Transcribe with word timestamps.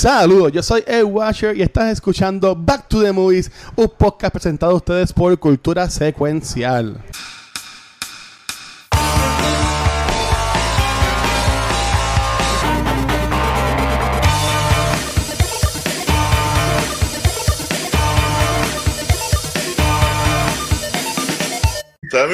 Saludos, 0.00 0.50
yo 0.52 0.62
soy 0.62 0.82
Ed 0.86 1.04
Washer 1.04 1.54
y 1.54 1.60
estás 1.60 1.92
escuchando 1.92 2.56
Back 2.56 2.88
to 2.88 3.02
the 3.02 3.12
Movies, 3.12 3.52
un 3.76 3.86
podcast 3.86 4.32
presentado 4.32 4.72
a 4.72 4.76
ustedes 4.76 5.12
por 5.12 5.38
Cultura 5.38 5.90
Secuencial. 5.90 7.02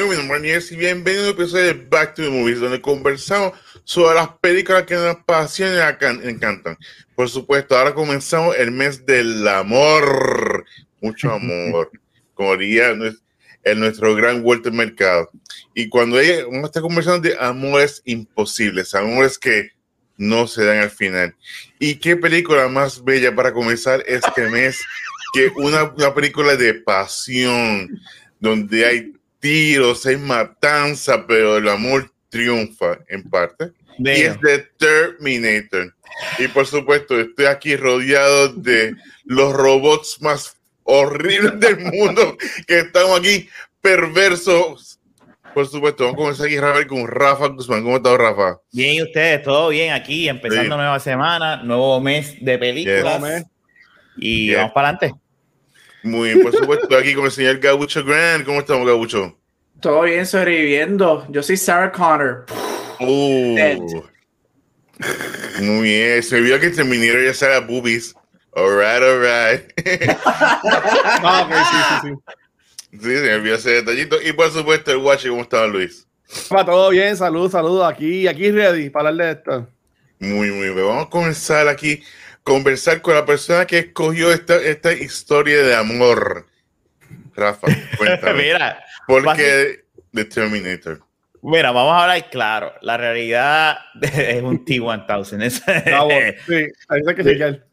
Mi 0.07 0.15
nombre 0.15 0.55
es 0.55 0.71
y 0.71 0.75
bienvenido 0.77 1.23
a 1.23 1.31
un 1.31 1.33
episodio 1.33 1.65
de 1.65 1.73
Back 1.73 2.15
to 2.15 2.21
the 2.21 2.29
Movies, 2.29 2.59
donde 2.59 2.81
conversamos 2.81 3.53
sobre 3.87 4.15
las 4.15 4.27
películas 4.41 4.83
que 4.83 4.95
nos 4.95 5.15
apasionan 5.15 5.97
y 6.21 6.27
encantan. 6.27 6.77
Por 7.15 7.29
supuesto, 7.29 7.77
ahora 7.77 7.93
comenzamos 7.93 8.53
el 8.57 8.69
mes 8.69 9.05
del 9.05 9.47
amor. 9.47 10.65
Mucho 10.99 11.31
amor. 11.31 11.89
Como 12.33 12.57
diría 12.57 12.89
en 12.89 13.79
nuestro 13.79 14.13
gran 14.13 14.43
Walter 14.43 14.73
Mercado. 14.73 15.29
Y 15.73 15.87
cuando 15.87 16.17
uno 16.49 16.65
está 16.65 16.81
conversando 16.81 17.29
de 17.29 17.37
amores 17.39 18.01
imposibles, 18.03 18.93
amores 18.93 19.39
que 19.39 19.71
no 20.17 20.47
se 20.47 20.65
dan 20.65 20.79
al 20.79 20.91
final. 20.91 21.33
¿Y 21.79 21.95
qué 21.95 22.17
película 22.17 22.67
más 22.67 23.01
bella 23.01 23.33
para 23.33 23.53
comenzar 23.53 24.03
este 24.05 24.49
mes 24.49 24.81
que 25.33 25.49
una, 25.55 25.83
una 25.83 26.13
película 26.13 26.57
de 26.57 26.73
pasión, 26.73 28.01
donde 28.37 28.85
hay 28.85 29.13
tiros, 29.39 30.05
hay 30.05 30.17
matanza, 30.17 31.25
pero 31.25 31.55
el 31.55 31.69
amor 31.69 32.11
triunfa 32.29 32.99
en 33.07 33.23
parte. 33.23 33.71
Y 33.97 34.09
es 34.09 34.39
de 34.41 34.59
Terminator. 34.77 35.93
Y 36.39 36.47
por 36.47 36.65
supuesto, 36.65 37.19
estoy 37.19 37.45
aquí 37.45 37.75
rodeado 37.75 38.49
de 38.49 38.95
los 39.25 39.53
robots 39.53 40.21
más 40.21 40.57
horribles 40.83 41.59
del 41.59 41.79
mundo 41.79 42.37
que 42.65 42.79
estamos 42.79 43.19
aquí, 43.19 43.49
perversos. 43.81 44.99
Por 45.53 45.67
supuesto, 45.67 46.03
vamos 46.05 46.15
a 46.15 46.21
comenzar 46.21 46.45
aquí 46.45 46.59
Rafael, 46.59 46.87
con 46.87 47.07
Rafa 47.07 47.47
Guzmán. 47.47 47.83
¿Cómo 47.83 47.97
está 47.97 48.15
Rafa? 48.15 48.59
Bien, 48.71 48.93
¿y 48.93 49.01
ustedes? 49.01 49.41
¿Todo 49.43 49.69
bien 49.69 49.91
aquí? 49.93 50.29
Empezando 50.29 50.77
nueva 50.77 50.99
semana, 50.99 51.63
nuevo 51.63 51.99
mes 51.99 52.35
de 52.39 52.57
películas. 52.57 53.45
Y 54.17 54.53
vamos 54.53 54.71
para 54.71 54.89
adelante. 54.89 55.19
Muy 56.03 56.29
bien, 56.29 56.43
por 56.43 56.55
supuesto, 56.55 56.83
estoy 56.83 57.01
aquí 57.01 57.13
con 57.15 57.25
el 57.25 57.31
señor 57.31 57.57
Gabucho 57.59 58.03
Grant. 58.03 58.45
¿Cómo 58.45 58.59
estamos, 58.59 58.87
Gabucho? 58.87 59.37
Todo 59.81 60.03
bien, 60.03 60.25
sobreviviendo. 60.25 61.25
Yo 61.29 61.43
soy 61.43 61.57
Sarah 61.57 61.91
Connor. 61.91 62.45
Uh, 62.99 64.03
muy 65.61 65.81
bien. 65.83 66.23
Se 66.23 66.41
vio 66.41 66.59
que 66.59 66.69
Terminator 66.69 67.23
ya 67.23 67.33
sale 67.33 67.55
a 67.55 67.59
boobies. 67.59 68.15
Alright, 68.55 69.03
alright. 69.03 69.73
ah, 70.25 71.99
sí, 72.01 72.09
sí, 72.09 72.15
sí. 72.15 72.37
Sí, 72.91 72.99
se 72.99 73.21
me 73.21 73.33
olvidó 73.35 73.55
ese 73.55 73.69
detallito. 73.71 74.21
Y 74.21 74.33
por 74.33 74.49
supuesto, 74.51 74.91
el 74.91 74.97
Watch, 74.97 75.27
¿cómo 75.27 75.41
estaba 75.41 75.67
Luis? 75.67 76.07
Va 76.53 76.65
todo 76.65 76.89
bien, 76.89 77.15
salud, 77.15 77.51
salud. 77.51 77.83
Aquí, 77.83 78.27
aquí 78.27 78.51
ready 78.51 78.89
para 78.89 79.09
hablar 79.09 79.25
de 79.27 79.31
esto. 79.33 79.69
Muy, 80.19 80.51
muy 80.51 80.69
bien. 80.69 80.87
Vamos 80.87 81.07
a 81.07 81.09
comenzar 81.09 81.67
aquí 81.67 82.01
conversar 82.43 83.01
con 83.01 83.13
la 83.13 83.25
persona 83.25 83.67
que 83.67 83.79
escogió 83.79 84.31
esta, 84.31 84.55
esta 84.55 84.93
historia 84.93 85.61
de 85.63 85.75
amor. 85.75 86.47
Rafa, 87.35 87.67
cuéntame. 87.97 88.43
Mira, 88.43 88.83
¿por 89.05 89.35
qué 89.35 89.85
The 90.13 90.25
Terminator? 90.25 91.01
Mira, 91.41 91.71
vamos 91.71 91.93
a 91.93 92.03
hablar 92.03 92.29
claro. 92.29 92.73
La 92.81 92.97
realidad 92.97 93.77
es 94.01 94.41
un 94.41 94.63
T-1000. 94.65 96.35
sí, 96.45 96.53
ahí 96.89 97.15
que 97.15 97.23
llegar. 97.23 97.63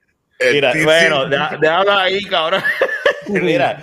Mira, 0.53 0.73
bueno, 0.83 1.27
déjalo 1.27 1.92
ahí, 1.92 2.23
cabrón. 2.25 2.62
Mira, 3.29 3.81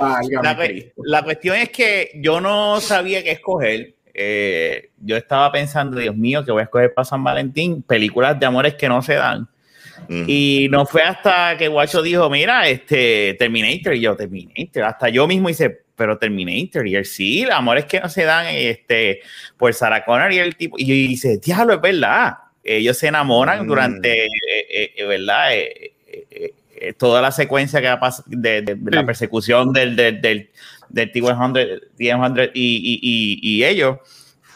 la, 0.98 1.24
cuestión 1.24 1.56
es 1.56 1.70
que 1.70 2.12
yo 2.16 2.40
no 2.42 2.80
sabía 2.80 3.24
qué 3.24 3.32
escoger. 3.32 3.96
Eh, 4.14 4.92
yo 5.00 5.18
estaba 5.18 5.52
pensando, 5.52 5.98
Dios 5.98 6.16
mío, 6.16 6.44
que 6.46 6.52
voy 6.52 6.62
a 6.62 6.66
escoger 6.66 6.94
para 6.94 7.06
San 7.06 7.24
Valentín 7.24 7.82
películas 7.82 8.40
de 8.40 8.46
amores 8.46 8.76
que 8.76 8.88
no 8.88 9.02
se 9.02 9.16
dan. 9.16 9.48
Y 10.10 10.68
no 10.70 10.86
fue 10.86 11.04
hasta 11.04 11.56
que 11.58 11.68
Guacho 11.68 12.02
dijo, 12.02 12.30
mira, 12.30 12.68
este 12.68 13.36
Terminator, 13.40 13.94
y 13.94 14.02
yo, 14.02 14.16
Terminator, 14.16 14.84
hasta 14.84 15.10
yo 15.10 15.26
mismo 15.28 15.50
hice, 15.50 15.84
pero 16.02 16.18
Terminator, 16.18 16.88
y 16.88 16.96
él 16.96 17.06
sí, 17.06 17.46
los 17.46 17.54
amores 17.54 17.86
que 17.86 18.00
no 18.00 18.10
se 18.10 18.24
dan 18.24 18.48
este, 18.48 19.22
por 19.56 19.72
Sarah 19.72 20.04
Connor 20.04 20.34
y 20.34 20.40
el 20.40 20.56
tipo, 20.56 20.76
y 20.80 20.88
yo 20.88 20.96
dice, 20.96 21.38
diablo, 21.38 21.76
es 21.76 21.82
verdad, 21.82 22.38
ellos 22.64 22.98
se 22.98 23.10
enamoran 23.10 23.66
mm. 23.66 23.68
durante, 23.68 24.26
eh, 24.26 24.30
eh, 24.68 24.94
eh, 24.98 25.06
¿verdad? 25.06 25.52
toda 26.98 27.22
la 27.22 27.32
secuencia 27.32 27.80
que 27.82 27.98
pasa 28.00 28.24
de, 28.26 28.64
de, 28.64 28.76
la 28.90 29.06
persecución 29.06 29.72
del, 29.72 29.96
del, 29.96 30.20
del, 30.20 30.50
del 30.90 31.12
T-100 31.12 32.52
y, 32.56 33.00
y, 33.04 33.40
y, 33.44 33.64
ellos, 33.64 34.00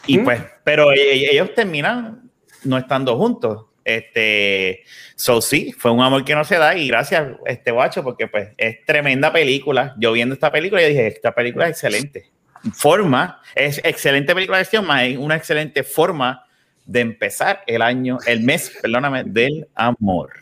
y 0.08 0.18
pues, 0.18 0.42
pero 0.64 0.90
e, 0.90 1.30
ellos 1.30 1.54
terminan 1.54 2.28
no 2.64 2.76
estando 2.76 3.16
juntos. 3.16 3.66
Este, 3.86 4.82
so 5.14 5.40
sí, 5.40 5.72
fue 5.78 5.92
un 5.92 6.00
amor 6.00 6.24
que 6.24 6.34
no 6.34 6.42
se 6.42 6.58
da 6.58 6.76
y 6.76 6.88
gracias, 6.88 7.28
este 7.46 7.70
guacho, 7.70 8.02
porque 8.02 8.26
pues 8.26 8.48
es 8.56 8.84
tremenda 8.84 9.32
película. 9.32 9.94
Yo 9.96 10.10
viendo 10.10 10.34
esta 10.34 10.50
película, 10.50 10.82
yo 10.82 10.88
dije, 10.88 11.06
esta 11.06 11.32
película 11.32 11.66
es 11.66 11.70
excelente. 11.70 12.32
Forma, 12.74 13.40
es 13.54 13.80
excelente 13.84 14.34
película 14.34 14.58
de 14.58 14.62
acción, 14.62 14.84
más 14.84 15.04
es 15.04 15.16
una 15.16 15.36
excelente 15.36 15.84
forma 15.84 16.44
de 16.84 16.98
empezar 16.98 17.62
el 17.68 17.80
año, 17.80 18.18
el 18.26 18.40
mes, 18.40 18.72
perdóname, 18.82 19.22
del 19.24 19.68
amor. 19.76 20.32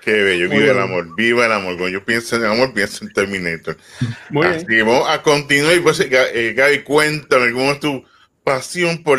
Qué 0.00 0.12
bello, 0.12 0.48
viva 0.48 0.70
el 0.70 0.78
amor, 0.78 1.16
viva 1.16 1.46
el 1.46 1.52
amor. 1.52 1.76
Cuando 1.76 1.88
yo 1.88 2.04
pienso 2.04 2.36
en 2.36 2.42
el 2.42 2.52
amor, 2.52 2.72
pienso 2.72 3.04
en 3.04 3.12
Terminator. 3.12 3.76
Muy 4.30 4.46
Así 4.46 4.66
que 4.66 4.84
vamos 4.84 5.08
a 5.08 5.20
continuar. 5.20 5.74
Y 5.74 5.80
pues, 5.80 5.98
eh, 5.98 6.54
Gaby, 6.56 6.84
cuéntame, 6.84 7.50
¿cómo 7.50 7.72
es 7.72 7.80
tu 7.80 8.04
pasión 8.44 9.02
por 9.02 9.18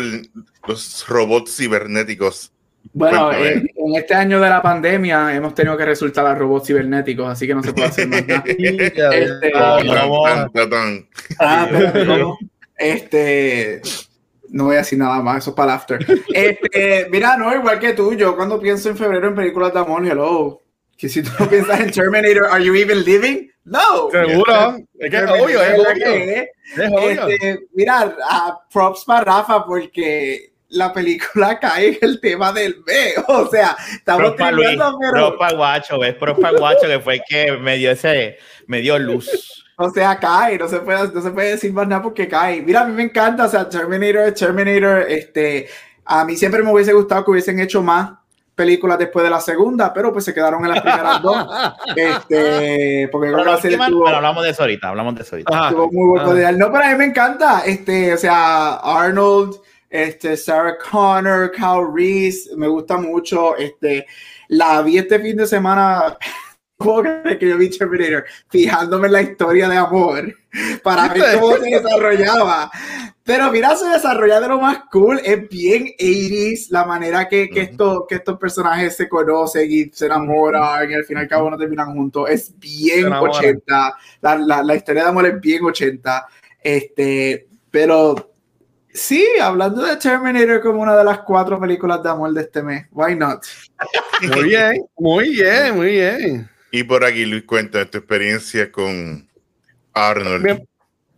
los 0.66 1.06
robots 1.08 1.56
cibernéticos 1.56 2.53
bueno, 2.94 3.32
en, 3.32 3.68
este 3.96 4.14
año 4.14 4.40
de 4.40 4.48
la 4.48 4.62
pandemia 4.62 5.34
hemos 5.34 5.52
tenido 5.52 5.76
que 5.76 5.84
resultar 5.84 6.24
a 6.24 6.34
robots 6.34 6.68
cibernéticos, 6.68 7.28
así 7.28 7.44
que 7.46 7.54
no 7.54 7.62
se 7.62 7.72
puede 7.72 7.88
hacer 7.88 8.06
más 8.06 8.24
nada. 8.24 8.44
este, 8.46 9.52
no, 12.06 12.38
este, 12.78 13.82
no 14.50 14.64
voy 14.66 14.76
a 14.76 14.78
decir 14.78 14.96
nada 14.96 15.20
más, 15.20 15.38
eso 15.38 15.50
es 15.50 15.56
para 15.56 15.72
el 15.72 15.76
after. 15.76 16.06
Este, 16.32 17.08
mira, 17.10 17.36
no, 17.36 17.52
igual 17.52 17.80
que 17.80 17.94
tú, 17.94 18.14
yo 18.14 18.36
cuando 18.36 18.60
pienso 18.60 18.88
en 18.90 18.96
febrero 18.96 19.26
en 19.26 19.34
películas 19.34 19.74
de 19.74 19.80
amor, 19.80 20.06
hello, 20.06 20.62
que 20.96 21.08
si 21.08 21.20
tú 21.20 21.30
no 21.40 21.48
piensas 21.50 21.80
en 21.80 21.90
Terminator, 21.90 22.46
¿are 22.46 22.64
you 22.64 22.76
even 22.76 23.04
living? 23.04 23.48
No. 23.64 24.08
Seguro. 24.12 24.76
Es 24.98 25.10
que 25.10 25.16
es 25.16 25.30
obvio, 25.30 25.62
es, 25.62 25.78
obvio. 25.80 26.06
Es 26.06 26.92
obvio. 26.92 27.28
Este, 27.28 27.66
mira, 27.74 28.16
props 28.72 29.04
para 29.04 29.24
Rafa 29.24 29.66
porque 29.66 30.53
la 30.74 30.92
película 30.92 31.58
cae 31.60 31.88
en 31.88 31.98
el 32.00 32.20
tema 32.20 32.52
del 32.52 32.82
B. 32.84 33.14
O 33.28 33.46
sea, 33.48 33.76
estamos 33.92 34.36
teniendo, 34.36 34.98
pero... 35.00 35.12
Propa 35.12 35.52
Guacho, 35.52 35.98
¿ves? 35.98 36.14
Propa 36.14 36.50
Guacho, 36.50 36.86
que 36.86 37.00
fue 37.00 37.14
el 37.14 37.22
que 37.28 37.52
me 37.52 37.76
dio 37.76 37.90
ese, 37.90 38.38
me 38.66 38.80
dio 38.80 38.98
luz. 38.98 39.64
O 39.76 39.90
sea, 39.90 40.18
cae, 40.18 40.56
no 40.58 40.68
se 40.68 40.78
puede, 40.80 41.12
no 41.12 41.20
se 41.20 41.30
puede 41.30 41.50
decir 41.50 41.72
más 41.72 41.88
nada 41.88 42.02
porque 42.02 42.28
cae. 42.28 42.62
Mira, 42.62 42.82
a 42.82 42.84
mí 42.86 42.92
me 42.92 43.02
encanta, 43.02 43.46
o 43.46 43.48
sea, 43.48 43.68
Terminator, 43.68 44.32
Terminator, 44.32 45.06
este, 45.08 45.68
a 46.04 46.24
mí 46.24 46.36
siempre 46.36 46.62
me 46.62 46.72
hubiese 46.72 46.92
gustado 46.92 47.24
que 47.24 47.32
hubiesen 47.32 47.58
hecho 47.58 47.82
más 47.82 48.12
películas 48.54 48.98
después 48.98 49.24
de 49.24 49.30
la 49.30 49.40
segunda, 49.40 49.92
pero 49.92 50.12
pues 50.12 50.24
se 50.24 50.34
quedaron 50.34 50.64
en 50.64 50.70
las 50.70 50.80
primeras 50.80 51.22
dos. 51.22 51.36
Este, 51.96 53.08
porque 53.10 53.30
pero, 53.30 53.38
hablamos 54.08 54.44
de 54.44 54.50
eso 54.50 54.62
ahorita, 54.62 54.88
hablamos 54.88 55.14
de 55.16 55.22
eso 55.22 55.36
ahorita. 55.36 55.70
muy 55.90 56.18
No, 56.56 56.72
pero 56.72 56.84
a 56.84 56.90
mí 56.90 56.96
me 56.96 57.04
encanta, 57.06 57.62
este, 57.64 58.14
o 58.14 58.16
sea, 58.16 58.74
Arnold, 58.76 59.56
este, 59.94 60.36
Sarah 60.36 60.76
Connor, 60.76 61.52
Kyle 61.52 61.86
Reese, 61.94 62.56
me 62.56 62.66
gusta 62.66 62.96
mucho. 62.96 63.56
Este, 63.56 64.04
la 64.48 64.82
vi 64.82 64.98
este 64.98 65.20
fin 65.20 65.36
de 65.36 65.46
semana 65.46 66.18
que 67.38 67.48
yo 67.48 67.56
vi 67.56 67.70
Terminator, 67.70 68.24
fijándome 68.48 69.06
en 69.06 69.12
la 69.12 69.22
historia 69.22 69.68
de 69.68 69.76
amor 69.76 70.34
para 70.82 71.14
ver 71.14 71.38
cómo 71.38 71.56
se 71.58 71.70
desarrollaba. 71.70 72.72
Pero 73.22 73.52
mira, 73.52 73.76
se 73.76 73.86
desarrolla 73.86 74.40
de 74.40 74.48
lo 74.48 74.60
más 74.60 74.80
cool, 74.90 75.20
es 75.24 75.48
bien 75.48 75.86
80s, 75.96 76.70
la 76.70 76.84
manera 76.84 77.28
que, 77.28 77.48
que, 77.48 77.60
esto, 77.60 78.04
que 78.08 78.16
estos 78.16 78.36
personajes 78.36 78.96
se 78.96 79.08
conocen 79.08 79.70
y 79.70 79.84
se 79.92 80.06
enamoran 80.06 80.90
y 80.90 80.94
al 80.94 81.04
fin 81.04 81.18
y 81.18 81.20
al 81.20 81.28
cabo 81.28 81.50
no 81.50 81.56
terminan 81.56 81.94
juntos. 81.94 82.28
Es 82.28 82.58
bien 82.58 83.12
80, 83.12 83.96
la, 84.22 84.36
la, 84.38 84.62
la, 84.64 84.74
historia 84.74 85.04
de 85.04 85.08
amor 85.08 85.26
es 85.26 85.40
bien 85.40 85.64
80. 85.64 86.26
Este, 86.60 87.46
pero 87.70 88.33
Sí, 88.94 89.26
hablando 89.42 89.82
de 89.82 89.96
Terminator 89.96 90.60
como 90.60 90.80
una 90.80 90.96
de 90.96 91.02
las 91.02 91.18
cuatro 91.20 91.58
películas 91.58 92.00
de 92.00 92.10
amor 92.10 92.32
de 92.32 92.42
este 92.42 92.62
mes. 92.62 92.86
Why 92.92 93.16
not? 93.16 93.44
Muy 94.22 94.44
bien, 94.44 94.86
muy 94.96 95.30
bien, 95.30 95.76
muy 95.76 95.90
bien. 95.90 96.48
Y 96.70 96.84
por 96.84 97.04
aquí, 97.04 97.26
Luis, 97.26 97.42
cuenta 97.42 97.84
tu 97.84 97.98
experiencia 97.98 98.70
con 98.70 99.28
Arnold. 99.92 100.64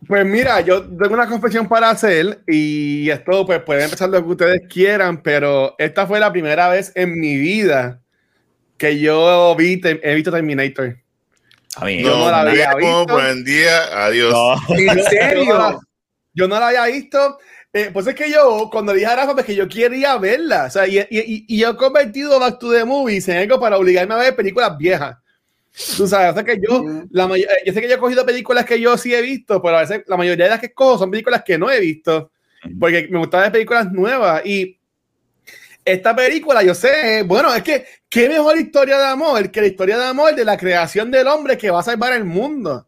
pues 0.07 0.25
mira, 0.25 0.59
yo 0.61 0.83
tengo 0.83 1.13
una 1.13 1.27
confesión 1.27 1.67
para 1.67 1.91
hacer 1.91 2.41
y 2.47 3.09
esto 3.09 3.45
pues 3.45 3.61
puede 3.61 3.83
empezar 3.83 4.09
lo 4.09 4.23
que 4.23 4.29
ustedes 4.29 4.61
quieran, 4.67 5.21
pero 5.21 5.75
esta 5.77 6.07
fue 6.07 6.19
la 6.19 6.31
primera 6.31 6.69
vez 6.69 6.91
en 6.95 7.19
mi 7.19 7.37
vida 7.37 8.01
que 8.77 8.99
yo 8.99 9.55
vi, 9.55 9.79
he 9.83 10.15
visto 10.15 10.31
Terminator. 10.31 10.97
A 11.75 11.85
mí, 11.85 12.01
no, 12.01 12.17
no 12.17 12.31
la 12.31 12.41
había 12.41 12.73
visto. 12.73 13.05
Buen 13.05 13.43
día, 13.43 14.05
adiós. 14.05 14.59
¿En 14.69 15.03
serio? 15.03 15.79
Yo 16.33 16.47
no 16.47 16.59
la 16.59 16.67
había 16.67 16.85
visto. 16.85 17.37
Eh, 17.77 17.91
pues 17.93 18.07
es 18.07 18.15
que 18.15 18.31
yo, 18.31 18.69
cuando 18.71 18.91
dije 18.91 19.05
a 19.05 19.15
Rafa, 19.15 19.33
pues 19.33 19.45
que 19.45 19.53
yo 19.53 19.67
quería 19.67 20.17
verla. 20.17 20.65
O 20.65 20.69
sea, 20.71 20.87
y, 20.87 20.97
y, 20.97 21.45
y, 21.47 21.59
yo 21.59 21.69
he 21.69 21.75
convertido 21.75 22.39
Back 22.39 22.57
to 22.57 22.71
the 22.71 22.83
Movies 22.83 23.27
en 23.27 23.37
algo 23.37 23.59
para 23.59 23.77
obligarme 23.77 24.15
a 24.15 24.17
ver 24.17 24.35
películas 24.35 24.75
viejas. 24.79 25.15
Tú 25.95 26.07
sabes, 26.07 26.31
o 26.31 26.33
sea 26.33 26.43
que 26.43 26.59
yo, 26.59 26.83
la 27.11 27.25
eh, 27.37 27.45
yo 27.67 27.73
sé 27.73 27.81
que 27.81 27.87
yo 27.87 27.95
he 27.95 27.99
cogido 27.99 28.25
películas 28.25 28.65
que 28.65 28.81
yo 28.81 28.97
sí 28.97 29.13
he 29.13 29.21
visto, 29.21 29.61
pero 29.61 29.77
a 29.77 29.81
veces 29.81 30.03
la 30.07 30.17
mayoría 30.17 30.45
de 30.45 30.49
las 30.49 30.59
que 30.59 30.73
cojo 30.73 30.97
son 30.97 31.11
películas 31.11 31.43
que 31.45 31.59
no 31.59 31.69
he 31.69 31.79
visto, 31.79 32.31
porque 32.79 33.07
me 33.11 33.19
gustan 33.19 33.41
ver 33.41 33.51
películas 33.51 33.91
nuevas. 33.91 34.43
Y 34.43 34.79
esta 35.85 36.15
película, 36.15 36.63
yo 36.63 36.73
sé, 36.73 37.21
bueno, 37.27 37.53
es 37.53 37.61
que 37.61 37.85
qué 38.09 38.27
mejor 38.27 38.57
historia 38.57 38.97
de 38.97 39.05
amor 39.05 39.51
que 39.51 39.61
la 39.61 39.67
historia 39.67 39.99
de 39.99 40.05
amor 40.05 40.33
de 40.33 40.45
la 40.45 40.57
creación 40.57 41.11
del 41.11 41.27
hombre 41.27 41.59
que 41.59 41.69
va 41.69 41.81
a 41.81 41.83
salvar 41.83 42.13
el 42.13 42.25
mundo. 42.25 42.86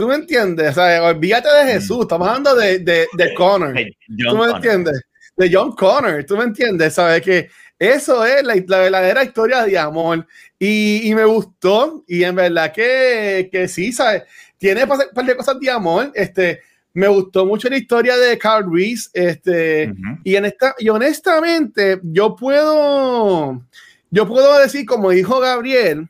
¿Tú 0.00 0.08
me 0.08 0.14
entiendes? 0.14 0.70
O 0.70 0.72
sea, 0.72 1.04
olvídate 1.04 1.46
de 1.46 1.64
mm. 1.64 1.66
Jesús, 1.66 2.00
estamos 2.00 2.26
hablando 2.26 2.56
de, 2.56 2.78
de, 2.78 3.06
de 3.12 3.34
Connor. 3.36 3.74
¿Tú 3.74 4.34
me 4.38 4.46
entiendes? 4.46 5.02
De 5.36 5.50
John 5.52 5.72
Connor, 5.72 6.24
¿tú 6.24 6.38
me 6.38 6.44
entiendes? 6.44 6.94
¿Sabes? 6.94 7.20
Que 7.20 7.50
eso 7.78 8.24
es 8.24 8.42
la, 8.42 8.54
la 8.54 8.78
verdadera 8.78 9.22
historia 9.22 9.62
de 9.64 9.76
amor. 9.76 10.26
Y, 10.58 11.06
y, 11.06 11.14
me 11.14 11.26
gustó, 11.26 12.02
y 12.08 12.24
en 12.24 12.34
verdad 12.34 12.72
que, 12.72 13.50
que 13.52 13.68
sí, 13.68 13.92
¿sabes? 13.92 14.22
Tiene 14.56 14.84
un 14.84 14.88
par 14.88 15.26
de 15.26 15.36
cosas 15.36 15.60
de 15.60 15.70
amor. 15.70 16.10
Este, 16.14 16.62
me 16.94 17.06
gustó 17.08 17.44
mucho 17.44 17.68
la 17.68 17.76
historia 17.76 18.16
de 18.16 18.38
Carl 18.38 18.72
Reese. 18.72 19.10
Este, 19.12 19.92
y, 20.24 20.34
en 20.34 20.46
esta, 20.46 20.74
y 20.78 20.88
honestamente, 20.88 22.00
yo 22.04 22.34
puedo, 22.34 23.62
yo 24.10 24.26
puedo 24.26 24.58
decir, 24.60 24.86
como 24.86 25.10
dijo 25.10 25.40
Gabriel, 25.40 26.08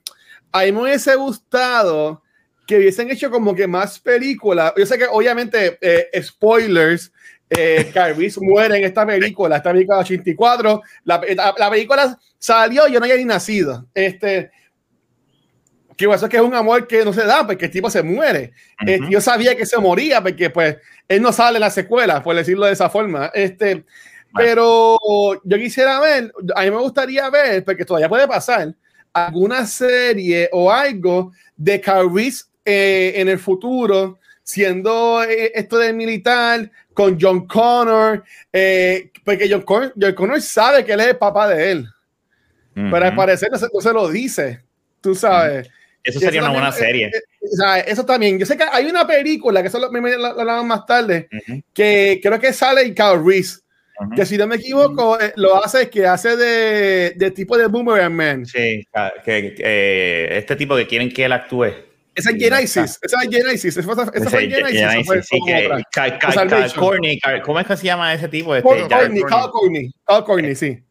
a 0.52 0.62
mí 0.62 0.70
me 0.70 0.82
hubiese 0.82 1.16
gustado 1.16 2.22
que 2.70 2.76
hubiesen 2.76 3.10
hecho 3.10 3.32
como 3.32 3.52
que 3.52 3.66
más 3.66 3.98
películas. 3.98 4.72
Yo 4.76 4.86
sé 4.86 4.96
que 4.96 5.06
obviamente, 5.10 5.76
eh, 5.80 6.22
spoilers, 6.22 7.12
eh, 7.50 7.92
muere 8.40 8.76
en 8.76 8.84
esta 8.84 9.04
película, 9.04 9.56
esta 9.56 9.72
película 9.72 9.96
de 9.96 10.02
84. 10.02 10.80
La, 11.02 11.20
la, 11.58 11.68
película 11.68 12.16
salió, 12.38 12.86
yo 12.86 13.00
no 13.00 13.06
había 13.06 13.16
ni 13.16 13.24
nacido. 13.24 13.88
Este, 13.92 14.52
que 15.96 16.04
eso 16.04 16.26
es 16.26 16.30
que 16.30 16.36
es 16.36 16.42
un 16.44 16.54
amor 16.54 16.86
que 16.86 17.04
no 17.04 17.12
se 17.12 17.24
da 17.24 17.44
porque 17.44 17.64
el 17.64 17.72
tipo 17.72 17.90
se 17.90 18.04
muere. 18.04 18.52
Este, 18.86 19.10
yo 19.10 19.20
sabía 19.20 19.56
que 19.56 19.66
se 19.66 19.76
moría 19.78 20.22
porque 20.22 20.48
pues 20.48 20.76
él 21.08 21.20
no 21.20 21.32
sale 21.32 21.56
en 21.56 21.62
la 21.62 21.70
secuela, 21.70 22.22
por 22.22 22.36
decirlo 22.36 22.66
de 22.66 22.72
esa 22.74 22.88
forma. 22.88 23.32
Este, 23.34 23.84
Pero 24.32 24.96
yo 25.42 25.56
quisiera 25.56 25.98
ver, 25.98 26.32
a 26.54 26.62
mí 26.62 26.70
me 26.70 26.76
gustaría 26.76 27.28
ver, 27.30 27.64
porque 27.64 27.84
todavía 27.84 28.08
puede 28.08 28.28
pasar, 28.28 28.72
alguna 29.12 29.66
serie 29.66 30.48
o 30.52 30.70
algo 30.70 31.32
de 31.56 31.80
Carvis 31.80 32.49
eh, 32.64 33.12
en 33.16 33.28
el 33.28 33.38
futuro, 33.38 34.18
siendo 34.42 35.22
eh, 35.22 35.52
esto 35.54 35.78
del 35.78 35.94
militar, 35.94 36.70
con 36.92 37.18
John 37.20 37.46
Connor, 37.46 38.24
eh, 38.52 39.10
porque 39.24 39.48
John 39.50 39.62
Connor, 39.62 39.94
John 40.00 40.14
Connor, 40.14 40.42
sabe 40.42 40.84
que 40.84 40.92
él 40.92 41.00
es 41.00 41.06
el 41.08 41.16
papá 41.16 41.48
de 41.48 41.72
él, 41.72 41.86
pero 42.74 43.04
al 43.04 43.14
parecer 43.14 43.50
no 43.50 43.80
se, 43.80 43.92
lo 43.92 44.08
dice, 44.08 44.62
tú 45.00 45.14
sabes. 45.14 45.68
Eso 46.02 46.18
sería 46.18 46.40
una 46.40 46.52
buena 46.52 46.72
serie. 46.72 47.10
eso 47.86 48.06
también. 48.06 48.38
Yo 48.38 48.46
sé 48.46 48.56
que 48.56 48.64
hay 48.64 48.86
una 48.86 49.06
película, 49.06 49.60
que 49.60 49.68
eso 49.68 49.78
lo, 49.78 49.90
me, 49.90 50.16
la, 50.16 50.62
más 50.62 50.86
tarde, 50.86 51.28
que 51.74 52.20
creo 52.22 52.40
que 52.40 52.52
sale 52.52 52.84
y 52.84 52.94
Carl 52.94 53.24
Reese. 53.24 53.60
Que 54.16 54.24
si 54.24 54.38
no 54.38 54.46
me 54.46 54.56
equivoco, 54.56 55.18
lo 55.36 55.62
hace 55.62 55.90
que 55.90 56.06
hace 56.06 56.34
de, 56.34 57.12
de 57.16 57.30
tipo 57.32 57.58
de 57.58 57.66
Boomerang 57.66 58.14
Man. 58.14 58.46
Sí, 58.46 58.86
que, 59.24 60.38
este 60.38 60.56
tipo 60.56 60.74
que 60.74 60.86
quieren 60.86 61.12
que 61.12 61.24
él 61.24 61.32
actúe. 61.32 61.89
Esa 62.20 62.30
es 62.30 62.36
Genesis, 62.36 62.98
esa 63.02 63.22
es 63.22 63.30
Genesis, 63.30 63.76
esa 63.76 64.30
fue 64.30 64.48
Genesis. 64.48 64.82
¿Cómo 67.44 67.60
es 67.60 67.66
que 67.66 67.76
se 67.76 67.84
llama 67.84 68.14
ese 68.14 68.28
tipo? 68.28 68.54
Este, 68.54 68.68
Corny, 68.68 69.22
Carl 69.22 69.50
Corny, 69.50 69.90
Carl 70.04 70.24
Corny, 70.24 70.54
sí. 70.54 70.82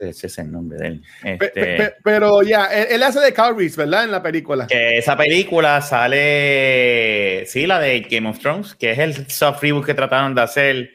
Ese 0.00 0.28
es 0.28 0.38
el 0.38 0.52
nombre 0.52 0.78
de 0.78 0.86
él. 0.86 1.02
Este, 1.22 1.94
pero 2.02 2.42
ya, 2.42 2.66
él, 2.66 3.02
hace 3.02 3.20
de 3.20 3.32
Carl 3.32 3.56
Reese, 3.56 3.76
¿verdad? 3.76 4.04
En 4.04 4.12
la 4.12 4.22
película. 4.22 4.66
Que 4.66 4.98
esa 4.98 5.16
película 5.16 5.80
sale, 5.80 7.44
sí, 7.46 7.66
la 7.66 7.80
de 7.80 8.00
Game 8.00 8.28
of 8.28 8.38
Thrones, 8.38 8.74
que 8.74 8.92
es 8.92 8.98
el 8.98 9.28
soft 9.28 9.62
reboot 9.62 9.84
que 9.84 9.94
trataron 9.94 10.34
de 10.34 10.42
hacer 10.42 10.90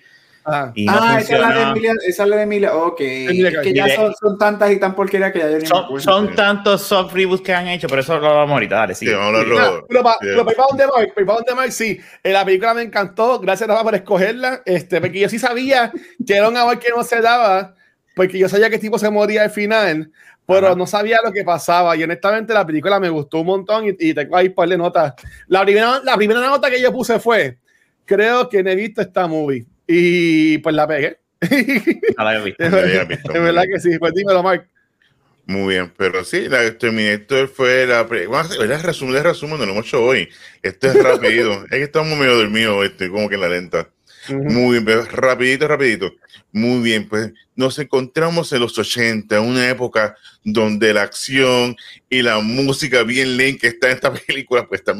Ah, 0.45 0.71
esa, 0.75 1.19
es 1.19 1.29
la 1.29 1.53
de 1.53 1.61
Emilia, 1.61 1.93
esa 2.07 2.23
es 2.23 2.29
la 2.29 2.35
de 2.37 2.43
Emilia. 2.43 2.75
Ok. 2.75 2.97
que 2.97 3.73
ya 3.73 3.95
son, 3.95 4.13
son, 4.19 4.37
tantas 4.37 4.71
y 4.71 4.79
tan 4.79 4.95
porquerías 4.95 5.31
que 5.31 5.39
ya 5.39 5.59
yo 5.59 5.65
Son, 5.65 6.01
son 6.01 6.35
tantos 6.35 6.81
soft 6.81 7.13
reboots 7.13 7.41
que 7.41 7.53
han 7.53 7.67
hecho, 7.67 7.87
pero 7.87 8.01
eso 8.01 8.17
lo 8.19 8.35
vamos 8.35 8.53
ahorita. 8.53 8.75
Dale, 8.75 8.95
sí. 8.95 9.05
sí 9.05 9.13
vamos 9.13 9.35
a 9.35 9.41
hablarlo. 9.41 9.85
Pero 9.87 10.03
para 10.03 10.17
donde 10.69 10.85
voy, 10.87 11.07
para 11.07 11.37
donde 11.37 11.53
voy, 11.53 11.71
sí. 11.71 11.99
Eh, 12.23 12.31
la 12.31 12.45
película 12.45 12.73
me 12.73 12.81
encantó. 12.81 13.39
Gracias 13.39 13.67
Rafa 13.67 13.83
por 13.83 13.95
escogerla. 13.95 14.61
Este, 14.65 14.99
porque 15.01 15.19
yo 15.19 15.29
sí 15.29 15.39
sabía 15.39 15.91
que 16.25 16.35
era 16.35 16.49
un 16.49 16.57
amor 16.57 16.79
que 16.79 16.89
no 16.89 17.03
se 17.03 17.21
daba, 17.21 17.75
porque 18.15 18.39
yo 18.39 18.49
sabía 18.49 18.69
que 18.69 18.75
este 18.75 18.87
tipo 18.87 18.97
se 18.97 19.09
moría 19.09 19.43
al 19.43 19.51
final 19.51 20.11
pero 20.55 20.75
no 20.75 20.87
sabía 20.87 21.19
lo 21.23 21.31
que 21.31 21.43
pasaba. 21.43 21.95
Y 21.95 22.03
honestamente, 22.03 22.53
la 22.53 22.65
película 22.65 22.99
me 22.99 23.09
gustó 23.09 23.41
un 23.41 23.45
montón 23.45 23.85
y, 23.85 23.89
y 23.99 24.15
tengo 24.15 24.35
ahí 24.35 24.47
un 24.47 24.55
par 24.55 24.67
de 24.67 24.77
notas. 24.79 25.13
La 25.47 25.61
primera, 25.61 26.01
la 26.03 26.15
primera 26.15 26.39
nota 26.39 26.71
que 26.71 26.81
yo 26.81 26.91
puse 26.91 27.19
fue: 27.19 27.59
Creo 28.03 28.49
que 28.49 28.63
no 28.63 28.71
he 28.71 28.75
visto 28.75 28.99
esta 29.01 29.27
movie. 29.27 29.67
Y 29.91 30.59
pues 30.59 30.75
la 30.75 30.87
pegué. 30.87 31.17
No 32.15 32.23
la 32.23 32.39
visto. 32.43 32.63
es, 32.63 32.71
verdad 32.71 33.63
que 33.73 33.79
sí. 33.79 33.97
Pues 33.97 34.13
dímelo, 34.13 34.43
Mark. 34.43 34.69
Muy 35.47 35.73
bien, 35.73 35.91
pero 35.97 36.23
sí, 36.23 36.47
la 36.47 36.77
Terminator 36.77 37.47
fue 37.47 37.87
la. 37.87 38.03
Bueno, 38.03 38.47
el 38.61 38.83
resumen, 38.83 39.15
el 39.15 39.23
resumen 39.23 39.57
no 39.57 39.65
lo 39.65 39.71
hemos 39.71 39.87
hecho 39.87 40.03
hoy. 40.03 40.29
Esto 40.61 40.89
es 40.89 41.03
rápido. 41.03 41.63
es 41.63 41.71
que 41.71 41.81
estamos 41.81 42.15
medio 42.19 42.37
dormidos, 42.37 42.85
este, 42.85 43.09
como 43.09 43.27
que 43.29 43.35
en 43.35 43.41
la 43.41 43.49
lenta. 43.49 43.89
Muy 44.29 44.73
bien, 44.73 44.85
pero 44.85 45.05
rapidito, 45.05 45.67
rapidito. 45.67 46.13
Muy 46.51 46.83
bien, 46.83 47.09
pues 47.09 47.33
nos 47.55 47.79
encontramos 47.79 48.53
en 48.53 48.59
los 48.59 48.77
80, 48.77 49.41
una 49.41 49.69
época 49.69 50.15
donde 50.43 50.93
la 50.93 51.01
acción 51.01 51.75
y 52.11 52.21
la 52.21 52.37
música 52.41 53.01
bien 53.01 53.37
lenta 53.37 53.61
que 53.61 53.67
está 53.69 53.87
en 53.87 53.95
esta 53.95 54.13
película, 54.27 54.67
pues 54.67 54.81
está, 54.81 54.93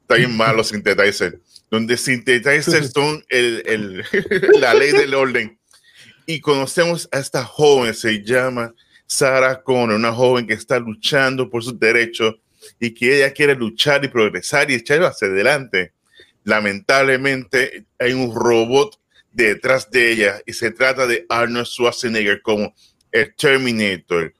está 0.00 0.14
bien 0.14 0.34
malo 0.34 0.64
Synthetizer 0.64 1.40
donde 1.74 1.96
sintetizan 1.96 2.88
son 2.94 3.24
el, 3.28 3.62
el, 3.66 4.04
la 4.60 4.74
ley 4.74 4.92
del 4.92 5.14
orden. 5.14 5.58
Y 6.26 6.40
conocemos 6.40 7.08
a 7.12 7.18
esta 7.18 7.44
joven, 7.44 7.92
se 7.92 8.22
llama 8.22 8.74
Sarah 9.06 9.62
Connor, 9.62 9.96
una 9.96 10.12
joven 10.12 10.46
que 10.46 10.54
está 10.54 10.78
luchando 10.78 11.50
por 11.50 11.62
sus 11.62 11.78
derechos 11.78 12.36
y 12.80 12.94
que 12.94 13.18
ella 13.18 13.32
quiere 13.32 13.54
luchar 13.54 14.04
y 14.04 14.08
progresar 14.08 14.70
y 14.70 14.74
echarlo 14.74 15.06
hacia 15.06 15.28
adelante. 15.28 15.92
Lamentablemente 16.44 17.86
hay 17.98 18.12
un 18.12 18.34
robot 18.34 18.98
detrás 19.32 19.90
de 19.90 20.12
ella 20.12 20.40
y 20.46 20.52
se 20.52 20.70
trata 20.70 21.06
de 21.06 21.26
Arnold 21.28 21.66
Schwarzenegger 21.66 22.40
como 22.40 22.74
el 23.10 23.34
Terminator, 23.34 24.32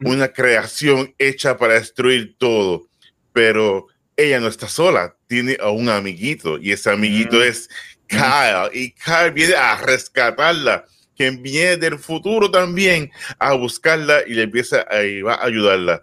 una 0.00 0.28
creación 0.28 1.14
hecha 1.18 1.56
para 1.56 1.74
destruir 1.74 2.36
todo, 2.36 2.88
pero 3.32 3.86
ella 4.20 4.40
no 4.40 4.48
está 4.48 4.68
sola, 4.68 5.16
tiene 5.26 5.56
a 5.60 5.70
un 5.70 5.88
amiguito 5.88 6.58
y 6.58 6.72
ese 6.72 6.90
amiguito 6.90 7.36
mm. 7.36 7.42
es 7.42 7.68
Kyle 8.06 8.70
y 8.72 8.92
Kyle 8.92 9.30
viene 9.32 9.54
a 9.54 9.76
rescatarla, 9.76 10.84
quien 11.16 11.42
viene 11.42 11.76
del 11.76 11.98
futuro 11.98 12.50
también 12.50 13.10
a 13.38 13.54
buscarla 13.54 14.22
y 14.26 14.34
le 14.34 14.42
empieza 14.42 14.80
a, 14.82 14.98
va 15.24 15.34
a 15.34 15.46
ayudarla. 15.46 16.02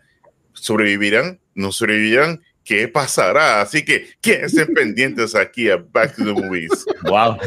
¿Sobrevivirán? 0.53 1.39
¿No 1.53 1.71
sobrevivirán? 1.71 2.41
¿Qué 2.63 2.87
pasará? 2.87 3.61
Así 3.61 3.85
que 3.85 4.09
quédense 4.21 4.65
pendientes 4.75 5.35
aquí 5.35 5.69
a 5.69 5.77
Back 5.77 6.15
to 6.15 6.25
the 6.25 6.33
Movies. 6.33 6.85
Wow. 7.03 7.37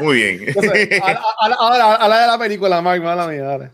Muy 0.00 0.16
bien. 0.16 0.54
Ahora, 1.58 1.94
a, 1.94 2.08
la 2.08 2.20
de 2.20 2.26
la 2.26 2.38
película, 2.38 2.82
Mike, 2.82 3.00
mala 3.00 3.26
mía. 3.26 3.70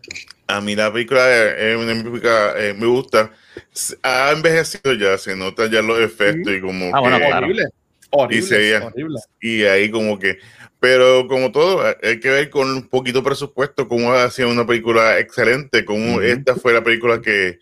A 0.52 0.61
mí 0.61 0.76
la 0.76 0.92
película 0.92 1.54
es 1.56 1.76
una 1.76 1.94
película, 2.02 2.52
eh, 2.59 2.75
me 2.75 2.87
gusta. 2.87 3.30
Ha 4.02 4.32
envejecido 4.32 4.92
ya, 4.92 5.16
se 5.16 5.35
nota 5.35 5.66
ya 5.71 5.80
los 5.80 5.99
efectos 5.99 6.52
y 6.52 6.61
como 6.61 6.94
ah, 6.94 7.00
que, 7.02 7.32
horrible, 7.32 7.64
horrible, 8.11 9.21
y, 9.40 9.62
ahí 9.64 9.90
como 9.90 10.18
que, 10.18 10.38
pero 10.78 11.26
como 11.26 11.52
todo, 11.52 11.82
hay 12.02 12.21
que 12.21 12.28
ver 12.28 12.50
con 12.50 12.71
un 12.71 12.87
poquito 12.87 13.23
presupuesto 13.23 13.88
cómo 13.88 14.12
hacía 14.12 14.47
una 14.47 14.66
película 14.66 15.18
excelente, 15.18 15.87
como 15.87 16.21
esta 16.21 16.54
fue 16.54 16.75
la 16.75 16.85
película 16.85 17.23
que 17.23 17.59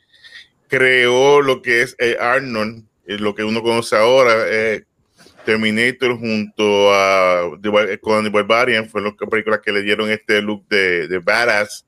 creó 0.66 1.42
lo 1.42 1.62
que 1.62 1.82
es 1.82 1.94
eh, 2.00 2.16
Arnold, 2.18 2.84
eh, 3.06 3.18
lo 3.18 3.36
que 3.36 3.44
uno 3.44 3.62
conoce 3.62 3.94
ahora, 3.94 4.32
eh, 4.48 4.82
Terminator 5.44 6.18
junto 6.18 6.92
a 6.92 7.50
con 8.00 8.24
The 8.24 8.30
Barbarian, 8.30 8.88
fue 8.88 9.00
la 9.00 9.12
película 9.12 9.60
que 9.60 9.70
le 9.70 9.82
dieron 9.82 10.10
este 10.10 10.42
look 10.42 10.66
de, 10.68 11.06
de 11.06 11.18
badass 11.20 11.86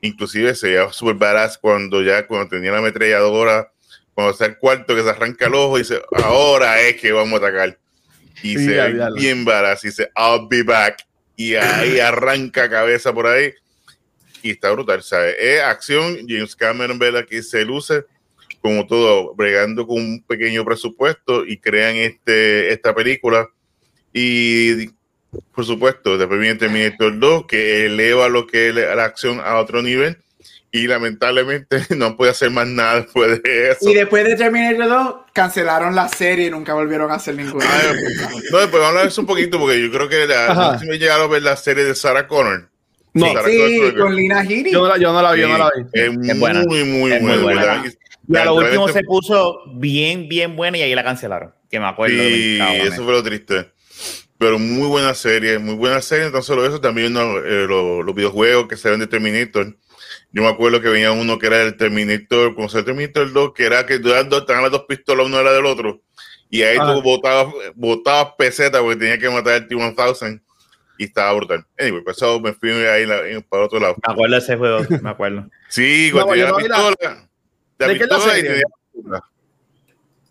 inclusive 0.00 0.54
se 0.54 0.68
veía 0.68 0.92
super 0.92 1.14
badass 1.14 1.58
cuando 1.58 2.02
ya 2.02 2.26
cuando 2.26 2.48
tenía 2.48 2.72
la 2.72 2.78
ametralladora, 2.78 3.72
cuando 4.14 4.32
está 4.32 4.46
el 4.46 4.58
cuarto 4.58 4.94
que 4.94 5.02
se 5.02 5.10
arranca 5.10 5.46
el 5.46 5.54
ojo 5.54 5.78
y 5.78 5.82
dice, 5.82 6.02
ahora 6.12 6.80
es 6.80 7.00
que 7.00 7.12
vamos 7.12 7.40
a 7.40 7.46
atacar. 7.46 7.78
Y 8.42 8.54
se 8.54 8.68
ve 8.68 9.10
bien 9.14 9.44
badass 9.44 9.84
y 9.84 9.88
dice, 9.88 10.10
I'll 10.16 10.46
be 10.48 10.62
back. 10.62 11.06
Y 11.36 11.54
ahí 11.54 12.00
arranca 12.00 12.68
cabeza 12.68 13.12
por 13.12 13.26
ahí. 13.26 13.52
y 14.42 14.50
está 14.50 14.70
brutal. 14.70 15.02
¿sabes? 15.02 15.36
Es 15.38 15.62
acción. 15.62 16.18
James 16.26 16.56
Cameron, 16.56 16.98
¿verdad? 16.98 17.26
Que 17.26 17.42
se 17.42 17.64
luce 17.64 18.04
como 18.60 18.86
todo, 18.86 19.34
bregando 19.34 19.86
con 19.86 19.96
un 19.96 20.22
pequeño 20.22 20.64
presupuesto 20.64 21.46
y 21.46 21.56
crean 21.56 21.96
este, 21.96 22.72
esta 22.72 22.94
película. 22.94 23.48
Y 24.12 24.90
por 25.54 25.64
supuesto, 25.64 26.18
después 26.18 26.40
viene 26.40 26.56
Terminator 26.56 27.18
2, 27.18 27.46
que 27.46 27.86
eleva 27.86 28.28
lo 28.28 28.46
que 28.46 28.68
es 28.68 28.74
la 28.74 29.04
acción 29.04 29.40
a 29.40 29.56
otro 29.58 29.82
nivel. 29.82 30.18
Y 30.72 30.86
lamentablemente 30.86 31.80
no 31.96 32.16
puede 32.16 32.30
hacer 32.30 32.50
más 32.50 32.66
nada 32.66 33.00
después 33.02 33.42
de 33.42 33.70
eso. 33.72 33.90
Y 33.90 33.94
después 33.94 34.24
de 34.24 34.36
Terminator 34.36 34.88
2, 34.88 35.14
cancelaron 35.32 35.94
la 35.94 36.08
serie 36.08 36.46
y 36.46 36.50
nunca 36.50 36.74
volvieron 36.74 37.10
a 37.10 37.14
hacer 37.14 37.34
ninguna. 37.34 37.64
no, 37.64 38.58
después 38.58 38.70
vamos 38.70 38.82
a 38.82 38.88
hablar 38.88 39.02
de 39.04 39.08
eso 39.08 39.20
un 39.20 39.26
poquito, 39.26 39.58
porque 39.58 39.80
yo 39.80 39.90
creo 39.90 40.08
que 40.08 40.26
la, 40.26 40.54
no 40.54 40.72
sé 40.72 40.78
si 40.80 40.90
me 40.90 40.98
llegaron 40.98 41.28
a 41.28 41.32
ver 41.32 41.42
la 41.42 41.56
serie 41.56 41.84
de 41.84 41.94
Sarah 41.94 42.26
Connor. 42.28 42.68
No, 43.12 43.26
sí, 43.44 43.92
con 43.98 44.14
Lina 44.14 44.42
Headey. 44.42 44.72
Yo, 44.72 44.82
no 44.82 44.88
la, 44.88 44.98
yo 44.98 45.12
no 45.12 45.20
la 45.20 45.32
vi, 45.32 45.40
yo 45.40 45.48
no 45.48 45.58
la 45.58 45.70
vi. 45.76 45.84
Es, 45.92 46.16
muy, 46.16 46.38
buena. 46.38 46.62
muy, 46.62 46.84
muy, 46.84 47.20
muy 47.20 47.38
buena. 47.38 47.84
Y 48.28 48.36
a 48.36 48.44
lo 48.44 48.54
último 48.54 48.88
se 48.88 49.02
puso 49.02 49.62
bien, 49.74 50.28
bien 50.28 50.54
buena 50.54 50.78
y 50.78 50.82
ahí 50.82 50.94
la 50.94 51.02
cancelaron. 51.02 51.52
Que 51.68 51.80
me 51.80 51.86
acuerdo. 51.86 52.16
Sí, 52.22 52.58
eso 52.60 53.02
fue 53.02 53.12
lo 53.12 53.22
triste. 53.22 53.72
Pero 54.40 54.58
muy 54.58 54.88
buena 54.88 55.12
serie, 55.12 55.58
muy 55.58 55.74
buena 55.74 56.00
serie. 56.00 56.24
Entonces, 56.24 56.46
solo 56.46 56.64
eso, 56.64 56.80
también 56.80 57.14
eh, 57.14 57.66
los, 57.68 58.02
los, 58.02 58.14
videojuegos 58.14 58.68
que 58.68 58.78
se 58.78 58.88
ven 58.88 58.98
de 58.98 59.06
Terminator. 59.06 59.76
Yo 60.32 60.42
me 60.42 60.48
acuerdo 60.48 60.80
que 60.80 60.88
venía 60.88 61.12
uno 61.12 61.38
que 61.38 61.48
era 61.48 61.60
el 61.60 61.76
Terminator, 61.76 62.54
como 62.54 62.70
se 62.70 62.78
el 62.78 62.86
Terminator 62.86 63.30
2, 63.30 63.52
que 63.52 63.66
era 63.66 63.84
que 63.84 63.96
estaban 63.96 64.62
las 64.62 64.70
dos 64.70 64.86
pistolas, 64.88 65.26
uno 65.26 65.38
era 65.38 65.52
del 65.52 65.66
otro. 65.66 66.00
Y 66.48 66.62
ahí 66.62 66.78
tú 66.78 67.02
botabas, 67.02 67.52
botabas 67.74 68.32
pesetas 68.38 68.80
porque 68.80 68.98
tenía 68.98 69.18
que 69.18 69.28
matar 69.28 69.56
el 69.56 69.68
T-1000 69.68 70.40
y 70.96 71.04
estaba 71.04 71.34
brutal. 71.34 71.66
Anyway, 71.78 72.02
pues 72.02 72.16
eso 72.16 72.40
me 72.40 72.54
fui 72.54 72.70
ahí 72.70 73.06
para 73.46 73.64
otro 73.64 73.78
lado. 73.78 73.96
Me 74.06 74.10
acuerdo 74.10 74.36
de 74.36 74.38
ese 74.38 74.56
juego, 74.56 74.78
me 75.02 75.10
acuerdo. 75.10 75.50
sí, 75.68 76.08
cuando 76.12 76.34
no, 76.34 76.56
tenía 76.56 76.78
la 76.78 76.88
pistola. 76.88 77.28
¿De 77.78 77.98
qué 77.98 78.04
es 78.04 78.10
la 78.10 78.20
serie? 78.20 78.62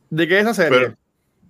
¿De 0.09 0.27
qué 0.27 0.39
es 0.39 0.41
esa 0.41 0.53
serie? 0.55 0.79
Pero, 0.79 0.97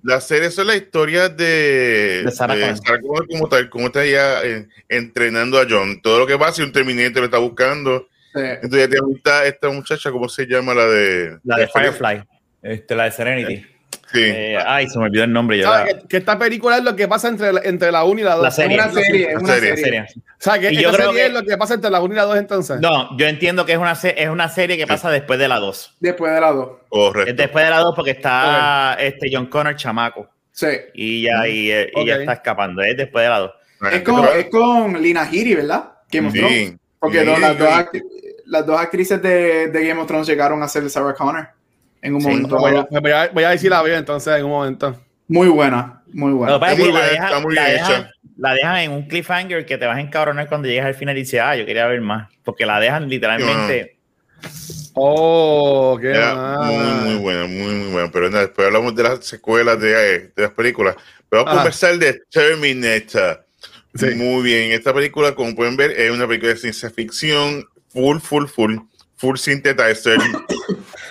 la 0.04 0.22
serie 0.22 0.48
es 0.48 0.58
la 0.58 0.76
historia 0.76 1.30
de, 1.30 2.24
de 2.26 2.32
Sarah, 2.32 2.56
de 2.56 2.76
Sarah 2.76 3.02
Connor 3.02 3.28
como 3.28 3.50
tal, 3.50 3.70
como 3.70 3.88
está 3.88 4.06
ya 4.06 4.44
eh, 4.44 4.68
entrenando 4.88 5.60
a 5.60 5.66
John. 5.70 6.02
Todo 6.02 6.20
lo 6.20 6.28
que 6.28 6.38
pasa, 6.38 6.64
un 6.64 6.72
Terminator 6.72 7.20
lo 7.20 7.26
está 7.26 7.38
buscando. 7.38 8.08
Sí. 8.34 8.42
Entonces 8.42 8.90
ya 8.90 8.98
está 9.16 9.46
esta 9.46 9.70
muchacha, 9.70 10.12
¿cómo 10.12 10.30
se 10.30 10.46
llama? 10.46 10.74
La 10.74 10.86
de... 10.86 11.38
La 11.44 11.58
de, 11.58 11.62
de 11.64 11.68
Firefly, 11.68 12.24
este, 12.62 12.96
la 12.96 13.06
de 13.06 13.12
Serenity. 13.12 13.58
Sí. 13.58 13.66
Eh, 14.14 14.58
ay, 14.66 14.88
se 14.88 14.98
me 14.98 15.06
olvidó 15.06 15.24
el 15.24 15.34
nombre. 15.34 15.60
Ya. 15.60 15.86
Que, 15.86 16.08
que, 16.08 16.18
esta 16.18 16.38
película 16.38 16.78
es 16.78 16.84
lo 16.84 16.96
que 16.96 17.08
pasa 17.08 17.28
entre, 17.28 17.50
entre 17.64 17.92
la 17.92 18.04
1 18.04 18.20
y 18.20 18.24
la 18.24 18.36
2. 18.36 18.44
La 18.44 18.52
serie. 18.52 18.78
Es 18.78 18.84
una 18.84 18.94
serie. 18.94 19.30
Es 19.30 19.38
una 19.38 19.54
serie. 19.54 19.78
serie. 19.78 20.06
O 20.16 20.22
sea, 20.38 20.60
que 20.60 20.74
y 20.74 20.78
esta 20.78 20.92
serie 20.94 21.14
que, 21.14 21.26
es 21.28 21.34
lo 21.34 21.44
que 21.44 21.58
pasa 21.58 21.74
entre 21.76 21.90
la 21.90 22.02
1 22.02 22.14
y 22.14 22.18
la 22.18 22.24
2 22.24 22.38
entonces. 22.38 22.80
No, 22.82 23.16
yo 23.18 23.28
entiendo 23.28 23.66
que 23.66 23.74
es 23.74 23.78
una, 23.78 23.92
es 23.92 24.30
una 24.30 24.50
serie 24.50 24.78
que 24.78 24.88
pasa 24.88 25.12
después 25.12 25.38
de 25.38 25.48
la 25.48 25.60
2. 25.60 25.98
Después 26.00 26.34
de 26.34 26.42
la 26.42 26.52
2. 26.52 26.70
Correcto. 26.90 27.32
Es 27.32 27.38
después 27.38 27.66
de 27.66 27.70
la 27.70 27.80
2 27.80 27.94
porque 27.96 28.12
está 28.12 28.98
este 29.00 29.30
John 29.32 29.48
Connor 29.48 29.76
chamaco. 29.76 30.30
Sí. 30.52 30.68
Y 30.94 31.22
ya, 31.24 31.48
y, 31.48 31.72
y 31.72 31.84
okay. 31.94 32.06
ya 32.08 32.16
está 32.18 32.34
escapando. 32.34 32.82
Es 32.82 32.98
después 32.98 33.24
de 33.24 33.30
la 33.30 33.40
2. 33.40 33.52
Es 33.92 34.02
con, 34.02 34.26
es 34.36 34.46
con 34.50 35.02
Lina 35.02 35.24
Headey, 35.24 35.56
¿verdad? 35.56 35.92
Game 36.12 36.28
of 36.28 36.34
Thrones. 36.34 36.74
Porque 37.00 37.20
sí. 37.20 37.26
no, 37.26 37.38
las, 37.38 37.58
dos 37.58 37.70
las, 38.46 38.66
dos 38.66 38.78
actrices 38.78 39.22
de, 39.22 39.70
de, 39.70 39.88
Game 39.88 40.02
of 40.02 40.08
Thrones 40.08 40.28
llegaron 40.28 40.62
a 40.64 40.68
ser 40.68 40.90
Sarah 40.90 41.14
Connor 41.14 41.48
en 42.02 42.16
un 42.16 42.22
sí, 42.22 42.28
momento. 42.28 42.58
Voy 42.58 42.76
a, 42.76 42.88
voy, 42.90 43.12
a, 43.12 43.30
voy 43.30 43.44
a 43.44 43.50
decir 43.50 43.70
la 43.70 43.82
veo 43.82 43.98
entonces 43.98 44.36
en 44.38 44.46
un 44.46 44.52
momento. 44.52 45.00
Muy 45.28 45.48
buena, 45.48 46.02
muy 46.12 46.32
buena. 46.34 46.56
Está 46.56 46.76
muy, 46.76 46.92
la, 46.92 47.06
deja, 47.06 47.26
está 47.26 47.40
muy 47.40 47.56
la, 47.56 47.66
deja, 47.66 48.12
la 48.38 48.54
dejan 48.54 48.78
en 48.78 48.92
un 48.92 49.08
cliffhanger 49.08 49.66
que 49.66 49.78
te 49.78 49.86
vas 49.86 49.98
a 49.98 50.02
encabronar 50.02 50.48
cuando 50.48 50.68
llegas 50.68 50.88
al 50.88 50.96
final 50.96 51.16
y 51.18 51.22
dices, 51.22 51.40
ah, 51.44 51.56
yo 51.56 51.66
quería 51.66 51.86
ver 51.88 52.02
más. 52.02 52.30
Porque 52.44 52.66
la 52.66 52.80
dejan 52.80 53.08
literalmente. 53.08 53.98
Oh, 54.94 55.98
qué 56.02 56.14
muy, 56.14 57.12
muy 57.12 57.16
buena, 57.22 57.46
muy, 57.46 57.74
muy 57.76 57.92
buena. 57.92 58.12
Pero 58.12 58.30
nada, 58.30 58.46
después 58.46 58.68
hablamos 58.68 58.96
de 58.96 59.04
las 59.04 59.26
secuelas 59.26 59.80
de, 59.80 59.90
de 59.90 60.32
las 60.36 60.52
películas. 60.52 60.96
Pero 61.30 61.44
vamos 61.44 61.52
ah. 61.52 61.54
a 61.54 61.64
conversar 61.64 61.98
de 61.98 62.22
Terminator. 62.30 63.46
Sí. 63.96 64.08
Muy 64.16 64.44
bien. 64.44 64.72
Esta 64.72 64.94
película, 64.94 65.34
como 65.36 65.56
pueden 65.56 65.76
ver, 65.76 65.92
es 65.92 66.12
una 66.12 66.28
película 66.28 66.54
de 66.54 66.58
ciencia 66.58 66.90
ficción, 66.90 67.66
full, 67.90 68.20
full, 68.20 68.46
full, 68.46 68.78
full 69.16 69.38
synthesizer. 69.38 70.20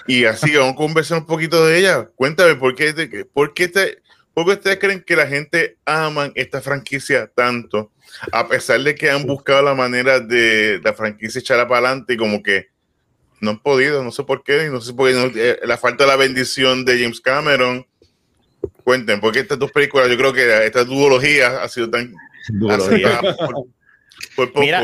Y 0.08 0.24
así, 0.24 0.56
vamos 0.56 0.72
a 0.72 0.76
conversar 0.76 1.18
un 1.18 1.26
poquito 1.26 1.66
de 1.66 1.78
ella. 1.78 2.08
Cuéntame, 2.16 2.54
¿por 2.54 2.74
qué, 2.74 2.94
te, 2.94 3.26
por 3.26 3.52
qué, 3.52 3.68
te, 3.68 3.98
por 4.32 4.46
qué 4.46 4.52
ustedes 4.52 4.78
creen 4.78 5.04
que 5.06 5.14
la 5.14 5.26
gente 5.26 5.76
ama 5.84 6.32
esta 6.34 6.62
franquicia 6.62 7.30
tanto? 7.34 7.92
A 8.32 8.48
pesar 8.48 8.80
de 8.80 8.94
que 8.94 9.10
han 9.10 9.26
buscado 9.26 9.60
la 9.60 9.74
manera 9.74 10.18
de 10.18 10.80
la 10.82 10.94
franquicia 10.94 11.40
echarla 11.40 11.68
para 11.68 11.88
adelante 11.88 12.14
y 12.14 12.16
como 12.16 12.42
que 12.42 12.68
no 13.42 13.50
han 13.50 13.58
podido, 13.60 14.02
no 14.02 14.10
sé 14.10 14.24
por 14.24 14.42
qué, 14.42 14.70
no 14.70 14.80
sé 14.80 14.94
por 14.94 15.10
qué, 15.10 15.14
no, 15.14 15.26
eh, 15.38 15.60
la 15.64 15.76
falta 15.76 16.04
de 16.04 16.08
la 16.08 16.16
bendición 16.16 16.86
de 16.86 17.02
James 17.02 17.20
Cameron. 17.20 17.86
Cuenten, 18.84 19.20
porque 19.20 19.40
estas 19.40 19.58
dos 19.58 19.70
películas, 19.72 20.08
yo 20.08 20.16
creo 20.16 20.32
que 20.32 20.64
esta 20.64 20.84
duología 20.84 21.62
ha 21.62 21.68
sido 21.68 21.90
tan 21.90 22.14
duología. 22.48 23.20
por, 24.34 24.52
por 24.52 24.62
Mira. 24.62 24.82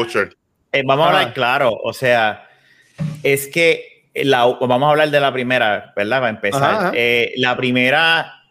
Eh, 0.70 0.82
vamos 0.84 1.06
a 1.06 1.08
hablar 1.08 1.32
claro, 1.32 1.72
o 1.72 1.94
sea, 1.94 2.46
es 3.22 3.46
que 3.46 3.93
la, 4.14 4.44
vamos 4.46 4.86
a 4.86 4.90
hablar 4.90 5.10
de 5.10 5.20
la 5.20 5.32
primera, 5.32 5.92
¿verdad? 5.96 6.22
Va 6.22 6.26
a 6.26 6.30
empezar. 6.30 6.62
Ajá, 6.62 6.76
ajá. 6.76 6.92
Eh, 6.94 7.32
la 7.36 7.56
primera, 7.56 8.42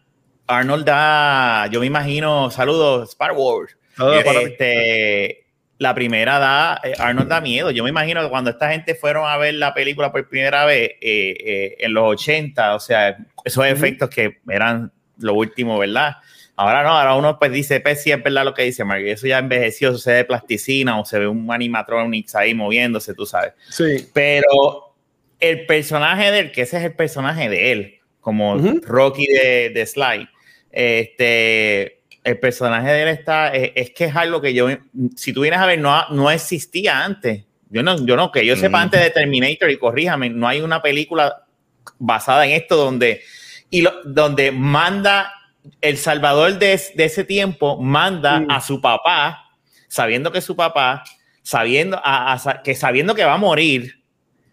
Arnold 0.48 0.86
da, 0.86 1.68
yo 1.68 1.80
me 1.80 1.86
imagino, 1.86 2.52
saludos, 2.52 3.10
Star 3.10 3.32
Wars. 3.32 3.78
Para 3.96 4.42
este, 4.42 5.44
la 5.78 5.94
primera 5.94 6.40
da, 6.40 6.82
eh, 6.84 6.94
Arnold 6.98 7.30
da 7.30 7.42
miedo. 7.42 7.72
Yo 7.72 7.84
me 7.84 7.90
imagino 7.90 8.24
que 8.24 8.30
cuando 8.30 8.50
esta 8.50 8.72
gente 8.72 8.96
fueron 8.96 9.28
a 9.28 9.38
ver 9.38 9.56
la 9.56 9.74
película 9.74 10.12
por 10.12 10.28
primera 10.28 10.66
vez 10.66 10.92
eh, 11.02 11.36
eh, 11.40 11.76
en 11.80 11.94
los 11.94 12.06
80, 12.06 12.76
o 12.76 12.80
sea, 12.80 13.18
esos 13.44 13.66
efectos 13.66 14.10
que 14.10 14.40
eran 14.50 14.92
lo 15.20 15.34
último, 15.34 15.78
¿verdad? 15.78 16.16
Ahora 16.56 16.84
no, 16.84 16.90
ahora 16.90 17.16
uno 17.16 17.40
pues 17.40 17.52
dice, 17.52 17.80
pues 17.80 18.02
sí, 18.02 18.12
es 18.12 18.22
verdad 18.22 18.46
lo 18.46 18.54
que 18.54 18.64
dice 18.64 18.84
Mark, 18.84 19.04
eso 19.04 19.26
ya 19.26 19.40
envejeció, 19.40 19.98
se 19.98 20.14
ve 20.14 20.26
plasticina 20.26 21.00
o 21.00 21.06
se 21.06 21.18
ve 21.20 21.28
un 21.28 21.52
animatronics 21.52 22.36
ahí 22.36 22.54
moviéndose, 22.54 23.14
tú 23.14 23.26
sabes. 23.26 23.54
Sí. 23.70 24.08
Pero 24.14 24.93
el 25.44 25.66
personaje 25.66 26.32
de 26.32 26.40
él, 26.40 26.52
que 26.52 26.62
ese 26.62 26.78
es 26.78 26.84
el 26.84 26.94
personaje 26.94 27.50
de 27.50 27.72
él, 27.74 28.00
como 28.22 28.54
uh 28.54 28.60
-huh. 28.60 28.82
Rocky 28.84 29.28
de, 29.28 29.70
de 29.70 29.86
Sly, 29.86 30.28
este 30.72 32.00
el 32.24 32.40
personaje 32.40 32.90
de 32.90 33.02
él 33.04 33.10
está, 33.10 33.50
es, 33.50 33.72
es, 33.76 33.90
que 33.92 34.06
es 34.06 34.16
algo 34.16 34.40
que 34.40 34.54
yo, 34.54 34.70
si 35.16 35.34
tú 35.34 35.42
vienes 35.42 35.60
a 35.60 35.66
ver, 35.66 35.80
no, 35.80 36.08
no 36.10 36.32
existía 36.32 37.04
antes. 37.04 37.44
Yo 37.70 37.84
no, 37.84 38.06
yo 38.06 38.16
no, 38.16 38.32
que 38.32 38.46
yo 38.46 38.56
sepa 38.56 38.82
antes 38.82 39.02
de 39.02 39.10
Terminator, 39.10 39.70
y 39.70 39.78
corríjame, 39.78 40.30
no 40.30 40.48
hay 40.48 40.62
una 40.62 40.82
película 40.82 41.44
basada 42.00 42.46
en 42.46 42.52
esto 42.52 42.78
donde, 42.78 43.22
y 43.70 43.82
lo, 43.82 43.92
donde 44.06 44.52
manda 44.54 45.34
el 45.82 45.98
Salvador 45.98 46.60
de, 46.60 46.80
de 46.96 47.04
ese 47.04 47.26
tiempo, 47.26 47.78
manda 47.82 48.46
a 48.48 48.62
su 48.62 48.80
papá, 48.80 49.50
sabiendo 49.90 50.32
que 50.32 50.40
su 50.40 50.56
papá, 50.56 51.04
sabiendo, 51.42 52.00
a, 52.02 52.34
a, 52.34 52.64
que 52.64 52.74
sabiendo 52.74 53.16
que 53.16 53.26
va 53.26 53.34
a 53.34 53.38
morir, 53.38 54.03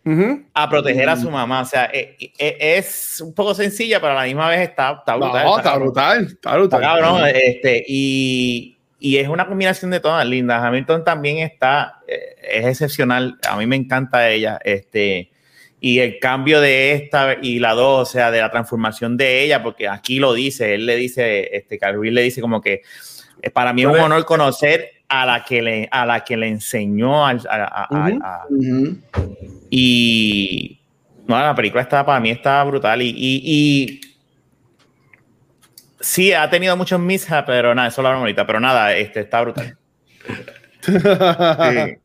Uh 0.02 0.10
-huh. 0.10 0.44
a 0.54 0.70
proteger 0.70 1.08
a 1.08 1.16
su 1.16 1.30
mamá. 1.30 1.60
O 1.60 1.64
sea, 1.64 1.84
es, 1.84 2.08
es, 2.38 3.20
un 3.20 3.34
poco 3.34 3.54
sencilla, 3.54 4.00
pero 4.00 4.12
a 4.12 4.16
la 4.16 4.24
misma 4.24 4.48
vez 4.48 4.68
está, 4.68 4.92
está 4.92 5.16
brutal. 5.16 5.44
No, 5.44 5.58
está, 5.58 5.76
brutal, 5.76 6.24
está 6.26 6.56
brutal. 6.56 6.82
Está 6.82 6.94
cabrón, 6.94 7.22
este, 7.34 7.84
y, 7.86 8.78
y, 8.98 9.18
es 9.18 9.28
una 9.28 9.46
combinación 9.46 9.90
de 9.90 10.00
todas 10.00 10.26
lindas. 10.26 10.62
Hamilton 10.62 11.04
también 11.04 11.38
está, 11.38 12.00
eh, 12.08 12.36
es 12.42 12.66
excepcional. 12.66 13.38
A 13.48 13.56
mí 13.56 13.66
me 13.66 13.76
encanta 13.76 14.30
ella. 14.30 14.58
Este, 14.64 15.30
y 15.80 15.98
el 15.98 16.18
cambio 16.18 16.60
de 16.60 16.92
esta 16.92 17.36
y 17.40 17.58
la 17.58 17.72
dos, 17.72 18.08
o 18.08 18.12
sea, 18.12 18.30
de 18.30 18.40
la 18.40 18.50
transformación 18.50 19.16
de 19.16 19.42
ella, 19.42 19.62
porque 19.62 19.88
aquí 19.88 20.18
lo 20.18 20.34
dice, 20.34 20.74
él 20.74 20.86
le 20.86 20.96
dice, 20.96 21.56
este, 21.56 21.78
Carville 21.78 22.14
le 22.14 22.22
dice 22.22 22.40
como 22.40 22.60
que 22.60 22.82
para 23.54 23.72
mí 23.72 23.82
es 23.82 23.88
un 23.88 23.98
honor 23.98 24.24
conocer 24.26 24.99
a 25.10 25.26
la 25.26 25.44
que 25.44 25.60
le, 25.60 25.88
a 25.90 26.06
la 26.06 26.20
que 26.24 26.36
le 26.36 26.46
enseñó 26.48 27.26
a, 27.26 27.30
a, 27.30 27.64
a, 27.64 27.88
uh 27.90 27.96
-huh. 27.96 28.20
a 28.22 28.46
uh 28.48 28.56
-huh. 28.56 28.98
y 29.68 30.80
no, 31.26 31.38
la 31.38 31.54
película 31.54 31.82
está 31.82 32.06
para 32.06 32.20
mí 32.20 32.30
está 32.30 32.62
brutal 32.64 33.02
y, 33.02 33.08
y, 33.08 33.42
y 33.44 34.00
sí 36.00 36.32
ha 36.32 36.48
tenido 36.48 36.76
muchos 36.76 37.00
mishaps 37.00 37.44
pero 37.46 37.74
nada 37.74 37.88
eso 37.88 38.02
lo 38.02 38.08
hablamos 38.08 38.22
ahorita 38.22 38.46
pero 38.46 38.60
nada 38.60 38.94
este 38.94 39.20
está 39.20 39.40
brutal 39.42 39.76
sí. 40.80 41.99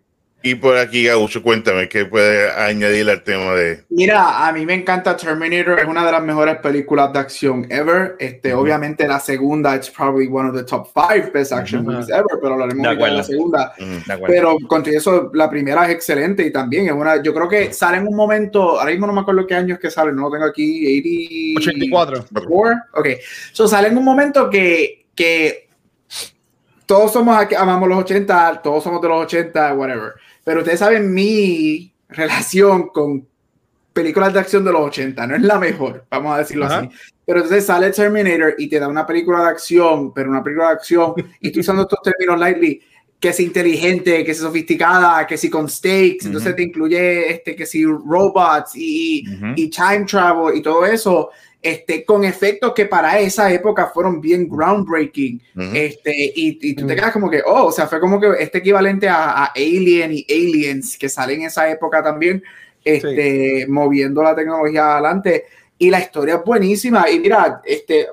Y 0.46 0.54
por 0.54 0.78
aquí, 0.78 1.06
Gaucho, 1.06 1.42
cuéntame, 1.42 1.90
¿qué 1.90 2.06
puede 2.06 2.52
añadir 2.52 3.10
al 3.10 3.24
tema 3.24 3.56
de...? 3.56 3.84
Mira, 3.90 4.48
a 4.48 4.52
mí 4.52 4.64
me 4.64 4.76
encanta 4.76 5.18
Terminator, 5.18 5.80
es 5.80 5.88
una 5.88 6.06
de 6.06 6.12
las 6.12 6.22
mejores 6.22 6.58
películas 6.58 7.12
de 7.14 7.18
acción 7.18 7.66
ever. 7.72 8.16
Este, 8.20 8.54
-huh. 8.54 8.60
Obviamente 8.60 9.08
la 9.08 9.20
segunda 9.20 9.74
es 9.74 9.90
probably 9.90 10.28
one 10.32 10.50
of 10.50 10.56
the 10.56 10.64
top 10.64 10.90
five 10.94 11.32
best 11.34 11.52
action 11.52 11.82
uh 11.82 11.90
-huh. 11.90 11.94
movies 11.94 12.10
ever, 12.10 12.38
pero 12.40 12.54
hablaremos 12.54 12.88
de, 12.88 12.96
de 12.96 13.12
la 13.12 13.24
segunda. 13.24 13.74
Uh 13.80 13.84
-huh. 13.84 14.24
Pero 14.28 14.58
con 14.68 14.84
eso, 14.86 15.32
la 15.34 15.50
primera 15.50 15.86
es 15.88 15.96
excelente 15.96 16.46
y 16.46 16.52
también 16.52 16.86
es 16.86 16.92
una... 16.92 17.24
Yo 17.24 17.34
creo 17.34 17.50
que 17.50 17.74
sale 17.74 17.98
en 17.98 18.08
un 18.08 18.16
momento, 18.16 18.80
ahora 18.80 18.92
mismo 18.92 19.08
no 19.08 19.14
me 19.14 19.22
acuerdo 19.22 19.48
qué 19.48 19.56
años 19.56 19.80
que 19.80 19.90
sale, 19.90 20.12
no 20.14 20.30
lo 20.30 20.32
tengo 20.32 20.46
aquí, 20.46 21.56
80, 21.58 21.80
84. 21.82 22.26
Ok, 22.94 23.08
so 23.52 23.68
sale 23.68 23.88
en 23.88 23.98
un 23.98 24.04
momento 24.04 24.48
que... 24.48 25.08
que 25.16 25.66
todos 26.86 27.12
somos, 27.14 27.36
amamos 27.58 27.90
los 27.90 27.98
80, 27.98 28.62
todos 28.62 28.84
somos 28.84 29.02
de 29.02 29.08
los 29.08 29.24
80, 29.24 29.74
whatever 29.74 30.14
pero 30.46 30.60
ustedes 30.62 30.80
saben 30.80 31.14
mi 31.14 31.92
relación 32.08 32.88
con 32.90 33.28
películas 33.92 34.34
de 34.34 34.40
acción 34.40 34.64
de 34.64 34.72
los 34.72 34.82
80, 34.82 35.28
no 35.28 35.36
es 35.36 35.42
la 35.42 35.58
mejor, 35.58 36.06
vamos 36.10 36.36
a 36.36 36.40
decirlo 36.40 36.66
así. 36.66 36.90
Pero 37.26 37.40
entonces 37.40 37.66
sale 37.66 37.92
Terminator 37.92 38.54
y 38.58 38.70
te 38.70 38.80
da 38.80 38.88
una 38.88 39.06
película 39.06 39.42
de 39.42 39.50
acción, 39.50 40.14
pero 40.14 40.30
una 40.30 40.44
película 40.44 40.68
de 40.68 40.74
acción, 40.74 41.14
y 41.40 41.48
estoy 41.48 41.62
usando 41.62 41.82
estos 41.82 42.00
términos 42.04 42.40
lightly, 42.40 42.82
que 43.20 43.30
es 43.30 43.40
inteligente, 43.40 44.24
que 44.24 44.32
es 44.32 44.38
sofisticada, 44.38 45.26
que 45.26 45.38
si 45.38 45.50
con 45.50 45.68
stakes, 45.68 46.26
entonces 46.26 46.56
te 46.56 46.62
incluye 46.62 47.32
este, 47.32 47.56
que 47.56 47.66
si 47.66 47.84
robots 47.84 48.76
y, 48.76 49.24
y, 49.56 49.70
time 49.70 50.06
travel 50.06 50.56
y 50.56 50.62
todo 50.62 50.86
eso, 50.86 51.32
este, 51.66 52.06
con 52.06 52.24
efectos 52.24 52.74
que 52.76 52.86
para 52.86 53.18
esa 53.18 53.52
época 53.52 53.88
fueron 53.88 54.22
bien 54.22 54.48
groundbreaking, 54.48 55.42
este, 55.74 56.14
y, 56.14 56.60
y, 56.62 56.76
tú 56.76 56.86
te 56.86 56.96
quedas 56.96 57.12
como 57.12 57.28
que, 57.28 57.42
oh, 57.44 57.66
o 57.66 57.72
sea, 57.72 57.88
fue 57.88 58.00
como 58.00 58.22
que 58.22 58.34
este 58.38 58.60
equivalente 58.60 59.10
a, 59.10 59.46
Alien 59.46 60.12
y 60.14 60.28
Aliens 60.30 60.96
que 60.96 61.10
salen 61.10 61.42
en 61.42 61.48
esa 61.48 61.68
época 61.68 62.04
también, 62.04 62.44
este, 62.84 63.66
moviendo 63.68 64.22
la 64.22 64.36
tecnología 64.36 64.94
adelante, 64.94 65.46
y 65.80 65.90
la 65.90 66.02
historia 66.02 66.36
es 66.36 66.44
buenísima, 66.44 67.10
y 67.10 67.20
mira, 67.20 67.60
este, 67.66 68.10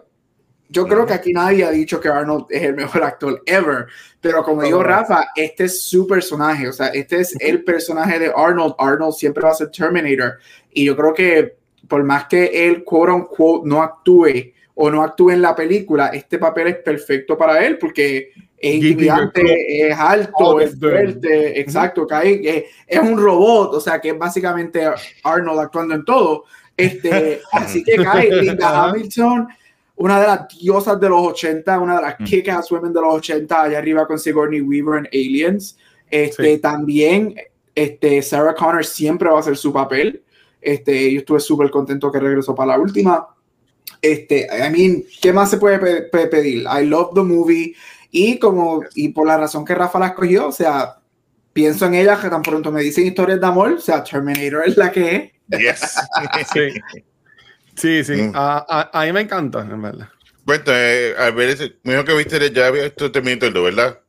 yo 0.70 0.86
creo 0.86 1.04
que 1.04 1.12
aquí 1.12 1.34
nadie 1.34 1.66
ha 1.66 1.70
dicho 1.70 2.00
que 2.00 2.08
Arnold 2.08 2.46
es 2.48 2.62
el 2.62 2.74
mejor 2.74 3.04
actor 3.04 3.42
ever, 3.44 3.84
pero 4.22 4.42
como 4.42 4.62
dijo 4.62 4.82
Rafa, 4.82 5.26
este 5.36 5.64
es 5.64 5.82
su 5.82 6.06
personaje, 6.06 6.68
o 6.68 6.72
sea, 6.72 6.86
este 6.86 7.20
es 7.20 7.36
el 7.38 7.64
personaje 7.64 8.18
de 8.18 8.32
Arnold. 8.34 8.76
Arnold 8.78 9.12
siempre 9.12 9.44
va 9.44 9.50
a 9.50 9.54
ser 9.54 9.70
Terminator. 9.70 10.38
Y 10.72 10.86
yo 10.86 10.96
creo 10.96 11.12
que 11.12 11.61
por 11.88 12.04
más 12.04 12.26
que 12.26 12.68
él, 12.68 12.84
quote 12.84 13.12
unquote, 13.12 13.68
no 13.68 13.82
actúe 13.82 14.52
o 14.74 14.90
no 14.90 15.02
actúe 15.02 15.30
en 15.30 15.42
la 15.42 15.54
película, 15.54 16.08
este 16.08 16.38
papel 16.38 16.68
es 16.68 16.76
perfecto 16.76 17.36
para 17.36 17.64
él 17.64 17.78
porque 17.78 18.30
es 18.56 18.74
intimidante, 18.74 19.88
es 19.88 19.98
alto, 19.98 20.60
es 20.60 20.78
fuerte, 20.78 21.60
exacto, 21.60 22.06
cae, 22.06 22.66
es, 22.86 23.00
un 23.00 23.20
robot, 23.20 23.74
o 23.74 23.80
sea, 23.80 24.00
que 24.00 24.10
es 24.10 24.18
básicamente 24.18 24.88
Arnold 25.24 25.60
actuando 25.60 25.94
en 25.94 26.04
todo. 26.04 26.44
Este, 26.76 27.40
así 27.52 27.82
que 27.82 27.96
cae 27.96 28.30
Linda 28.30 28.84
Hamilton 28.84 29.48
una 30.02 30.20
de 30.20 30.26
las 30.26 30.48
diosas 30.48 30.98
de 30.98 31.08
los 31.08 31.20
80, 31.20 31.78
una 31.78 31.96
de 31.96 32.02
las 32.02 32.18
mm. 32.20 32.24
kick-ass 32.24 32.70
women 32.72 32.92
de 32.92 33.00
los 33.00 33.14
80, 33.14 33.62
allá 33.62 33.78
arriba 33.78 34.06
con 34.06 34.18
Sigourney 34.18 34.60
Weaver 34.60 34.98
en 34.98 35.06
Aliens. 35.06 35.78
Este, 36.10 36.58
También 36.58 37.36
este, 37.74 38.20
Sarah 38.22 38.54
Connor 38.54 38.84
siempre 38.84 39.28
va 39.28 39.36
a 39.36 39.40
hacer 39.40 39.56
su 39.56 39.72
papel. 39.72 40.22
Este, 40.62 41.12
yo 41.12 41.18
estuve 41.20 41.40
súper 41.40 41.70
contento 41.70 42.10
que 42.10 42.20
regresó 42.20 42.54
para 42.54 42.76
la 42.76 42.78
última. 42.78 43.26
Este, 44.00 44.46
I 44.46 44.70
mean, 44.70 45.04
¿qué 45.20 45.32
más 45.32 45.50
se 45.50 45.58
puede 45.58 45.78
pedir? 46.28 46.62
I 46.62 46.86
love 46.86 47.10
the 47.14 47.22
movie. 47.22 47.74
Y 48.10 48.38
como, 48.38 48.82
y 48.94 49.08
por 49.08 49.26
la 49.26 49.36
razón 49.36 49.64
que 49.64 49.74
Rafa 49.74 49.98
la 49.98 50.08
escogió, 50.08 50.48
o 50.48 50.52
sea, 50.52 50.96
pienso 51.52 51.86
en 51.86 51.94
ella 51.94 52.18
que 52.20 52.28
tan 52.28 52.42
pronto 52.42 52.70
me 52.70 52.82
dicen 52.82 53.06
historias 53.06 53.40
de 53.40 53.46
amor, 53.46 53.72
o 53.72 53.80
sea, 53.80 54.04
Terminator 54.04 54.62
es 54.66 54.76
la 54.76 54.92
que 54.92 55.32
es. 55.48 55.58
Yes. 55.58 55.96
sí. 56.52 57.04
Sí, 57.74 58.04
sí. 58.04 58.22
Mm. 58.22 58.32
A, 58.34 58.90
a, 58.92 59.04
mí 59.04 59.12
me 59.12 59.22
encanta, 59.22 59.60
en 59.60 59.80
verdad. 59.80 60.08
Bueno, 60.44 60.64
eh, 60.68 61.14
a 61.18 61.30
ver, 61.30 61.56
me 61.82 61.92
dijo 61.92 62.04
que 62.04 62.14
viste 62.14 62.52
ya 62.52 62.66
había 62.66 62.84
visto 62.84 63.10
Terminator, 63.10 63.52
¿verdad? 63.62 64.01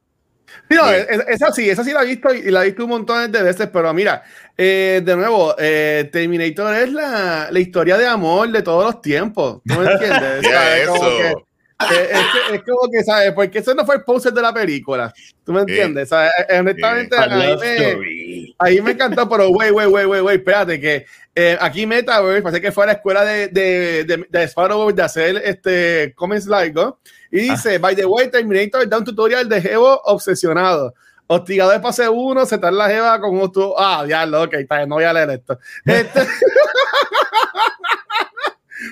Sí, 0.70 0.76
no, 0.76 0.90
esa 0.92 1.52
sí, 1.52 1.70
esa 1.70 1.84
sí 1.84 1.92
la 1.92 2.04
he 2.04 2.08
visto 2.08 2.34
y 2.34 2.50
la 2.50 2.64
he 2.64 2.68
visto 2.68 2.84
un 2.84 2.90
montón 2.90 3.32
de 3.32 3.44
veces, 3.44 3.70
pero 3.72 3.94
mira, 3.94 4.24
eh, 4.58 5.02
de 5.04 5.16
nuevo, 5.16 5.56
eh, 5.60 6.10
Terminator 6.12 6.76
es 6.76 6.92
la, 6.92 7.50
la, 7.52 7.60
historia 7.60 7.98
de 7.98 8.08
amor 8.08 8.52
de 8.52 8.62
todos 8.62 8.86
los 8.86 9.02
tiempos. 9.02 9.62
¿Tú 9.66 9.76
me 9.76 9.92
entiendes? 9.92 10.46
eso. 10.82 11.20
Eh, 11.22 11.36
es, 11.80 12.54
es, 12.54 12.64
como 12.64 12.90
que, 12.92 13.04
¿sabes? 13.04 13.32
Porque 13.34 13.60
eso 13.60 13.74
no 13.74 13.86
fue 13.86 13.96
el 13.96 14.04
poster 14.04 14.34
de 14.34 14.42
la 14.42 14.54
película. 14.54 15.14
¿Tú 15.44 15.54
me 15.54 15.62
entiendes? 15.62 16.10
¿sabes? 16.10 16.32
Eh, 16.50 16.60
honestamente, 16.60 17.16
ahí 17.18 17.58
me, 17.58 18.54
ahí 18.58 18.82
me, 18.82 18.92
encantó, 18.92 19.28
pero 19.28 19.50
wey, 19.50 19.72
wey, 19.72 19.88
wey, 19.88 20.06
wey, 20.06 20.22
wey, 20.22 20.38
espérate, 20.38 20.80
que 20.80 21.06
eh, 21.36 21.58
aquí 21.60 21.86
Metaverse, 21.86 22.42
parece 22.42 22.62
que 22.62 22.72
fue 22.72 22.84
a 22.84 22.88
la 22.88 22.94
escuela 22.94 23.26
de, 23.26 23.48
de, 23.48 24.04
de, 24.06 24.26
de 24.30 24.44
Sparrow 24.48 24.92
de 24.92 25.04
hacer 25.04 25.42
este 25.44 26.14
comments 26.16 26.48
like, 26.48 26.74
¿no? 26.74 27.00
Y 27.32 27.50
ah. 27.50 27.54
dice, 27.54 27.78
by 27.80 27.96
the 27.96 28.06
way, 28.06 28.30
Terminator 28.30 28.88
da 28.88 29.00
un 29.00 29.04
tutorial 29.06 29.50
de 29.50 29.58
Evo 29.58 30.00
obsesionado. 30.06 30.94
Hostigado 31.26 31.72
de 31.72 31.80
pase 31.80 32.08
1, 32.08 32.46
se 32.46 32.60
la 32.60 32.90
jeva 32.90 33.20
con 33.20 33.40
otro. 33.42 33.74
Ah, 33.78 34.04
diablo, 34.06 34.44
ok, 34.44 34.54
está 34.56 34.86
no 34.86 34.96
voy 34.96 35.06
a 35.06 35.14
leer 35.14 35.30
esto. 35.32 35.58
Este... 35.86 36.22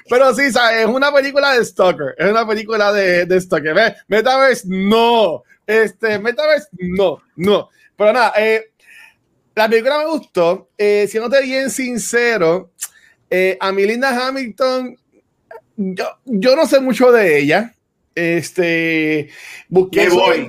Pero 0.09 0.33
sí, 0.33 0.51
¿sabes? 0.51 0.81
es 0.81 0.85
una 0.87 1.11
película 1.11 1.53
de 1.53 1.65
Stalker. 1.65 2.15
Es 2.17 2.29
una 2.29 2.47
película 2.47 2.91
de, 2.91 3.25
de 3.25 3.41
Stalker. 3.41 3.73
¿Ves? 3.73 3.93
Metaverse, 4.07 4.65
no. 4.67 5.43
Este, 5.65 6.19
Metaverse, 6.19 6.67
no, 6.79 7.21
no. 7.35 7.69
Pero 7.95 8.13
nada, 8.13 8.33
eh, 8.37 8.71
la 9.55 9.69
película 9.69 9.99
me 9.99 10.05
gustó. 10.05 10.69
Eh, 10.77 11.07
siéndote 11.09 11.41
bien 11.43 11.69
sincero, 11.69 12.71
eh, 13.29 13.57
a 13.59 13.71
mi 13.71 13.85
linda 13.85 14.27
Hamilton, 14.27 14.97
yo, 15.77 16.05
yo 16.25 16.55
no 16.55 16.65
sé 16.65 16.79
mucho 16.79 17.11
de 17.11 17.39
ella. 17.39 17.73
Este, 18.13 19.29
busqué 19.69 20.03
eso 20.03 20.33
en, 20.33 20.47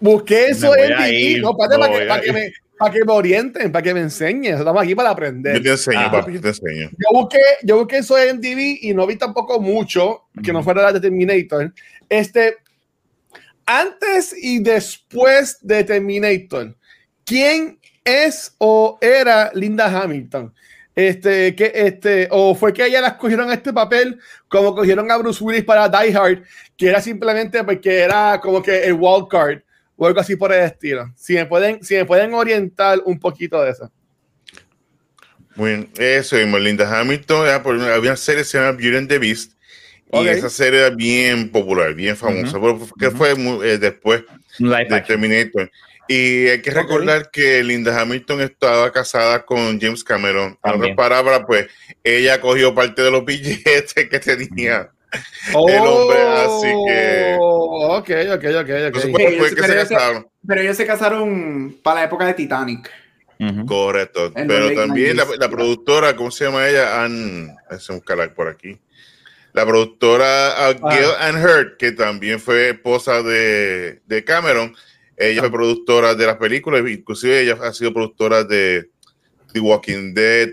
busqué 0.00 0.46
eso 0.46 0.76
en 0.76 1.40
no, 1.42 1.56
para, 1.56 1.76
para, 1.76 1.98
que, 1.98 2.06
para 2.06 2.22
que 2.22 2.32
me 2.32 2.52
para 2.78 2.92
que 2.92 3.04
me 3.04 3.12
orienten, 3.12 3.72
para 3.72 3.82
que 3.82 3.92
me 3.92 4.00
enseñen. 4.00 4.54
Estamos 4.58 4.82
aquí 4.82 4.94
para 4.94 5.10
aprender. 5.10 5.56
Yo 5.56 5.62
te 5.62 5.70
enseño, 5.70 6.10
papi, 6.10 6.32
yo 6.34 6.40
te 6.40 6.48
enseño. 6.48 6.90
Yo 6.90 7.08
busqué, 7.12 7.40
yo 7.64 7.78
busqué 7.78 7.98
eso 7.98 8.16
en 8.18 8.40
TV 8.40 8.78
y 8.82 8.94
no 8.94 9.06
vi 9.06 9.16
tampoco 9.16 9.60
mucho 9.60 10.28
que 10.42 10.52
no 10.52 10.62
fuera 10.62 10.82
la 10.82 10.92
de 10.92 11.00
Terminator. 11.00 11.72
Este, 12.08 12.56
antes 13.66 14.34
y 14.40 14.60
después 14.60 15.58
de 15.60 15.84
Terminator, 15.84 16.76
¿quién 17.24 17.78
es 18.04 18.54
o 18.58 18.98
era 19.00 19.50
Linda 19.54 19.86
Hamilton? 19.86 20.54
Este, 20.94 21.54
que 21.54 21.70
este, 21.74 22.28
o 22.30 22.54
fue 22.54 22.72
que 22.72 22.84
ella 22.84 23.00
la 23.00 23.08
escogieron 23.08 23.50
a 23.50 23.54
este 23.54 23.72
papel 23.72 24.18
como 24.48 24.74
cogieron 24.74 25.08
a 25.10 25.16
Bruce 25.16 25.42
Willis 25.44 25.64
para 25.64 25.88
Die 25.88 26.16
Hard, 26.16 26.42
que 26.76 26.88
era 26.88 27.00
simplemente 27.00 27.62
porque 27.62 28.00
era 28.00 28.40
como 28.40 28.62
que 28.62 28.84
el 28.84 28.94
wild 28.94 29.28
card 29.28 29.60
o 29.98 30.06
algo 30.06 30.20
así 30.20 30.36
por 30.36 30.52
el 30.52 30.64
estilo. 30.64 31.12
Si 31.16 31.34
me 31.34 31.44
pueden, 31.44 31.84
si 31.84 31.96
me 31.96 32.04
pueden 32.04 32.32
orientar 32.32 33.00
un 33.04 33.18
poquito 33.18 33.60
de 33.60 33.72
eso. 33.72 33.92
Muy 35.56 35.70
bien, 35.70 35.90
eso 35.98 36.36
mismo, 36.36 36.56
Linda 36.56 37.00
Hamilton, 37.00 37.48
había 37.48 37.98
una 37.98 38.16
serie 38.16 38.42
que 38.42 38.44
se 38.44 38.58
llama 38.58 38.78
Beauty 38.78 38.96
and 38.96 39.08
the 39.08 39.18
Beast, 39.18 39.52
y 40.12 40.28
esa 40.28 40.48
serie 40.48 40.86
era 40.86 40.90
bien 40.90 41.50
popular, 41.50 41.94
bien 41.94 42.16
famosa, 42.16 42.58
que 42.98 43.10
fue 43.10 43.32
eh, 43.32 43.78
después 43.78 44.22
de 44.58 45.00
Terminator. 45.06 45.70
Y 46.06 46.46
hay 46.46 46.62
que 46.62 46.70
recordar 46.70 47.30
que 47.30 47.62
Linda 47.62 48.00
Hamilton 48.00 48.40
estaba 48.40 48.90
casada 48.92 49.44
con 49.44 49.78
James 49.78 50.02
Cameron. 50.02 50.56
En 50.62 50.74
otras 50.76 50.96
palabras, 50.96 51.42
pues 51.46 51.66
ella 52.02 52.40
cogió 52.40 52.74
parte 52.74 53.02
de 53.02 53.10
los 53.10 53.24
billetes 53.26 53.92
que 53.92 54.18
tenía 54.18 54.90
el 55.12 55.80
hombre, 55.80 56.18
así 56.22 56.72
que. 56.86 57.36
Oh, 57.40 57.96
ok, 57.96 58.10
ok, 58.34 58.44
ok, 58.60 58.70
pero, 60.46 60.60
ellos 60.60 60.76
se 60.76 60.86
casaron 60.86 61.76
para 61.82 62.00
la 62.00 62.06
época 62.06 62.26
de 62.26 62.34
Titanic. 62.34 62.90
Correcto. 63.66 64.32
pero 64.34 64.74
también 64.74 65.16
la, 65.16 65.48
productora, 65.48 66.16
¿cómo 66.16 66.30
se 66.30 66.44
llama 66.44 66.68
ella? 66.68 67.04
Ann, 67.04 67.56
es 67.70 67.88
un 67.88 68.00
calar 68.00 68.34
por 68.34 68.48
aquí. 68.48 68.78
La 69.52 69.64
productora 69.64 70.26
uh, 70.26 70.86
ah. 70.86 70.90
Gail 70.90 71.10
Ann 71.20 71.42
Hurt, 71.42 71.76
que 71.78 71.92
también 71.92 72.40
fue 72.40 72.70
esposa 72.70 73.22
de, 73.22 74.00
de 74.06 74.24
Cameron, 74.24 74.74
ella 75.16 75.40
fue 75.40 75.52
productora 75.52 76.14
de 76.14 76.26
las 76.26 76.36
películas, 76.36 76.82
inclusive 76.88 77.40
ella 77.40 77.56
ha 77.62 77.72
sido 77.72 77.92
productora 77.92 78.44
de 78.44 78.90
The 79.52 79.60
Walking 79.60 80.14
Dead, 80.14 80.50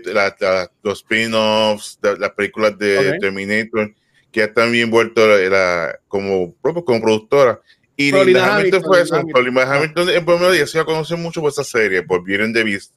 los 0.82 0.98
spin-offs, 0.98 1.98
las 2.02 2.30
películas 2.30 2.78
de 2.78 3.18
Terminator 3.18 3.92
que 4.36 4.42
ya 4.42 4.52
también 4.52 4.90
vuelto 4.90 5.26
la, 5.26 5.98
como, 6.08 6.54
como 6.60 7.00
productora. 7.00 7.58
Y 7.96 8.12
Linda 8.12 8.54
Hamilton 8.58 8.82
fue 8.82 9.00
eso. 9.00 9.22
Linda 9.42 9.74
Hamilton 9.74 10.10
en 10.10 10.26
primer 10.26 10.52
día 10.52 10.66
se 10.66 10.76
iba 10.76 10.82
a 10.82 10.84
conocer 10.84 11.16
mucho 11.16 11.40
por 11.40 11.50
esa 11.50 11.64
serie, 11.64 12.02
por 12.02 12.22
Beauty 12.22 12.52
de 12.52 12.62
Beast. 12.62 12.92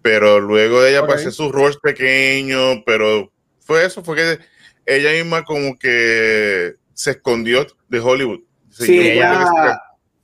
Pero 0.00 0.40
luego 0.40 0.80
de 0.80 0.92
ella 0.92 1.02
okay. 1.02 1.16
pasé 1.16 1.32
sus 1.32 1.52
roles 1.52 1.76
pequeños, 1.76 2.78
pero 2.86 3.30
fue 3.60 3.84
eso, 3.84 4.02
fue 4.02 4.16
que 4.16 4.38
ella 4.86 5.12
misma 5.12 5.44
como 5.44 5.78
que 5.78 6.76
se 6.94 7.10
escondió 7.10 7.66
de 7.90 8.00
Hollywood. 8.00 8.40
Sí, 8.70 9.00
ella, 9.00 9.46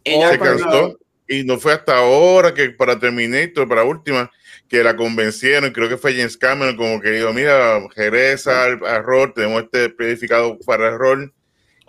se, 0.05 0.11
ella 0.11 0.31
se 0.31 0.39
cansó. 0.39 0.99
Y 1.29 1.45
no 1.45 1.59
fue 1.59 1.75
hasta 1.75 1.99
ahora 1.99 2.55
que 2.55 2.71
para 2.71 2.99
Terminator, 2.99 3.69
para 3.69 3.85
última, 3.85 4.31
que 4.71 4.85
la 4.85 4.95
convencieron, 4.95 5.73
creo 5.73 5.89
que 5.89 5.97
fue 5.97 6.15
James 6.15 6.37
Cameron, 6.37 6.77
como 6.77 7.01
que 7.01 7.11
dijo, 7.11 7.33
mira, 7.33 7.81
Jerez 7.93 8.47
al, 8.47 8.79
rol, 9.03 9.35
tenemos 9.35 9.65
este 9.65 9.89
planificado 9.89 10.57
para 10.65 10.89
el 10.89 10.99
rol. 10.99 11.35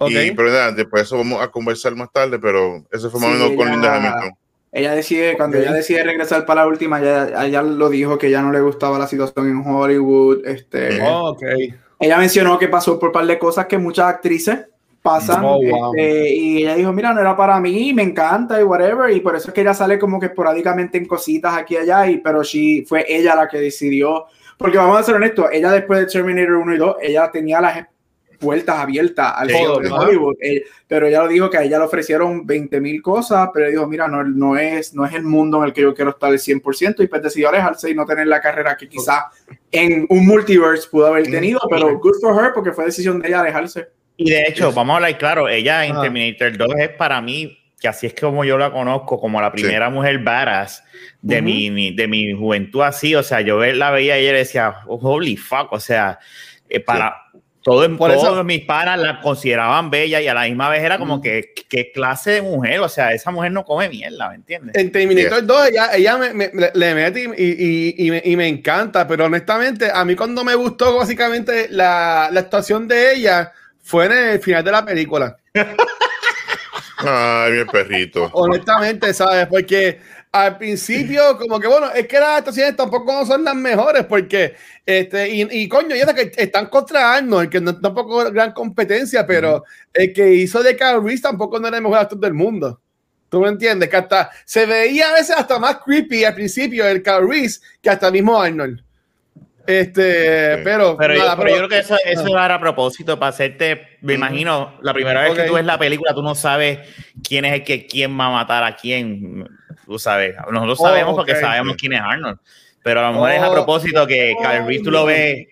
Y, 0.08 0.32
pero 0.32 0.50
nada, 0.50 0.72
después 0.72 1.04
eso 1.04 1.16
vamos 1.16 1.44
a 1.44 1.50
conversar 1.50 1.94
más 1.94 2.12
tarde, 2.12 2.40
pero 2.40 2.84
eso 2.92 3.12
fue 3.12 3.20
más 3.20 3.30
o 3.30 3.34
menos 3.34 3.52
con 3.56 3.70
Linda 3.70 3.96
Hamilton. 3.96 4.36
Ella 4.72 4.96
decide, 4.96 5.38
cuando 5.38 5.60
ella 5.60 5.74
decide 5.74 6.02
regresar 6.02 6.44
para 6.48 6.62
la 6.62 6.68
última, 6.68 7.00
ella, 7.00 7.46
ella, 7.46 7.62
lo 7.62 7.88
dijo 7.88 8.18
que 8.18 8.32
ya 8.32 8.42
no 8.42 8.52
le 8.52 8.62
gustaba 8.62 8.98
la 8.98 9.06
situación 9.06 9.48
en 9.48 9.64
Hollywood. 9.64 10.48
Este, 10.48 11.00
oh, 11.04 11.34
okay. 11.34 11.76
Ella 12.00 12.18
mencionó 12.18 12.58
que 12.58 12.68
pasó 12.68 12.98
por 12.98 13.10
un 13.10 13.14
par 13.14 13.28
de 13.28 13.38
cosas 13.38 13.68
que 13.68 13.78
muchas 13.78 14.08
actrices 14.08 14.58
pasan 15.02 15.42
oh, 15.44 15.60
este, 15.96 16.30
y 16.30 16.58
ella 16.60 16.76
dijo 16.76 16.94
mira 16.94 17.14
no 17.14 17.22
era 17.22 17.36
para 17.36 17.60
mí 17.60 17.94
me 17.94 18.04
encanta 18.04 18.60
y 18.60 18.64
whatever 18.64 19.10
y 19.10 19.20
por 19.20 19.36
eso 19.36 19.48
es 19.48 19.54
que 19.54 19.62
ella 19.62 19.74
sale 19.74 19.98
como 19.98 20.20
que 20.20 20.28
esporádicamente 20.28 20.98
en 20.98 21.06
cositas 21.06 21.58
aquí 21.58 21.74
y 21.74 21.78
allá 21.78 22.08
y 22.08 22.18
pero 22.18 22.44
sí 22.44 22.86
fue 22.88 23.06
ella 23.08 23.36
la 23.36 23.48
que 23.48 23.60
decidió 23.60 24.26
porque 24.58 24.78
vamos 24.78 25.00
a 25.00 25.04
ser 25.04 25.16
honestos 25.16 25.48
ella 25.52 25.72
después 25.72 26.02
de 26.02 26.06
Terminator 26.06 26.54
1 26.54 26.76
y 26.76 26.78
2 26.78 26.96
ella 27.02 27.32
tenía 27.32 27.60
las 27.60 27.88
puertas 28.40 28.78
abiertas 28.78 29.34
al 29.36 29.52
juego 29.52 29.80
de 29.80 29.92
Hollywood 29.92 30.36
eh, 30.40 30.66
pero 30.88 31.08
ella 31.08 31.24
lo 31.24 31.30
dijo 31.30 31.50
que 31.50 31.58
a 31.58 31.64
ella 31.64 31.80
le 31.80 31.86
ofrecieron 31.86 32.46
20 32.46 32.80
mil 32.80 33.02
cosas 33.02 33.50
pero 33.52 33.70
dijo 33.70 33.88
mira 33.88 34.08
no, 34.08 34.24
no, 34.24 34.56
es, 34.56 34.94
no 34.94 35.04
es 35.04 35.14
el 35.14 35.24
mundo 35.24 35.58
en 35.60 35.64
el 35.64 35.74
que 35.74 35.82
yo 35.82 35.96
quiero 35.96 36.12
estar 36.12 36.32
el 36.32 36.40
100% 36.40 37.04
y 37.04 37.08
pues 37.08 37.24
decidió 37.24 37.50
alejarse 37.50 37.90
y 37.90 37.96
no 37.96 38.06
tener 38.06 38.28
la 38.28 38.40
carrera 38.40 38.78
que 38.78 38.88
quizá 38.88 39.32
en 39.72 40.06
un 40.10 40.28
multiverse 40.28 40.88
pudo 40.90 41.08
haber 41.08 41.24
tenido 41.24 41.60
pero 41.68 41.98
good 41.98 42.20
for 42.22 42.36
her 42.36 42.52
porque 42.54 42.72
fue 42.72 42.86
decisión 42.86 43.20
de 43.20 43.30
ella 43.30 43.42
alejarse 43.42 43.88
y 44.24 44.30
de 44.30 44.44
hecho, 44.48 44.72
vamos 44.72 44.94
a 44.94 44.96
hablar 44.98 45.18
claro, 45.18 45.50
ella 45.50 45.86
en 45.86 46.00
Terminator 46.00 46.58
2 46.58 46.70
es 46.80 46.90
para 46.90 47.22
mí, 47.22 47.58
que 47.80 47.88
así 47.88 48.06
es 48.08 48.14
como 48.14 48.46
yo 48.46 48.58
la 48.58 48.72
conozco, 48.72 49.20
como 49.20 49.42
la 49.42 49.52
primera 49.52 49.90
mujer 49.90 50.20
varas 50.20 50.84
de, 51.22 51.42
mi, 51.42 51.96
de 51.96 52.08
mi 52.08 52.32
juventud 52.34 52.82
así, 52.82 53.16
o 53.16 53.24
sea, 53.24 53.42
yo 53.42 53.60
la 53.60 53.90
veía 53.90 54.20
y 54.20 54.28
ella 54.28 54.38
decía, 54.38 54.76
oh, 54.88 55.00
holy 55.02 55.36
fuck, 55.36 55.72
o 55.72 55.80
sea, 55.80 56.20
eh, 56.70 56.80
para... 56.80 57.16
Todo, 57.64 57.96
Por 57.96 58.12
todos 58.12 58.24
eso, 58.24 58.44
mis 58.44 58.66
panas 58.66 59.00
la 59.00 59.22
consideraban 59.22 59.92
bella 59.92 60.20
y 60.20 60.28
a 60.28 60.34
la 60.34 60.46
misma 60.46 60.68
vez 60.68 60.82
era 60.82 60.98
como 60.98 61.22
que 61.22 61.54
qué 61.70 61.92
clase 61.92 62.32
de 62.32 62.42
mujer, 62.42 62.80
o 62.80 62.90
sea, 62.90 63.12
esa 63.12 63.30
mujer 63.30 63.52
no 63.52 63.64
come 63.66 63.88
mierda, 63.88 64.30
¿me 64.30 64.36
entiendes? 64.36 64.76
En 64.76 64.92
Terminator 64.92 65.46
2 65.46 65.70
ella, 65.70 65.90
ella 65.96 66.18
me, 66.18 66.50
le 66.74 66.96
mete 66.96 67.30
y, 67.38 68.04
y, 68.04 68.10
me, 68.10 68.20
y, 68.26 68.36
me, 68.36 68.48
encanta, 68.48 69.08
pero 69.08 69.26
honestamente 69.26 69.92
a 69.94 70.04
mí 70.04 70.16
cuando 70.16 70.44
me 70.44 70.56
gustó 70.56 70.98
básicamente 70.98 71.68
la, 71.70 72.30
la 72.32 72.40
actuación 72.40 72.88
de 72.88 73.14
ella 73.14 73.54
fue 73.92 74.06
en 74.06 74.14
el 74.14 74.40
final 74.40 74.64
de 74.64 74.72
la 74.72 74.86
película. 74.86 75.38
Ay, 76.98 77.52
mi 77.52 77.66
perrito. 77.66 78.30
Honestamente, 78.32 79.14
¿sabes? 79.14 79.48
Porque 79.48 80.00
al 80.32 80.58
principio, 80.58 81.38
como 81.38 81.60
que 81.60 81.68
bueno, 81.68 81.92
es 81.92 82.08
que 82.08 82.18
las 82.18 82.38
actuaciones 82.38 82.78
tampoco 82.78 83.26
son 83.26 83.44
las 83.44 83.54
mejores, 83.54 84.06
porque 84.06 84.56
este, 84.86 85.30
y, 85.30 85.42
y 85.64 85.68
coño, 85.68 85.94
ya 85.94 86.14
que 86.14 86.32
están 86.38 86.68
contra 86.68 87.16
Arnold, 87.16 87.50
que 87.50 87.60
no 87.60 87.78
tampoco 87.82 88.32
gran 88.32 88.54
competencia, 88.54 89.28
pero 89.28 89.66
el 89.94 90.14
que 90.14 90.36
hizo 90.36 90.64
de 90.64 90.78
Carl 90.78 91.04
Reese 91.04 91.24
tampoco 91.24 91.60
no 91.60 91.68
era 91.68 91.78
el 91.78 91.84
mejor 91.84 91.98
actor 91.98 92.20
del 92.20 92.34
mundo. 92.34 92.80
¿Tú 93.28 93.42
me 93.42 93.50
entiendes? 93.50 93.90
Que 93.90 93.98
hasta 93.98 94.30
se 94.46 94.66
veía 94.66 95.10
a 95.10 95.14
veces 95.16 95.36
hasta 95.38 95.60
más 95.60 95.80
creepy 95.84 96.24
al 96.24 96.36
principio 96.36 96.88
el 96.88 97.04
Carl 97.04 97.28
Reese 97.28 97.60
que 97.82 97.90
hasta 97.90 98.08
el 98.08 98.14
mismo 98.14 98.42
Arnold. 98.42 98.82
Este, 99.68 100.58
pero, 100.64 100.98
pero, 100.98 101.14
yo, 101.14 101.36
creo 101.38 101.70
que 101.70 101.80
eso, 101.80 101.96
eso 102.04 102.28
era 102.28 102.56
a 102.56 102.60
propósito 102.60 103.20
para 103.20 103.30
hacerte, 103.30 103.98
me 104.02 104.16
imagino, 104.16 104.78
la 104.82 104.94
primera 104.94 105.22
vez 105.22 105.36
que 105.36 105.44
tú 105.44 105.54
ves 105.54 105.66
la 105.66 105.78
película, 105.78 106.14
tú 106.14 106.24
no 106.24 106.34
sabes 106.34 106.80
quién 107.28 107.46
es 107.46 107.54
el 107.54 107.64
que 107.64 107.86
quién 107.86 108.20
va 108.20 108.26
a 108.26 108.32
matar 108.32 108.64
a 108.64 108.76
quién, 108.76 109.48
tú 109.86 110.00
sabes. 110.00 110.36
Nosotros 110.52 110.80
oh, 110.82 110.88
sabemos 110.88 111.16
porque 111.16 111.36
sabemos 111.36 111.76
quién 111.78 111.94
es 111.94 112.02
Arnold, 112.02 112.40
pero 112.84 113.02
a 113.02 113.08
lo 113.08 113.14
mejor 113.14 113.32
es 113.32 113.42
a 113.42 113.50
oh, 113.50 113.54
propósito 113.54 114.08
que 114.08 114.34
Kyle 114.42 114.66
Reese 114.66 114.84
tú 114.84 114.92
lo 114.92 115.06
ves 115.06 115.48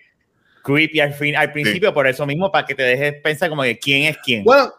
creepy 0.62 1.00
al, 1.00 1.14
fin, 1.14 1.36
al 1.36 1.52
principio, 1.52 1.94
por 1.94 2.06
eso 2.06 2.26
mismo, 2.26 2.50
para 2.50 2.66
que 2.66 2.74
te 2.74 2.82
dejes 2.82 3.14
pensar 3.22 3.48
como 3.48 3.62
que 3.62 3.78
quién 3.78 4.04
es 4.04 4.18
quién. 4.18 4.44
Bueno, 4.44 4.72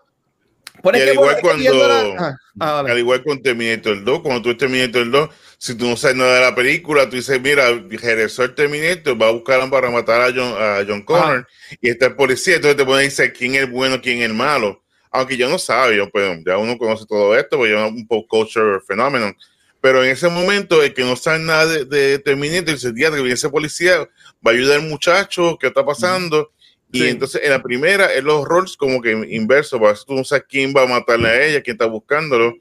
por 0.82 0.96
al, 0.96 1.08
igual 1.08 1.38
cuando, 1.42 1.84
ah, 2.20 2.38
ah, 2.60 2.80
al 2.80 2.98
igual 2.98 3.24
con 3.24 3.42
Terminator 3.42 4.04
2, 4.04 4.22
cuando 4.22 4.42
tú 4.42 4.58
Terminator 4.58 5.10
2, 5.10 5.30
si 5.62 5.76
tú 5.76 5.88
no 5.88 5.96
sabes 5.96 6.18
nada 6.18 6.34
de 6.34 6.42
la 6.42 6.56
película, 6.56 7.08
tú 7.08 7.18
dices, 7.18 7.40
mira, 7.40 7.70
regresó 7.88 8.44
el 8.44 8.56
Terminator, 8.56 9.22
va 9.22 9.28
a 9.28 9.32
buscar 9.32 9.70
para 9.70 9.92
matar 9.92 10.20
a 10.20 10.34
John, 10.34 10.56
a 10.58 10.84
John 10.88 11.04
Connor, 11.04 11.48
y 11.80 11.92
está 11.92 12.08
el 12.08 12.16
policía, 12.16 12.56
entonces 12.56 12.78
te 12.78 12.84
pueden 12.84 13.08
decir 13.08 13.32
quién 13.32 13.54
es 13.54 13.62
el 13.62 13.70
bueno, 13.70 14.02
quién 14.02 14.18
es 14.18 14.26
el 14.26 14.34
malo. 14.34 14.82
Aunque 15.12 15.38
yo 15.38 15.48
no 15.48 15.60
sabía, 15.60 16.08
pues 16.08 16.40
ya 16.44 16.58
uno 16.58 16.80
conoce 16.80 17.06
todo 17.06 17.38
esto, 17.38 17.58
pues 17.58 17.70
yo 17.70 17.88
un 17.90 18.08
poco 18.08 18.40
culture 18.40 18.80
fenómeno. 18.88 19.36
Pero 19.80 20.04
en 20.04 20.10
ese 20.10 20.30
momento, 20.30 20.82
el 20.82 20.96
que 20.96 21.04
no 21.04 21.16
sabe 21.16 21.38
nada 21.38 21.68
de, 21.68 21.86
de 21.86 22.18
Terminator, 22.18 22.74
dice, 22.74 22.92
día 22.92 23.12
que 23.12 23.18
viene 23.18 23.34
ese 23.34 23.50
policía, 23.50 24.00
va 24.00 24.50
a 24.50 24.56
ayudar 24.56 24.80
al 24.80 24.88
muchacho, 24.88 25.60
¿qué 25.62 25.68
está 25.68 25.86
pasando? 25.86 26.52
Y 26.92 27.06
entonces 27.06 27.40
en 27.44 27.52
la 27.52 27.62
primera, 27.62 28.12
en 28.16 28.26
los 28.26 28.46
roles 28.46 28.76
como 28.76 29.00
que 29.00 29.12
inverso, 29.30 29.78
pues 29.78 30.04
tú 30.08 30.16
no 30.16 30.24
sabes 30.24 30.46
quién 30.50 30.74
va 30.76 30.82
a 30.82 30.88
matarle 30.88 31.30
a 31.30 31.46
ella, 31.46 31.62
quién 31.62 31.76
está 31.76 31.86
buscándolo. 31.86 32.56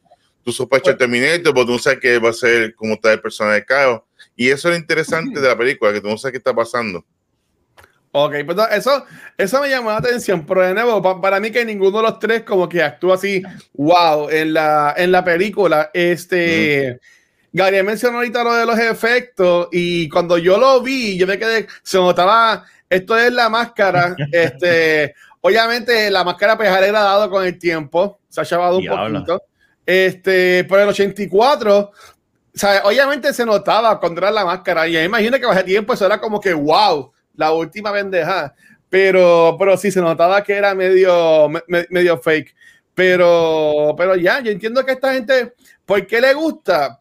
Tú 0.50 0.56
sospechas 0.56 0.88
el 0.88 0.98
Terminator, 0.98 1.54
pero 1.54 1.64
tú 1.64 1.72
no 1.72 1.78
sabes 1.78 2.00
qué 2.00 2.18
va 2.18 2.30
a 2.30 2.32
ser, 2.32 2.74
cómo 2.74 2.94
está 2.94 3.12
el 3.12 3.20
personaje 3.20 3.56
de 3.56 3.64
Caio. 3.64 4.04
Y 4.34 4.48
eso 4.48 4.68
es 4.68 4.74
lo 4.74 4.80
interesante 4.80 5.40
de 5.40 5.46
la 5.46 5.56
película, 5.56 5.92
que 5.92 6.00
tú 6.00 6.08
no 6.08 6.18
sabes 6.18 6.32
qué 6.32 6.38
está 6.38 6.52
pasando. 6.52 7.04
Ok, 8.12 8.34
pues 8.44 8.58
eso, 8.72 9.04
eso 9.38 9.60
me 9.60 9.68
llamó 9.68 9.90
la 9.90 9.98
atención, 9.98 10.44
pero 10.44 10.62
de 10.62 10.74
nuevo, 10.74 11.20
para 11.20 11.38
mí 11.38 11.52
que 11.52 11.64
ninguno 11.64 11.98
de 11.98 12.02
los 12.02 12.18
tres 12.18 12.42
como 12.42 12.68
que 12.68 12.82
actúa 12.82 13.14
así, 13.14 13.40
wow, 13.74 14.28
en 14.28 14.52
la, 14.52 14.94
en 14.96 15.12
la 15.12 15.22
película. 15.22 15.90
Este, 15.94 16.98
Gary 17.52 17.82
mencionó 17.84 18.16
ahorita 18.16 18.42
lo 18.42 18.54
de 18.54 18.66
los 18.66 18.78
efectos 18.78 19.68
y 19.70 20.08
cuando 20.08 20.38
yo 20.38 20.58
lo 20.58 20.82
vi, 20.82 21.16
yo 21.16 21.28
me 21.28 21.38
quedé, 21.38 21.68
se 21.84 21.98
notaba 21.98 22.64
esto 22.90 23.16
es 23.16 23.32
la 23.32 23.48
máscara. 23.48 24.16
este, 24.32 25.14
obviamente, 25.40 26.10
la 26.10 26.24
máscara 26.24 26.56
pues 26.56 26.68
ha 26.68 26.80
degradado 26.80 27.30
con 27.30 27.46
el 27.46 27.56
tiempo. 27.56 28.18
Se 28.28 28.40
ha 28.40 28.44
llevado 28.44 28.78
un 28.78 28.86
poquito. 28.86 29.42
Este, 29.90 30.62
por 30.68 30.78
el 30.78 30.88
84, 30.88 31.90
obviamente 32.84 33.34
se 33.34 33.44
notaba 33.44 33.98
cuando 33.98 34.20
era 34.20 34.30
la 34.30 34.44
máscara. 34.44 34.86
Y 34.86 34.96
imagino 34.96 35.36
que 35.36 35.50
ese 35.50 35.64
tiempo 35.64 35.94
eso 35.94 36.06
era 36.06 36.20
como 36.20 36.38
que 36.38 36.54
wow, 36.54 37.10
la 37.34 37.52
última 37.52 37.90
bendeja. 37.90 38.54
Pero, 38.88 39.56
pero 39.58 39.76
sí 39.76 39.90
se 39.90 40.00
notaba 40.00 40.44
que 40.44 40.52
era 40.52 40.76
medio, 40.76 41.48
medio 41.66 42.18
fake. 42.18 42.54
Pero, 42.94 43.96
pero 43.98 44.14
ya, 44.14 44.38
yo 44.38 44.52
entiendo 44.52 44.86
que 44.86 44.92
esta 44.92 45.12
gente, 45.12 45.54
¿por 45.84 46.06
qué 46.06 46.20
le 46.20 46.34
gusta? 46.34 47.00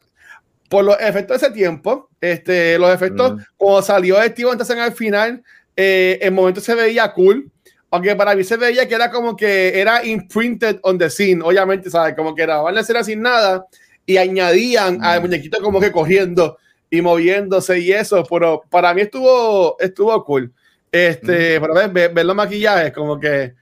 Por 0.67 0.83
los 0.83 0.99
efectos 0.99 1.39
de 1.39 1.45
ese 1.47 1.55
tiempo, 1.55 2.09
este, 2.19 2.79
los 2.79 2.91
efectos, 2.91 3.35
mm. 3.35 3.39
cuando 3.55 3.83
salió 3.83 4.19
el 4.19 4.33
tío 4.33 4.51
entonces 4.51 4.75
al 4.75 4.93
final, 4.93 5.43
eh, 5.75 6.17
en 6.23 6.33
momentos 6.33 6.63
se 6.63 6.73
veía 6.73 7.13
cool, 7.13 7.51
aunque 7.91 8.15
para 8.15 8.35
mí 8.35 8.43
se 8.43 8.57
veía 8.57 8.87
que 8.87 8.95
era 8.95 9.09
como 9.09 9.35
que 9.35 9.79
era 9.79 10.05
imprinted 10.05 10.79
on 10.83 10.97
the 10.97 11.09
scene, 11.09 11.41
obviamente, 11.43 11.89
¿sabes? 11.89 12.15
Como 12.15 12.35
que 12.35 12.43
era 12.43 12.71
la 12.71 12.81
escena 12.81 13.03
sin 13.03 13.21
nada 13.21 13.65
y 14.05 14.17
añadían 14.17 15.03
al 15.03 15.19
mm. 15.19 15.23
muñequito 15.23 15.61
como 15.61 15.79
que 15.79 15.91
corriendo 15.91 16.57
y 16.89 17.01
moviéndose 17.01 17.79
y 17.79 17.91
eso, 17.91 18.23
pero 18.29 18.63
para 18.69 18.93
mí 18.93 19.01
estuvo, 19.01 19.77
estuvo 19.79 20.23
cool. 20.23 20.51
Este, 20.91 21.59
mm. 21.59 21.61
para 21.61 21.87
ver, 21.87 22.13
ver, 22.13 22.25
los 22.25 22.35
maquillajes, 22.35 22.91
como 22.93 23.19
que, 23.19 23.53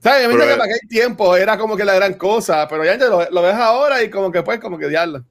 ¿sabes? 0.00 0.28
que 0.28 0.36
para 0.36 0.64
aquel 0.64 0.88
tiempo 0.88 1.36
era 1.36 1.56
como 1.58 1.76
que 1.76 1.84
la 1.84 1.94
gran 1.94 2.14
cosa, 2.14 2.66
pero 2.68 2.84
ya 2.84 2.96
lo, 2.96 3.28
lo 3.30 3.42
ves 3.42 3.54
ahora 3.54 4.02
y 4.02 4.10
como 4.10 4.30
que 4.32 4.42
pues, 4.42 4.60
como 4.60 4.78
que 4.78 4.88
diablo. 4.88 5.24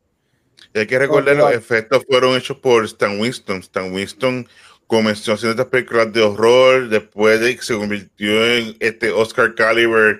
hay 0.73 0.87
que 0.87 0.99
recordar, 0.99 1.35
los 1.35 1.51
efectos 1.51 2.03
fueron 2.07 2.35
hechos 2.35 2.57
por 2.57 2.85
Stan 2.85 3.19
Winston. 3.19 3.59
Stan 3.59 3.91
Winston 3.91 4.47
comenzó 4.91 5.31
haciendo 5.31 5.51
estas 5.51 5.67
películas 5.67 6.11
de 6.11 6.21
horror, 6.21 6.89
después 6.89 7.39
de 7.39 7.55
que 7.55 7.61
se 7.61 7.77
convirtió 7.77 8.45
en 8.45 8.75
este 8.81 9.09
Oscar 9.09 9.55
Caliber, 9.55 10.19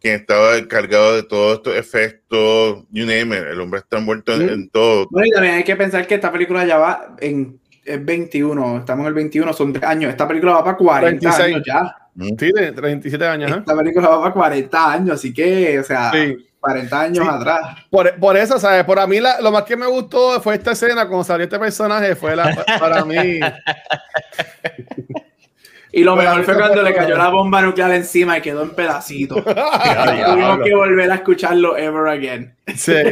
quien 0.00 0.16
estaba 0.16 0.56
encargado 0.56 1.14
de 1.14 1.22
todos 1.22 1.58
estos 1.58 1.76
efectos, 1.76 2.84
you 2.90 3.06
name 3.06 3.36
it, 3.36 3.44
el 3.48 3.60
hombre 3.60 3.78
está 3.78 3.98
envuelto 3.98 4.34
en, 4.34 4.68
todo. 4.70 5.06
y 5.24 5.30
también 5.30 5.54
hay 5.54 5.62
que 5.62 5.76
pensar 5.76 6.04
que 6.04 6.16
esta 6.16 6.32
película 6.32 6.66
ya 6.66 6.78
va 6.78 7.14
en 7.20 7.60
el 7.84 8.00
21, 8.00 8.78
estamos 8.78 9.04
en 9.04 9.06
el 9.06 9.14
21, 9.14 9.52
son 9.52 9.72
tres 9.72 9.84
años, 9.84 10.10
esta 10.10 10.26
película 10.26 10.54
va 10.54 10.64
para 10.64 10.76
40 10.76 11.36
años 11.36 11.62
ya. 11.64 11.96
Sí, 12.36 12.50
de 12.52 12.72
37 12.72 13.24
años. 13.24 13.52
Esta 13.52 13.76
película 13.76 14.08
va 14.08 14.20
para 14.20 14.34
40 14.34 14.92
años, 14.92 15.14
así 15.14 15.32
que, 15.32 15.78
o 15.78 15.84
sea... 15.84 16.10
40 16.60 17.00
años 17.00 17.28
atrás. 17.28 17.78
Por, 17.90 18.14
por, 18.18 18.36
eso, 18.36 18.58
¿sabes? 18.58 18.84
Por 18.84 18.98
a 18.98 19.06
mí 19.06 19.18
lo 19.20 19.52
más 19.52 19.62
que 19.62 19.76
me 19.76 19.86
gustó 19.86 20.40
fue 20.40 20.54
esta 20.54 20.72
escena, 20.72 21.06
cuando 21.06 21.24
salió 21.24 21.44
este 21.44 21.58
personaje, 21.58 22.16
fue 22.16 22.34
la, 22.34 22.64
para 22.78 23.04
mí. 23.04 23.40
Y 25.92 26.04
lo 26.04 26.16
mejor 26.16 26.44
fue 26.44 26.54
cuando 26.54 26.82
le 26.82 26.94
cayó 26.94 27.16
la 27.16 27.28
bomba 27.28 27.62
nuclear 27.62 27.92
encima 27.92 28.38
y 28.38 28.42
quedó 28.42 28.62
en 28.62 28.70
pedacitos. 28.70 29.42
Tuvimos 29.44 30.60
que 30.62 30.74
volver 30.74 31.10
a 31.10 31.14
escucharlo 31.16 31.76
ever 31.76 32.08
again. 32.08 32.54
Sí. 32.76 32.92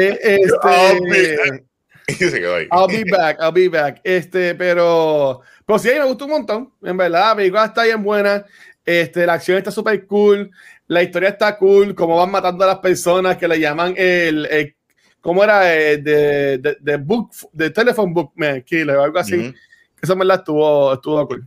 Eh, 0.00 0.18
este, 0.22 1.64
I'll 2.72 2.86
be 2.88 3.04
back, 3.10 3.38
I'll 3.40 3.52
be 3.52 3.68
back. 3.68 4.00
Este, 4.04 4.54
pero, 4.54 5.40
pero 5.66 5.78
sí, 5.78 5.88
me 5.88 6.04
gustó 6.04 6.24
un 6.26 6.30
montón. 6.30 6.72
En 6.82 6.96
verdad, 6.96 7.30
la 7.30 7.36
película 7.36 7.64
está 7.64 7.84
bien 7.84 8.02
buena. 8.02 8.44
Este, 8.84 9.26
la 9.26 9.34
acción 9.34 9.58
está 9.58 9.70
súper 9.70 10.06
cool. 10.06 10.50
La 10.88 11.02
historia 11.02 11.30
está 11.30 11.56
cool. 11.56 11.94
Cómo 11.94 12.16
van 12.16 12.30
matando 12.30 12.64
a 12.64 12.68
las 12.68 12.78
personas 12.78 13.36
que 13.36 13.46
le 13.48 13.60
llaman 13.60 13.94
el. 13.96 14.74
¿Cómo 15.20 15.44
era? 15.44 15.74
Eh, 15.74 15.98
de, 15.98 16.58
de, 16.58 16.96
book, 16.96 17.30
de 17.52 17.70
telephone 17.70 18.12
book 18.12 18.32
man, 18.34 18.62
killer, 18.62 18.96
algo 18.96 19.18
así. 19.18 19.54
Eso 20.00 20.16
me 20.16 20.24
la 20.24 20.36
estuvo, 20.36 20.92
estuvo 20.94 21.26
cool. 21.26 21.46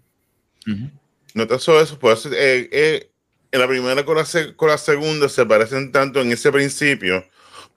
No 1.34 1.48
te 1.48 1.60
solo 1.60 1.82
eso, 1.82 1.98
pues 1.98 2.26
eh, 2.26 2.70
eh, 2.72 3.10
en 3.52 3.60
la 3.60 3.68
primera 3.68 4.06
con 4.06 4.18
la, 4.18 4.26
con 4.56 4.70
la 4.70 4.78
segunda 4.78 5.30
se 5.30 5.46
parecen 5.46 5.92
tanto 5.92 6.22
en 6.22 6.32
ese 6.32 6.52
principio 6.52 7.26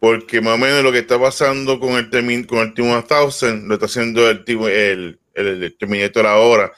porque 0.04 0.40
más 0.42 0.54
o 0.54 0.58
menos 0.58 0.82
lo 0.82 0.92
que 0.92 0.98
está 0.98 1.18
pasando 1.18 1.80
con 1.80 1.92
el, 1.94 2.10
con 2.46 2.58
el 2.58 2.74
Team 2.74 2.88
1000 2.88 3.66
lo 3.66 3.74
está 3.74 3.86
haciendo 3.86 4.28
el, 4.28 4.44
el 4.46 5.18
el, 5.34 5.76
Terminator 5.78 6.26
ahora, 6.26 6.72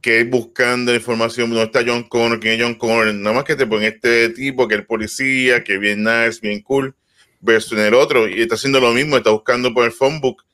que 0.00 0.24
buscando 0.24 0.94
información, 0.94 1.50
no 1.50 1.62
está 1.62 1.82
John 1.86 2.04
Connor, 2.04 2.40
quién 2.40 2.54
es 2.54 2.62
John 2.62 2.74
Connor, 2.74 3.12
nada 3.14 3.36
más 3.36 3.44
que 3.44 3.56
te 3.56 3.66
ponen 3.66 3.92
este 3.92 4.30
tipo 4.30 4.68
que 4.68 4.76
es 4.76 4.86
policía, 4.86 5.64
que 5.64 5.74
es 5.74 5.80
bien 5.80 6.02
nice, 6.02 6.40
bien 6.40 6.60
cool, 6.62 6.94
versus 7.40 7.78
en 7.78 7.86
el 7.86 7.94
otro, 7.94 8.28
y 8.28 8.42
está 8.42 8.54
haciendo 8.54 8.80
lo 8.80 8.92
mismo, 8.92 9.16
está 9.16 9.30
buscando 9.30 9.72
por 9.72 9.84
el 9.84 9.92
phone 9.92 10.20
book, 10.20 10.44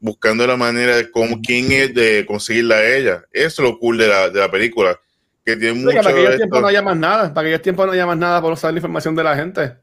buscando 0.00 0.46
la 0.46 0.56
manera 0.56 0.96
de 0.96 1.10
cómo, 1.10 1.40
quién 1.40 1.72
es 1.72 1.94
de 1.94 2.26
conseguirla 2.26 2.76
a 2.76 2.86
ella. 2.86 3.24
Eso 3.32 3.62
es 3.62 3.70
lo 3.70 3.78
cool 3.78 3.96
de 3.96 4.08
la, 4.08 4.28
de 4.28 4.38
la 4.38 4.50
película. 4.50 5.00
Que 5.44 5.56
tiene 5.56 5.74
mucho 5.74 5.96
para 5.96 6.10
aquellos 6.10 6.36
tiempos 6.36 6.60
no 6.60 6.66
haya 6.68 6.82
más 6.82 6.96
nada, 6.96 7.34
para 7.34 7.46
aquellos 7.46 7.62
tiempos 7.62 7.86
no 7.86 7.92
haya 7.92 8.06
más 8.06 8.16
nada 8.16 8.40
por 8.40 8.50
no 8.50 8.56
saber 8.56 8.74
la 8.74 8.78
información 8.78 9.14
de 9.14 9.24
la 9.24 9.36
gente. 9.36 9.76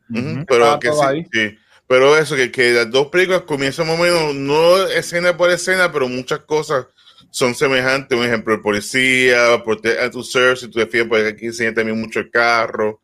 pero 0.47 0.79
que 0.79 0.89
sí, 0.91 1.27
sí, 1.31 1.57
pero 1.87 2.17
eso, 2.17 2.35
que, 2.35 2.51
que 2.51 2.71
las 2.71 2.89
dos 2.89 3.07
películas 3.07 3.41
comienzan 3.41 3.87
más 3.87 3.99
o 3.99 4.01
menos, 4.01 4.33
no 4.33 4.87
escena 4.87 5.35
por 5.37 5.51
escena, 5.51 5.91
pero 5.91 6.07
muchas 6.07 6.39
cosas 6.39 6.85
son 7.31 7.55
semejantes. 7.55 8.17
Un 8.17 8.25
ejemplo, 8.25 8.53
el 8.53 8.61
policía, 8.61 9.55
a 9.55 10.11
tu 10.11 10.23
ser, 10.23 10.57
si 10.57 10.67
tú 10.67 10.79
fijas, 10.81 11.07
porque 11.07 11.27
aquí 11.29 11.47
enseña 11.47 11.73
también 11.73 11.99
mucho 11.99 12.19
el 12.19 12.29
carro. 12.29 13.01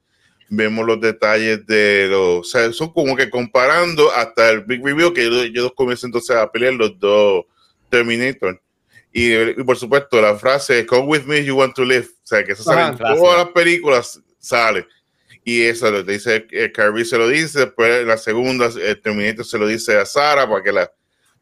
Vemos 0.49 0.85
los 0.85 1.01
detalles 1.01 1.65
de 1.65 2.07
los. 2.09 2.39
O 2.39 2.43
sea, 2.43 2.71
son 2.71 2.93
como 2.93 3.15
que 3.15 3.29
comparando 3.29 4.11
hasta 4.11 4.51
el 4.51 4.61
Big 4.61 4.83
Review, 4.83 5.13
que 5.13 5.25
ellos, 5.25 5.63
dos 5.63 5.73
comienzan 5.73 6.09
entonces 6.09 6.35
a 6.35 6.49
pelear 6.51 6.73
los 6.73 6.97
dos 6.99 7.45
Terminator. 7.89 8.61
Y, 9.11 9.53
por 9.63 9.77
supuesto, 9.77 10.21
la 10.21 10.35
frase 10.35 10.85
Come 10.85 11.07
with 11.07 11.23
me, 11.23 11.43
you 11.43 11.55
want 11.55 11.73
to 11.73 11.83
live. 11.83 12.07
O 12.07 12.27
sea, 12.27 12.43
que 12.43 12.51
eso 12.51 12.63
sale 12.63 12.91
en 12.91 12.97
todas 12.97 13.37
las 13.37 13.47
películas, 13.47 14.21
sale. 14.37 14.85
Y 15.43 15.63
eso 15.63 15.89
lo 15.89 16.03
dice 16.03 16.45
eh, 16.51 16.71
Carrie 16.73 17.05
se 17.05 17.17
lo 17.17 17.29
dice, 17.29 17.59
después 17.59 18.05
la 18.05 18.17
segunda 18.17 18.65
el 18.65 19.01
Terminator 19.01 19.45
se 19.45 19.57
lo 19.57 19.65
dice 19.65 19.97
a 19.97 20.05
Sara 20.05 20.45
para 20.47 20.61
que 20.61 20.73
la 20.73 20.91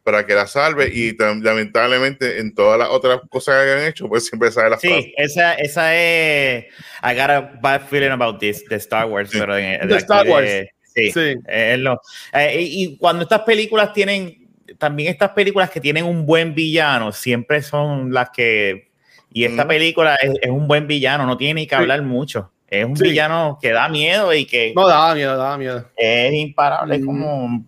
para 0.06 0.26
que 0.26 0.36
la 0.36 0.46
salve 0.46 0.88
y 0.94 1.18
lamentablemente 1.18 2.40
en 2.40 2.54
todas 2.54 2.78
las 2.78 2.90
otras 2.90 3.22
cosas 3.28 3.66
que 3.66 3.72
han 3.72 3.88
hecho 3.88 4.08
pues 4.08 4.28
siempre 4.28 4.52
sale 4.52 4.70
la 4.70 4.78
sí 4.78 5.14
esa 5.18 5.56
esa 5.56 5.96
es 5.96 6.66
I 7.04 7.16
got 7.16 7.32
a 7.32 7.42
bad 7.60 7.82
feeling 7.90 8.12
about 8.12 8.40
this 8.40 8.64
de 8.70 8.76
Star 8.76 9.08
Wars 9.08 9.32
pero 9.34 9.56
de, 9.56 9.80
Star 9.98 10.28
Wars. 10.28 10.48
sí, 10.94 11.12
Es 11.48 11.80
lo, 11.80 12.00
eh, 12.34 12.58
y 12.62 12.98
cuando 12.98 13.24
estas 13.24 13.42
películas 13.42 13.92
tienen 13.94 14.48
también 14.78 15.12
estas 15.12 15.32
películas 15.32 15.72
que 15.72 15.82
tienen 15.82 16.06
un 16.06 16.26
buen 16.26 16.54
villano 16.54 17.12
siempre 17.12 17.64
son 17.64 18.14
las 18.14 18.30
que 18.30 18.92
y 19.32 19.44
esta 19.44 19.68
película 19.68 20.16
es, 20.22 20.32
es, 20.42 20.50
un 20.50 20.68
buen 20.68 20.88
villano 20.88 21.26
no 21.26 21.36
tiene 21.36 21.56
ni 21.56 21.68
que 21.68 21.76
hablar 21.76 22.02
mucho. 22.04 22.54
Es 22.70 22.86
un 22.86 22.94
villano 22.94 23.60
que 23.62 23.72
da 23.72 23.90
miedo 23.90 24.34
y 24.34 24.46
que. 24.46 24.72
No, 24.74 24.88
da 24.88 25.14
miedo, 25.14 25.36
da 25.36 25.58
miedo. 25.58 25.86
Es 25.98 26.34
imparable, 26.34 26.96
es 26.96 27.02
mm. 27.02 27.06
como 27.06 27.66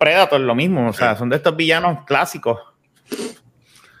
Predator, 0.00 0.40
lo 0.40 0.54
mismo. 0.54 0.88
O 0.88 0.92
sea, 0.94 1.14
son 1.14 1.28
de 1.28 1.36
estos 1.36 1.54
villanos 1.54 2.06
clásicos. 2.06 2.58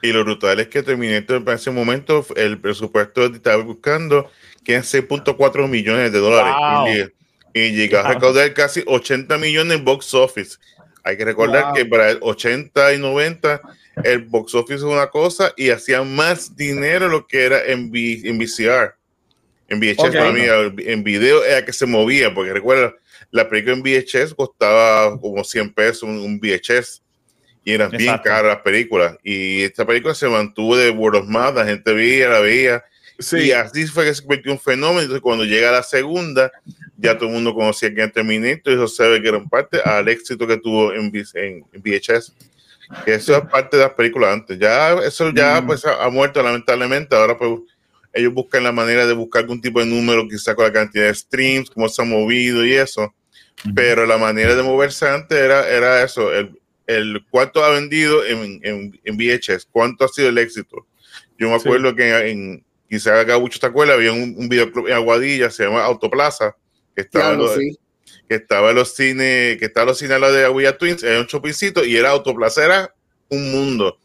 Y 0.00 0.12
lo 0.12 0.24
brutal 0.24 0.58
es 0.58 0.68
que 0.68 0.82
Terminator 0.82 1.42
en 1.46 1.48
ese 1.50 1.70
momento 1.70 2.24
el 2.36 2.58
presupuesto 2.58 3.26
estaba 3.26 3.62
buscando 3.62 4.30
que 4.64 4.76
es 4.76 4.94
6.4 4.94 5.68
millones 5.68 6.10
de 6.10 6.18
dólares 6.18 7.12
y, 7.52 7.72
llegó 7.72 7.98
a 7.98 8.14
recaudar 8.14 8.54
casi 8.54 8.82
80 8.86 9.36
millones 9.36 9.76
en 9.76 9.84
box 9.84 10.14
office. 10.14 10.56
Hay 11.04 11.18
que 11.18 11.24
recordar 11.26 11.74
que 11.74 11.84
para 11.84 12.10
el 12.10 12.18
80 12.22 12.94
y 12.94 12.98
90 12.98 13.60
el 14.02 14.20
box 14.20 14.54
office 14.54 14.76
es 14.76 14.82
una 14.82 15.08
cosa 15.08 15.52
y 15.54 15.68
hacía 15.68 16.02
más 16.02 16.56
dinero 16.56 17.08
lo 17.08 17.26
que 17.26 17.44
era 17.44 17.62
en, 17.62 17.90
en 17.94 18.38
VCR. 18.38 18.94
En 19.68 19.78
VHS, 19.80 20.14
en 20.78 21.04
video 21.04 21.44
era 21.44 21.64
que 21.64 21.74
se 21.74 21.84
movía, 21.84 22.34
porque 22.34 22.54
recuerda, 22.54 22.94
la 23.30 23.48
película 23.48 23.74
en 23.74 23.82
VHS 23.82 24.34
costaba 24.34 25.18
como 25.18 25.44
100 25.44 25.72
pesos 25.72 26.02
un, 26.04 26.40
VHS 26.40 27.02
y 27.64 27.72
eran 27.72 27.90
bien 27.90 28.16
caras 28.24 28.54
las 28.54 28.62
películas. 28.62 29.16
Y 29.22 29.62
esta 29.62 29.86
película 29.86 30.14
se 30.14 30.28
mantuvo 30.28 30.76
de 30.76 30.90
word 30.90 31.16
of 31.16 31.28
mouth, 31.28 31.54
la 31.54 31.66
gente 31.66 31.92
veía, 31.92 32.28
la 32.28 32.40
veía. 32.40 32.84
Y 33.32 33.52
así 33.52 33.86
fue 33.86 34.06
que 34.06 34.14
se 34.14 34.22
convirtió 34.22 34.50
en 34.50 34.56
un 34.56 34.62
fenómeno. 34.62 35.00
Entonces, 35.00 35.20
cuando 35.20 35.44
llega 35.44 35.70
la 35.70 35.82
segunda, 35.82 36.50
ya 36.96 37.16
todo 37.16 37.28
el 37.28 37.34
mundo 37.34 37.54
conocía 37.54 37.94
que 37.94 38.08
Terminator 38.08 38.72
y 38.72 38.76
eso 38.76 38.88
se 38.88 39.06
ve 39.06 39.20
que 39.20 39.28
era 39.28 39.44
parte 39.44 39.80
al 39.82 40.08
éxito 40.08 40.46
que 40.46 40.56
tuvo 40.56 40.92
en, 40.92 41.12
en, 41.34 41.64
VHS. 41.74 42.32
Que 43.04 43.14
eso 43.14 43.36
es 43.36 43.44
parte 43.50 43.76
de 43.76 43.84
las 43.84 43.92
películas 43.92 44.32
antes. 44.32 44.58
Ya 44.58 44.94
eso 44.94 45.30
ya 45.32 45.60
mm. 45.60 45.66
pues 45.66 45.84
ha 45.84 46.08
muerto 46.08 46.42
lamentablemente. 46.42 47.14
Ahora 47.14 47.36
pues 47.36 47.60
ellos 48.12 48.32
buscan 48.32 48.64
la 48.64 48.72
manera 48.72 49.06
de 49.06 49.12
buscar 49.12 49.42
algún 49.42 49.60
tipo 49.60 49.80
de 49.80 49.86
número, 49.86 50.26
quizá 50.26 50.54
con 50.54 50.64
la 50.64 50.72
cantidad 50.72 51.04
de 51.04 51.14
streams, 51.14 51.70
cómo 51.70 51.88
se 51.88 52.02
ha 52.02 52.04
movido 52.04 52.64
y 52.64 52.72
eso. 52.72 53.14
Pero 53.74 54.06
la 54.06 54.18
manera 54.18 54.54
de 54.54 54.62
moverse 54.62 55.08
antes 55.08 55.38
era, 55.38 55.68
era 55.68 56.02
eso, 56.02 56.32
el, 56.32 56.58
el 56.86 57.24
cuánto 57.30 57.62
ha 57.62 57.70
vendido 57.70 58.24
en, 58.24 58.60
en, 58.62 59.00
en, 59.04 59.16
VHS, 59.16 59.68
cuánto 59.70 60.04
ha 60.04 60.08
sido 60.08 60.28
el 60.28 60.38
éxito. 60.38 60.86
Yo 61.38 61.48
me 61.48 61.56
acuerdo 61.56 61.94
que 61.94 62.30
en, 62.30 62.64
quizá 62.88 63.20
acá 63.20 63.38
mucho 63.38 63.60
te 63.60 63.66
acuerdas, 63.66 63.96
había 63.96 64.12
un, 64.12 64.34
un, 64.36 64.48
videoclub 64.48 64.88
en 64.88 64.94
Aguadilla, 64.94 65.50
se 65.50 65.64
llama 65.64 65.84
Autoplaza, 65.84 66.56
que 66.94 67.02
estaba, 67.02 67.36
que 68.28 68.34
estaba 68.34 68.70
en 68.70 68.76
los 68.76 68.94
cines, 68.94 69.58
que 69.58 69.66
estaba 69.66 69.84
en 69.84 69.88
los 69.88 69.98
cines 69.98 70.20
de 70.20 70.44
Aguilla 70.44 70.78
Twins, 70.78 71.02
era 71.02 71.20
un 71.20 71.26
shoppingcito 71.26 71.84
y 71.84 71.96
era 71.96 72.10
Autoplaza, 72.10 72.64
era 72.64 72.94
un 73.28 73.52
mundo 73.52 73.98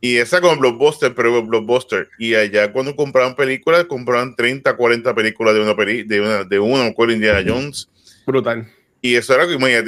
y 0.00 0.16
esa 0.16 0.40
con 0.40 0.58
Blockbuster, 0.58 1.14
pero 1.14 1.42
Blockbuster. 1.44 2.08
Y 2.18 2.34
allá 2.34 2.72
cuando 2.72 2.96
compraban 2.96 3.36
películas, 3.36 3.84
compraban 3.84 4.34
30, 4.34 4.74
40 4.74 5.14
películas 5.14 5.54
de 5.54 5.60
una, 5.60 5.76
peli, 5.76 6.02
de 6.04 6.20
una, 6.20 6.44
de 6.44 6.58
una, 6.58 6.94
con 6.94 7.10
Indiana 7.10 7.44
Jones. 7.46 7.88
Brutal. 8.26 8.66
Y 9.00 9.14
eso 9.14 9.34
era, 9.34 9.46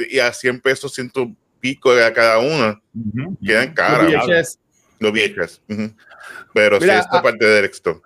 y 0.09 0.19
a 0.19 0.33
100 0.33 0.59
pesos, 0.61 0.93
ciento 0.93 1.31
pico 1.59 1.93
de 1.93 2.11
cada 2.13 2.39
una. 2.39 2.81
Quedan 3.43 3.73
caras. 3.73 4.59
Los 4.99 5.11
VHS. 5.11 5.61
Pero 6.53 6.79
sí, 6.79 6.89
esta 6.89 7.21
parte 7.21 7.45
del 7.45 7.65
éxito. 7.65 8.01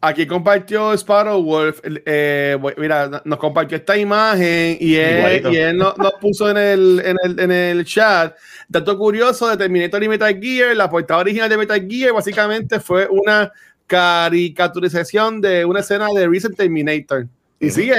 Aquí 0.00 0.26
compartió 0.26 0.92
Sparrow 0.92 1.42
Wolf, 1.42 1.80
eh, 1.82 2.58
mira, 2.76 3.22
nos 3.24 3.38
compartió 3.38 3.78
esta 3.78 3.96
imagen 3.96 4.76
y 4.78 4.96
él, 4.96 5.42
y 5.50 5.56
él 5.56 5.78
nos, 5.78 5.94
puso 6.20 6.50
en 6.50 6.58
el, 6.58 7.02
en, 7.02 7.16
el, 7.24 7.40
en 7.40 7.50
el 7.50 7.84
chat. 7.86 8.36
Dato 8.68 8.98
curioso 8.98 9.48
de 9.48 9.56
Terminator 9.56 10.02
y 10.02 10.08
Metal 10.08 10.38
Gear, 10.38 10.76
la 10.76 10.90
portada 10.90 11.20
original 11.20 11.48
de 11.48 11.56
Metal 11.56 11.86
Gear 11.88 12.12
básicamente 12.12 12.80
fue 12.80 13.08
una 13.08 13.50
caricaturización 13.86 15.40
de 15.40 15.64
una 15.64 15.80
escena 15.80 16.08
de 16.14 16.28
Recent 16.28 16.54
Terminator. 16.54 17.26
Y 17.58 17.70
sí, 17.70 17.90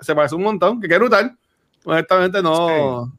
se, 0.00 0.14
parece 0.14 0.34
un 0.34 0.42
montón, 0.42 0.80
que 0.80 0.88
qué 0.88 0.96
brutal. 0.96 1.36
Honestamente 1.84 2.42
no, 2.42 3.16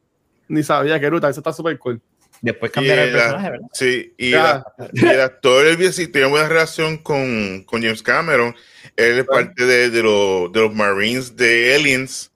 ni 0.47 0.63
sabía 0.63 1.00
que 1.00 1.08
brutal, 1.08 1.32
eso 1.32 1.39
está 1.39 1.54
súper 1.54 1.78
cool. 1.80 2.02
Después 2.41 2.71
cambiar 2.71 3.00
el 3.00 3.12
personaje, 3.12 3.50
¿verdad? 3.52 3.67
Sí, 3.71 4.13
y, 4.17 4.34
el 4.34 5.21
actor 5.21 5.67
el 5.67 5.93
sí, 5.93 6.08
tiene 6.08 6.28
buena 6.28 6.47
relación 6.47 6.97
con, 6.97 7.63
con, 7.65 7.84
James 7.84 8.02
Cameron. 8.02 8.56
Él 8.97 9.19
es 9.19 9.26
parte 9.26 9.63
de, 9.63 9.91
de, 9.91 10.02
de, 10.02 10.60
los 10.60 10.74
Marines 10.74 11.36
de 11.36 11.76
Aliens. 11.76 12.32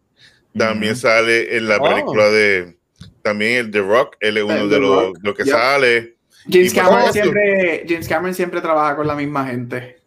También 0.56 0.96
sale 0.96 1.58
en 1.58 1.68
la 1.68 1.78
oh. 1.78 1.90
película 1.90 2.30
de. 2.30 2.78
También 3.24 3.66
el 3.66 3.72
The 3.72 3.82
Rock. 3.82 4.16
Él 4.20 4.38
es 4.38 4.44
uno 4.44 4.68
de 4.68 4.80
los 4.80 5.14
lo 5.22 5.34
que 5.34 5.44
sale. 5.44 6.18
James 6.48 6.74
Cameron, 6.74 7.12
siempre, 7.12 7.86
James 7.90 8.08
Cameron 8.08 8.36
siempre 8.36 8.62
trabaja 8.62 8.96
con 8.96 9.08
la 9.08 9.16
misma 9.16 9.48
gente. 9.48 9.98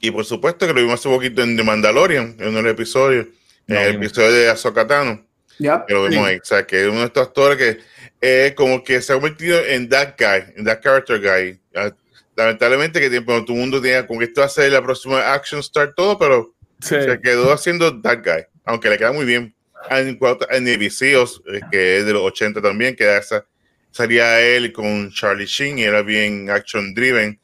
Y 0.00 0.10
por 0.10 0.24
supuesto 0.24 0.66
que 0.66 0.72
lo 0.72 0.80
vimos 0.80 0.94
hace 0.94 1.10
poquito 1.10 1.42
en 1.42 1.58
The 1.58 1.62
Mandalorian, 1.62 2.36
en 2.38 2.56
un 2.56 2.66
episodio. 2.66 3.28
en 3.68 3.76
el 3.76 3.96
episodio 3.96 4.32
de 4.32 4.48
Azokatano. 4.48 5.22
Ya. 5.58 5.84
Que 5.86 5.94
lo 5.94 6.08
vimos 6.08 6.26
ahí. 6.26 6.36
O 6.36 6.44
sea, 6.44 6.66
que 6.66 6.82
es 6.82 6.88
uno 6.88 7.00
de 7.00 7.06
estos 7.06 7.28
actores 7.28 7.56
que 7.58 7.80
eh, 8.20 8.54
como 8.56 8.82
que 8.84 9.00
se 9.02 9.12
ha 9.12 9.16
convertido 9.16 9.64
en 9.66 9.88
that 9.88 10.14
guy, 10.18 10.54
en 10.56 10.64
that 10.64 10.80
character 10.80 11.20
guy. 11.20 11.60
Ah, 11.74 11.92
lamentablemente 12.36 13.00
que 13.00 13.10
tiempo 13.10 13.44
todo 13.44 13.54
el 13.56 13.60
mundo 13.60 13.80
tenía 13.80 14.06
con 14.06 14.18
que 14.18 14.26
esto 14.26 14.40
va 14.40 14.46
a 14.46 14.50
ser 14.50 14.72
la 14.72 14.82
próxima 14.82 15.32
action 15.32 15.60
star 15.60 15.92
todo, 15.94 16.18
pero 16.18 16.54
se 16.80 17.20
quedó 17.20 17.52
haciendo 17.52 18.00
that 18.00 18.18
guy, 18.24 18.44
aunque 18.64 18.90
le 18.90 18.98
queda 18.98 19.12
muy 19.12 19.24
bien. 19.24 19.54
En, 19.90 20.16
en 20.50 20.68
ABC, 20.68 21.02
eh, 21.02 21.60
que 21.70 21.98
es 21.98 22.06
de 22.06 22.12
los 22.12 22.22
80 22.22 22.62
también, 22.62 22.94
que 22.94 23.16
esa, 23.16 23.44
salía 23.90 24.40
él 24.40 24.72
con 24.72 25.10
Charlie 25.10 25.46
Sheen 25.46 25.80
y 25.80 25.82
era 25.82 26.02
bien 26.02 26.48
action 26.48 26.94
driven, 26.94 27.40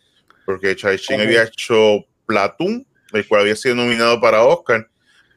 porque 0.47 0.77
Charlie 0.77 0.99
Sheen 0.99 1.21
había 1.21 1.43
hecho 1.43 2.07
Platoon, 2.27 2.87
el 3.13 3.27
cual 3.27 3.43
había 3.43 3.57
sido 3.57 3.75
nominado 3.75 4.21
para 4.21 4.45
Oscar 4.45 4.89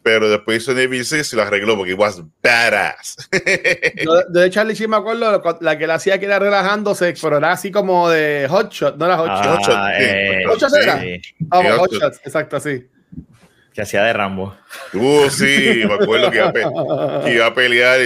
pero 0.04 0.30
después 0.30 0.64
hizo 0.64 0.74
NBC 0.74 1.34
y 1.34 1.36
la 1.36 1.44
arregló 1.44 1.78
porque 1.78 1.94
was 1.94 2.22
badass. 2.42 3.18
de 4.30 4.50
Charlie 4.50 4.76
sí 4.76 4.88
me 4.88 4.98
acuerdo 4.98 5.42
la 5.62 5.78
que 5.78 5.88
la 5.88 5.96
hacía 5.96 6.20
que 6.20 6.26
era 6.26 6.40
relajándose, 6.40 7.14
pero 7.22 7.38
era 7.38 7.52
así 7.52 7.72
como 7.72 8.10
de 8.10 8.48
hotshot, 8.50 8.98
no 8.98 9.06
era 9.06 9.18
hotshot. 9.18 9.64
Ah, 9.68 9.92
eh, 9.98 10.44
hotshot, 10.48 10.74
era. 10.74 11.02
Vamos, 11.40 11.78
hotshot, 11.78 12.14
exacto, 12.26 12.58
así. 12.58 12.88
Que 13.74 13.82
hacía 13.82 14.04
de 14.04 14.14
Rambo. 14.14 14.56
Uh, 14.94 15.30
sí, 15.30 15.84
me 15.88 15.94
acuerdo 15.94 16.30
que 16.30 16.38
iba 16.38 16.50
a, 16.50 17.24
que 17.24 17.34
iba 17.34 17.46
a 17.46 17.54
pelear 17.54 18.02
y 18.02 18.04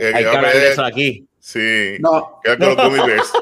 eh, 0.00 0.12
Hay 0.14 0.22
iba 0.22 0.32
a 0.32 0.40
pelear. 0.40 0.56
eso 0.72 0.84
aquí. 0.84 1.27
Sí. 1.48 1.96
No. 2.00 2.40
Queda 2.44 2.58
con 2.58 2.76
los 2.76 3.32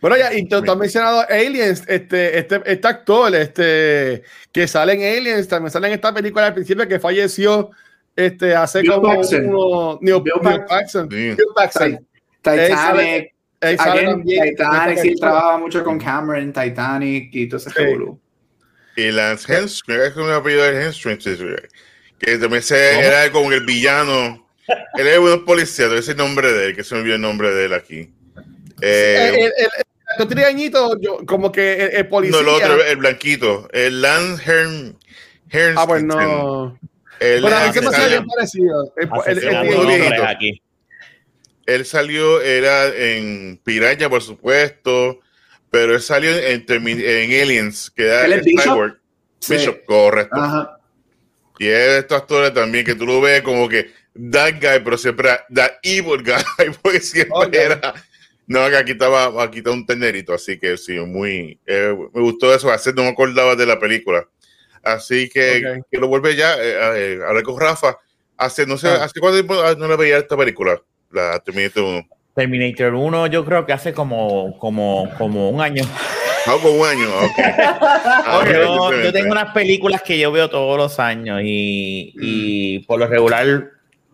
bueno, 0.00 0.16
ya, 0.18 0.34
y 0.34 0.46
tú, 0.46 0.56
has 0.56 0.76
mencionado 0.76 1.24
Aliens, 1.30 1.82
este, 1.86 2.38
este, 2.38 2.60
este 2.66 2.88
actor, 2.88 3.34
este, 3.34 4.22
que 4.52 4.68
sale 4.68 4.92
en 4.92 5.18
Aliens, 5.18 5.48
también 5.48 5.70
sale 5.70 5.88
en 5.88 5.94
esta 5.94 6.12
película 6.12 6.48
al 6.48 6.52
principio 6.52 6.86
que 6.86 7.00
falleció 7.00 7.70
este, 8.14 8.54
hace 8.54 8.84
como 8.84 9.18
Bill 9.22 9.44
uno, 9.46 9.98
Neil, 10.02 10.20
Bill, 10.22 10.60
Paxson. 10.68 11.08
Bill 11.08 11.38
Paxson. 11.54 12.06
Titanic. 12.42 13.32
Titanic, 13.58 14.98
sí, 14.98 15.14
trabajaba 15.14 15.56
mucho 15.56 15.82
con 15.82 15.98
Cameron, 15.98 16.52
Titanic 16.52 17.34
y 17.34 17.48
todo 17.48 17.56
ese 17.56 17.70
sí. 17.70 17.82
Y 18.96 19.10
Lance 19.10 19.50
Henstrom, 19.50 20.02
es 20.02 20.10
como 20.10 20.26
un 20.26 20.32
apellido 20.32 20.64
de 20.64 20.84
Henstrom, 20.84 21.16
que 22.18 22.36
también 22.36 22.62
se, 22.62 23.00
era 23.00 23.32
como 23.32 23.50
el 23.50 23.64
villano. 23.64 24.41
Él 24.94 25.06
es 25.06 25.18
un 25.18 25.44
policía, 25.44 25.88
debe 25.88 26.02
ser 26.02 26.12
el 26.12 26.18
nombre 26.18 26.52
de 26.52 26.66
él, 26.66 26.76
que 26.76 26.84
se 26.84 26.94
me 26.94 27.00
olvidó 27.00 27.16
el 27.16 27.22
nombre 27.22 27.50
de 27.52 27.64
él 27.66 27.74
aquí. 27.74 28.10
Eh, 28.80 29.30
el, 29.30 29.40
el, 29.44 29.68
el, 30.18 30.28
triañito, 30.28 31.00
yo, 31.00 31.18
como 31.26 31.52
que 31.52 31.86
el, 31.86 32.08
policía. 32.08 32.40
No, 32.42 32.56
el 32.56 32.62
otro, 32.62 32.84
el 32.84 32.96
blanquito, 32.96 33.68
el 33.72 34.02
Lance 34.02 34.42
Hern, 34.44 34.98
Ah, 35.76 35.86
pues 35.86 36.02
no. 36.02 36.78
El, 37.20 37.42
bueno, 37.42 37.56
a 37.56 37.66
mí 37.66 37.72
se 37.72 37.80
me 37.80 37.88
hace 37.88 38.08
bien 38.08 38.26
parecido. 38.26 38.92
El, 38.96 40.24
aquí. 40.24 40.62
Él 41.66 41.84
salió, 41.84 42.40
era 42.40 42.88
en 42.88 43.60
Piraña, 43.62 44.08
por 44.08 44.22
supuesto, 44.22 45.20
pero 45.70 45.94
él 45.94 46.02
salió 46.02 46.30
en, 46.36 46.64
en 46.68 47.42
Aliens, 47.42 47.90
que 47.90 48.06
era 48.06 48.26
el 48.26 48.40
Bishop? 48.40 48.96
Bishop, 49.48 49.84
correcto. 49.84 50.36
Ajá. 50.36 50.78
Y 51.58 51.68
es 51.68 51.88
de 51.88 51.98
estos 51.98 52.18
actores 52.18 52.52
también 52.52 52.84
que 52.84 52.96
tú 52.96 53.06
lo 53.06 53.20
ves 53.20 53.42
como 53.42 53.68
que 53.68 53.92
that 54.14 54.54
guy, 54.60 54.80
pero 54.82 54.98
siempre 54.98 55.30
that 55.54 55.72
evil 55.82 56.22
guy, 56.22 56.42
porque 56.82 57.00
siempre 57.00 57.62
era. 57.62 57.94
No, 58.46 58.68
que 58.68 58.76
aquí 58.76 58.92
estaba, 58.92 59.42
aquí 59.42 59.58
está 59.58 59.70
un 59.70 59.86
tenerito, 59.86 60.34
así 60.34 60.58
que 60.58 60.76
sí, 60.76 60.98
muy. 60.98 61.58
Eh, 61.66 61.94
me 62.12 62.20
gustó 62.20 62.54
eso, 62.54 62.70
hacer, 62.70 62.94
no 62.94 63.02
me 63.02 63.08
acordaba 63.08 63.56
de 63.56 63.66
la 63.66 63.78
película. 63.78 64.26
Así 64.82 65.28
que, 65.28 65.80
que 65.90 65.98
lo 65.98 66.08
vuelve 66.08 66.34
ya 66.34 66.56
eh, 66.56 66.74
eh, 66.96 67.18
hablar 67.26 67.44
con 67.44 67.58
Rafa. 67.58 67.96
Hace, 68.36 68.66
no 68.66 68.76
sé, 68.76 68.88
ah. 68.88 69.04
¿hace 69.04 69.20
cuánto 69.20 69.36
tiempo 69.36 69.54
no 69.78 69.88
le 69.88 69.96
veía 69.96 70.18
esta 70.18 70.36
película? 70.36 70.82
La 71.10 71.38
Terminator 71.38 71.84
1. 71.84 72.08
Terminator 72.34 72.94
1, 72.94 73.26
yo 73.28 73.44
creo 73.44 73.64
que 73.64 73.72
hace 73.72 73.92
como, 73.92 74.58
como, 74.58 75.08
como 75.18 75.50
un 75.50 75.60
año. 75.60 75.84
Ah, 76.46 76.56
como 76.60 76.80
un 76.80 76.88
año, 76.88 77.06
ah, 77.38 78.44
yo, 78.44 79.02
yo, 79.02 79.12
tengo 79.12 79.30
unas 79.30 79.52
películas 79.52 80.02
que 80.02 80.18
yo 80.18 80.32
veo 80.32 80.50
todos 80.50 80.76
los 80.76 80.98
años 80.98 81.40
y, 81.44 82.12
y 82.20 82.78
por 82.80 82.98
lo 82.98 83.06
regular 83.06 83.70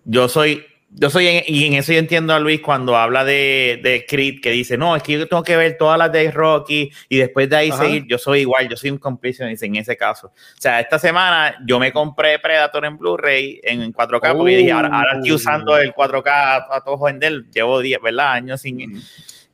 yo 0.09 0.29
soy 0.29 0.65
yo 0.91 1.11
soy, 1.11 1.27
en, 1.27 1.45
y 1.47 1.67
en 1.67 1.75
eso 1.75 1.93
yo 1.93 1.99
entiendo 1.99 2.33
a 2.33 2.41
Luis 2.41 2.61
cuando 2.63 2.97
habla 2.97 3.23
de, 3.23 3.79
de 3.83 4.07
Creed, 4.09 4.41
que 4.41 4.51
dice, 4.51 4.79
no, 4.79 4.97
es 4.97 5.03
que 5.03 5.13
yo 5.13 5.29
tengo 5.29 5.43
que 5.43 5.57
ver 5.57 5.77
todas 5.77 5.99
las 5.99 6.11
de 6.11 6.31
Rocky 6.31 6.91
y 7.11 7.19
después 7.19 7.49
de 7.51 7.57
ahí 7.57 7.73
seguir, 7.73 8.07
yo 8.07 8.17
soy 8.17 8.41
igual, 8.41 8.69
yo 8.69 8.77
soy 8.77 8.91
un 8.91 8.99
completionist 8.99 9.63
en 9.63 9.77
ese 9.77 9.97
caso. 9.97 10.29
O 10.29 10.61
sea, 10.61 10.81
esta 10.81 10.99
semana 10.99 11.57
yo 11.67 11.79
me 11.79 11.93
compré 11.93 12.39
Predator 12.39 12.87
en 12.87 12.97
Blu-ray 12.97 13.61
en 13.63 13.93
4K, 13.93 14.37
porque 14.37 14.57
dije, 14.57 14.73
ahora, 14.73 15.03
estoy 15.15 15.33
usando 15.33 15.77
el 15.77 15.93
4K 15.93 16.67
a, 16.71 16.81
todo 16.83 17.05
vender, 17.05 17.45
llevo 17.53 17.81
10, 17.81 18.01
¿verdad? 18.01 18.33
Años 18.33 18.61
sin... 18.63 19.03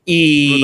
Y 0.06 0.62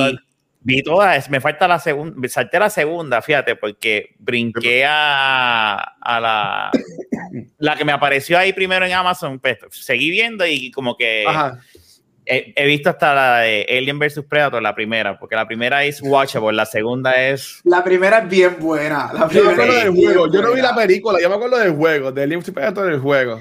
vi 0.60 0.82
todas, 0.82 1.30
me 1.30 1.40
falta 1.40 1.66
la 1.66 1.78
segunda, 1.78 2.28
salté 2.28 2.58
la 2.58 2.70
segunda, 2.70 3.22
fíjate, 3.22 3.56
porque 3.56 4.14
brinqué 4.18 4.84
a, 4.86 5.76
a 6.00 6.20
la 6.20 6.70
la 7.58 7.76
que 7.76 7.84
me 7.84 7.92
apareció 7.92 8.38
ahí 8.38 8.52
primero 8.52 8.84
en 8.84 8.92
Amazon, 8.92 9.38
pues 9.38 9.58
seguí 9.70 10.10
viendo 10.10 10.46
y 10.46 10.70
como 10.70 10.96
que 10.96 11.24
He, 12.32 12.66
visto 12.66 12.90
hasta 12.90 13.12
la 13.12 13.38
de 13.40 13.66
Alien 13.68 13.98
vs 13.98 14.22
Predator, 14.28 14.62
la 14.62 14.72
primera, 14.72 15.18
porque 15.18 15.34
la 15.34 15.48
primera 15.48 15.82
es 15.82 16.00
watchable, 16.00 16.52
la 16.52 16.64
segunda 16.64 17.20
es... 17.20 17.60
La 17.64 17.82
primera 17.82 18.18
es 18.20 18.28
bien 18.28 18.56
buena. 18.60 19.10
La 19.12 19.28
yo 19.28 19.44
me 19.44 19.52
acuerdo 19.52 19.74
del 19.74 19.90
juego, 19.90 20.32
yo 20.32 20.42
no 20.42 20.52
vi 20.52 20.60
la 20.60 20.74
película, 20.74 21.18
yo 21.20 21.28
me 21.28 21.34
acuerdo 21.34 21.58
del 21.58 21.72
juego, 21.72 22.12
de 22.12 22.22
Alien 22.22 22.38
vs 22.38 22.52
Predator 22.52 22.86
del 22.86 23.00
juego. 23.00 23.40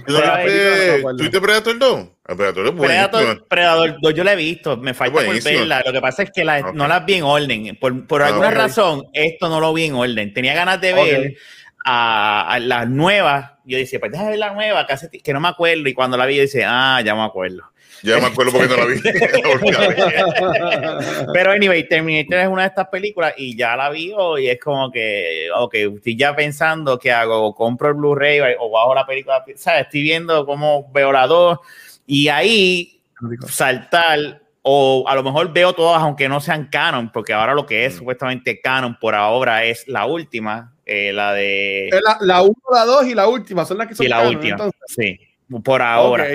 ¿Tuviste 1.17 1.39
Predator 1.39 1.77
2? 1.77 2.07
Predator 2.35 2.65
es 2.67 2.71
Predator, 2.73 3.47
Predator 3.47 3.95
2 4.01 4.13
yo 4.13 4.23
la 4.23 4.33
he 4.33 4.35
visto, 4.35 4.77
me 4.77 4.93
falta 4.93 5.21
por 5.21 5.43
verla. 5.43 5.83
Lo 5.85 5.93
que 5.93 6.01
pasa 6.01 6.23
es 6.23 6.31
que 6.31 6.43
la, 6.43 6.71
no 6.73 6.87
las 6.87 7.05
vi 7.05 7.15
en 7.15 7.23
orden. 7.23 7.77
Por, 7.79 8.07
por 8.07 8.23
ah, 8.23 8.27
alguna 8.27 8.51
razón, 8.51 9.03
esto 9.13 9.49
no 9.49 9.59
lo 9.59 9.73
vi 9.73 9.85
en 9.85 9.95
orden. 9.95 10.33
Tenía 10.33 10.53
ganas 10.53 10.81
de 10.81 10.93
ver 10.93 11.37
a, 11.85 12.53
a 12.53 12.59
las 12.59 12.89
nuevas. 12.89 13.51
Yo 13.65 13.77
decía, 13.77 13.99
pues 13.99 14.11
déjame 14.11 14.31
ver 14.31 14.39
la 14.39 14.53
nueva, 14.53 14.85
que, 14.85 15.19
que 15.19 15.33
no 15.33 15.39
me 15.39 15.47
acuerdo. 15.47 15.87
Y 15.87 15.93
cuando 15.93 16.17
la 16.17 16.25
vi, 16.25 16.37
yo 16.37 16.41
decía, 16.41 16.67
ah, 16.69 17.01
ya 17.01 17.15
me 17.15 17.23
acuerdo. 17.23 17.63
Ya 18.03 18.19
me 18.19 18.27
acuerdo 18.27 18.51
porque 18.51 18.67
no 18.67 18.77
la 18.77 18.85
vi. 18.85 19.01
Pero 21.33 21.51
anyway, 21.51 21.87
Terminator 21.87 22.39
es 22.39 22.47
una 22.47 22.63
de 22.63 22.69
estas 22.69 22.87
películas 22.87 23.33
y 23.37 23.55
ya 23.55 23.75
la 23.75 23.89
vi 23.89 24.13
y 24.39 24.47
es 24.47 24.59
como 24.59 24.91
que, 24.91 25.47
ok, 25.55 25.75
estoy 25.75 26.15
ya 26.15 26.35
pensando 26.35 26.97
qué 26.97 27.11
hago, 27.11 27.53
compro 27.53 27.89
el 27.89 27.95
Blu-ray 27.95 28.39
o 28.59 28.71
bajo 28.71 28.95
la 28.95 29.05
película, 29.05 29.43
¿sabes? 29.55 29.83
Estoy 29.83 30.01
viendo 30.01 30.45
cómo 30.45 30.89
veo 30.91 31.11
la 31.11 31.27
dos 31.27 31.59
y 32.05 32.27
ahí 32.27 33.01
saltar 33.47 34.41
o 34.61 35.05
a 35.07 35.15
lo 35.15 35.23
mejor 35.23 35.51
veo 35.53 35.73
todas 35.73 36.01
aunque 36.01 36.29
no 36.29 36.39
sean 36.39 36.67
canon, 36.67 37.11
porque 37.11 37.33
ahora 37.33 37.53
lo 37.53 37.65
que 37.65 37.85
es 37.85 37.95
mm. 37.95 37.97
supuestamente 37.97 38.61
canon 38.61 38.97
por 38.99 39.15
ahora 39.15 39.63
es 39.63 39.87
la 39.87 40.05
última, 40.05 40.73
eh, 40.85 41.13
la 41.13 41.33
de... 41.33 41.89
La 42.21 42.41
1, 42.41 42.53
la 42.71 42.85
2 42.85 43.07
y 43.07 43.15
la 43.15 43.27
última, 43.27 43.65
son 43.65 43.77
las 43.77 43.87
que 43.87 43.95
son... 43.95 44.05
Y 44.05 44.09
la 44.09 44.27
última, 44.27 44.69
sí, 44.87 45.19
por 45.63 45.81
ahora. 45.81 46.27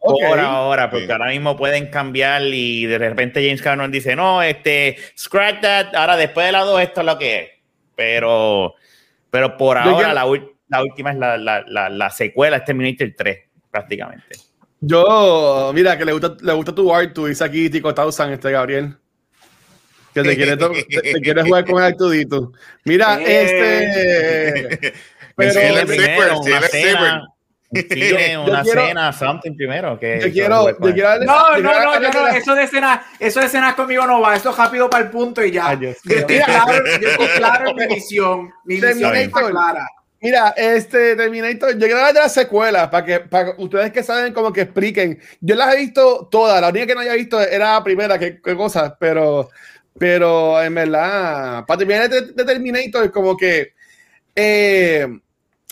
Por 0.00 0.38
ahora, 0.38 0.90
porque 0.90 1.12
ahora 1.12 1.26
mismo 1.26 1.56
pueden 1.56 1.90
cambiar 1.90 2.42
y 2.42 2.86
de 2.86 2.96
repente 2.96 3.44
James 3.44 3.60
Cameron 3.60 3.92
dice, 3.92 4.16
no, 4.16 4.42
este, 4.42 4.96
scratch 5.16 5.60
that, 5.60 5.94
ahora 5.94 6.16
después 6.16 6.46
de 6.46 6.52
la 6.52 6.60
2 6.60 6.80
esto 6.80 7.00
es 7.00 7.06
lo 7.06 7.18
que 7.18 7.38
es. 7.38 7.50
Pero, 7.94 8.74
pero 9.30 9.58
por 9.58 9.76
ahora 9.76 10.14
la, 10.14 10.24
la, 10.68 10.82
última 10.82 11.12
es 11.12 11.18
la, 11.18 11.36
la, 11.36 11.90
la, 11.90 12.10
secuela, 12.10 12.56
es 12.56 12.64
Terminator 12.64 13.12
3, 13.14 13.38
prácticamente. 13.70 14.38
Yo, 14.80 15.70
mira, 15.74 15.98
que 15.98 16.06
le 16.06 16.12
gusta, 16.12 16.34
le 16.40 16.52
gusta 16.54 16.74
tu 16.74 16.94
art, 16.94 17.12
tu 17.12 17.26
dice 17.26 17.44
aquí 17.44 17.68
Tico 17.68 17.92
Tausan, 17.92 18.32
este 18.32 18.50
Gabriel. 18.50 18.96
Que 20.14 20.22
te 20.22 20.34
quiere, 20.34 20.56
te, 20.56 21.20
quiere 21.20 21.42
jugar 21.42 21.64
con 21.66 21.82
Artudito. 21.82 22.52
Mira, 22.84 23.20
este. 23.26 24.94
Pero, 25.36 25.86
primero, 25.86 26.40
una 26.40 26.60
cena, 26.62 27.28
Sí, 27.72 28.12
una 28.46 28.64
cena, 28.64 29.12
something 29.12 29.54
primero. 29.54 29.98
Que 29.98 30.20
yo 30.20 30.32
quiero, 30.32 30.70
yo 30.70 30.92
quiero 30.92 31.24
no, 31.24 31.58
no, 31.58 31.72
no, 31.84 32.00
yo 32.00 32.10
no, 32.12 32.28
eso 32.28 32.54
de 32.54 32.66
cena, 32.66 33.04
eso 33.18 33.40
de 33.40 33.48
cena 33.48 33.76
conmigo 33.76 34.06
no 34.06 34.20
va, 34.20 34.36
eso 34.36 34.52
rápido 34.52 34.90
para 34.90 35.04
el 35.04 35.10
punto 35.10 35.44
y 35.44 35.52
ya. 35.52 35.74
yo, 35.74 35.90
estoy 35.90 36.24
claro, 36.24 36.72
yo 37.00 37.08
estoy 37.08 37.28
claro 37.36 37.70
en 37.70 37.76
mi 37.76 37.94
misión. 37.94 38.52
Mi 38.64 38.76
está 38.76 39.48
clara. 39.50 39.86
Mira, 40.22 40.52
este 40.54 41.16
Terminator, 41.16 41.72
yo 41.72 41.78
quiero 41.78 41.96
hablar 41.96 42.12
de 42.12 42.20
las 42.20 42.34
secuelas 42.34 42.88
para 42.88 43.06
que 43.06 43.20
para 43.20 43.54
ustedes 43.56 43.90
que 43.90 44.02
saben 44.02 44.34
como 44.34 44.52
que 44.52 44.62
expliquen. 44.62 45.18
Yo 45.40 45.54
las 45.54 45.74
he 45.74 45.78
visto 45.78 46.28
todas, 46.30 46.60
la 46.60 46.68
única 46.68 46.88
que 46.88 46.94
no 46.94 47.00
haya 47.00 47.14
visto 47.14 47.40
era 47.40 47.74
la 47.74 47.84
primera, 47.84 48.18
que, 48.18 48.40
cosas, 48.40 48.92
pero 48.98 49.48
pero 49.96 50.62
en 50.62 50.74
verdad, 50.74 51.64
para 51.66 51.78
terminar 51.78 52.08
de, 52.10 52.32
de 52.32 52.44
Terminator 52.44 53.04
es 53.04 53.10
como 53.10 53.36
que 53.36 53.72
eh, 54.34 55.06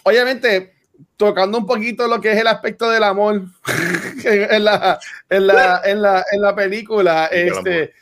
obviamente 0.03 0.78
tocando 1.19 1.59
un 1.59 1.67
poquito 1.67 2.07
lo 2.07 2.21
que 2.21 2.33
es 2.33 2.39
el 2.39 2.47
aspecto 2.47 2.89
del 2.89 3.03
amor 3.03 3.43
en, 4.25 4.65
la, 4.65 4.99
en, 5.29 5.47
la, 5.47 5.83
en, 5.85 6.01
la, 6.01 6.25
en 6.33 6.41
la 6.41 6.55
película. 6.55 7.27
Este, 7.27 7.93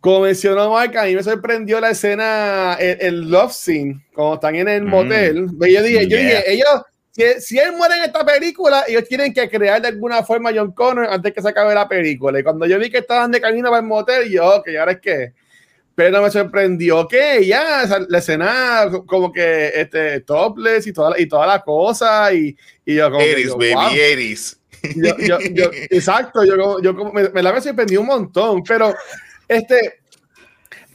como 0.00 0.20
mencionó 0.20 0.70
Mark, 0.70 0.96
a 0.98 1.04
mí 1.04 1.16
me 1.16 1.22
sorprendió 1.22 1.80
la 1.80 1.90
escena, 1.90 2.74
el, 2.78 3.28
love 3.28 3.52
scene, 3.52 4.06
cuando 4.14 4.34
están 4.34 4.54
en 4.54 4.68
el 4.68 4.84
mm. 4.84 4.88
motel. 4.88 5.48
Yo 5.58 5.82
dije, 5.82 6.06
yo 6.06 6.16
dije, 6.18 6.52
ellos, 6.52 6.82
si, 7.40 7.58
él 7.58 7.72
muere 7.72 7.96
en 7.96 8.04
esta 8.04 8.24
película, 8.24 8.84
ellos 8.86 9.04
tienen 9.08 9.32
que 9.32 9.48
crear 9.48 9.80
de 9.80 9.88
alguna 9.88 10.22
forma 10.22 10.50
a 10.50 10.54
John 10.54 10.72
Connor 10.72 11.08
antes 11.10 11.32
que 11.32 11.40
se 11.40 11.48
acabe 11.48 11.74
la 11.74 11.88
película. 11.88 12.38
Y 12.38 12.42
cuando 12.42 12.66
yo 12.66 12.78
vi 12.78 12.90
que 12.90 12.98
estaban 12.98 13.32
de 13.32 13.40
camino 13.40 13.70
para 13.70 13.80
el 13.80 13.86
motel, 13.86 14.30
yo, 14.30 14.56
ok, 14.56 14.68
ahora 14.78 14.92
es 14.92 15.00
que 15.00 15.32
pero 15.96 16.22
me 16.22 16.30
sorprendió 16.30 17.08
que 17.08 17.44
ya 17.46 17.86
la 18.08 18.18
escena 18.18 18.86
como 19.06 19.32
que 19.32 19.68
este 19.74 20.20
topless 20.20 20.86
y 20.86 20.92
toda 20.92 21.18
y 21.18 21.26
toda 21.26 21.46
la 21.46 21.62
cosa 21.62 22.32
y, 22.34 22.54
y 22.84 22.96
yo 22.96 23.10
como 23.10 23.24
80 23.24 23.52
baby, 23.54 24.34
80s. 24.34 24.58
Yo, 24.94 25.38
yo, 25.52 25.70
exacto, 25.90 26.44
yo, 26.44 26.82
yo 26.82 26.92
me, 26.92 27.30
me, 27.30 27.42
la 27.42 27.60
sorprendió 27.62 28.02
un 28.02 28.08
montón, 28.08 28.62
pero 28.62 28.94
este 29.48 30.00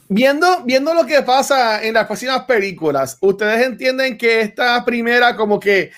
viendo 0.08 0.62
viendo 0.64 0.94
lo 0.94 1.04
que 1.04 1.20
pasa 1.22 1.82
en 1.82 1.94
las 1.94 2.06
próximas 2.06 2.44
películas, 2.44 3.18
ustedes 3.20 3.66
entienden 3.66 4.16
que 4.16 4.42
esta 4.42 4.84
primera 4.84 5.34
como 5.34 5.58
que 5.58 5.90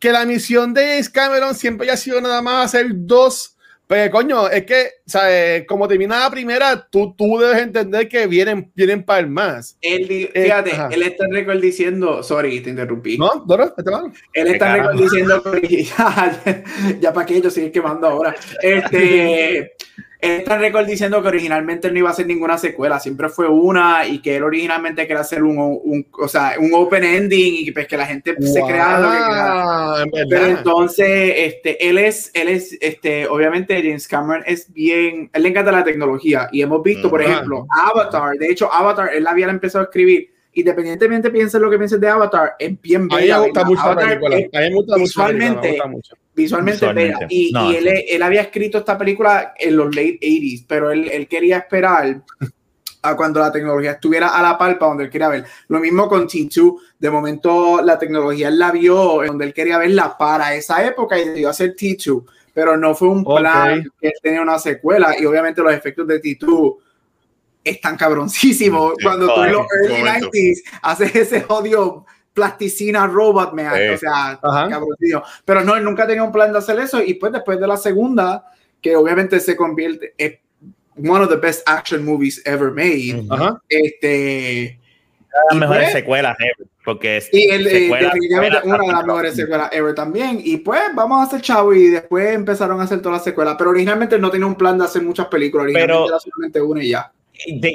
que 0.00 0.10
la 0.10 0.24
misión 0.24 0.74
de 0.74 0.82
James 0.82 1.08
Cameron 1.08 1.54
siempre 1.54 1.88
ha 1.92 1.96
sido 1.96 2.20
nada 2.20 2.42
más 2.42 2.66
hacer 2.66 2.88
dos 2.90 3.55
pues 3.86 4.10
coño, 4.10 4.48
es 4.48 4.66
que, 4.66 4.88
¿sabes? 5.06 5.64
Como 5.66 5.86
termina 5.86 6.18
la 6.18 6.30
primera, 6.30 6.88
tú, 6.90 7.14
tú 7.16 7.38
debes 7.38 7.62
entender 7.62 8.08
que 8.08 8.26
vienen, 8.26 8.72
vienen 8.74 9.04
para 9.04 9.20
el 9.20 9.28
más. 9.28 9.78
Él, 9.80 10.08
eh, 10.10 10.30
fíjate, 10.34 10.72
él 10.90 11.02
está 11.04 11.24
en 11.24 11.32
récord 11.32 11.60
diciendo, 11.60 12.22
sorry, 12.24 12.60
te 12.60 12.70
interrumpí. 12.70 13.16
No, 13.16 13.44
Doro, 13.46 13.64
este 13.64 13.82
Él 14.32 14.48
está 14.48 14.76
en 14.76 14.82
récord 14.82 15.00
diciendo, 15.00 15.42
ya, 15.68 16.42
ya 17.00 17.12
para 17.12 17.26
que 17.26 17.36
ellos 17.36 17.54
siguen 17.54 17.70
quemando 17.70 18.08
ahora. 18.08 18.34
Este, 18.60 19.75
está 20.20 20.58
récord 20.58 20.86
diciendo 20.86 21.20
que 21.22 21.28
originalmente 21.28 21.90
no 21.90 21.98
iba 21.98 22.08
a 22.08 22.12
hacer 22.12 22.26
ninguna 22.26 22.58
secuela, 22.58 22.98
siempre 23.00 23.28
fue 23.28 23.48
una 23.48 24.06
y 24.06 24.20
que 24.20 24.36
él 24.36 24.42
originalmente 24.42 25.06
quería 25.06 25.20
hacer 25.20 25.42
un, 25.42 25.58
un 25.58 26.06
o 26.12 26.28
sea, 26.28 26.54
un 26.58 26.70
open 26.74 27.04
ending 27.04 27.66
y 27.66 27.70
pues 27.70 27.86
que 27.86 27.96
la 27.96 28.06
gente 28.06 28.34
se 28.40 28.60
crea 28.62 28.98
lo 28.98 30.04
que 30.04 30.10
Pero 30.28 30.46
entonces, 30.46 31.32
este, 31.36 31.88
él 31.88 31.98
es, 31.98 32.30
él 32.34 32.48
es, 32.48 32.76
este, 32.80 33.26
obviamente 33.26 33.76
James 33.82 34.08
Cameron 34.08 34.44
es 34.46 34.72
bien, 34.72 35.30
él 35.32 35.42
le 35.42 35.48
encanta 35.48 35.72
la 35.72 35.84
tecnología 35.84 36.48
y 36.52 36.62
hemos 36.62 36.82
visto, 36.82 37.10
por 37.10 37.22
ejemplo, 37.22 37.66
Avatar, 37.70 38.36
de 38.38 38.48
hecho, 38.48 38.72
Avatar, 38.72 39.10
él 39.14 39.26
había 39.26 39.48
empezado 39.48 39.82
a 39.82 39.86
escribir 39.86 40.35
independientemente 40.56 41.30
piensen 41.30 41.62
lo 41.62 41.70
que 41.70 41.76
piensen 41.76 42.00
de 42.00 42.08
Avatar, 42.08 42.56
es 42.58 42.80
bien 42.80 43.06
bella. 43.08 43.36
A 43.36 43.40
me 43.40 43.46
gusta 43.46 43.64
mucho 43.64 43.80
Avatar, 43.82 44.20
me 44.20 44.74
gusta 44.74 44.96
visualmente, 44.96 45.78
mucho. 45.86 46.16
Visualmente, 46.34 46.92
bella. 46.92 47.18
Y, 47.28 47.52
y 47.54 47.76
él, 47.76 47.88
él, 48.08 48.22
había 48.22 48.40
escrito 48.40 48.78
esta 48.78 48.96
película 48.96 49.54
en 49.58 49.76
los 49.76 49.94
late 49.94 50.18
80s, 50.22 50.64
pero 50.66 50.90
él, 50.90 51.08
él 51.12 51.28
quería 51.28 51.58
esperar 51.58 52.22
a 53.02 53.16
cuando 53.16 53.38
la 53.40 53.52
tecnología 53.52 53.92
estuviera 53.92 54.28
a 54.28 54.42
la 54.42 54.56
palpa 54.56 54.86
donde 54.86 55.04
él 55.04 55.10
quería 55.10 55.28
ver. 55.28 55.44
Lo 55.68 55.78
mismo 55.78 56.08
con 56.08 56.26
T2, 56.26 56.76
de 56.98 57.10
momento 57.10 57.82
la 57.82 57.98
tecnología 57.98 58.48
él 58.48 58.58
la 58.58 58.72
vio 58.72 59.22
donde 59.26 59.44
él 59.44 59.54
quería 59.54 59.78
verla 59.78 60.16
para 60.16 60.54
esa 60.54 60.84
época 60.84 61.18
y 61.18 61.26
decidió 61.26 61.50
hacer 61.50 61.76
T2, 61.76 62.24
pero 62.54 62.76
no 62.76 62.94
fue 62.94 63.08
un 63.08 63.24
plan 63.24 63.84
que 64.00 64.08
él 64.08 64.14
tenía 64.22 64.40
una 64.40 64.58
secuela 64.58 65.14
y 65.18 65.26
obviamente 65.26 65.62
los 65.62 65.72
efectos 65.72 66.06
de 66.06 66.20
T2 67.66 67.70
están 67.70 67.96
cabroncísimos. 67.96 68.94
Cuando 69.02 69.34
tú 69.34 69.42
en 69.42 69.52
los 69.52 69.66
early 69.82 70.02
90s 70.02 70.62
haces 70.82 71.16
ese 71.16 71.44
odio 71.48 72.06
plasticina 72.32 73.06
robot, 73.06 73.54
me 73.54 73.66
o 73.66 73.98
sea, 73.98 74.38
cabroncillo. 74.42 75.22
Pero 75.44 75.64
no, 75.64 75.74
él 75.74 75.84
nunca 75.84 76.06
tenía 76.06 76.22
un 76.22 76.32
plan 76.32 76.52
de 76.52 76.58
hacer 76.58 76.78
eso. 76.78 77.02
Y 77.02 77.14
pues 77.14 77.32
después 77.32 77.58
de 77.58 77.66
la 77.66 77.76
segunda, 77.76 78.46
que 78.80 78.94
obviamente 78.94 79.40
se 79.40 79.56
convierte 79.56 80.14
en 80.18 80.38
one 81.10 81.24
of 81.24 81.30
the 81.30 81.36
best 81.36 81.68
action 81.68 82.04
movies 82.04 82.42
ever 82.44 82.70
made, 82.70 83.26
este... 83.68 84.80
Las 85.50 85.58
mejores 85.58 85.92
secuelas 85.92 86.34
ever, 86.40 86.66
porque 86.82 87.18
es 87.18 87.28
y 87.30 87.50
el, 87.50 87.66
eh, 87.66 87.90
definitivamente 87.90 88.56
una 88.64 88.78
de 88.78 88.92
las 88.92 89.04
mejores 89.04 89.34
secuelas 89.34 89.68
ever 89.70 89.94
también. 89.94 90.40
Y 90.42 90.56
pues 90.56 90.80
vamos 90.94 91.20
a 91.20 91.24
hacer 91.24 91.42
chavo 91.42 91.74
y 91.74 91.88
después 91.88 92.34
empezaron 92.34 92.80
a 92.80 92.84
hacer 92.84 93.02
todas 93.02 93.18
las 93.18 93.24
secuelas, 93.24 93.54
pero 93.58 93.68
originalmente 93.68 94.18
no 94.18 94.30
tenía 94.30 94.46
un 94.46 94.54
plan 94.54 94.78
de 94.78 94.86
hacer 94.86 95.02
muchas 95.02 95.26
películas, 95.26 95.64
originalmente 95.64 95.92
pero, 95.92 96.08
era 96.08 96.18
solamente 96.18 96.60
una 96.62 96.82
y 96.82 96.88
ya 96.88 97.12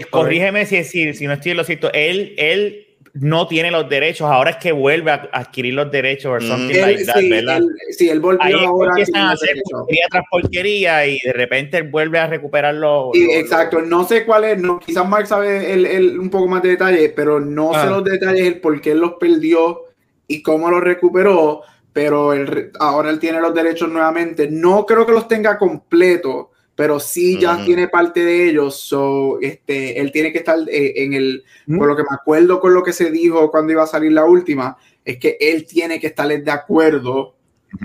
corrígeme 0.09 0.65
si, 0.65 0.83
si, 0.83 1.13
si 1.13 1.27
no 1.27 1.33
estoy 1.33 1.53
lo 1.53 1.63
cierto. 1.63 1.91
Él, 1.93 2.33
él 2.37 2.87
no 3.13 3.47
tiene 3.47 3.71
los 3.71 3.89
derechos, 3.89 4.29
ahora 4.29 4.51
es 4.51 4.57
que 4.57 4.71
vuelve 4.71 5.11
a 5.11 5.29
adquirir 5.33 5.73
los 5.73 5.91
derechos 5.91 6.43
mm. 6.43 6.71
él, 6.71 7.05
sí, 7.13 7.29
¿verdad? 7.29 7.61
sí, 7.89 8.09
él 8.09 8.19
volvió 8.21 8.41
Ahí 8.41 8.53
ahora 8.53 8.93
a 9.13 9.31
hacer 9.31 9.57
porquería 9.69 10.05
tras 10.09 10.23
porquería 10.31 11.07
y 11.07 11.19
de 11.19 11.33
repente 11.33 11.77
él 11.77 11.89
vuelve 11.89 12.19
a 12.19 12.27
recuperarlo. 12.27 13.11
exacto, 13.13 13.81
no 13.81 14.07
sé 14.07 14.25
cuál 14.25 14.45
es, 14.45 14.59
no, 14.59 14.79
quizás 14.79 15.07
Mark 15.07 15.27
sabe 15.27 15.73
el, 15.73 15.85
el, 15.85 16.19
un 16.19 16.29
poco 16.29 16.47
más 16.47 16.61
de 16.61 16.69
detalles, 16.69 17.11
pero 17.15 17.39
no 17.39 17.73
sé 17.73 17.79
ah. 17.79 17.85
los 17.87 18.03
detalles, 18.03 18.47
el 18.47 18.61
por 18.61 18.79
qué 18.79 18.91
él 18.91 18.99
los 18.99 19.13
perdió 19.13 19.81
y 20.27 20.41
cómo 20.41 20.69
los 20.69 20.81
recuperó, 20.81 21.63
pero 21.91 22.31
él, 22.31 22.71
ahora 22.79 23.09
él 23.09 23.19
tiene 23.19 23.41
los 23.41 23.53
derechos 23.53 23.89
nuevamente. 23.89 24.47
No 24.49 24.85
creo 24.85 25.05
que 25.05 25.11
los 25.11 25.27
tenga 25.27 25.57
completos 25.57 26.47
pero 26.81 26.99
sí 26.99 27.39
ya 27.39 27.63
tiene 27.63 27.87
parte 27.89 28.25
de 28.25 28.49
ellos, 28.49 28.75
so, 28.75 29.39
este, 29.39 29.99
él 29.99 30.11
tiene 30.11 30.31
que 30.31 30.39
estar 30.39 30.57
eh, 30.67 31.03
en 31.03 31.13
el, 31.13 31.43
por 31.77 31.87
lo 31.87 31.95
que 31.95 32.01
me 32.01 32.09
acuerdo 32.11 32.59
con 32.59 32.73
lo 32.73 32.81
que 32.81 32.91
se 32.91 33.11
dijo 33.11 33.51
cuando 33.51 33.71
iba 33.71 33.83
a 33.83 33.85
salir 33.85 34.11
la 34.11 34.25
última, 34.25 34.75
es 35.05 35.19
que 35.19 35.37
él 35.39 35.67
tiene 35.67 35.99
que 35.99 36.07
estar 36.07 36.27
de 36.27 36.51
acuerdo 36.51 37.35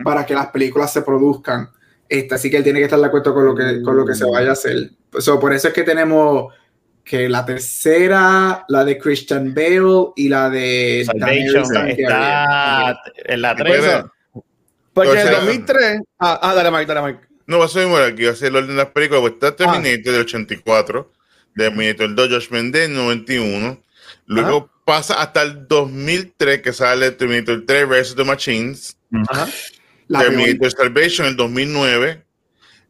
para 0.02 0.24
que 0.24 0.32
las 0.32 0.46
películas 0.46 0.94
se 0.94 1.02
produzcan, 1.02 1.68
este, 2.08 2.36
así 2.36 2.50
que 2.50 2.56
él 2.56 2.64
tiene 2.64 2.78
que 2.78 2.86
estar 2.86 2.98
de 2.98 3.04
acuerdo 3.04 3.34
con 3.34 3.44
lo 3.44 3.54
que, 3.54 3.82
con 3.82 3.98
lo 3.98 4.06
que 4.06 4.14
se 4.14 4.24
vaya 4.24 4.48
a 4.48 4.52
hacer. 4.52 4.92
So, 5.18 5.38
por 5.38 5.52
eso 5.52 5.68
es 5.68 5.74
que 5.74 5.82
tenemos 5.82 6.54
que 7.04 7.28
la 7.28 7.44
tercera, 7.44 8.64
la 8.66 8.82
de 8.82 8.96
Christian 8.96 9.52
Bale 9.52 10.12
y 10.16 10.30
la 10.30 10.48
de 10.48 11.02
está 11.02 11.34
en 11.34 11.52
la 13.42 13.54
3. 13.54 14.04
Porque 14.94 15.20
en 15.20 15.32
2003, 15.32 16.00
ah, 16.20 16.40
ah, 16.42 16.54
dale 16.54 16.70
Mike, 16.70 16.86
dale 16.86 17.12
Mike. 17.12 17.25
No, 17.46 17.58
va 17.58 17.66
a 17.66 17.68
ser 17.68 17.86
aquí 18.02 18.24
va 18.24 18.32
a 18.32 18.36
ser 18.36 18.48
el 18.48 18.56
orden 18.56 18.70
de 18.70 18.82
las 18.82 18.90
películas, 18.90 19.20
pues 19.20 19.34
está 19.34 19.54
Terminator 19.54 20.12
del 20.12 20.22
84, 20.22 21.12
Terminator 21.56 22.14
2, 22.14 22.28
Josh 22.28 22.50
Mendez 22.50 22.88
91, 22.90 23.82
luego 24.26 24.70
pasa 24.84 25.20
hasta 25.22 25.42
el 25.42 25.68
2003 25.68 26.60
que 26.60 26.72
sale 26.72 27.12
Terminator 27.12 27.64
3 27.64 27.88
vs. 27.88 28.14
The 28.16 28.24
Machines, 28.24 28.96
Terminator 30.08 30.70
Salvation 30.72 31.28
en 31.28 31.36
2009, 31.36 32.24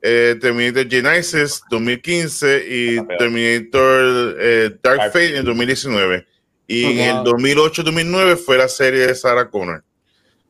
eh, 0.00 0.36
Terminator 0.40 0.88
Genesis 0.88 1.60
2015 1.70 2.64
y 2.66 3.06
Terminator 3.18 4.36
eh, 4.40 4.76
Dark 4.82 5.12
Fate 5.12 5.36
en 5.36 5.44
2019. 5.44 6.26
Y 6.68 6.84
en 6.84 6.98
el 6.98 7.16
2008-2009 7.18 8.36
fue 8.36 8.58
la 8.58 8.68
serie 8.68 9.06
de 9.06 9.14
Sarah 9.14 9.48
Connor 9.48 9.85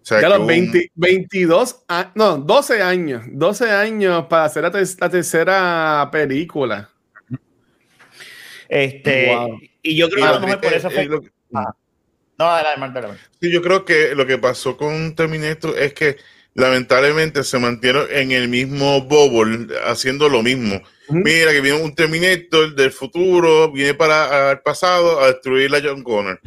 ya 0.09 0.29
los 0.29 0.47
22, 0.47 1.85
no, 2.15 2.39
12 2.39 2.83
años, 2.83 3.23
12 3.27 3.71
años 3.71 4.27
para 4.27 4.45
hacer 4.45 4.63
la, 4.63 5.11
tercera 5.11 6.09
película. 6.13 6.89
Este, 8.69 9.33
y 9.83 9.97
yo 9.97 10.09
creo 10.09 10.41
que 10.41 10.57
por 10.59 10.73
eso 10.73 10.91
fue. 10.91 11.09
Ah. 11.55 11.75
No, 12.39 12.45
adelante, 12.45 13.01
Sí, 13.41 13.51
yo 13.51 13.63
creo 13.63 13.85
que 13.85 14.15
lo 14.15 14.27
que 14.27 14.39
pasó 14.39 14.77
con 14.77 15.15
Terminator 15.15 15.77
es 15.79 15.95
que 15.95 16.17
lamentablemente 16.55 17.43
se 17.45 17.59
mantiene 17.59 18.01
en 18.11 18.31
el 18.31 18.49
mismo 18.49 19.01
bubble 19.03 19.75
haciendo 19.87 20.29
lo 20.29 20.43
mismo. 20.43 20.81
Mira 21.09 21.53
que 21.53 21.61
viene 21.61 21.81
un 21.81 21.95
Terminator 21.95 22.75
del 22.75 22.93
futuro, 22.93 23.73
viene 23.73 23.95
para 23.95 24.53
el 24.53 24.61
pasado 24.61 25.21
a 25.21 25.29
destruir 25.29 25.75
a 25.75 25.81
John 25.83 26.03
Connor 26.03 26.41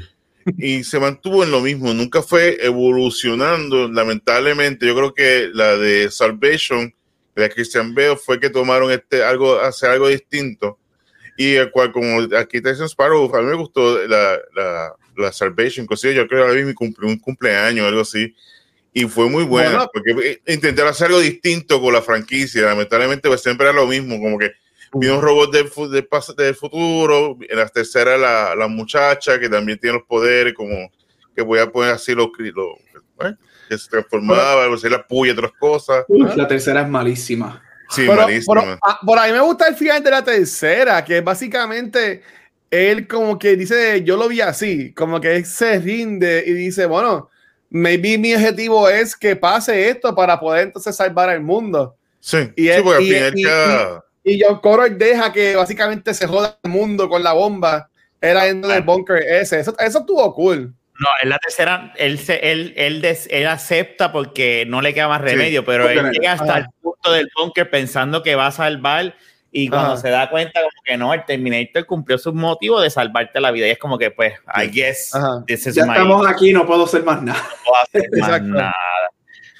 y 0.57 0.83
se 0.83 0.99
mantuvo 0.99 1.43
en 1.43 1.51
lo 1.51 1.61
mismo, 1.61 1.93
nunca 1.93 2.21
fue 2.21 2.57
evolucionando, 2.61 3.87
lamentablemente. 3.87 4.85
Yo 4.85 4.95
creo 4.95 5.13
que 5.13 5.49
la 5.53 5.77
de 5.77 6.09
Salvation, 6.11 6.93
la 7.35 7.43
de 7.43 7.49
Christian 7.49 7.93
Bale, 7.93 8.17
fue 8.17 8.39
que 8.39 8.49
tomaron 8.49 8.91
este 8.91 9.23
algo, 9.23 9.59
hacer 9.59 9.91
algo 9.91 10.07
distinto. 10.07 10.77
Y 11.37 11.55
el 11.55 11.71
cual, 11.71 11.91
como 11.91 12.21
aquí 12.37 12.57
está 12.57 12.71
Sparrow, 12.85 13.33
a 13.33 13.41
mí 13.41 13.47
me 13.47 13.55
gustó 13.55 14.05
la, 14.07 14.37
la, 14.53 14.93
la 15.15 15.31
Salvation, 15.31 15.83
inclusive 15.83 16.13
yo 16.13 16.27
creo 16.27 16.47
que 16.47 16.55
vi 16.55 16.63
mi 16.63 16.73
cumple, 16.73 17.07
un 17.07 17.17
cumpleaños, 17.17 17.87
algo 17.87 18.01
así. 18.01 18.35
Y 18.91 19.05
fue 19.05 19.29
muy 19.29 19.43
buena, 19.43 19.87
porque 19.87 20.41
intentar 20.47 20.87
hacer 20.87 21.07
algo 21.07 21.19
distinto 21.19 21.79
con 21.79 21.93
la 21.93 22.01
franquicia, 22.01 22.63
lamentablemente 22.63 23.29
pues 23.29 23.41
siempre 23.41 23.67
era 23.67 23.73
lo 23.73 23.87
mismo, 23.87 24.19
como 24.19 24.37
que 24.37 24.51
Vino 24.93 25.15
un 25.15 25.21
robot 25.21 25.51
del, 25.51 25.69
del, 25.91 26.07
del, 26.37 26.55
futuro. 26.55 27.37
En 27.47 27.57
la 27.57 27.67
tercera, 27.67 28.17
la, 28.17 28.55
la, 28.55 28.67
muchacha 28.67 29.39
que 29.39 29.47
también 29.49 29.79
tiene 29.79 29.97
los 29.97 30.07
poderes, 30.07 30.53
como 30.53 30.91
que 31.35 31.41
voy 31.41 31.59
a 31.59 31.71
poner 31.71 31.93
así 31.93 32.15
los. 32.15 32.29
¿eh? 33.21 33.35
que 33.69 33.77
se 33.77 33.89
transformaba, 33.89 34.75
se 34.77 34.89
la 34.89 35.05
puya, 35.05 35.33
otras 35.33 35.51
cosas. 35.59 36.03
la 36.09 36.47
tercera 36.47 36.81
es 36.81 36.89
malísima. 36.89 37.61
Sí, 37.89 38.07
malísima. 38.07 38.79
Ah, 38.81 38.99
por 39.05 39.19
ahí 39.19 39.31
me 39.31 39.39
gusta 39.41 39.67
el 39.67 39.75
final 39.75 40.03
de 40.03 40.09
la 40.09 40.23
tercera, 40.23 41.05
que 41.05 41.21
básicamente 41.21 42.23
él 42.71 43.07
como 43.07 43.37
que 43.37 43.55
dice, 43.55 44.03
yo 44.03 44.17
lo 44.17 44.27
vi 44.27 44.41
así, 44.41 44.91
como 44.93 45.21
que 45.21 45.35
él 45.35 45.45
se 45.45 45.79
rinde 45.79 46.43
y 46.45 46.53
dice, 46.53 46.87
bueno, 46.87 47.29
maybe 47.69 48.17
mi 48.17 48.33
objetivo 48.33 48.89
es 48.89 49.15
que 49.15 49.35
pase 49.35 49.89
esto 49.89 50.15
para 50.15 50.39
poder 50.39 50.67
entonces 50.67 50.95
salvar 50.95 51.29
al 51.29 51.41
mundo. 51.41 51.95
Sí, 52.19 52.37
y 52.55 52.67
sí, 52.67 52.81
porque 52.83 53.23
al 53.23 53.33
final 53.33 54.03
y 54.29 54.41
John 54.41 54.59
Connor 54.59 54.97
deja 54.97 55.31
que 55.33 55.55
básicamente 55.55 56.13
se 56.13 56.27
joda 56.27 56.57
el 56.63 56.69
mundo 56.69 57.09
con 57.09 57.23
la 57.23 57.33
bomba. 57.33 57.89
Era 58.21 58.47
en 58.47 58.63
el 58.63 58.81
bunker 58.81 59.17
ese. 59.17 59.59
Eso, 59.59 59.75
eso 59.79 59.99
estuvo 59.99 60.33
cool. 60.35 60.73
No, 60.99 61.07
en 61.21 61.29
la 61.29 61.37
tercera, 61.39 61.93
él, 61.95 62.19
se, 62.19 62.51
él, 62.51 62.73
él, 62.75 63.05
él, 63.29 63.47
acepta 63.47 64.11
porque 64.11 64.65
no 64.67 64.81
le 64.81 64.93
queda 64.93 65.07
más 65.07 65.21
remedio, 65.21 65.63
pero 65.63 65.87
él 65.87 66.11
llega 66.11 66.33
hasta 66.33 66.57
el 66.57 66.65
punto 66.81 67.13
del 67.13 67.29
bunker 67.37 67.69
pensando 67.69 68.21
que 68.21 68.35
va 68.35 68.47
a 68.47 68.51
salvar 68.51 69.15
y 69.51 69.69
cuando 69.69 69.95
se 69.95 70.09
da 70.09 70.29
cuenta 70.29 70.59
como 70.59 70.83
que 70.83 70.97
no, 70.97 71.13
el 71.13 71.23
Terminator 71.23 71.85
cumplió 71.85 72.17
su 72.17 72.33
motivo 72.33 72.81
de 72.81 72.89
salvarte 72.89 73.39
la 73.39 73.51
vida 73.51 73.67
y 73.67 73.71
es 73.71 73.79
como 73.79 73.97
que 73.97 74.11
pues, 74.11 74.33
I 74.53 74.67
guess, 74.67 75.11
this 75.47 75.65
is 75.67 75.75
ya 75.75 75.83
estamos 75.83 76.27
aquí, 76.27 76.51
no 76.51 76.67
puedo 76.67 76.83
hacer 76.83 77.03
más 77.03 77.21
nada. 77.23 77.39
No 77.41 77.55
puedo 77.63 77.81
hacer 77.81 78.09
más 78.19 78.41
nada. 78.43 78.75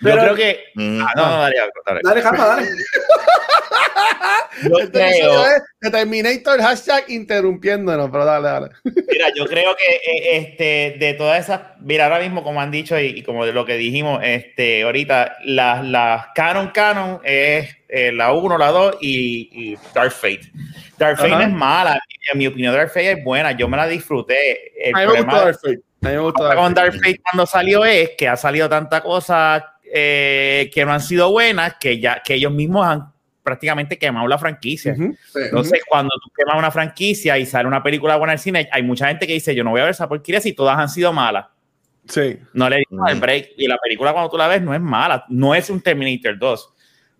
Yo 0.02 0.18
creo 0.18 0.36
que. 0.36 0.66
Mm. 0.76 1.02
Ah, 1.02 1.12
no, 1.16 1.26
no, 1.26 1.42
dale, 1.42 1.56
dale. 1.86 2.00
Dale, 2.04 2.22
Japa, 2.22 2.46
dale. 2.46 2.68
yo 4.64 4.92
creo. 4.92 5.44
Terminator 5.92 6.62
hashtag 6.62 7.06
interrumpiéndonos, 7.10 8.10
pero 8.10 8.26
dale, 8.26 8.48
dale. 8.48 8.70
Mira, 8.84 9.28
yo 9.36 9.46
creo 9.46 9.76
que 9.76 9.96
eh, 9.96 10.38
este, 10.38 10.98
de 11.00 11.14
todas 11.14 11.44
esas. 11.44 11.62
Mira, 11.80 12.06
ahora 12.06 12.20
mismo, 12.20 12.44
como 12.44 12.62
han 12.62 12.72
dicho 12.72 13.00
y, 13.00 13.24
como 13.24 13.46
de 13.46 13.54
lo 13.54 13.66
que 13.66 13.78
dijimos 13.78 14.22
este, 14.24 14.84
ahorita, 14.84 15.38
las 15.46 15.86
la 15.86 16.32
Canon 16.36 16.70
Canon 16.70 17.22
es 17.24 17.78
eh, 17.88 18.12
la 18.12 18.34
1, 18.34 18.58
la 18.58 18.72
2 18.72 18.98
y, 19.02 19.50
y, 19.52 19.78
Dark 19.94 20.12
Fate. 20.12 20.52
Dark 20.98 21.18
Fate 21.18 21.44
es 21.44 21.52
mala. 21.52 22.00
En 22.32 22.38
mi 22.38 22.48
opinión, 22.48 22.74
Dark 22.74 22.90
Fate 22.90 23.12
es 23.12 23.24
buena. 23.24 23.52
Yo 23.54 23.68
me 23.68 23.78
la 23.78 23.88
disfruté. 23.88 24.72
El 24.88 24.96
a 24.96 25.00
mí 25.00 25.06
me 25.08 25.22
gusta 25.22 25.44
Dark 25.44 25.60
Fate. 25.60 25.80
A 26.02 26.10
mí 26.10 26.16
me 26.16 26.32
Dark 26.32 26.58
con 26.58 26.74
Dark 26.74 26.94
Fate 26.94 27.22
cuando 27.22 27.46
salió 27.46 27.84
es 27.84 28.12
que 28.18 28.28
ha 28.28 28.38
salido 28.38 28.70
tanta 28.70 29.02
cosa 29.02 29.79
eh, 29.94 30.70
que 30.74 30.86
no 30.86 30.94
han 30.94 31.02
sido 31.02 31.32
buenas, 31.32 31.76
que 31.80 32.00
ya 32.00 32.22
que 32.24 32.36
ellos 32.36 32.52
mismos 32.52 32.86
han 32.86 33.12
prácticamente 33.44 33.98
quemado 33.98 34.28
la 34.28 34.38
franquicia. 34.38 34.96
Entonces, 34.96 35.82
cuando 35.88 36.12
tú 36.24 36.30
quemas 36.36 36.56
una 36.58 36.70
franquicia 36.70 37.38
y 37.38 37.46
sale 37.46 37.68
una 37.68 37.82
película 37.82 38.16
buena 38.16 38.34
al 38.34 38.40
cine, 38.40 38.70
hay 38.72 38.84
mucha 38.84 39.08
gente 39.08 39.26
que 39.26 39.34
dice, 39.34 39.56
yo 39.56 39.64
no 39.64 39.72
voy 39.72 39.82
a 39.82 39.86
ver 39.86 39.92
esa 39.92 40.08
porquería 40.08 40.40
si 40.40 40.54
todas 40.54 40.78
han 40.78 40.90
sido 40.90 41.12
malas. 41.12 41.48
Sí. 42.08 42.38
No 42.54 42.70
le 42.70 42.84
dimos 42.90 43.10
el 43.10 43.20
break. 43.20 43.52
Y 43.58 43.68
la 43.68 43.78
película, 43.78 44.14
cuando 44.14 44.30
tú 44.30 44.38
la 44.38 44.48
ves, 44.48 44.62
no 44.62 44.74
es 44.74 44.82
mala. 44.82 45.26
No 45.30 45.56
es 45.56 45.70
un 45.70 45.82
Terminator 45.82 46.38
2, 46.38 46.74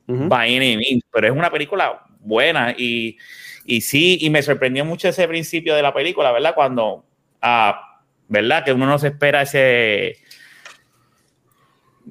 by 0.08 0.56
any 0.56 0.78
means, 0.78 1.04
pero 1.12 1.28
es 1.28 1.34
una 1.34 1.50
película 1.50 2.06
buena. 2.20 2.76
Y, 2.78 3.18
y 3.66 3.82
sí, 3.82 4.20
y 4.22 4.30
me 4.30 4.44
sorprendió 4.44 4.86
mucho 4.86 5.08
ese 5.10 5.28
principio 5.28 5.76
de 5.76 5.82
la 5.82 5.94
película, 5.94 6.32
¿verdad? 6.32 6.54
Cuando, 6.54 7.06
ah, 7.42 8.02
¿verdad? 8.28 8.64
Que 8.64 8.72
uno 8.72 8.86
no 8.86 9.00
se 9.00 9.08
espera 9.08 9.42
ese 9.42 10.18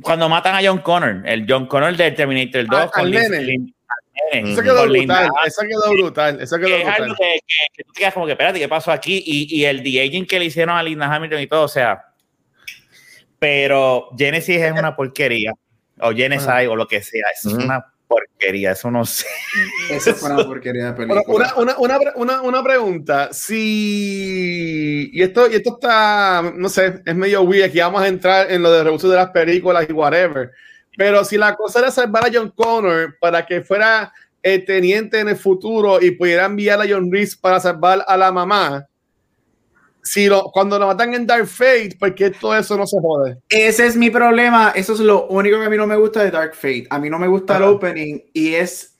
cuando 0.03 0.29
matan 0.29 0.55
a 0.55 0.61
John 0.63 0.79
Connor, 0.79 1.23
el 1.25 1.47
John 1.49 1.67
Connor 1.67 1.97
del 1.97 2.15
Terminator 2.15 2.67
2 2.67 2.81
ah, 2.81 2.91
con 2.93 3.11
nene. 3.11 3.73
Eso 4.33 4.63
quedó 4.63 4.87
brutal, 4.87 5.29
eso 5.47 5.63
quedó 5.63 5.91
brutal, 5.93 6.41
eso 6.41 6.59
quedó 6.59 6.77
brutal. 6.77 6.93
Es 6.93 7.01
algo 7.01 7.15
que, 7.15 7.39
que, 7.75 7.85
tú 7.85 7.93
te 7.93 8.01
quedas 8.01 8.15
como 8.15 8.27
que, 8.27 8.33
espérate, 8.33 8.59
¿qué 8.59 8.69
pasó 8.69 8.93
aquí? 8.93 9.23
Y, 9.25 9.57
y 9.57 9.65
el 9.65 9.83
de-aging 9.83 10.27
que 10.27 10.39
le 10.39 10.47
hicieron 10.47 10.77
a 10.77 10.83
Linda 10.83 11.13
Hamilton 11.13 11.41
y 11.41 11.47
todo, 11.47 11.65
o 11.65 11.69
sea, 11.69 12.05
pero 13.39 14.11
Genesis 14.19 14.61
es 14.61 14.73
una 14.73 14.95
porquería, 14.95 15.53
o 16.01 16.13
Genesis 16.13 16.49
o 16.69 16.77
lo 16.77 16.87
que 16.87 17.01
sea, 17.01 17.27
es 17.33 17.45
una 17.47 17.85
porquería, 18.09 18.73
eso 18.73 18.91
no 18.91 19.05
sé. 19.05 19.27
Eso 19.91 20.15
fue 20.15 20.33
una 20.33 20.45
porquería 20.45 20.87
de 20.87 20.93
película. 20.95 21.23
Una, 21.27 21.55
una, 21.57 21.79
una, 21.79 21.99
una, 22.17 22.43
una 22.43 22.63
pregunta, 22.65 23.29
si, 23.33 25.11
y 25.13 25.23
esto, 25.23 25.49
y 25.49 25.55
esto 25.55 25.75
está, 25.75 26.53
no 26.57 26.69
sé, 26.69 27.03
es 27.05 27.15
medio 27.15 27.43
weird, 27.43 27.67
aquí 27.67 27.79
vamos 27.79 28.03
a 28.03 28.09
entrar 28.09 28.51
en 28.51 28.63
lo 28.63 28.73
de 28.73 28.85
reuso 28.85 29.09
de 29.09 29.17
las 29.17 29.31
películas 29.31 29.87
y 29.89 29.93
whatever, 29.93 30.51
pero 30.97 31.25
si 31.25 31.37
la 31.37 31.55
cosa 31.55 31.81
era 31.81 31.91
salvar 31.91 32.27
a 32.27 32.31
John 32.33 32.51
Connor 32.57 33.17
para 33.21 33.47
que 33.47 33.61
fuera 33.61 34.13
el 34.43 34.65
teniente 34.65 35.21
en 35.21 35.29
el 35.29 35.37
futuro 35.37 36.01
y 36.01 36.13
pudiera 36.13 36.47
enviar 36.47 36.81
a 36.81 36.87
John 36.89 37.13
Reese 37.13 37.37
para 37.41 37.61
salvar 37.61 38.05
a 38.07 38.17
la 38.17 38.33
mamá, 38.33 38.89
si 40.09 40.27
lo, 40.27 40.45
cuando 40.45 40.79
lo 40.79 40.87
matan 40.87 41.13
en 41.13 41.27
Dark 41.27 41.47
Fate, 41.47 41.91
¿por 41.99 42.15
qué 42.15 42.31
todo 42.31 42.57
eso 42.57 42.79
no 42.79 42.87
se 42.87 42.99
jode? 42.99 43.37
Ese 43.51 43.87
es 43.87 43.95
mi 43.95 44.09
problema. 44.09 44.73
Eso 44.75 44.95
es 44.95 45.01
lo 45.01 45.27
único 45.27 45.61
que 45.61 45.67
a 45.67 45.69
mí 45.69 45.77
no 45.77 45.87
me 45.87 45.97
gusta 45.97 46.25
de 46.25 46.31
Dark 46.31 46.55
Fate. 46.55 46.87
A 46.89 46.99
mí 46.99 47.11
no 47.11 47.19
me 47.19 47.29
gusta 47.29 47.59
el 47.59 47.65
opening 47.65 48.19
y 48.33 48.55
es 48.55 48.97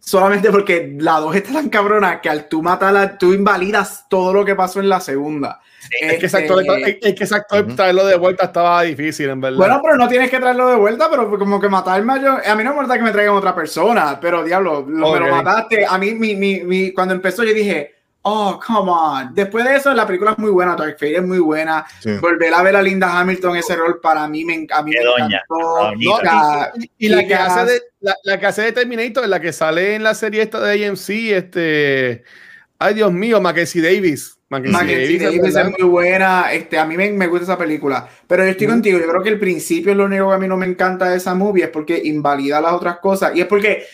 solamente 0.00 0.50
porque 0.50 0.96
la 0.98 1.20
2 1.20 1.36
está 1.36 1.52
tan 1.52 1.68
cabrona 1.68 2.22
que 2.22 2.30
al 2.30 2.48
tú 2.48 2.62
matarla, 2.62 3.18
tú 3.18 3.34
invalidas 3.34 4.06
todo 4.08 4.32
lo 4.32 4.46
que 4.46 4.54
pasó 4.54 4.80
en 4.80 4.88
la 4.88 4.98
segunda. 5.00 5.60
es, 6.00 6.18
que 6.18 6.24
exacto, 6.24 6.58
este, 6.58 7.06
es, 7.06 7.14
que 7.14 7.24
exacto, 7.24 7.66
traerlo 7.76 8.06
de 8.06 8.16
vuelta 8.16 8.46
estaba 8.46 8.80
difícil, 8.80 9.28
en 9.28 9.42
verdad. 9.42 9.58
Bueno, 9.58 9.80
pero 9.82 9.96
no 9.96 10.08
tienes 10.08 10.30
que 10.30 10.38
traerlo 10.38 10.68
de 10.70 10.76
vuelta, 10.76 11.10
pero 11.10 11.38
como 11.38 11.60
que 11.60 11.68
matarme 11.68 12.14
a 12.14 12.50
A 12.50 12.54
mí 12.54 12.64
no 12.64 12.70
me 12.70 12.76
importa 12.76 12.96
que 12.96 13.02
me 13.02 13.12
traigan 13.12 13.34
otra 13.34 13.54
persona, 13.54 14.18
pero 14.18 14.42
diablo, 14.42 14.86
lo, 14.88 15.12
me 15.12 15.20
lo 15.20 15.28
mataste. 15.28 15.84
A 15.84 15.98
mí, 15.98 16.14
mi, 16.14 16.34
mi, 16.34 16.60
mi, 16.60 16.92
cuando 16.92 17.12
empezó, 17.12 17.44
yo 17.44 17.52
dije 17.52 17.95
Oh, 18.28 18.58
come 18.58 18.90
on. 18.90 19.32
Después 19.36 19.64
de 19.64 19.76
eso, 19.76 19.94
la 19.94 20.04
película 20.04 20.32
es 20.32 20.38
muy 20.38 20.50
buena. 20.50 20.74
Dark 20.74 20.94
Fate 20.94 21.14
es 21.14 21.22
muy 21.22 21.38
buena. 21.38 21.86
Volver 22.20 22.52
a 22.52 22.60
ver 22.60 22.74
a 22.74 22.82
Linda 22.82 23.20
Hamilton 23.20 23.56
ese 23.56 23.76
rol 23.76 24.00
para 24.00 24.26
mí 24.26 24.44
me, 24.44 24.66
a 24.68 24.82
mí 24.82 24.90
me 24.90 24.98
encantó. 24.98 25.92
y, 26.98 27.08
la, 27.08 27.24
que 27.24 27.34
hace 27.36 27.72
de, 27.72 27.82
la, 28.24 28.40
que 28.40 28.46
hace 28.46 28.62
de 28.62 28.72
Terminator, 28.72 29.28
la 29.28 29.38
que 29.38 29.52
sale 29.52 29.94
en 29.94 30.02
la 30.02 30.12
serie 30.12 30.42
esta 30.42 30.60
de 30.60 30.88
AMC, 30.88 31.08
este. 31.08 32.24
Ay, 32.80 32.94
Dios 32.94 33.12
mío, 33.12 33.40
Mackenzie 33.40 33.80
Davis. 33.80 34.36
Mackenzie, 34.48 35.20
Davis, 35.20 35.54
es 35.54 35.78
muy 35.78 35.88
buena. 35.88 36.52
Este, 36.52 36.80
a 36.80 36.84
mí 36.84 36.96
me, 36.96 37.08
me 37.12 37.28
gusta 37.28 37.44
esa 37.44 37.58
película. 37.58 38.08
Pero 38.26 38.42
yo 38.42 38.50
estoy 38.50 38.66
contigo. 38.66 38.98
Yo 38.98 39.08
creo 39.08 39.22
que 39.22 39.28
el 39.28 39.38
principio 39.38 39.92
es 39.92 39.96
lo 39.96 40.06
único 40.06 40.30
que 40.30 40.34
a 40.34 40.38
mí 40.38 40.48
no 40.48 40.56
me 40.56 40.66
encanta 40.66 41.10
de 41.10 41.18
esa 41.18 41.36
movie. 41.36 41.62
Es 41.62 41.70
porque 41.70 42.00
invalida 42.04 42.60
las 42.60 42.72
otras 42.72 42.98
cosas. 42.98 43.36
Y 43.36 43.40
es 43.40 43.46
porque 43.46 43.86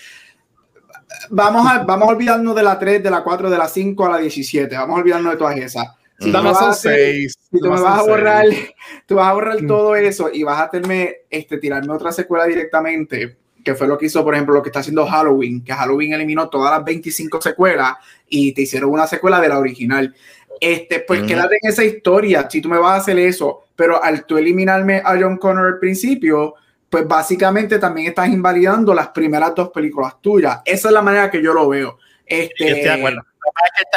vamos 1.30 1.66
a, 1.66 1.84
vamos 1.84 2.08
a 2.08 2.12
olvidarnos 2.12 2.54
de 2.54 2.62
la 2.62 2.78
3, 2.78 3.02
de 3.02 3.10
la 3.10 3.22
4, 3.22 3.50
de 3.50 3.58
la 3.58 3.68
5 3.68 4.06
a 4.06 4.10
la 4.10 4.18
17. 4.18 4.74
Vamos 4.76 4.96
a 4.96 5.00
olvidarnos 5.00 5.32
de 5.32 5.38
todas 5.38 5.56
esas. 5.56 5.86
Si 6.18 6.30
tú, 6.30 6.38
seis, 6.74 7.36
si 7.50 7.58
tú 7.58 7.68
me 7.68 7.80
vas 7.80 7.98
a 7.98 8.02
borrar, 8.02 8.44
tú 9.06 9.16
vas 9.16 9.28
a 9.28 9.32
borrar 9.32 9.62
mm. 9.62 9.66
todo 9.66 9.96
eso 9.96 10.30
y 10.32 10.44
vas 10.44 10.58
a 10.58 10.64
hacerme, 10.64 11.16
este, 11.28 11.58
tirarme 11.58 11.92
otra 11.92 12.12
secuela 12.12 12.44
directamente, 12.44 13.38
que 13.64 13.74
fue 13.74 13.88
lo 13.88 13.98
que 13.98 14.06
hizo, 14.06 14.22
por 14.22 14.34
ejemplo, 14.34 14.54
lo 14.54 14.62
que 14.62 14.68
está 14.68 14.80
haciendo 14.80 15.06
Halloween, 15.06 15.64
que 15.64 15.72
Halloween 15.72 16.12
eliminó 16.12 16.48
todas 16.48 16.70
las 16.70 16.84
25 16.84 17.40
secuelas 17.40 17.94
y 18.28 18.52
te 18.52 18.62
hicieron 18.62 18.90
una 18.90 19.06
secuela 19.06 19.40
de 19.40 19.48
la 19.48 19.58
original. 19.58 20.14
Este, 20.60 21.00
pues 21.00 21.22
quédate 21.24 21.58
en 21.60 21.70
esa 21.70 21.84
historia, 21.84 22.48
si 22.48 22.60
tú 22.60 22.68
me 22.68 22.78
vas 22.78 22.92
a 22.92 22.96
hacer 22.96 23.18
eso, 23.18 23.64
pero 23.74 24.02
al 24.02 24.24
tú 24.24 24.38
eliminarme 24.38 25.02
a 25.04 25.18
John 25.20 25.38
Connor 25.38 25.66
al 25.66 25.78
principio, 25.80 26.54
pues 26.92 27.08
básicamente 27.08 27.78
también 27.78 28.08
estás 28.08 28.28
invalidando 28.28 28.92
las 28.92 29.08
primeras 29.08 29.54
dos 29.54 29.70
películas 29.70 30.20
tuyas. 30.20 30.60
Esa 30.62 30.88
es 30.88 30.92
la 30.94 31.00
manera 31.00 31.30
que 31.30 31.42
yo 31.42 31.54
lo 31.54 31.66
veo. 31.66 31.96
Este, 32.26 32.68
estoy 32.68 32.82
de 32.82 32.90
acuerdo. 32.90 33.22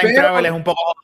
Pero, 0.02 0.40
es 0.40 0.52
un 0.52 0.64
poco... 0.64 0.96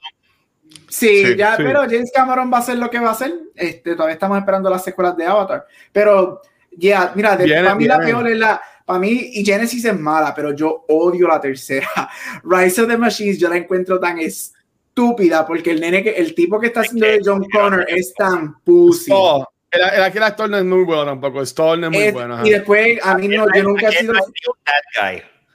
Sí, 0.88 1.36
ya, 1.36 1.56
pero 1.58 1.82
James 1.82 2.10
Cameron 2.16 2.50
va 2.50 2.60
a 2.60 2.62
hacer 2.62 2.78
lo 2.78 2.90
que 2.90 2.98
va 2.98 3.10
a 3.10 3.12
hacer. 3.12 3.34
Este, 3.54 3.94
todavía 3.96 4.14
estamos 4.14 4.38
esperando 4.38 4.70
las 4.70 4.86
secuelas 4.86 5.18
de 5.18 5.26
Avatar. 5.26 5.66
Pero, 5.92 6.40
ya, 6.78 7.12
mira, 7.14 7.38
para 7.38 7.76
mí 7.76 7.84
la 7.84 8.00
peor 8.00 8.26
es 8.30 8.38
la... 8.38 8.62
Para 8.86 8.98
mí, 8.98 9.10
y 9.34 9.44
Genesis 9.44 9.84
es 9.84 10.00
mala, 10.00 10.34
pero 10.34 10.56
yo 10.56 10.86
odio 10.88 11.28
la 11.28 11.42
tercera. 11.42 11.90
Rise 12.46 12.84
of 12.84 12.88
the 12.88 12.98
Machines 12.98 13.38
yo 13.38 13.50
la 13.50 13.58
encuentro 13.58 14.00
tan 14.00 14.18
estúpida 14.18 15.46
porque 15.46 15.72
el 15.72 15.82
nene, 15.82 16.08
el 16.08 16.34
tipo 16.34 16.58
que 16.58 16.68
está 16.68 16.80
haciendo 16.80 17.06
de 17.06 17.20
John 17.22 17.46
Connor 17.52 17.86
es 17.90 18.14
tan 18.14 18.62
pussy. 18.62 19.12
Oh, 19.14 19.46
el, 19.72 19.82
el, 19.82 20.12
el, 20.18 20.24
actor 20.24 20.50
no 20.50 20.58
es 20.58 20.66
muy 20.66 20.84
bueno 20.84 21.06
tampoco. 21.06 21.38
No 21.40 21.44
es 21.44 21.92
muy 21.92 22.12
bueno. 22.12 22.46
Y 22.46 22.50
después, 22.50 23.00
a 23.02 23.18
mí 23.18 23.28
no, 23.30 23.46
yo 23.56 23.64
nunca 23.64 23.88
he 23.88 23.92
sido. 23.94 24.14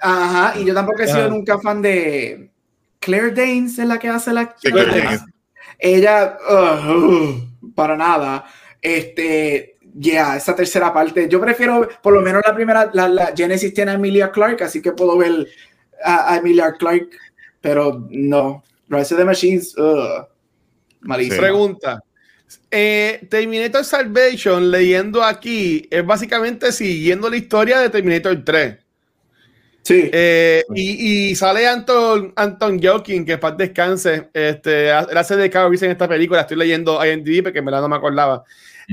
Ajá, 0.00 0.58
y 0.58 0.64
yo 0.64 0.74
tampoco 0.74 1.02
he 1.02 1.06
sido 1.06 1.28
nunca 1.28 1.58
fan 1.58 1.82
de 1.82 2.50
Claire 2.98 3.32
Danes, 3.32 3.78
es 3.78 3.86
la 3.86 3.98
que 3.98 4.08
hace 4.08 4.32
la. 4.32 4.54
Ella, 5.78 6.38
uh, 6.48 7.72
para 7.74 7.96
nada. 7.96 8.46
Este, 8.80 9.76
ya, 9.92 10.36
esa 10.36 10.54
tercera 10.54 10.92
parte. 10.92 11.28
Yo 11.28 11.40
prefiero, 11.40 11.86
por 12.02 12.14
lo 12.14 12.22
menos 12.22 12.42
la 12.46 12.54
primera, 12.54 12.90
la, 12.94 13.08
la 13.08 13.32
Genesis 13.36 13.74
tiene 13.74 13.90
a 13.90 13.94
Emilia 13.94 14.30
Clark, 14.30 14.62
así 14.62 14.80
que 14.80 14.92
puedo 14.92 15.18
ver 15.18 15.46
a, 16.02 16.36
Emilia 16.36 16.72
Clark, 16.72 17.10
pero 17.60 18.06
no. 18.08 18.62
Rise 18.88 19.14
of 19.14 19.18
the 19.18 19.24
Machines, 19.24 19.76
uh, 19.76 20.24
malísimo. 21.00 21.42
Pregunta 21.42 22.00
eh, 22.70 23.26
Terminator 23.30 23.84
Salvation, 23.84 24.70
leyendo 24.70 25.22
aquí, 25.22 25.86
es 25.90 26.04
básicamente 26.04 26.72
siguiendo 26.72 27.30
la 27.30 27.36
historia 27.36 27.78
de 27.80 27.90
Terminator 27.90 28.44
3. 28.44 28.76
Sí. 29.82 30.10
Eh, 30.12 30.64
y, 30.74 31.34
sale 31.36 31.66
Anton, 31.68 32.32
Anton 32.34 32.80
Joking, 32.82 33.24
que 33.24 33.38
para 33.38 33.54
descanse, 33.54 34.28
este, 34.32 34.90
hace 34.90 35.36
de 35.36 35.48
Carl 35.48 35.72
en 35.80 35.90
esta 35.92 36.08
película. 36.08 36.40
Estoy 36.40 36.56
leyendo 36.56 37.04
IMDb 37.04 37.44
porque 37.44 37.62
me 37.62 37.70
la 37.70 37.80
no 37.80 37.88
me 37.88 37.96
acordaba. 37.96 38.42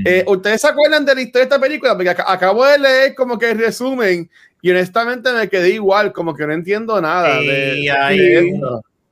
Eh, 0.05 0.23
¿Ustedes 0.27 0.61
se 0.61 0.67
acuerdan 0.67 1.03
de 1.03 1.15
la 1.15 1.21
historia 1.21 1.47
de 1.47 1.55
esta 1.55 1.59
película? 1.59 1.95
Porque 1.95 2.09
acabo 2.09 2.65
de 2.65 2.77
leer 2.77 3.15
como 3.15 3.39
que 3.39 3.51
el 3.51 3.59
resumen 3.59 4.29
y 4.61 4.71
honestamente 4.71 5.31
me 5.33 5.49
quedé 5.49 5.71
igual, 5.71 6.13
como 6.13 6.35
que 6.35 6.47
no 6.47 6.53
entiendo 6.53 6.99
nada. 7.01 7.39
de, 7.39 7.89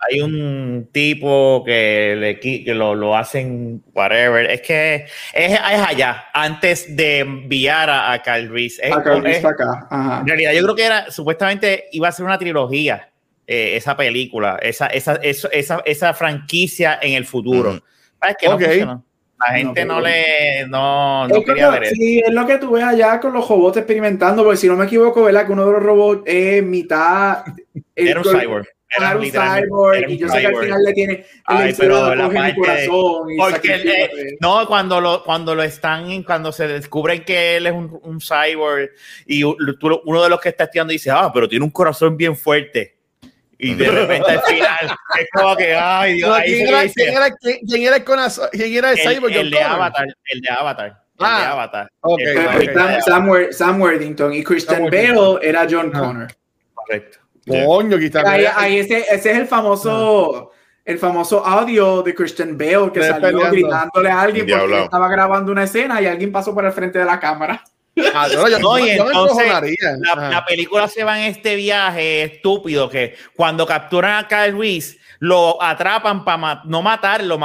hay 0.10 0.20
un 0.20 0.90
tipo 0.92 1.64
que, 1.64 2.16
le, 2.18 2.40
que 2.40 2.74
lo, 2.74 2.96
lo, 2.96 3.16
hacen 3.16 3.84
whatever. 3.94 4.50
Es 4.50 4.62
que 4.62 4.96
es, 4.96 5.52
es, 5.52 5.60
allá, 5.60 6.26
antes 6.34 6.96
de 6.96 7.20
enviar 7.20 7.90
a, 7.90 8.12
a 8.12 8.22
Carl 8.22 8.50
Reese. 8.50 8.92
a 8.92 9.02
Carl 9.04 9.24
Reese 9.24 9.46
acá. 9.46 9.88
En 10.22 10.28
realidad, 10.28 10.54
yo 10.54 10.64
creo 10.64 10.76
que 10.76 10.86
era, 10.86 11.12
supuestamente 11.12 11.86
iba 11.92 12.08
a 12.08 12.12
ser 12.12 12.26
una 12.26 12.40
trilogía, 12.40 13.10
eh, 13.46 13.76
esa 13.76 13.96
película, 13.96 14.58
esa, 14.62 14.88
esa, 14.88 15.16
esa, 15.16 15.82
esa, 15.86 16.14
franquicia 16.14 16.98
en 17.02 17.14
el 17.14 17.26
futuro. 17.26 17.80
Es 18.28 18.38
que 18.38 18.48
no 18.86 19.04
La 19.40 19.54
gente 19.54 19.86
no, 19.86 20.02
le 20.02 20.66
no, 20.68 21.28
no 21.28 21.44
quería 21.44 21.70
ver 21.70 21.84
eso. 21.84 21.96
Sí, 21.96 22.24
es 22.26 22.34
lo 22.34 22.48
que 22.48 22.58
tú 22.58 22.72
ves 22.72 22.84
allá 22.84 23.20
con 23.20 23.34
los 23.34 23.48
robots 23.48 23.78
experimentando, 23.78 24.44
porque 24.44 24.58
si 24.58 24.68
no 24.68 24.76
me 24.76 24.86
equivoco, 24.86 25.24
¿verdad? 25.24 25.46
Que 25.46 25.52
uno 25.52 25.66
de 25.66 25.72
los 25.74 25.84
robots 25.84 26.24
es 26.26 26.64
mitad. 26.64 27.44
Era 27.96 28.22
un 28.22 28.26
cyborg 28.26 28.68
era 28.98 29.18
un 29.18 29.26
cyborg 29.26 30.10
y 30.10 30.18
yo 30.18 30.28
sé 30.28 30.42
que 30.42 30.48
al 30.48 30.56
final 30.58 30.84
le 30.84 30.94
tiene 30.94 31.26
Ay, 31.46 31.74
pero 31.78 32.14
la 32.14 32.30
parte, 32.30 32.56
corazón 32.56 33.28
porque 33.38 34.38
no 34.40 34.68
cuando 34.68 35.00
lo 35.00 35.24
cuando 35.24 35.56
lo 35.56 35.64
están 35.64 36.24
cuando 36.24 36.52
se 36.52 36.68
descubren 36.68 37.24
que 37.24 37.58
él 37.58 37.68
es 37.68 37.74
un, 37.74 38.00
un 38.04 38.20
cyborg 38.20 38.90
y 39.26 39.44
uno 39.44 40.24
de 40.24 40.30
los 40.30 40.42
que 40.42 40.50
está 40.50 40.66
estudiando 40.66 40.92
dice 40.92 41.10
ah 41.12 41.32
pero 41.34 41.48
tiene 41.48 41.64
un 41.66 41.72
corazón 41.72 42.18
bien 42.18 42.36
fuerte. 42.36 42.98
Y 43.64 43.76
de 43.76 43.90
repente 43.90 44.32
al 44.32 44.42
final 44.42 44.98
es 45.20 45.28
como 45.32 45.56
que 45.56 45.76
ay 45.76 46.16
Dios 46.16 46.30
no, 46.30 46.44
¿quién, 46.44 46.68
era, 46.68 46.82
¿quién, 46.90 47.16
era, 47.16 47.36
¿quién, 47.36 47.84
era, 47.84 47.96
el 47.98 48.04
corazón, 48.04 48.50
¿quién 48.52 48.74
era 48.74 48.92
el, 48.92 48.98
cyborg 48.98 49.34
el, 49.34 49.52
de 49.52 49.62
Avatar 49.62 50.08
el 50.26 50.42
de 50.42 50.50
Avatar 50.50 51.02
ah, 51.20 51.36
el 51.38 51.42
de 51.42 51.48
Avatar. 51.48 51.92
okay, 52.02 52.38
okay. 52.38 53.02
Sam, 53.06 53.30
Sam, 53.52 53.82
Worthington 53.82 54.34
y 54.34 54.44
Christian 54.44 54.86
Bale 54.86 55.38
era 55.44 55.68
John 55.70 55.92
Connor. 55.92 56.28
Correcto 56.74 57.22
Coño. 57.52 57.98
Ahí, 58.26 58.46
ahí 58.56 58.78
ese, 58.78 59.00
ese, 59.00 59.32
es 59.32 59.38
el 59.38 59.48
famoso, 59.48 60.52
el 60.86 60.98
famoso 60.98 61.46
audio 61.46 62.02
de 62.02 62.16
Christian 62.16 62.58
Bale 62.58 62.92
que 62.92 63.04
salió 63.04 63.50
gritándole 63.50 64.10
a 64.10 64.22
alguien 64.22 64.48
porque 64.48 64.84
estaba 64.84 65.08
grabando 65.10 65.52
una 65.52 65.64
escena 65.64 66.02
y 66.02 66.08
alguien 66.08 66.32
pasó 66.32 66.54
por 66.54 66.66
el 66.66 66.72
frente 66.72 67.00
de 67.00 67.06
la 67.06 67.20
cámara. 67.20 67.64
Ah, 68.14 68.28
no, 68.62 68.80
y 68.80 68.90
entonces 68.90 69.48
la, 70.00 70.46
película 70.46 70.88
se 70.88 71.04
va 71.04 71.20
en 71.20 71.26
este 71.26 71.56
viaje 71.56 72.24
estúpido 72.24 72.90
que 72.90 73.16
cuando 73.36 73.68
capturan 73.68 74.24
a 74.24 74.28
Kyle 74.28 74.58
Reese 74.58 74.98
lo 75.20 75.62
atrapan 75.62 76.24
para 76.24 76.62
no 76.66 76.82
matarlo, 76.82 77.38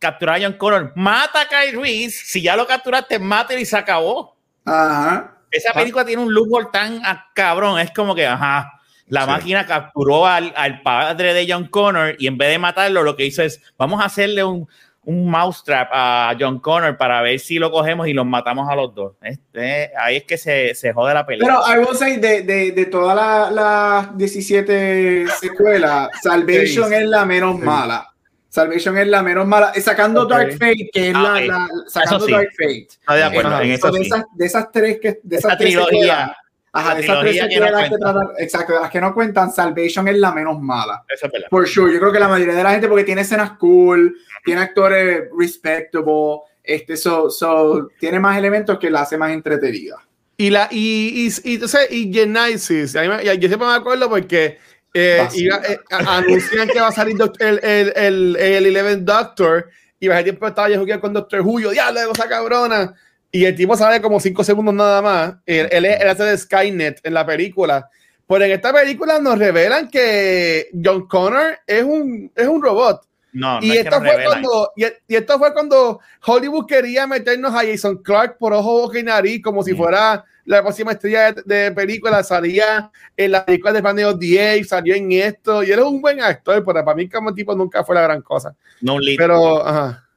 capturar 0.00 0.36
a 0.36 0.44
John 0.44 0.54
Connor. 0.54 0.92
Mata 0.96 1.42
a 1.42 1.48
Kyle 1.48 1.80
Reese, 1.80 2.24
si 2.24 2.42
ya 2.42 2.56
lo 2.56 2.66
capturaste, 2.66 3.18
mata 3.18 3.54
y 3.54 3.64
se 3.66 3.76
acabó. 3.76 4.36
Ajá. 4.64 5.36
Esa 5.50 5.72
película 5.72 6.04
tiene 6.04 6.22
un 6.22 6.32
lujo 6.32 6.66
tan 6.68 7.00
cabrón, 7.34 7.78
es 7.78 7.90
como 7.92 8.14
que, 8.14 8.26
ajá, 8.26 8.75
la 9.08 9.26
máquina 9.26 9.66
capturó 9.66 10.26
al, 10.26 10.52
al, 10.56 10.82
padre 10.82 11.32
de 11.32 11.46
John 11.48 11.68
Connor 11.68 12.16
y 12.18 12.26
en 12.26 12.38
vez 12.38 12.50
de 12.50 12.58
matarlo, 12.58 13.02
lo 13.02 13.16
que 13.16 13.26
hizo 13.26 13.42
es, 13.42 13.60
vamos 13.78 14.02
a 14.02 14.06
hacerle 14.06 14.42
un, 14.42 14.68
un 15.06 15.30
mousetrap 15.30 15.88
a 15.92 16.36
John 16.38 16.58
Connor 16.58 16.96
para 16.96 17.22
ver 17.22 17.38
si 17.38 17.60
lo 17.60 17.70
cogemos 17.70 18.08
y 18.08 18.12
los 18.12 18.26
matamos 18.26 18.68
a 18.68 18.74
los 18.74 18.92
dos. 18.92 19.14
Este, 19.22 19.92
ahí 19.96 20.16
es 20.16 20.24
que 20.24 20.36
se, 20.36 20.74
se 20.74 20.92
jode 20.92 21.14
la 21.14 21.24
película. 21.24 21.60
Pero 21.64 21.80
I 21.80 21.84
will 21.84 21.96
say, 21.96 22.16
de, 22.16 22.42
de, 22.42 22.72
de 22.72 22.86
todas 22.86 23.14
las 23.14 23.52
la 23.52 24.12
17 24.16 25.26
secuelas, 25.40 26.08
Salvation 26.22 26.92
es 26.92 27.06
la 27.06 27.24
menos 27.24 27.58
mala. 27.60 28.12
Salvation 28.48 28.98
es 28.98 29.06
la 29.06 29.22
menos 29.22 29.46
mala. 29.46 29.72
Sacando 29.74 30.26
Dark 30.26 30.52
Fate, 30.54 30.90
que 30.92 31.08
es 31.08 31.12
la, 31.12 31.34
ah, 31.34 31.40
la, 31.40 31.68
Sacando 31.86 32.26
Dark 32.26 32.48
Fate. 32.56 32.88
de 33.14 33.22
acuerdo, 33.22 33.60
en 33.60 33.70
eso 33.70 33.90
de, 33.92 34.00
esas, 34.00 34.24
de 34.34 34.46
esas 34.46 34.72
tres 34.72 34.98
que. 35.00 35.20
De 35.22 35.36
esas 35.36 35.56
tres 35.56 35.70
trilogía. 35.70 36.36
Ajá, 36.76 36.94
de 36.94 37.02
esas 37.02 37.20
tres 37.20 37.40
que, 37.48 37.58
no 37.58 37.66
que 37.78 37.98
tratar, 37.98 38.16
exacto, 38.38 38.74
de 38.74 38.80
las 38.80 38.90
que 38.90 39.00
no 39.00 39.14
cuentan, 39.14 39.50
Salvation 39.50 40.08
es 40.08 40.18
la 40.18 40.30
menos 40.32 40.60
mala. 40.60 41.04
Eso 41.08 41.26
es 41.26 41.32
verdad. 41.32 41.48
Por 41.48 41.66
sure, 41.66 41.90
yo 41.90 41.98
creo 41.98 42.12
que 42.12 42.18
la 42.18 42.28
mayoría 42.28 42.54
de 42.54 42.62
la 42.62 42.72
gente, 42.72 42.86
porque 42.86 43.04
tiene 43.04 43.22
escenas 43.22 43.52
cool, 43.52 44.14
tiene 44.44 44.60
actores 44.60 45.24
respectable, 45.38 46.40
este, 46.62 46.98
so, 46.98 47.30
so, 47.30 47.88
tiene 47.98 48.20
más 48.20 48.36
elementos 48.36 48.78
que 48.78 48.90
la 48.90 49.02
hace 49.02 49.16
más 49.16 49.32
entretenida. 49.32 49.96
Y 50.36 50.50
la, 50.50 50.68
y, 50.70 51.26
y, 51.26 51.50
y, 51.50 51.54
entonces, 51.54 51.90
y 51.90 52.12
Genesis, 52.12 52.92
yo 52.92 53.48
siempre 53.48 53.56
me 53.56 53.74
acuerdo 53.74 54.10
porque 54.10 54.58
eh, 54.92 55.26
eh 55.34 55.78
anuncian 55.90 56.68
que 56.68 56.78
va 56.78 56.88
a 56.88 56.92
salir 56.92 57.16
el, 57.38 57.60
el, 57.62 57.92
el, 57.96 58.36
el 58.36 58.66
Eleven 58.66 59.02
Doctor 59.02 59.70
y 59.98 60.08
va 60.08 60.18
a 60.18 60.22
tiempo 60.22 60.46
estaba 60.46 60.68
yo 60.68 61.00
con 61.00 61.14
Doctor 61.14 61.42
Julio, 61.42 61.70
diablo, 61.70 62.12
esa 62.12 62.28
cabrona 62.28 62.94
y 63.36 63.44
el 63.44 63.54
tipo 63.54 63.76
sale 63.76 64.00
como 64.00 64.18
cinco 64.18 64.42
segundos 64.42 64.74
nada 64.74 65.02
más. 65.02 65.34
Él, 65.44 65.68
él, 65.70 66.08
hace 66.08 66.24
de 66.24 66.38
Skynet 66.38 67.00
en 67.02 67.12
la 67.12 67.26
película. 67.26 67.90
Pero 68.26 68.44
en 68.44 68.52
esta 68.52 68.72
película 68.72 69.18
nos 69.18 69.38
revelan 69.38 69.90
que 69.90 70.68
John 70.82 71.06
Connor 71.06 71.58
es 71.66 71.84
un, 71.84 72.32
es 72.34 72.46
un 72.46 72.62
robot. 72.62 73.02
No, 73.34 73.58
y, 73.60 73.76
esto 73.76 73.98
fue 74.00 74.24
cuando, 74.24 74.72
y, 74.74 75.14
esto 75.14 75.38
fue 75.38 75.52
cuando 75.52 76.00
Hollywood 76.24 76.64
quería 76.66 77.06
meternos 77.06 77.52
a 77.54 77.58
Jason 77.58 77.98
Clark 77.98 78.38
por 78.38 78.54
ojo, 78.54 78.80
boca 78.80 78.98
y 78.98 79.02
nariz, 79.02 79.42
como 79.42 79.62
si 79.62 79.74
fuera 79.74 80.24
la 80.46 80.62
próxima 80.62 80.92
estrella 80.92 81.32
de, 81.32 81.70
película. 81.72 82.24
Salía 82.24 82.90
en 83.14 83.32
la 83.32 83.44
película 83.44 83.74
de 83.74 83.82
Paneo 83.82 84.14
10, 84.14 84.66
salió 84.66 84.94
en 84.94 85.12
esto. 85.12 85.62
Y 85.62 85.72
él 85.72 85.80
es 85.80 85.84
un 85.84 86.00
buen 86.00 86.22
actor, 86.22 86.64
pero 86.64 86.82
para 86.82 86.96
mí, 86.96 87.06
como 87.06 87.34
tipo, 87.34 87.54
nunca 87.54 87.84
fue 87.84 87.94
la 87.94 88.00
gran 88.00 88.22
cosa. 88.22 88.56
No 88.80 88.96
Pero, 89.18 89.66
ajá. 89.66 90.08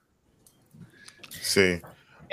Sí. 1.41 1.81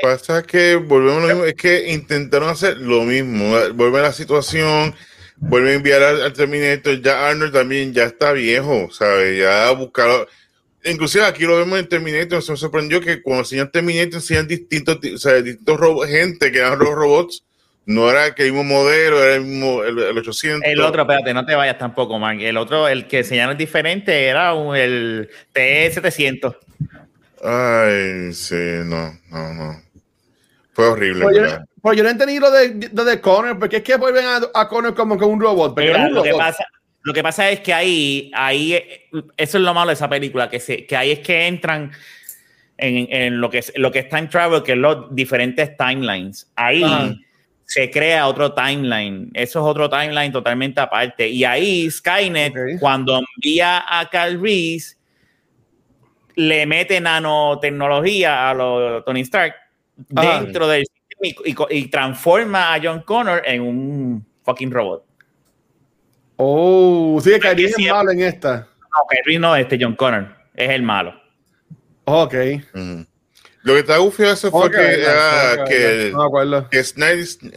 Pasa 0.02 0.42
que 0.42 0.76
volvemos 0.76 1.22
lo 1.22 1.28
mismo, 1.28 1.44
es 1.44 1.54
que 1.54 1.92
intentaron 1.92 2.48
hacer 2.48 2.76
lo 2.78 3.02
mismo, 3.02 3.54
vuelve 3.74 4.00
a 4.00 4.02
la 4.02 4.12
situación, 4.12 4.94
vuelve 5.36 5.70
a 5.70 5.74
enviar 5.74 6.02
al, 6.02 6.32
Terminator, 6.32 7.00
ya 7.00 7.28
Arnold 7.28 7.52
también 7.52 7.94
ya 7.94 8.04
está 8.04 8.32
viejo, 8.32 8.88
¿sabes? 8.90 9.38
Ya 9.38 9.70
buscaron, 9.70 10.26
inclusive 10.84 11.24
aquí 11.24 11.44
lo 11.44 11.56
vemos 11.56 11.78
en 11.78 11.88
Terminator, 11.88 12.42
se 12.42 12.52
me 12.52 12.58
sorprendió 12.58 13.00
que 13.00 13.22
cuando 13.22 13.42
enseñan 13.42 13.70
Terminator 13.70 14.14
enseñan 14.14 14.46
distintos, 14.46 14.98
o 15.14 15.18
sea, 15.18 15.40
distintos 15.40 15.80
robots, 15.80 16.10
gente 16.10 16.52
que 16.52 16.58
eran 16.58 16.78
los 16.78 16.90
robots, 16.90 17.42
no 17.86 18.10
era 18.10 18.26
el 18.26 18.34
mismo 18.52 18.64
modelo, 18.64 19.22
era 19.22 19.36
el 19.36 19.44
mismo, 19.44 19.82
el, 19.84 20.18
800. 20.18 20.60
El 20.64 20.80
otro, 20.80 21.02
espérate, 21.02 21.32
no 21.32 21.46
te 21.46 21.54
vayas 21.54 21.78
tampoco, 21.78 22.18
man. 22.18 22.40
El 22.40 22.56
otro, 22.56 22.88
el 22.88 23.06
que 23.06 23.18
enseñaron 23.18 23.56
diferente 23.56 24.26
era 24.26 24.52
el 24.76 25.30
T700. 25.54 26.56
Ay, 27.44 28.32
sí, 28.32 28.56
no, 28.84 29.16
no, 29.30 29.54
no. 29.54 29.85
Fue 30.76 30.88
horrible. 30.88 31.22
Pues 31.22 31.36
yo, 31.38 31.42
pues 31.80 31.96
yo, 31.96 32.04
no 32.04 32.10
entendí 32.10 32.38
lo 32.38 32.50
de, 32.50 32.90
lo 32.92 33.02
de 33.02 33.18
Connor, 33.18 33.58
porque 33.58 33.76
es 33.76 33.82
que 33.82 33.96
vuelven 33.96 34.26
a, 34.26 34.42
a 34.52 34.68
Connor 34.68 34.94
como 34.94 35.16
que 35.16 35.24
un 35.24 35.40
robot. 35.40 35.74
lo, 35.74 36.22
Que 36.22 36.34
pasa, 36.34 36.66
lo 37.02 37.14
que 37.14 37.22
pasa 37.22 37.48
es 37.48 37.60
que 37.60 37.72
ahí, 37.72 38.30
ahí, 38.34 38.74
eso 39.38 39.56
es 39.56 39.64
lo 39.64 39.72
malo 39.72 39.88
de 39.88 39.94
esa 39.94 40.06
película, 40.06 40.50
que, 40.50 40.60
se, 40.60 40.84
que 40.84 40.94
ahí 40.94 41.12
es 41.12 41.20
que 41.20 41.46
entran 41.46 41.92
en, 42.76 43.08
en 43.10 43.40
lo, 43.40 43.48
que, 43.48 43.64
lo 43.76 43.90
que 43.90 44.00
está 44.00 44.18
en 44.18 44.28
Travel, 44.28 44.62
que 44.62 44.72
es 44.72 44.78
los 44.78 45.14
diferentes 45.14 45.78
timelines. 45.78 46.52
Ahí 46.56 46.84
se 47.64 47.90
crea 47.90 48.26
otro 48.26 48.52
timeline. 48.52 49.30
Eso 49.32 49.60
es 49.60 49.64
otro 49.64 49.88
timeline 49.88 50.30
totalmente 50.30 50.78
aparte. 50.82 51.26
Y 51.26 51.42
ahí 51.42 51.90
Skynet, 51.90 52.52
cuando 52.80 53.18
envía 53.34 53.82
a 53.88 54.10
Cal 54.10 54.38
Reese, 54.42 54.98
le 56.34 56.66
mete 56.66 57.00
nanotecnología 57.00 58.50
a 58.50 58.52
los 58.52 59.02
Tony 59.06 59.22
Stark 59.22 59.54
dentro 59.96 60.68
del 60.68 60.84
sistema 60.86 61.66
y, 61.70 61.88
transforma 61.88 62.74
a 62.74 62.80
John 62.82 63.02
Connor 63.02 63.42
en 63.44 63.62
un 63.62 64.26
fucking 64.44 64.70
robot. 64.70 65.04
Oh, 66.36 67.18
sí, 67.22 67.38
Kyrie 67.40 67.66
es 67.66 67.78
malo 67.90 68.10
en 68.10 68.20
esta. 68.22 68.68
No, 68.80 69.06
Kyrie 69.08 69.38
no, 69.38 69.56
este 69.56 69.78
John 69.80 69.96
Connor 69.96 70.36
es 70.54 70.70
el 70.70 70.82
malo. 70.82 71.14
Ok. 72.04 72.34
Lo 73.62 73.74
que 73.74 73.80
está 73.80 73.96
gufio 73.96 74.30
eso 74.30 74.50
fue 74.50 74.70
que, 74.70 75.04
que, 75.68 76.12
no 76.12 76.70
que 76.70 76.84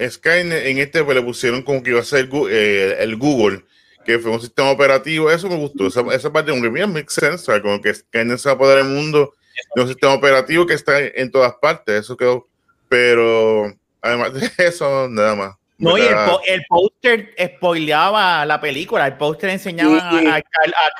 Skynet 0.10 0.66
en 0.66 0.80
este 0.80 1.04
pues, 1.04 1.16
le 1.16 1.22
pusieron 1.22 1.62
como 1.62 1.84
que 1.84 1.92
iba 1.92 2.00
a 2.00 2.04
ser 2.04 2.30
eh, 2.50 2.96
el 3.00 3.16
Google, 3.16 3.64
que 4.06 4.18
fue 4.18 4.32
un 4.32 4.42
sistema 4.42 4.72
operativo. 4.72 5.30
Eso 5.30 5.48
me 5.50 5.58
gustó. 5.58 5.86
Esa, 5.88 6.02
esa 6.12 6.34
parte 6.34 6.52
de 6.52 6.60
un 6.60 6.74
bien 6.74 6.92
makes 6.92 7.14
sense, 7.14 7.62
como 7.62 7.80
que 7.80 7.94
Skynet 7.94 8.40
se 8.40 8.50
va 8.50 8.56
a 8.56 8.58
poder 8.58 8.80
el 8.80 8.86
mundo 8.86 9.36
de 9.76 9.82
un 9.82 9.88
sistema 9.88 10.14
operativo 10.14 10.66
que 10.66 10.74
está 10.74 11.00
en 11.00 11.32
todas 11.32 11.54
partes, 11.56 12.02
eso 12.02 12.18
quedó, 12.18 12.48
pero 12.88 13.74
además 14.02 14.34
de 14.34 14.50
eso, 14.66 15.08
nada 15.10 15.36
más. 15.36 15.56
No, 15.78 15.98
y 15.98 16.02
el, 16.02 16.16
el 16.48 16.66
póster 16.68 17.34
spoileaba 17.56 18.46
la 18.46 18.60
película, 18.60 19.08
el 19.08 19.16
póster 19.16 19.52
enseñaba 19.52 20.10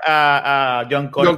A, 0.06 0.80
a, 0.82 0.88
John 0.90 1.10
Connor, 1.10 1.36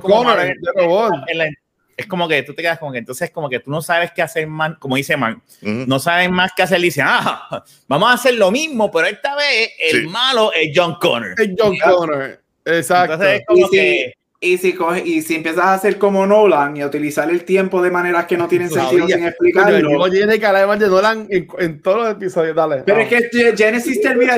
es 1.97 2.07
como 2.07 2.27
que 2.27 2.43
tú 2.43 2.53
te 2.53 2.61
quedas 2.61 2.79
como 2.79 2.91
que 2.91 2.99
entonces 2.99 3.29
como 3.31 3.49
que 3.49 3.59
tú 3.59 3.71
no 3.71 3.81
sabes 3.81 4.11
qué 4.11 4.21
hacer 4.21 4.47
más, 4.47 4.77
como 4.77 4.95
dice 4.95 5.17
Mark, 5.17 5.41
no 5.61 5.99
sabes 5.99 6.29
más 6.29 6.51
qué 6.55 6.63
hacer, 6.63 6.79
y 6.79 6.83
dicen, 6.83 7.05
ah, 7.07 7.63
vamos 7.87 8.09
a 8.09 8.13
hacer 8.13 8.35
lo 8.35 8.51
mismo, 8.51 8.91
pero 8.91 9.07
esta 9.07 9.35
vez 9.35 9.71
el 9.79 10.07
malo 10.07 10.51
es 10.53 10.71
John 10.73 10.95
Connor. 10.99 11.33
Es 11.39 11.49
John 11.57 11.75
Connor, 11.77 12.41
exacto. 12.65 13.13
Entonces 13.13 13.39
es 13.39 13.45
como 13.47 13.69
que 13.69 14.13
y 14.43 14.57
si, 14.57 14.73
coge, 14.73 15.03
y 15.05 15.21
si 15.21 15.35
empiezas 15.35 15.63
a 15.63 15.73
hacer 15.75 15.99
como 15.99 16.25
Nolan 16.25 16.75
y 16.75 16.81
a 16.81 16.87
utilizar 16.87 17.29
el 17.29 17.45
tiempo 17.45 17.79
de 17.79 17.91
maneras 17.91 18.25
que 18.25 18.37
no 18.37 18.47
tienen 18.47 18.71
sentido 18.71 19.05
sin 19.07 19.23
explicarlo. 19.23 20.09
tiene 20.09 20.39
que 20.39 20.45
hablar 20.47 20.79
de 20.79 20.87
Nolan 20.87 21.27
en, 21.29 21.47
en, 21.59 21.79
todos 21.79 21.97
los 21.97 22.11
episodios, 22.13 22.55
dale. 22.55 22.77
Pero 22.83 23.01
es 23.01 23.07
que 23.07 23.53
Genesis 23.55 24.01
termina, 24.01 24.37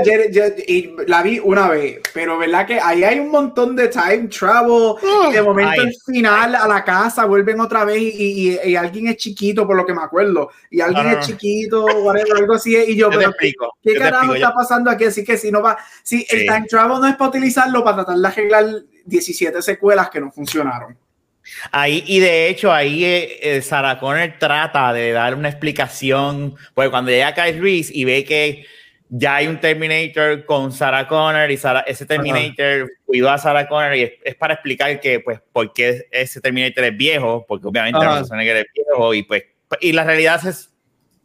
y 0.68 0.94
la 1.08 1.24
vi 1.24 1.40
una 1.42 1.70
vez, 1.70 2.02
pero 2.14 2.38
verdad 2.38 2.68
que 2.68 2.82
ahí 2.82 3.06
hay 3.06 3.18
un 3.18 3.32
montón 3.32 3.78
de 3.78 3.88
time 3.88 4.28
travel. 4.28 4.96
de 5.32 5.42
momento 5.42 5.82
al 5.82 5.94
final 6.06 6.56
a 6.56 6.68
la 6.68 6.84
casa 6.84 7.24
vuelven 7.24 7.62
otra 7.62 7.86
vez 7.86 8.02
y, 8.02 8.60
y, 8.62 8.76
alguien 8.76 9.08
es 9.08 9.16
chiquito, 9.16 9.66
por 9.66 9.78
lo 9.78 9.86
que 9.86 9.94
me 9.94 10.04
acuerdo. 10.04 10.50
Y 10.70 10.82
alguien 10.82 11.08
es 11.08 11.28
chiquito, 11.28 11.86
whatever, 11.86 12.40
algo 12.40 12.56
así. 12.56 12.76
Y 12.76 12.98
yo, 12.98 13.10
pero 13.10 13.32
¿qué 13.82 13.94
carajo 13.94 14.36
está 14.36 14.54
pasando 14.54 14.92
aquí? 14.92 15.06
Así 15.06 15.24
que 15.24 15.38
si 15.38 15.50
no 15.50 15.62
va, 15.62 15.78
si 16.04 16.28
el 16.30 16.46
time 16.46 16.66
travel 16.68 17.00
no 17.00 17.08
es 17.08 17.16
para 17.16 17.30
utilizarlo 17.30 17.86
para 17.86 18.04
tratar 18.04 18.18
de 18.18 18.28
arreglar 18.28 18.66
17 19.06 19.62
secuelas 19.62 20.10
que 20.10 20.20
no 20.20 20.32
funcionaron. 20.32 20.98
Ahí, 21.72 22.04
y 22.08 22.20
de 22.20 22.48
hecho, 22.48 22.72
ahí 22.72 23.04
eh, 23.04 23.40
eh, 23.42 23.62
Sarah 23.62 24.00
Connor 24.00 24.36
trata 24.40 24.94
de 24.94 25.12
dar 25.12 25.36
una 25.36 25.50
explicación, 25.50 26.56
porque 26.74 26.90
cuando 26.90 27.12
llega 27.12 27.34
Kyle 27.34 27.62
Reese 27.62 27.92
y 27.94 28.06
ve 28.06 28.24
que 28.24 28.66
ya 29.10 29.36
hay 29.36 29.48
un 29.48 29.60
Terminator 29.60 30.46
con 30.46 30.72
Sarah 30.72 31.08
Connor 31.08 31.52
y 31.52 31.60
ese 31.86 32.06
Terminator 32.06 32.90
cuidó 33.06 33.30
a 33.30 33.38
Sarah 33.38 33.68
Connor 33.68 33.96
y 33.96 34.14
es, 34.24 34.36
para 34.36 34.56
explicar 34.56 35.00
que, 35.00 35.20
pues, 35.20 35.40
por 35.52 35.74
qué 35.74 36.08
ese 36.12 36.42
Terminator 36.42 36.86
es 36.86 36.98
viejo, 36.98 37.46
porque 37.48 37.68
obviamente 37.68 38.00
persona 38.00 38.42
que 38.44 38.60
es 38.60 38.66
viejo 38.74 39.14
y 39.14 39.24
pues, 39.24 39.44
y 39.82 39.92
la 39.92 40.04
realidad 40.04 40.46
es 40.48 40.73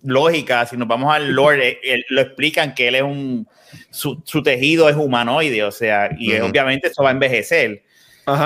lógica, 0.02 0.64
si 0.66 0.76
nos 0.76 0.88
vamos 0.88 1.14
al 1.14 1.32
lore, 1.32 1.80
eh, 1.82 2.04
lo 2.08 2.20
explican 2.20 2.74
que 2.74 2.88
él 2.88 2.94
es 2.96 3.02
un, 3.02 3.48
su, 3.90 4.22
tejido 4.42 4.88
es 4.88 4.96
humanoide, 4.96 5.64
o 5.64 5.70
sea, 5.70 6.10
y 6.18 6.34
obviamente 6.38 6.88
eso 6.88 7.02
va 7.02 7.10
a 7.10 7.12
envejecer. 7.12 7.82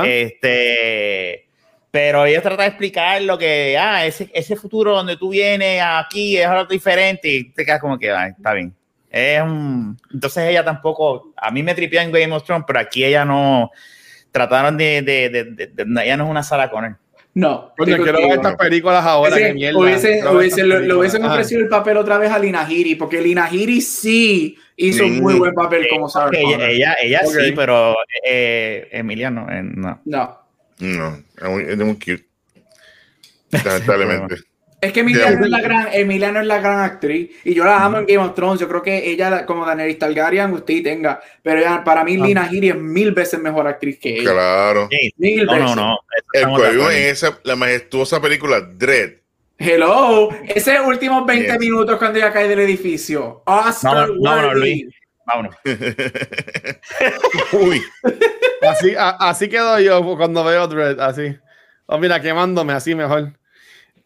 Este, 0.05 1.47
pero 1.91 2.25
ellos 2.25 2.43
tratan 2.43 2.65
de 2.65 2.69
explicar 2.69 3.21
lo 3.23 3.37
que, 3.37 3.77
ah, 3.79 4.07
ese, 4.07 4.31
ese 4.33 4.57
futuro 4.57 4.95
donde 4.95 5.17
tú 5.17 5.31
vienes 5.31 5.83
aquí 5.85 6.39
es 6.39 6.47
algo 6.47 6.67
diferente 6.67 7.29
y 7.29 7.51
te 7.51 7.65
quedas 7.65 7.81
como 7.81 7.99
que, 7.99 8.11
ah, 8.11 8.29
está 8.29 8.55
bien. 8.55 8.75
Es 9.11 9.43
entonces 9.43 10.45
ella 10.49 10.65
tampoco, 10.65 11.35
a 11.37 11.51
mí 11.51 11.63
me 11.63 11.75
tripió 11.75 12.01
en 12.01 12.11
Game 12.11 12.33
of 12.33 12.45
Thrones, 12.45 12.65
pero 12.67 12.81
aquí 12.81 13.05
ella 13.05 13.27
no, 13.27 13.71
trataron 14.31 14.79
de, 14.79 15.03
de, 15.03 15.29
de, 15.29 16.03
ella 16.03 16.17
no 16.17 16.25
es 16.25 16.31
una 16.31 16.43
Sarah 16.43 16.71
Connor. 16.71 16.97
No. 17.35 17.73
Coño, 17.79 17.97
quiero 17.97 18.19
ver 18.19 18.33
estas 18.33 18.57
películas 18.57 19.05
ahora. 19.05 19.37
Ese, 19.37 19.55
mierda. 19.55 19.79
Hubiesen, 19.79 20.27
hubiesen, 20.27 20.89
lo, 20.89 20.99
hubiesen 20.99 21.25
ofrecido 21.25 21.63
el 21.63 21.69
papel 21.69 21.97
otra 21.97 22.19
vez 22.19 22.31
a 22.31 22.39
Lina 22.39 22.67
Hiri, 22.71 22.95
porque 22.95 23.23
Lina 23.23 23.49
Hiri 23.51 23.81
sí 23.81 24.57
hizo 24.77 25.05
un 25.05 25.21
muy 25.21 25.35
buen 25.35 25.55
papel 25.55 25.87
como 25.89 26.09
Sarah 26.09 26.31
Ella, 26.33 26.69
ella, 26.69 26.97
ella 27.01 27.21
okay. 27.25 27.47
sí, 27.47 27.53
pero 27.57 27.97
eh, 28.25 28.89
Emilia 28.93 29.31
no. 29.31 29.51
Eh, 29.51 29.63
no. 29.63 30.01
No. 30.05 30.43
No, 30.79 31.25
es 31.59 31.79
muy 31.79 31.95
cute. 31.95 32.27
Lamentablemente. 33.51 34.37
Es 34.83 34.93
que 34.93 35.01
Emilia 35.01 35.31
no, 35.31 35.45
es 35.45 35.51
la 35.51 35.61
gran, 35.61 35.89
Emilia 35.93 36.33
no 36.33 36.41
es 36.41 36.47
la 36.47 36.59
gran 36.59 36.81
actriz 36.81 37.31
y 37.45 37.55
yo 37.55 37.65
la 37.65 37.85
amo 37.85 37.99
en 37.99 38.07
Game 38.07 38.19
of 38.19 38.35
Thrones. 38.35 38.61
Yo 38.61 38.69
creo 38.69 38.83
que 38.83 39.13
ella, 39.13 39.47
como 39.47 39.65
Daenerys 39.65 39.97
Targaryen, 39.97 40.53
usted 40.53 40.83
tenga, 40.83 41.21
pero 41.41 41.61
ella, 41.61 41.85
para 41.85 42.03
mí, 42.03 42.19
ah. 42.21 42.27
Lina 42.27 42.49
Headey 42.51 42.71
es 42.71 42.77
mil 42.77 43.13
veces 43.13 43.39
mejor 43.39 43.69
actriz 43.69 44.01
que 44.01 44.19
ella. 44.19 44.33
Claro. 44.33 44.89
Mil 45.19 45.47
no, 45.47 45.53
veces. 45.53 45.77
no, 45.77 45.77
no. 45.77 45.99
El 46.33 46.49
cuello 46.49 46.91
en 46.91 47.05
esa, 47.05 47.39
la 47.45 47.55
majestuosa 47.55 48.21
película 48.21 48.61
Dread. 48.61 49.13
Hello, 49.57 50.31
ese 50.49 50.81
últimos 50.81 51.25
20 51.27 51.47
yes. 51.47 51.61
minutos 51.61 51.97
cuando 51.97 52.19
ella 52.19 52.33
cae 52.33 52.49
del 52.49 52.59
edificio. 52.59 53.45
Oscar 53.47 54.09
vámonos, 54.09 54.17
vámonos, 54.21 54.55
Luis. 54.57 54.87
Vámonos. 55.25 55.55
Uy. 57.53 57.81
Así, 58.69 58.97
a, 58.97 59.11
así 59.11 59.49
quedo 59.49 59.79
yo 59.79 60.17
cuando 60.17 60.43
veo 60.43 60.67
Dread, 60.67 60.99
así. 60.99 61.37
Oh, 61.87 61.99
mira, 61.99 62.21
quemándome 62.21 62.73
así 62.73 62.97
mejor. 62.97 63.35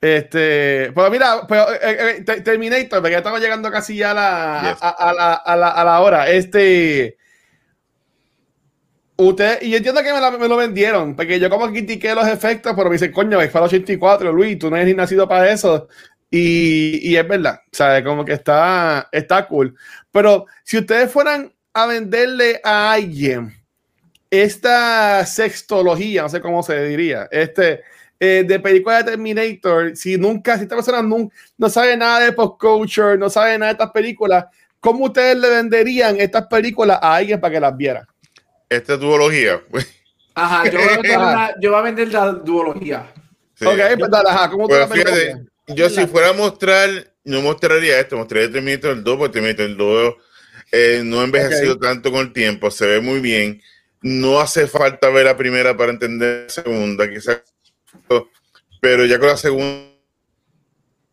Este, 0.00 0.92
pues 0.92 1.10
mira, 1.10 1.46
pues, 1.48 1.60
eh, 1.82 2.24
eh, 2.26 2.40
Terminator, 2.42 3.00
porque 3.00 3.12
ya 3.12 3.18
estamos 3.18 3.40
llegando 3.40 3.70
casi 3.70 3.96
ya 3.96 4.10
a 4.10 4.14
la, 4.14 4.70
yes. 4.70 4.82
a, 4.82 4.90
a, 4.90 5.12
la, 5.12 5.34
a, 5.34 5.56
la, 5.56 5.68
a 5.68 5.84
la 5.84 6.00
hora. 6.00 6.28
Este, 6.28 7.16
usted, 9.16 9.62
y 9.62 9.70
yo 9.70 9.78
entiendo 9.78 10.02
que 10.02 10.12
me, 10.12 10.20
la, 10.20 10.30
me, 10.30 10.48
lo 10.48 10.56
vendieron, 10.56 11.16
porque 11.16 11.40
yo 11.40 11.48
como 11.48 11.70
critiqué 11.70 12.14
los 12.14 12.28
efectos, 12.28 12.74
pero 12.76 12.88
me 12.88 12.94
dicen, 12.94 13.12
coño, 13.12 13.40
es 13.40 13.50
para 13.50 13.64
84, 13.64 14.32
Luis, 14.32 14.58
tú 14.58 14.70
no 14.70 14.76
eres 14.76 14.88
ni 14.88 14.94
nacido 14.94 15.28
para 15.28 15.50
eso. 15.50 15.88
Y, 16.30 17.08
y 17.10 17.16
es 17.16 17.26
verdad, 17.26 17.60
¿sabes? 17.72 18.04
Como 18.04 18.24
que 18.24 18.32
está, 18.32 19.08
está 19.12 19.46
cool. 19.46 19.74
Pero 20.10 20.46
si 20.64 20.78
ustedes 20.78 21.10
fueran 21.10 21.52
a 21.72 21.86
venderle 21.86 22.60
a 22.62 22.92
alguien 22.92 23.54
esta 24.30 25.24
sextología, 25.24 26.22
no 26.22 26.28
sé 26.28 26.40
cómo 26.40 26.62
se 26.62 26.84
diría, 26.84 27.28
este 27.30 27.82
eh, 28.18 28.44
de 28.46 28.60
película 28.60 28.96
de 28.98 29.10
Terminator, 29.10 29.94
si 29.94 30.16
nunca, 30.16 30.56
si 30.56 30.62
esta 30.62 30.76
persona 30.76 31.02
no, 31.02 31.30
no 31.58 31.68
sabe 31.68 31.96
nada 31.96 32.20
de 32.20 32.32
post 32.32 32.58
culture, 32.58 33.18
no 33.18 33.28
sabe 33.28 33.58
nada 33.58 33.72
de 33.72 33.72
estas 33.72 33.90
películas, 33.90 34.46
¿cómo 34.80 35.06
ustedes 35.06 35.36
le 35.36 35.50
venderían 35.50 36.18
estas 36.18 36.46
películas 36.46 36.98
a 37.02 37.16
alguien 37.16 37.40
para 37.40 37.54
que 37.54 37.60
las 37.60 37.76
viera? 37.76 38.06
Esta 38.68 38.96
duología. 38.96 39.60
Ajá, 40.34 40.70
yo 40.70 40.78
voy 40.78 40.88
a 40.88 40.92
vender, 40.92 41.18
una, 41.18 41.54
yo 41.60 41.70
voy 41.70 41.78
a 41.78 41.82
vender 41.82 42.08
la 42.08 42.32
duología. 42.32 43.12
Sí. 43.54 43.66
Ok, 43.66 43.78
pues 43.98 44.10
dale, 44.10 44.28
ajá, 44.28 44.50
¿cómo 44.50 44.68
pues 44.68 44.90
fíjate, 44.90 45.46
Yo 45.68 45.88
si 45.88 46.06
fuera 46.06 46.30
a 46.30 46.32
mostrar, 46.32 46.88
no 47.24 47.42
mostraría 47.42 48.00
esto, 48.00 48.16
mostraría 48.16 48.50
Terminator 48.50 49.02
2, 49.02 49.16
porque 49.18 49.40
Terminator 49.40 49.76
2 49.76 50.14
eh, 50.72 51.02
no 51.04 51.20
ha 51.20 51.24
envejecido 51.24 51.74
okay. 51.74 51.88
tanto 51.88 52.10
con 52.10 52.20
el 52.20 52.32
tiempo, 52.32 52.70
se 52.70 52.86
ve 52.86 53.00
muy 53.00 53.20
bien. 53.20 53.62
No 54.02 54.40
hace 54.40 54.66
falta 54.66 55.08
ver 55.10 55.24
la 55.24 55.36
primera 55.36 55.76
para 55.76 55.90
entender 55.90 56.44
la 56.44 56.48
segunda, 56.50 57.08
quizás 57.08 57.42
pero 58.80 59.04
ya 59.04 59.18
con 59.18 59.28
la 59.28 59.36
segunda 59.36 59.86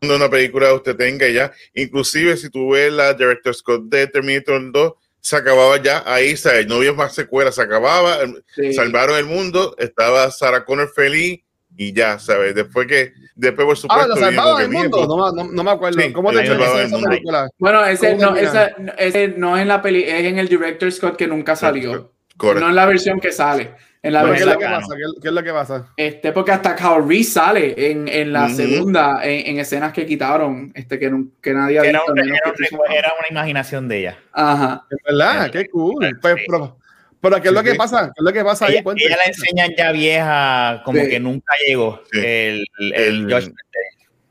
una 0.02 0.30
película 0.30 0.74
usted 0.74 0.96
tenga 0.96 1.30
ya, 1.30 1.52
inclusive 1.74 2.36
si 2.38 2.50
tú 2.50 2.72
ves 2.72 2.92
la 2.92 3.14
Director 3.14 3.54
Scott 3.54 3.84
de 3.86 4.08
Terminator 4.08 4.72
2, 4.72 4.94
se 5.20 5.38
acababa 5.38 5.82
ya 5.82 6.04
ahí, 6.06 6.36
¿sabes? 6.36 6.68
no 6.68 6.76
había 6.76 6.92
más 6.92 7.16
secuelas, 7.16 7.56
se 7.56 7.62
acababa, 7.62 8.18
sí. 8.54 8.74
salvaron 8.74 9.18
el 9.18 9.26
mundo, 9.26 9.76
estaba 9.78 10.30
Sarah 10.32 10.66
Connor 10.66 10.92
feliz 10.94 11.40
y 11.78 11.94
ya, 11.94 12.20
¿sabes? 12.20 12.54
Después 12.54 12.88
que, 12.88 13.14
después 13.36 13.66
por 13.66 13.78
supuesto... 13.78 14.14
Ah, 14.22 14.62
el 14.62 14.70
mundo, 14.70 15.08
no, 15.08 15.32
no, 15.32 15.52
no, 15.52 15.64
me 15.64 15.72
acuerdo. 15.72 16.00
Sí, 16.02 16.12
¿Cómo 16.12 16.32
te 16.32 16.44
esa, 16.44 16.84
esa 16.84 17.00
película? 17.00 17.50
Bueno, 17.58 17.86
ese 17.86 18.16
no, 18.16 18.36
esa, 18.36 18.76
ese 18.98 19.30
no 19.30 19.56
es 19.56 19.62
en 19.62 19.70
la 19.70 19.82
peli, 19.82 20.04
es 20.04 20.26
en 20.26 20.40
el 20.40 20.50
Director 20.50 20.92
Scott 20.92 21.16
que 21.16 21.28
nunca 21.28 21.56
salió. 21.56 22.12
Correcto. 22.36 22.60
No 22.60 22.70
en 22.70 22.76
la 22.76 22.86
versión 22.86 23.20
que 23.20 23.32
sale. 23.32 23.76
En 24.04 24.12
la 24.12 24.26
¿Qué, 24.26 24.34
es 24.34 24.45
lo 24.45 24.60
que 24.60 24.66
pasa? 24.66 24.95
¿Qué, 24.97 25.22
¿Qué, 25.22 25.28
es 25.30 25.34
lo 25.34 25.43
que 25.43 25.54
pasa? 25.54 25.88
Este, 25.95 26.34
porque 26.34 26.51
hasta 26.51 26.76
Reese 26.99 27.32
sale 27.32 27.74
en, 27.89 28.10
en 28.10 28.34
la 28.34 28.47
uh 28.47 28.49
-huh. 28.49 28.56
segunda, 28.56 29.22
en, 29.24 29.47
en, 29.47 29.60
escenas 29.60 29.93
que 29.93 30.06
quitaron, 30.06 30.74
este, 30.76 30.99
que, 30.99 31.10
no, 31.10 31.28
que 31.41 31.54
nadie 31.54 31.80
ha 31.80 31.84
visto. 31.84 32.14
Era, 32.14 32.24
era, 32.26 32.97
era, 32.97 33.14
una 33.18 33.30
imaginación 33.30 33.88
de 33.88 33.99
ella. 33.99 34.18
Ajá. 34.34 34.86
Es 34.89 34.97
verdad, 35.06 35.49
qué 35.51 35.70
cool. 35.70 36.06
Sí. 36.06 36.12
Pues, 36.22 36.36
pero, 36.45 36.78
pero, 37.22 37.41
¿qué 37.41 37.47
es 37.47 37.54
lo 37.54 37.64
que 37.64 37.76
pasa? 37.76 38.08
¿Qué 38.08 38.20
es 38.20 38.26
lo 38.26 38.34
que 38.34 38.43
pasa 38.43 38.68
ella, 38.68 38.80
ahí? 38.80 38.84
Cuéntame. 38.84 39.08
Ella 39.08 39.18
la 39.18 39.24
enseñan 39.24 39.70
ya 39.78 39.91
vieja, 39.93 40.82
como 40.84 40.99
sí. 40.99 41.08
que 41.08 41.20
nunca 41.22 41.56
llegó 41.66 42.04
sí. 42.12 42.20
el, 42.20 42.66
el, 42.80 42.93
el 42.93 43.28
Day. 43.28 43.54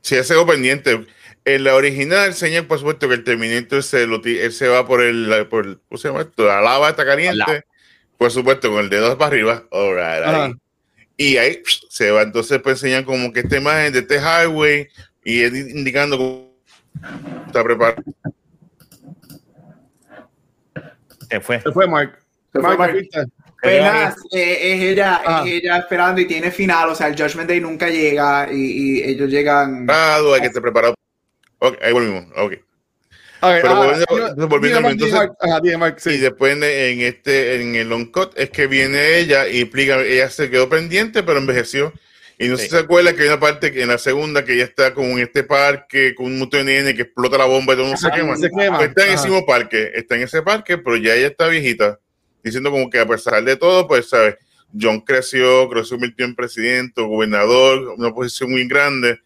Sí, 0.03 0.17
ese 0.17 0.39
es 0.39 0.45
pendiente. 0.45 1.07
En 1.47 1.65
la 1.65 1.75
original 1.75 2.27
enseña, 2.27 2.63
por 2.69 2.79
supuesto, 2.79 3.09
que 3.09 3.15
el 3.15 3.25
Terminator 3.25 3.83
se, 3.83 4.07
lo, 4.07 4.23
él 4.23 4.53
se 4.53 4.69
va 4.69 4.87
por 4.87 5.01
el, 5.03 5.47
por, 5.49 5.81
¿cómo 5.89 5.99
se 5.99 6.09
llama 6.09 6.21
esto? 6.21 6.47
La 6.47 6.61
lava 6.61 6.91
está 6.91 7.07
caliente 7.07 7.65
por 8.23 8.31
supuesto, 8.31 8.71
con 8.71 8.85
el 8.85 8.89
dedo 8.89 9.19
para 9.19 9.29
arriba. 9.29 9.65
All 9.71 9.97
right, 9.97 10.25
ahí. 10.25 10.53
Y 11.17 11.37
ahí 11.39 11.61
se 11.89 12.13
va. 12.13 12.23
Entonces, 12.23 12.61
pues 12.63 12.75
enseñan 12.75 13.05
como 13.05 13.33
que 13.33 13.41
esta 13.41 13.57
imagen 13.57 13.93
de 13.93 13.99
este 13.99 14.19
highway 14.19 14.89
y 15.25 15.41
es 15.41 15.53
indicando 15.53 16.17
cómo 16.17 16.55
está 17.47 17.65
preparado. 17.65 18.01
Se 21.29 21.41
fue. 21.41 21.61
Se 21.61 21.73
fue, 21.73 21.89
Mark. 21.89 22.17
Se 22.53 22.61
fue, 22.61 22.79
Mark. 22.79 22.95
Mark. 22.95 23.29
Penas, 23.61 24.17
eh, 24.33 24.75
es, 24.75 24.83
ella, 24.83 25.21
ah. 25.25 25.43
es 25.45 25.53
ella 25.53 25.79
esperando 25.79 26.21
y 26.21 26.27
tiene 26.27 26.51
final, 26.51 26.91
o 26.91 26.95
sea, 26.97 27.07
el 27.09 27.17
Judgment 27.17 27.49
Day 27.49 27.61
nunca 27.61 27.89
llega 27.89 28.49
y, 28.53 29.01
y 29.01 29.03
ellos 29.03 29.31
llegan. 29.31 29.87
Ah, 29.89 30.19
hay 30.35 30.41
que 30.41 30.47
estar 30.47 30.63
preparado. 30.63 30.95
Ok, 31.59 31.77
ahí 31.83 31.93
volvimos. 31.93 32.27
Ok. 32.37 32.55
Okay, 33.45 33.61
pero 33.61 33.75
ah, 33.75 34.05
volviendo, 34.07 34.49
volviendo 34.49 34.81
Mark, 34.83 34.93
entonces, 34.93 35.19
ajá, 35.41 35.95
sí. 35.99 36.11
y 36.11 36.19
después 36.19 36.53
en, 36.53 36.63
en, 36.63 37.01
este 37.01 37.61
en 37.61 37.75
el 37.75 37.89
long 37.89 38.13
cut 38.13 38.31
es 38.37 38.51
que 38.51 38.69
viene 38.69 39.19
ella 39.19 39.49
y 39.49 39.63
explica 39.63 40.01
ella 40.01 40.31
se 40.31 40.49
quedó 40.49 40.69
pendiente 40.69 41.25
pero 41.25 41.41
envejeció 41.41 41.93
y 42.39 42.47
no 42.47 42.57
sí. 42.57 42.69
se 42.69 42.79
acuerda 42.79 43.15
que 43.15 43.23
hay 43.23 43.29
una 43.29 43.41
parte 43.41 43.73
que 43.73 43.83
en 43.83 43.89
la 43.89 43.99
segunda 43.99 44.45
que 44.45 44.55
ella 44.55 44.63
está 44.63 44.95
como 44.95 45.09
en 45.19 45.25
este 45.25 45.43
parque 45.43 46.15
con 46.15 46.27
un 46.27 46.39
montón 46.39 46.67
de 46.67 46.75
nene 46.75 46.95
que 46.95 47.03
explota 47.03 47.37
la 47.37 47.47
bomba 47.47 47.73
y 47.73 47.77
todo 47.77 47.87
el 47.87 47.93
mundo 47.93 48.01
se 48.01 48.11
quema, 48.13 48.37
se 48.37 48.49
quema. 48.49 48.77
Pues 48.77 48.91
está 48.91 49.07
en 49.09 49.13
ese 49.15 49.29
mismo 49.29 49.45
parque 49.45 49.91
está 49.93 50.15
en 50.15 50.23
ese 50.23 50.43
parque 50.43 50.79
pero 50.79 50.97
ya 50.97 51.17
ella 51.17 51.27
está 51.27 51.49
viejita 51.49 51.99
diciendo 52.45 52.71
como 52.71 52.89
que 52.91 53.01
a 53.01 53.07
pesar 53.07 53.43
de 53.43 53.57
todo 53.57 53.89
pues 53.89 54.09
sabes 54.09 54.37
John 54.81 55.01
creció 55.01 55.69
creció 55.69 55.85
se 55.85 55.95
convirtió 55.97 56.27
en 56.27 56.37
presidente 56.37 57.03
gobernador 57.03 57.95
una 57.99 58.15
posición 58.15 58.53
muy 58.53 58.69
grande 58.69 59.19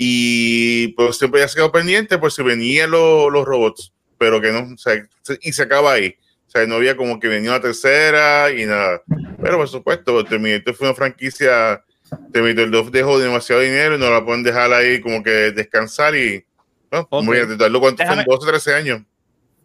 y 0.00 0.88
pues 0.88 1.18
siempre 1.18 1.40
ya 1.40 1.48
se 1.48 1.56
quedó 1.56 1.72
pendiente 1.72 2.18
por 2.18 2.30
si 2.30 2.42
venían 2.44 2.92
lo, 2.92 3.28
los 3.30 3.44
robots, 3.44 3.92
pero 4.16 4.40
que 4.40 4.52
no, 4.52 4.72
o 4.72 4.78
sea, 4.78 4.94
y 5.42 5.52
se 5.52 5.62
acaba 5.64 5.92
ahí. 5.92 6.14
O 6.46 6.50
sea, 6.50 6.66
no 6.66 6.76
había 6.76 6.96
como 6.96 7.18
que 7.18 7.26
venía 7.26 7.50
la 7.50 7.60
tercera 7.60 8.50
y 8.52 8.64
nada. 8.64 9.02
Pero 9.42 9.58
por 9.58 9.68
supuesto, 9.68 10.24
Terminator 10.24 10.72
fue 10.74 10.86
una 10.86 10.94
franquicia, 10.94 11.84
Terminator 12.32 12.70
2 12.70 12.92
dejó 12.92 13.18
demasiado 13.18 13.60
dinero 13.60 13.96
y 13.96 13.98
no 13.98 14.08
la 14.08 14.24
pueden 14.24 14.44
dejar 14.44 14.72
ahí 14.72 15.00
como 15.00 15.22
que 15.22 15.50
descansar 15.50 16.14
y, 16.14 16.44
no, 16.92 17.00
okay. 17.00 17.26
muy 17.26 17.36
bien, 17.36 17.58
cuánto 17.80 18.06
son 18.06 18.24
12, 18.24 18.46
13 18.46 18.74
años. 18.74 19.02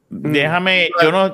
Déjame, 0.10 0.90
yo 1.02 1.12
no, 1.12 1.32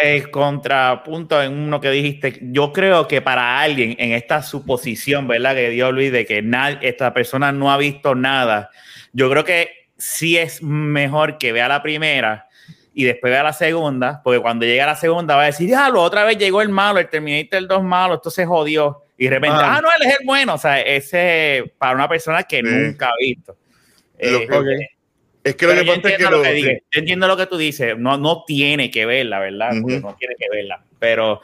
eh, 0.00 0.30
contrapunto 0.30 1.42
en 1.42 1.52
uno 1.52 1.80
que 1.80 1.90
dijiste, 1.90 2.38
yo 2.42 2.72
creo 2.72 3.08
que 3.08 3.20
para 3.22 3.60
alguien 3.60 3.96
en 3.98 4.12
esta 4.12 4.42
suposición, 4.42 5.26
¿verdad? 5.26 5.54
Que 5.54 5.70
dio 5.70 5.90
Luis 5.90 6.12
de 6.12 6.26
que 6.26 6.42
nadie, 6.42 6.78
esta 6.82 7.12
persona 7.12 7.52
no 7.52 7.72
ha 7.72 7.76
visto 7.76 8.14
nada, 8.14 8.70
yo 9.12 9.28
creo 9.30 9.44
que 9.44 9.88
sí 9.98 10.36
es 10.36 10.62
mejor 10.62 11.38
que 11.38 11.52
vea 11.52 11.68
la 11.68 11.82
primera 11.82 12.48
y 12.94 13.04
después 13.04 13.30
vea 13.32 13.42
la 13.42 13.52
segunda, 13.52 14.20
porque 14.22 14.40
cuando 14.40 14.64
llega 14.64 14.86
la 14.86 14.96
segunda 14.96 15.36
va 15.36 15.42
a 15.42 15.46
decir, 15.46 15.66
diablo, 15.66 16.02
otra 16.02 16.24
vez 16.24 16.38
llegó 16.38 16.62
el 16.62 16.68
malo, 16.68 16.98
el 16.98 17.08
Terminator 17.08 17.58
el 17.58 17.68
2 17.68 17.82
malo, 17.82 18.14
esto 18.14 18.30
se 18.30 18.46
jodió. 18.46 19.04
Y 19.16 19.24
de 19.24 19.30
repente, 19.30 19.58
ah, 19.60 19.76
ah 19.76 19.80
no, 19.82 19.88
él 19.88 20.08
es 20.08 20.18
el 20.18 20.26
bueno. 20.26 20.54
O 20.54 20.58
sea, 20.58 20.80
ese 20.80 21.74
para 21.78 21.94
una 21.94 22.08
persona 22.08 22.42
que 22.42 22.58
sí. 22.58 22.62
nunca 22.62 23.08
ha 23.08 23.16
visto. 23.20 23.56
Eh, 24.18 24.48
okay. 24.50 24.86
Es 25.42 25.56
que 25.56 25.66
lo 25.66 25.74
que 25.74 25.84
pasa 25.84 26.08
es 26.08 26.16
que, 26.18 26.24
lo 26.24 26.42
que 26.42 26.52
digo, 26.52 26.70
yo 26.90 27.00
entiendo 27.00 27.26
lo 27.26 27.36
que 27.36 27.46
tú 27.46 27.56
dices, 27.56 27.96
no, 27.96 28.18
no 28.18 28.44
tiene 28.46 28.90
que 28.90 29.06
verla, 29.06 29.38
¿verdad? 29.38 29.70
Uh 29.72 29.86
-huh. 29.86 30.02
No 30.02 30.16
tiene 30.18 30.34
que 30.38 30.46
verla, 30.50 30.84
pero, 30.98 31.40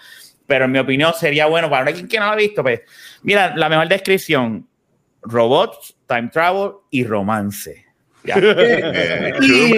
pero 0.46 0.66
en 0.66 0.72
mi 0.72 0.78
opinión 0.78 1.14
sería 1.18 1.46
bueno 1.46 1.70
para 1.70 1.86
alguien 1.86 2.06
que 2.06 2.18
no 2.18 2.26
la 2.26 2.32
ha 2.32 2.36
visto, 2.36 2.62
pues, 2.62 2.82
mira, 3.22 3.56
la 3.56 3.68
mejor 3.68 3.88
descripción, 3.88 4.68
robots, 5.22 5.96
time 6.06 6.28
travel 6.30 6.72
y 6.90 7.04
romance. 7.04 7.86
Ya. 8.22 8.36
y, 9.40 9.74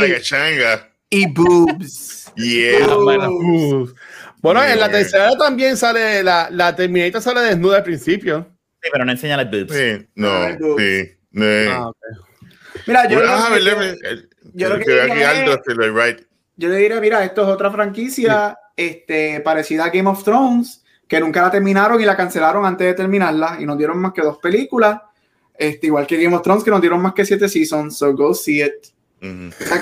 y 1.11 1.27
boobs. 1.27 2.33
Yeah. 2.37 2.87
Ah, 2.89 2.97
bueno, 2.97 3.31
uh. 3.31 3.95
bueno 4.41 4.65
en 4.65 4.79
la 4.79 4.91
tercera 4.91 5.31
también 5.37 5.77
sale, 5.77 6.23
la, 6.23 6.49
la 6.51 6.75
Terminator 6.75 7.21
sale 7.21 7.41
desnuda 7.41 7.79
al 7.79 7.85
principio. 7.85 8.47
Sí, 8.83 8.89
pero 8.93 9.05
no 9.05 9.13
enseña 9.13 9.37
las 9.37 9.51
boobs. 9.51 9.73
Sí, 9.73 10.07
no, 10.15 10.49
no 10.59 10.77
sí. 10.79 11.11
No. 11.31 11.45
Ah, 11.71 11.89
okay. 11.89 12.28
Mira, 12.89 13.07
yo, 13.07 13.21
que, 13.21 13.27
yo, 16.57 16.69
le 16.69 16.79
diría, 16.79 17.01
mira, 17.01 17.23
esto 17.23 17.43
es 17.43 17.49
otra 17.49 17.71
franquicia 17.71 18.59
sí. 18.77 18.83
este, 18.83 19.41
parecida 19.41 19.85
a 19.85 19.91
Game 19.91 20.09
of 20.09 20.25
Thrones, 20.25 20.83
que 21.07 21.21
nunca 21.21 21.43
la 21.43 21.51
terminaron 21.51 22.01
y 22.01 22.07
la 22.07 22.17
cancelaron 22.17 22.65
antes 22.65 22.87
de 22.87 22.95
terminarla 22.95 23.59
y 23.61 23.67
nos 23.67 23.77
dieron 23.77 23.99
más 23.99 24.15
que 24.15 24.23
dos 24.23 24.39
películas. 24.39 25.03
Este, 25.55 25.89
igual 25.89 26.07
que 26.07 26.17
Game 26.23 26.35
of 26.35 26.43
Thrones, 26.43 26.65
que 26.65 26.71
nos 26.71 26.81
dieron 26.81 27.03
más 27.03 27.13
que 27.13 27.27
siete 27.27 27.47
seasons. 27.47 27.99
So 27.99 28.15
go 28.15 28.33
see 28.33 28.63
it. 28.63 28.87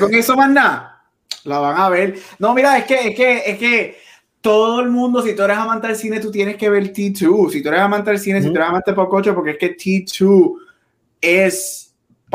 con 0.01 0.13
eso 0.13 0.35
más 0.35 0.51
nada. 0.51 1.05
La 1.45 1.61
van 1.61 1.81
a 1.81 1.89
ver. 1.89 2.19
No, 2.41 2.55
mira, 2.55 2.77
es 2.77 2.87
que, 2.87 3.09
es 3.09 3.15
que, 3.15 3.43
es 3.47 3.57
que 3.57 3.99
todo 4.41 4.81
el 4.81 4.89
mundo, 4.91 5.23
si 5.23 5.37
tú 5.37 5.43
eres 5.43 5.59
amante 5.59 5.87
del 5.87 5.97
cine, 5.97 6.19
tú 6.19 6.33
tienes 6.33 6.57
que 6.57 6.69
ver 6.69 6.93
T2. 6.93 7.51
Si 7.51 7.63
tú 7.63 7.69
eres 7.69 7.81
amante 7.81 8.11
del 8.11 8.19
cine, 8.19 8.43
si 8.43 8.49
tú 8.49 8.57
eres 8.57 8.69
amante 8.69 8.91
de 8.91 8.97
Pococho, 8.97 9.33
porque 9.33 9.53
es 9.53 9.59
que 9.59 9.77
T2 9.77 10.55
es 11.21 11.86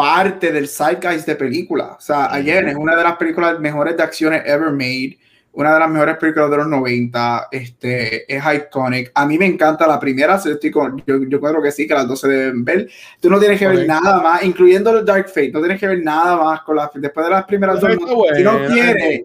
parte 0.02 0.52
del 0.52 0.68
zeitgeist 0.68 1.28
de 1.28 1.36
película. 1.36 1.96
O 1.98 2.02
sea, 2.02 2.34
ayer 2.34 2.68
es 2.68 2.76
una 2.76 2.96
de 2.96 3.04
las 3.04 3.18
películas 3.18 3.60
mejores 3.60 3.96
de 3.96 4.04
acciones 4.04 4.42
ever 4.46 4.72
made 4.72 5.18
una 5.54 5.74
de 5.74 5.80
las 5.80 5.90
mejores 5.90 6.18
películas 6.18 6.50
de 6.50 6.58
los 6.58 6.68
90, 6.68 7.48
este, 7.52 8.34
es 8.34 8.44
iconic. 8.56 9.12
A 9.14 9.26
mí 9.26 9.38
me 9.38 9.46
encanta 9.46 9.86
la 9.86 10.00
primera, 10.00 10.40
yo, 10.42 11.24
yo 11.28 11.42
creo 11.42 11.62
que 11.62 11.72
sí, 11.72 11.88
que 11.88 11.94
las 11.94 12.08
dos 12.08 12.22
se 12.22 12.30
deben 12.30 12.64
ver. 12.64 12.90
Tú 13.20 13.30
no 13.30 13.38
tienes 13.38 13.60
que 13.60 13.68
ver 13.68 13.86
nada 13.86 14.22
más, 14.22 14.44
incluyendo 14.44 14.98
el 14.98 15.06
Dark 15.06 15.28
Fate, 15.28 15.52
no 15.52 15.60
tienes 15.60 15.80
que 15.80 15.88
ver 15.88 16.04
nada 16.04 16.38
más 16.38 16.62
con 16.62 16.78
la, 16.78 16.90
después 16.94 17.26
de 17.26 17.32
las 17.32 17.44
primeras 17.46 17.82
dos. 17.82 17.92
si 18.36 18.44
no 18.44 18.66
quieres, 18.68 19.24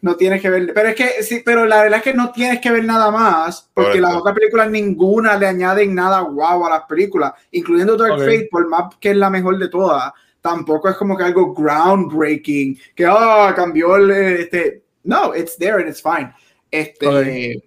no 0.00 0.16
tienes 0.16 0.40
que 0.40 0.50
ver, 0.50 0.72
pero 0.74 0.88
es 0.90 0.94
que 0.94 1.22
sí, 1.22 1.42
pero 1.44 1.66
la 1.66 1.82
verdad 1.82 1.98
es 1.98 2.04
que 2.04 2.14
no 2.14 2.30
tienes 2.30 2.60
que 2.60 2.70
ver 2.70 2.84
nada 2.84 3.10
más, 3.10 3.68
porque 3.74 4.00
las 4.00 4.14
otras 4.14 4.34
películas 4.34 4.70
ninguna 4.70 5.36
le 5.36 5.46
añaden 5.46 5.94
nada 5.94 6.20
guau 6.20 6.64
a 6.64 6.70
las 6.70 6.82
películas, 6.84 7.32
incluyendo 7.50 7.96
Dark 7.96 8.18
Fate, 8.18 8.48
por 8.50 8.68
más 8.68 8.94
que 9.00 9.10
es 9.10 9.16
la 9.16 9.30
mejor 9.30 9.58
de 9.58 9.68
todas, 9.68 10.12
tampoco 10.40 10.88
es 10.88 10.96
como 10.96 11.16
que 11.16 11.24
algo 11.24 11.52
groundbreaking, 11.52 12.78
que 12.94 13.06
ah, 13.06 13.52
cambió 13.54 13.96
el, 13.96 14.10
este, 14.10 14.84
no, 15.04 15.34
it's 15.34 15.56
there 15.56 15.80
and 15.80 15.88
it's 15.88 16.02
fine. 16.02 16.32
Este, 16.70 17.62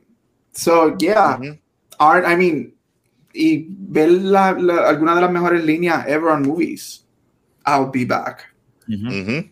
so 0.51 0.95
yeah, 0.97 1.39
art. 1.97 2.25
I 2.25 2.36
mean, 2.36 2.73
y 3.34 3.67
ver 3.69 4.11
la, 4.11 4.49
alguna 4.49 5.15
de 5.15 5.21
las 5.21 5.32
mejores 5.32 5.63
líneas 5.63 6.05
ever 6.07 6.29
on 6.29 6.47
movies. 6.47 7.05
I'll 7.65 7.89
be 7.91 8.05
back. 8.05 8.50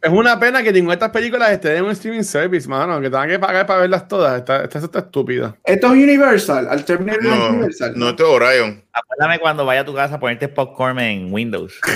Es 0.02 0.10
una 0.10 0.40
pena 0.40 0.62
que 0.62 0.74
ninguna 0.74 0.94
de 0.94 0.96
estas 0.96 1.12
películas 1.12 1.52
esté 1.52 1.78
en 1.78 1.86
un 1.86 1.92
streaming 1.92 2.24
service, 2.24 2.68
mano, 2.68 3.00
que 3.00 3.10
tengan 3.10 3.30
que 3.30 3.40
pagar 3.40 3.66
para 3.66 3.82
verlas 3.82 4.08
todas. 4.08 4.38
Esta, 4.40 4.64
esta, 4.64 4.80
está 4.80 5.00
estúpida. 5.00 5.56
Esto 5.64 5.88
es 5.88 5.94
Universal, 5.94 6.68
al 6.70 6.84
terminar 6.84 7.22
no, 7.22 7.50
Universal. 7.50 7.94
No, 7.96 8.10
esto 8.10 8.24
es 8.24 8.30
Orion. 8.30 8.84
Acuérdame 8.92 9.40
cuando 9.40 9.66
vaya 9.66 9.82
a 9.82 9.86
tu 9.86 9.96
casa 9.96 10.16
a 10.16 10.20
ponerte 10.20 10.48
popcorn 10.50 11.00
en 11.00 11.32
Windows. 11.32 11.80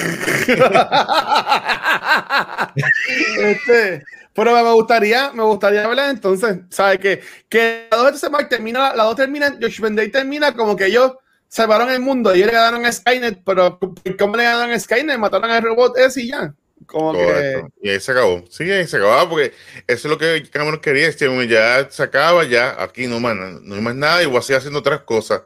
este, 3.37 4.03
pero 4.33 4.53
me 4.53 4.73
gustaría, 4.73 5.31
me 5.33 5.43
gustaría 5.43 5.87
verla 5.87 6.09
entonces, 6.09 6.59
¿sabes 6.69 6.99
qué? 6.99 7.21
Que 7.49 7.87
la 7.91 7.97
2 7.97 8.21
de 8.21 8.45
termina, 8.45 8.95
la 8.95 9.03
2 9.03 9.15
termina, 9.15 9.55
Josh 9.61 9.79
Day 9.79 10.09
termina 10.09 10.53
como 10.53 10.75
que 10.75 10.85
ellos 10.87 11.13
salvaron 11.47 11.91
el 11.91 11.99
mundo 11.99 12.33
y 12.33 12.39
ellos 12.39 12.51
le 12.51 12.57
ganaron 12.57 12.85
a 12.85 12.91
Skynet, 12.91 13.43
pero 13.45 13.77
¿cómo 14.17 14.35
le 14.35 14.43
ganaron 14.43 14.71
a 14.71 14.79
Skynet? 14.79 15.19
Mataron 15.19 15.51
al 15.51 15.61
robot 15.61 15.97
ese 15.97 16.21
y 16.21 16.29
ya. 16.29 16.53
Como 16.85 17.13
que... 17.13 17.63
Y 17.81 17.89
ahí 17.89 17.99
se 17.99 18.11
acabó. 18.11 18.43
Sí, 18.49 18.69
ahí 18.71 18.87
se 18.87 18.97
acababa 18.97 19.29
porque 19.29 19.53
eso 19.87 20.07
es 20.07 20.11
lo 20.11 20.17
que 20.17 20.43
Cameron 20.49 20.79
quería. 20.79 21.07
Este, 21.07 21.27
ya 21.47 21.89
se 21.89 22.03
acaba, 22.03 22.43
ya 22.43 22.81
aquí 22.81 23.07
no, 23.07 23.19
más, 23.19 23.35
no 23.35 23.75
hay 23.75 23.81
más 23.81 23.95
nada 23.95 24.23
y 24.23 24.25
voy 24.25 24.37
a 24.37 24.41
seguir 24.41 24.57
haciendo 24.57 24.79
otras 24.79 25.01
cosas. 25.01 25.43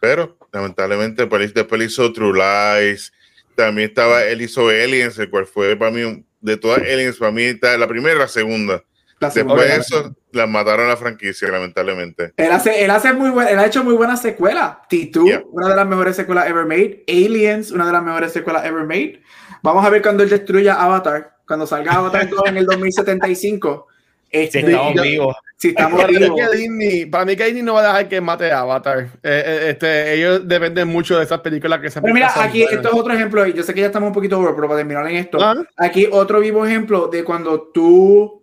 Pero 0.00 0.36
lamentablemente 0.52 1.26
después 1.26 1.82
hizo 1.82 2.12
True 2.12 2.32
Lies. 2.34 3.12
También 3.54 3.90
estaba, 3.90 4.24
él 4.24 4.40
hizo 4.42 4.68
Aliens, 4.68 5.18
el 5.18 5.28
cual 5.28 5.46
fue 5.46 5.76
para 5.76 5.90
mí 5.90 6.24
de 6.40 6.56
todas 6.56 6.78
Aliens, 6.78 7.18
para 7.18 7.32
mí 7.32 7.42
está 7.42 7.76
la 7.76 7.86
primera 7.86 8.18
la 8.18 8.28
segunda. 8.28 8.82
Después 9.20 9.68
de 9.68 9.76
eso, 9.76 10.16
la 10.32 10.46
mataron 10.46 10.86
a 10.86 10.90
la 10.90 10.96
franquicia, 10.96 11.48
lamentablemente. 11.48 12.32
Él 12.36 12.50
hace, 12.52 12.82
él 12.84 12.90
hace 12.90 13.12
muy 13.12 13.30
buen, 13.30 13.48
él 13.48 13.58
ha 13.58 13.66
hecho 13.66 13.84
muy 13.84 13.94
buenas 13.94 14.22
secuelas. 14.22 14.78
T2, 14.90 15.44
una 15.50 15.68
de 15.68 15.76
las 15.76 15.86
mejores 15.86 16.16
secuelas 16.16 16.48
ever 16.48 16.64
made. 16.64 17.04
Aliens, 17.06 17.70
una 17.70 17.86
de 17.86 17.92
las 17.92 18.02
mejores 18.02 18.32
secuelas 18.32 18.64
ever 18.64 18.84
made. 18.84 19.20
Vamos 19.62 19.84
a 19.84 19.90
ver 19.90 20.00
cuando 20.00 20.22
él 20.22 20.30
destruya 20.30 20.74
Avatar, 20.74 21.36
cuando 21.46 21.66
salga 21.66 21.92
Avatar 21.92 22.28
2 22.30 22.42
en 22.46 22.56
el 22.56 22.66
2075. 22.66 23.86
Este, 24.32 24.60
si 24.60 24.66
estamos 24.68 25.02
vivos. 25.02 25.36
Si 25.56 25.68
estamos 25.70 26.00
para, 26.00 26.12
Mí 26.12 26.18
que 26.18 26.56
Disney, 26.56 27.06
para 27.06 27.24
mí 27.24 27.34
que 27.34 27.44
Disney 27.46 27.62
no 27.62 27.74
va 27.74 27.80
a 27.80 27.86
dejar 27.88 28.08
que 28.08 28.20
mate 28.20 28.52
a 28.52 28.60
Avatar. 28.60 29.00
Eh, 29.00 29.08
eh, 29.24 29.70
este, 29.70 30.14
ellos 30.14 30.46
dependen 30.46 30.86
mucho 30.86 31.18
de 31.18 31.24
esas 31.24 31.40
películas 31.40 31.80
que 31.80 31.90
se 31.90 32.00
Pero 32.00 32.14
mira, 32.14 32.32
aquí 32.36 32.62
esto 32.62 32.88
es 32.88 32.94
otro 32.94 33.12
ejemplo. 33.12 33.44
Yo 33.48 33.64
sé 33.64 33.74
que 33.74 33.80
ya 33.80 33.86
estamos 33.86 34.06
un 34.06 34.12
poquito 34.14 34.38
over, 34.38 34.54
pero 34.54 34.68
para 34.68 34.78
terminar 34.78 35.06
en 35.08 35.16
esto. 35.16 35.38
Ah. 35.42 35.56
Aquí 35.76 36.08
otro 36.10 36.38
vivo 36.38 36.64
ejemplo 36.64 37.08
de 37.08 37.24
cuando 37.24 37.60
tú 37.74 38.39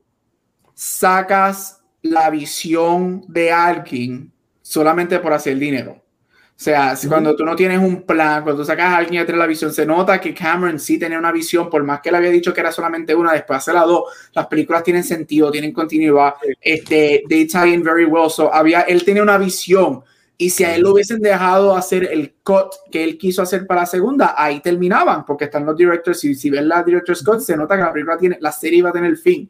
sacas 0.78 1.82
la 2.04 2.30
visión 2.30 3.26
de 3.28 3.52
alguien 3.52 4.32
solamente 4.62 5.18
por 5.20 5.34
hacer 5.34 5.58
dinero. 5.58 5.94
O 5.94 6.60
sea, 6.60 6.96
si 6.96 7.08
cuando 7.08 7.36
tú 7.36 7.44
no 7.44 7.56
tienes 7.56 7.80
un 7.80 8.04
plan, 8.04 8.44
cuando 8.44 8.62
tú 8.62 8.66
sacas 8.66 8.86
a 8.86 8.98
alguien 8.98 9.24
a 9.24 9.26
tener 9.26 9.40
la 9.40 9.48
visión, 9.48 9.74
se 9.74 9.88
nota 9.88 10.22
que 10.22 10.36
Cameron 10.36 10.80
sí 10.80 11.00
tenía 11.00 11.18
una 11.18 11.32
visión, 11.32 11.68
por 11.68 11.84
más 11.84 12.02
que 12.02 12.10
él 12.10 12.16
había 12.16 12.30
dicho 12.30 12.54
que 12.54 12.62
era 12.62 12.72
solamente 12.72 13.16
una, 13.16 13.34
después 13.34 13.58
hace 13.58 13.74
la 13.74 13.82
dos, 13.82 14.04
las 14.34 14.46
películas 14.46 14.84
tienen 14.84 15.04
sentido, 15.04 15.50
tienen 15.50 15.74
continuidad, 15.74 16.36
este, 16.62 17.24
they 17.28 17.48
tie 17.48 17.74
in 17.74 17.82
very 17.82 18.06
well, 18.06 18.30
so 18.30 18.54
había, 18.54 18.82
él 18.82 19.04
tenía 19.04 19.24
una 19.24 19.40
visión, 19.40 20.04
y 20.38 20.52
si 20.52 20.64
a 20.64 20.76
él 20.76 20.84
lo 20.84 20.94
hubiesen 20.94 21.22
dejado 21.22 21.76
hacer 21.76 22.08
el 22.12 22.36
cut 22.44 22.74
que 22.92 23.04
él 23.04 23.18
quiso 23.18 23.42
hacer 23.42 23.66
para 23.66 23.82
la 23.82 23.88
segunda, 23.88 24.36
ahí 24.38 24.60
terminaban, 24.60 25.26
porque 25.26 25.46
están 25.46 25.66
los 25.66 25.76
directors, 25.76 26.24
y 26.24 26.36
si 26.36 26.52
ven 26.52 26.68
la 26.68 26.84
director's 26.84 27.24
cut, 27.24 27.40
se 27.40 27.58
nota 27.58 27.76
que 27.76 27.82
la 27.82 27.94
película 27.94 28.18
tiene, 28.18 28.38
la 28.42 28.52
serie 28.52 28.84
va 28.84 28.90
a 28.90 28.94
tener 28.94 29.18
fin. 29.18 29.50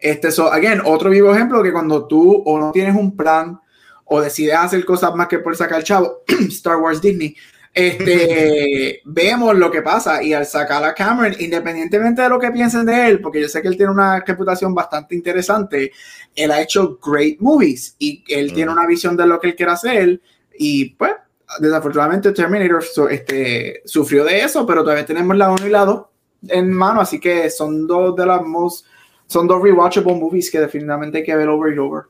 Este, 0.00 0.30
so, 0.30 0.52
again, 0.52 0.80
otro 0.84 1.10
vivo 1.10 1.32
ejemplo 1.34 1.62
que 1.62 1.72
cuando 1.72 2.06
tú 2.06 2.42
o 2.44 2.58
no 2.58 2.72
tienes 2.72 2.96
un 2.96 3.16
plan, 3.16 3.60
o 4.04 4.20
decides 4.20 4.56
hacer 4.56 4.84
cosas 4.84 5.14
más 5.14 5.28
que 5.28 5.38
por 5.38 5.56
sacar 5.56 5.78
el 5.78 5.84
chavo, 5.84 6.22
Star 6.48 6.76
Wars 6.76 7.00
Disney, 7.00 7.36
este, 7.72 9.00
vemos 9.04 9.56
lo 9.56 9.70
que 9.70 9.82
pasa 9.82 10.22
y 10.22 10.32
al 10.32 10.46
sacar 10.46 10.82
a 10.84 10.94
Cameron, 10.94 11.36
independientemente 11.38 12.22
de 12.22 12.28
lo 12.28 12.38
que 12.38 12.50
piensen 12.50 12.86
de 12.86 13.08
él, 13.08 13.20
porque 13.20 13.40
yo 13.40 13.48
sé 13.48 13.62
que 13.62 13.68
él 13.68 13.76
tiene 13.76 13.92
una 13.92 14.20
reputación 14.20 14.74
bastante 14.74 15.14
interesante, 15.14 15.92
él 16.34 16.50
ha 16.50 16.60
hecho 16.60 16.98
great 17.04 17.38
movies 17.38 17.94
y 17.98 18.24
él 18.28 18.52
tiene 18.52 18.72
una 18.72 18.86
visión 18.86 19.16
de 19.16 19.26
lo 19.26 19.38
que 19.38 19.48
él 19.48 19.56
quiere 19.56 19.72
hacer 19.72 20.20
y 20.58 20.90
pues 20.90 21.12
desafortunadamente 21.58 22.32
Terminator 22.32 22.84
este, 23.10 23.82
sufrió 23.84 24.24
de 24.24 24.42
eso, 24.42 24.66
pero 24.66 24.82
todavía 24.82 25.06
tenemos 25.06 25.36
la 25.36 25.50
1 25.50 25.66
y 25.66 25.70
la 25.70 25.84
2 25.84 26.04
en 26.48 26.72
mano, 26.72 27.00
así 27.00 27.20
que 27.20 27.50
son 27.50 27.86
dos 27.86 28.16
de 28.16 28.26
las 28.26 28.42
most, 28.42 28.86
son 29.30 29.46
dos 29.46 29.62
rewatchable 29.62 30.12
movies 30.14 30.50
que 30.50 30.58
definitivamente 30.58 31.18
hay 31.18 31.24
que 31.24 31.36
ver 31.36 31.48
over 31.48 31.72
y 31.72 31.78
over. 31.78 32.02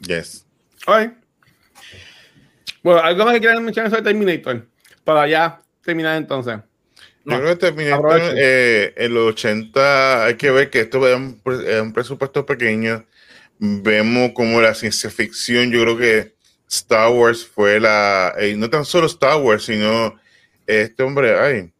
Yes. 0.00 0.46
Bueno, 2.84 3.02
¿algo 3.02 3.24
más 3.24 3.34
que 3.34 3.40
quieran 3.40 3.64
mencionar 3.64 3.90
sobre 3.90 4.04
Terminator? 4.04 4.64
Para 5.02 5.26
ya 5.26 5.60
terminar 5.84 6.16
entonces. 6.16 6.60
Yo 7.24 7.36
creo 7.36 7.48
que 7.48 7.56
Terminator 7.56 8.20
eh, 8.36 8.94
en 8.96 9.12
los 9.12 9.30
80 9.30 10.26
hay 10.26 10.34
que 10.36 10.52
ver 10.52 10.70
que 10.70 10.80
esto 10.82 11.06
es 11.06 11.16
un, 11.16 11.42
un, 11.44 11.92
presupuesto 11.92 12.46
pequeño. 12.46 13.04
Vemos 13.58 14.30
como 14.34 14.60
la 14.60 14.74
ciencia 14.74 15.10
ficción, 15.10 15.72
yo 15.72 15.82
creo 15.82 15.98
que 15.98 16.36
Star 16.70 17.10
Wars 17.10 17.44
fue 17.44 17.80
la, 17.80 18.34
eh, 18.38 18.54
no 18.56 18.70
tan 18.70 18.84
solo 18.84 19.08
Star 19.08 19.42
Wars, 19.42 19.64
sino 19.64 20.14
este 20.64 21.02
hombre, 21.02 21.36
ay, 21.36 21.72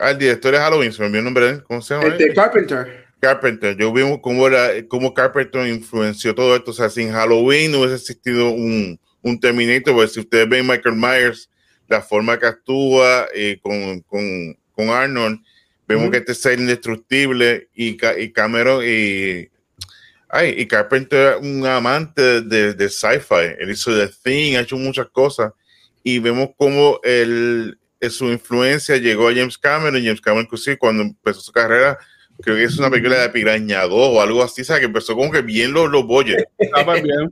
el 0.00 0.18
director 0.18 0.52
de 0.52 0.58
Halloween, 0.58 0.90
se 0.90 1.02
me 1.02 1.06
olvidó 1.08 1.18
el 1.18 1.24
nombre, 1.26 1.62
¿cómo 1.64 1.82
se 1.82 1.94
llama? 1.94 2.08
Este, 2.08 2.32
Carpenter. 2.32 3.01
Carpenter. 3.22 3.76
Yo 3.76 3.92
vi 3.92 4.02
cómo, 4.20 4.48
cómo 4.88 5.14
Carpenter 5.14 5.68
influenció 5.68 6.34
todo 6.34 6.56
esto. 6.56 6.72
O 6.72 6.74
sea, 6.74 6.90
sin 6.90 7.12
Halloween 7.12 7.70
no 7.70 7.78
hubiese 7.78 7.94
existido 7.94 8.50
un, 8.50 8.98
un 9.22 9.38
Terminator. 9.38 9.94
Porque 9.94 10.12
si 10.12 10.20
ustedes 10.20 10.48
ven 10.48 10.66
Michael 10.66 10.96
Myers, 10.96 11.48
la 11.86 12.02
forma 12.02 12.36
que 12.36 12.46
actúa 12.46 13.28
eh, 13.32 13.60
con, 13.62 14.00
con, 14.00 14.58
con, 14.72 14.88
Arnold, 14.88 15.38
vemos 15.86 16.10
que 16.10 16.16
este 16.16 16.32
es 16.32 16.58
indestructible 16.58 17.68
y, 17.74 17.96
y 18.18 18.32
Cameron 18.32 18.82
y, 18.84 19.48
ay, 20.28 20.54
y 20.58 20.66
Carpenter 20.66 21.36
un 21.36 21.64
amante 21.64 22.40
de, 22.40 22.74
de 22.74 22.88
sci-fi. 22.88 23.54
Él 23.60 23.70
hizo 23.70 23.96
The 23.96 24.12
Thing, 24.24 24.56
ha 24.56 24.62
hecho 24.62 24.76
muchas 24.76 25.06
cosas. 25.10 25.52
Y 26.02 26.18
vemos 26.18 26.48
cómo 26.56 26.98
el, 27.04 27.78
su 28.10 28.26
influencia 28.32 28.96
llegó 28.96 29.28
a 29.28 29.32
James 29.32 29.56
Cameron. 29.56 30.02
James 30.02 30.20
Cameron, 30.20 30.46
inclusive, 30.46 30.76
cuando 30.76 31.04
empezó 31.04 31.40
su 31.40 31.52
carrera, 31.52 31.96
creo 32.42 32.56
que 32.56 32.64
es 32.64 32.78
una 32.78 32.90
película 32.90 33.20
de 33.20 33.28
Piraña 33.30 33.82
2 33.82 33.92
o 33.92 34.20
algo 34.20 34.42
así, 34.42 34.64
¿sabes? 34.64 34.80
Que 34.80 34.86
empezó 34.86 35.14
como 35.14 35.30
que 35.30 35.42
bien 35.42 35.72
los, 35.72 35.90
los 35.90 36.06
boyes. 36.06 36.44
Estaba 36.58 36.94
bien. 36.94 37.30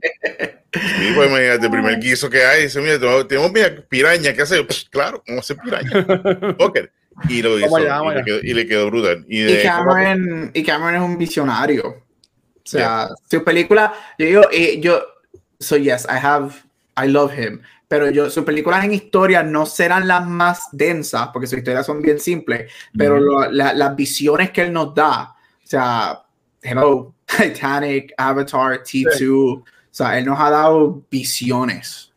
Sí, 0.73 1.11
pues 1.15 1.29
imagínate, 1.29 1.65
el 1.65 1.71
primer 1.71 1.99
guiso 1.99 2.29
que 2.29 2.45
hay, 2.45 2.63
dice, 2.63 2.79
mira, 2.79 2.97
tenemos 3.27 3.51
piraña, 3.89 4.33
¿qué 4.33 4.41
hace? 4.41 4.63
Pues, 4.63 4.87
claro, 4.89 5.21
vamos 5.27 5.49
a 5.49 5.53
hacer 5.53 5.57
piraña. 5.63 6.55
Okay. 6.57 6.87
Y 7.27 7.41
lo 7.41 7.59
hizo, 7.59 7.75
allá, 7.75 8.01
y, 8.03 8.15
le 8.15 8.23
quedó, 8.23 8.39
y, 8.41 8.53
le 8.53 8.67
quedó, 8.67 8.87
brutal. 8.87 9.25
Y, 9.27 9.41
de, 9.41 9.59
y, 9.59 9.63
Cameron, 9.63 10.51
y 10.53 10.63
Cameron 10.63 10.95
es 10.95 11.01
un 11.01 11.17
visionario. 11.17 11.87
O 11.87 12.63
sea, 12.63 13.09
su 13.29 13.43
película, 13.43 13.93
yo 14.17 14.25
digo, 14.25 14.41
eh, 14.51 14.79
yo, 14.79 15.03
so 15.59 15.75
yes, 15.75 16.05
I 16.05 16.17
have, 16.25 16.53
I 16.97 17.07
love 17.07 17.37
him 17.37 17.61
pero 17.91 18.09
yo, 18.09 18.29
sus 18.29 18.45
películas 18.45 18.85
en 18.85 18.93
historia 18.93 19.43
no 19.43 19.65
serán 19.65 20.07
las 20.07 20.25
más 20.25 20.69
densas, 20.71 21.27
porque 21.33 21.45
sus 21.45 21.57
historias 21.57 21.85
son 21.85 22.01
bien 22.01 22.21
simples, 22.21 22.71
pero 22.97 23.19
las 23.51 23.95
visiones 23.97 24.51
que 24.51 24.61
él 24.61 24.71
nos 24.71 24.95
da, 24.95 25.35
o 25.61 25.67
sea, 25.67 26.23
Hello, 26.61 27.13
Titanic, 27.25 28.13
Avatar, 28.15 28.81
T2, 28.81 29.61
sea, 29.89 30.17
él 30.17 30.23
nos 30.23 30.39
ha 30.39 30.49
dado 30.49 31.03
visiones. 31.11 32.13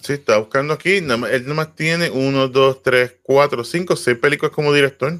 Sí, 0.00 0.12
está 0.12 0.38
buscando 0.38 0.72
aquí. 0.72 0.98
Él 0.98 1.08
nada 1.08 1.54
más 1.54 1.74
tiene 1.74 2.08
uno, 2.08 2.46
dos, 2.46 2.80
tres, 2.80 3.16
cuatro, 3.24 3.64
cinco, 3.64 3.96
seis 3.96 4.16
películas 4.18 4.54
como 4.54 4.72
director. 4.72 5.18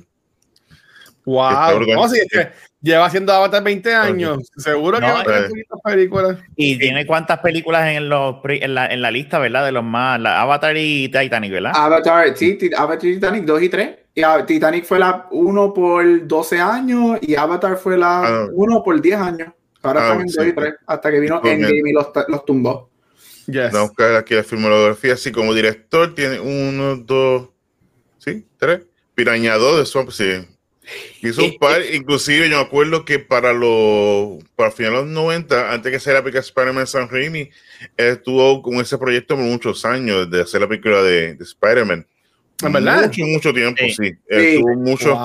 Wow. 1.24 1.80
No, 1.93 2.09
sí, 2.09 2.20
es 2.20 2.28
que 2.30 2.53
lleva 2.85 3.07
haciendo 3.07 3.32
Avatar 3.32 3.64
20 3.64 3.95
años. 3.95 4.51
Seguro 4.57 4.99
que 5.01 5.07
va 5.07 5.20
a 5.20 5.24
tener 5.24 5.51
películas. 5.82 6.39
¿Y 6.55 6.78
tiene 6.78 7.07
cuántas 7.07 7.41
películas 7.41 7.89
en, 7.89 8.09
los, 8.09 8.37
en, 8.45 8.74
la, 8.74 8.87
en 8.87 9.03
la 9.03 9.11
lista, 9.11 9.39
verdad? 9.39 9.64
De 9.64 9.72
los 9.72 9.82
más. 9.82 10.20
La 10.20 10.41
Avatar 10.43 10.76
y 10.76 11.09
Titanic, 11.09 11.51
¿verdad? 11.51 11.72
Avatar, 11.74 12.37
sí, 12.37 12.59
Avatar 12.76 13.09
y 13.09 13.14
Titanic 13.14 13.45
2 13.45 13.62
y 13.62 13.68
3. 13.68 13.91
Y 14.14 14.22
Titanic 14.47 14.85
fue 14.85 14.99
la 14.99 15.26
1 15.30 15.74
por 15.74 16.26
12 16.26 16.61
años 16.61 17.18
y 17.22 17.35
Avatar 17.35 17.76
fue 17.76 17.97
la 17.97 18.49
1 18.53 18.76
ah. 18.76 18.85
por 18.85 19.01
10 19.01 19.16
años. 19.18 19.49
Ahora 19.82 20.01
ah, 20.01 20.05
están 20.05 20.20
en 20.20 20.26
2 20.26 20.47
y 20.47 20.53
3 20.53 20.74
hasta 20.87 21.11
que 21.11 21.20
vino 21.20 21.41
Endgame 21.43 21.91
y 21.91 21.93
los, 21.93 22.09
los 22.28 22.45
tumbó. 22.45 22.91
Yes. 23.47 23.72
Vamos 23.72 23.76
a 23.76 23.82
buscar 23.89 24.14
aquí 24.16 24.35
la 24.35 24.45
filmografía. 24.45 25.14
Así 25.14 25.32
como 25.32 25.53
director, 25.53 26.14
tiene 26.14 26.39
1, 26.39 26.97
2, 26.97 27.49
¿sí? 28.18 28.47
3. 28.59 28.80
Piraña 29.14 29.57
2 29.57 29.78
de 29.78 29.87
Swamp, 29.87 30.11
sí. 30.11 30.54
Hizo 31.22 31.45
un 31.45 31.57
par, 31.61 31.82
inclusive 31.93 32.49
yo 32.49 32.57
me 32.57 32.62
acuerdo 32.62 33.05
que 33.05 33.18
para 33.18 33.53
los 33.53 34.43
para 34.57 34.70
finales 34.70 35.01
de 35.01 35.05
los 35.07 35.14
90, 35.14 35.72
antes 35.72 35.93
que 35.93 36.01
sea 36.01 36.14
la 36.14 36.22
película 36.22 36.41
Spider-Man 36.41 36.87
San 36.87 37.09
Raimi, 37.09 37.51
estuvo 37.97 38.62
con 38.62 38.74
ese 38.76 38.99
proyecto 38.99 39.37
por 39.37 39.45
muchos 39.45 39.85
años 39.85 40.30
de 40.30 40.43
hacer 40.43 40.61
la 40.61 40.68
película 40.68 41.03
de, 41.03 41.35
de 41.35 41.45
Spider-Man. 41.45 42.07
¿Verdad? 42.62 43.07
Mucho, 43.07 43.26
mucho 43.26 43.53
tiempo, 43.53 43.82
sí. 43.97 44.14
Estuvo 44.28 44.74
mucho. 44.76 45.18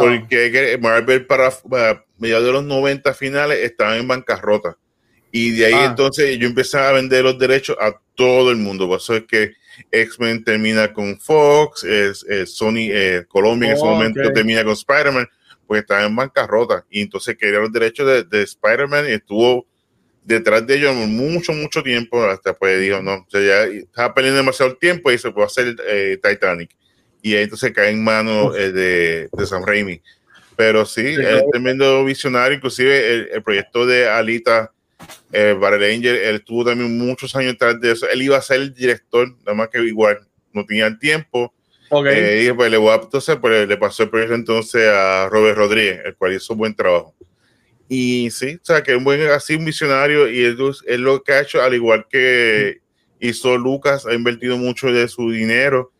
Porque 0.00 0.78
Marvel 0.80 1.26
para, 1.26 1.50
para, 1.50 2.04
mediados 2.18 2.46
de 2.46 2.52
los 2.52 2.64
90 2.64 3.14
finales 3.14 3.58
estaba 3.58 3.96
en 3.96 4.06
bancarrota. 4.06 4.76
Y 5.30 5.50
de 5.50 5.66
ahí 5.66 5.74
ah. 5.74 5.86
entonces 5.86 6.38
yo 6.38 6.46
empecé 6.46 6.78
a 6.78 6.92
vender 6.92 7.24
los 7.24 7.38
derechos 7.38 7.76
a 7.80 8.00
todo 8.14 8.50
el 8.50 8.56
mundo. 8.56 8.86
Por 8.86 8.98
eso 8.98 9.16
es 9.16 9.24
que 9.24 9.52
X-Men 9.90 10.44
termina 10.44 10.92
con 10.92 11.18
Fox, 11.18 11.84
es, 11.84 12.24
Sony 12.46 12.90
eh, 12.90 13.24
Colombia 13.28 13.70
en 13.70 13.76
ese 13.76 13.84
oh, 13.84 13.90
momento 13.90 14.32
termina 14.32 14.64
con 14.64 14.72
Spider-Man, 14.72 15.28
pues 15.66 15.82
estaba 15.82 16.04
en 16.04 16.16
bancarrota. 16.16 16.84
Y 16.90 17.02
entonces 17.02 17.36
quería 17.36 17.58
los 17.60 17.72
derechos 17.72 18.06
de, 18.06 18.24
de 18.24 18.42
Spider-Man 18.42 19.06
y 19.08 19.12
estuvo 19.12 19.66
detrás 20.24 20.66
de 20.66 20.76
ellos 20.76 20.94
mucho, 20.94 21.52
mucho 21.52 21.82
tiempo. 21.82 22.22
Hasta 22.24 22.54
pues 22.54 22.80
dijo, 22.80 23.02
no, 23.02 23.14
o 23.14 23.26
sea, 23.28 23.40
ya 23.40 23.64
estaba 23.64 24.14
perdiendo 24.14 24.38
demasiado 24.38 24.76
tiempo 24.76 25.10
y 25.10 25.18
se 25.18 25.30
puede 25.30 25.46
hacer 25.46 25.76
eh, 25.86 26.18
Titanic. 26.22 26.70
Y 27.22 27.34
ahí 27.34 27.44
entonces 27.44 27.72
cae 27.72 27.90
en 27.90 28.02
manos 28.02 28.56
eh, 28.56 28.72
de, 28.72 29.28
de 29.32 29.46
Sam 29.46 29.64
Raimi. 29.64 30.00
Pero 30.56 30.84
sí, 30.84 31.14
es 31.16 31.42
tremendo 31.52 32.04
visionario. 32.04 32.56
Inclusive 32.56 33.32
el 33.32 33.42
proyecto 33.44 33.86
de 33.86 34.08
Alita 34.08 34.72
eh, 35.32 35.56
Barry 35.58 35.94
Angel, 35.94 36.16
él 36.16 36.36
estuvo 36.36 36.64
también 36.64 36.96
muchos 36.98 37.34
años 37.36 37.52
detrás 37.52 37.80
de 37.80 37.92
eso. 37.92 38.08
Él 38.08 38.22
iba 38.22 38.36
a 38.36 38.42
ser 38.42 38.60
el 38.60 38.74
director, 38.74 39.28
nada 39.40 39.54
más 39.54 39.68
que 39.68 39.78
igual 39.84 40.18
no 40.52 40.64
tenía 40.64 40.86
el 40.86 40.98
tiempo. 40.98 41.52
Okay. 41.90 42.14
Eh, 42.16 42.44
y 42.44 42.52
pues 42.52 42.70
le, 42.70 42.76
voy 42.76 42.90
a, 42.90 42.96
entonces, 42.96 43.36
pues, 43.36 43.68
le 43.68 43.76
pasó 43.76 44.02
el 44.02 44.10
proyecto 44.10 44.34
entonces 44.34 44.88
a 44.88 45.28
Robert 45.30 45.56
Rodríguez, 45.56 46.00
el 46.04 46.16
cual 46.16 46.34
hizo 46.34 46.52
un 46.52 46.58
buen 46.58 46.74
trabajo. 46.74 47.14
Y 47.88 48.30
sí, 48.30 48.58
o 48.60 48.64
sea, 48.64 48.82
que 48.82 48.92
es 48.92 48.98
un 48.98 49.04
buen, 49.04 49.22
así 49.28 49.54
un 49.54 49.64
visionario 49.64 50.28
y 50.28 50.44
él, 50.44 50.58
es 50.86 50.98
lo 50.98 51.22
que 51.22 51.32
ha 51.32 51.40
hecho, 51.40 51.62
al 51.62 51.74
igual 51.74 52.06
que 52.10 52.80
hizo 53.18 53.56
Lucas, 53.56 54.04
ha 54.04 54.12
invertido 54.12 54.58
mucho 54.58 54.92
de 54.92 55.08
su 55.08 55.30
dinero 55.30 55.92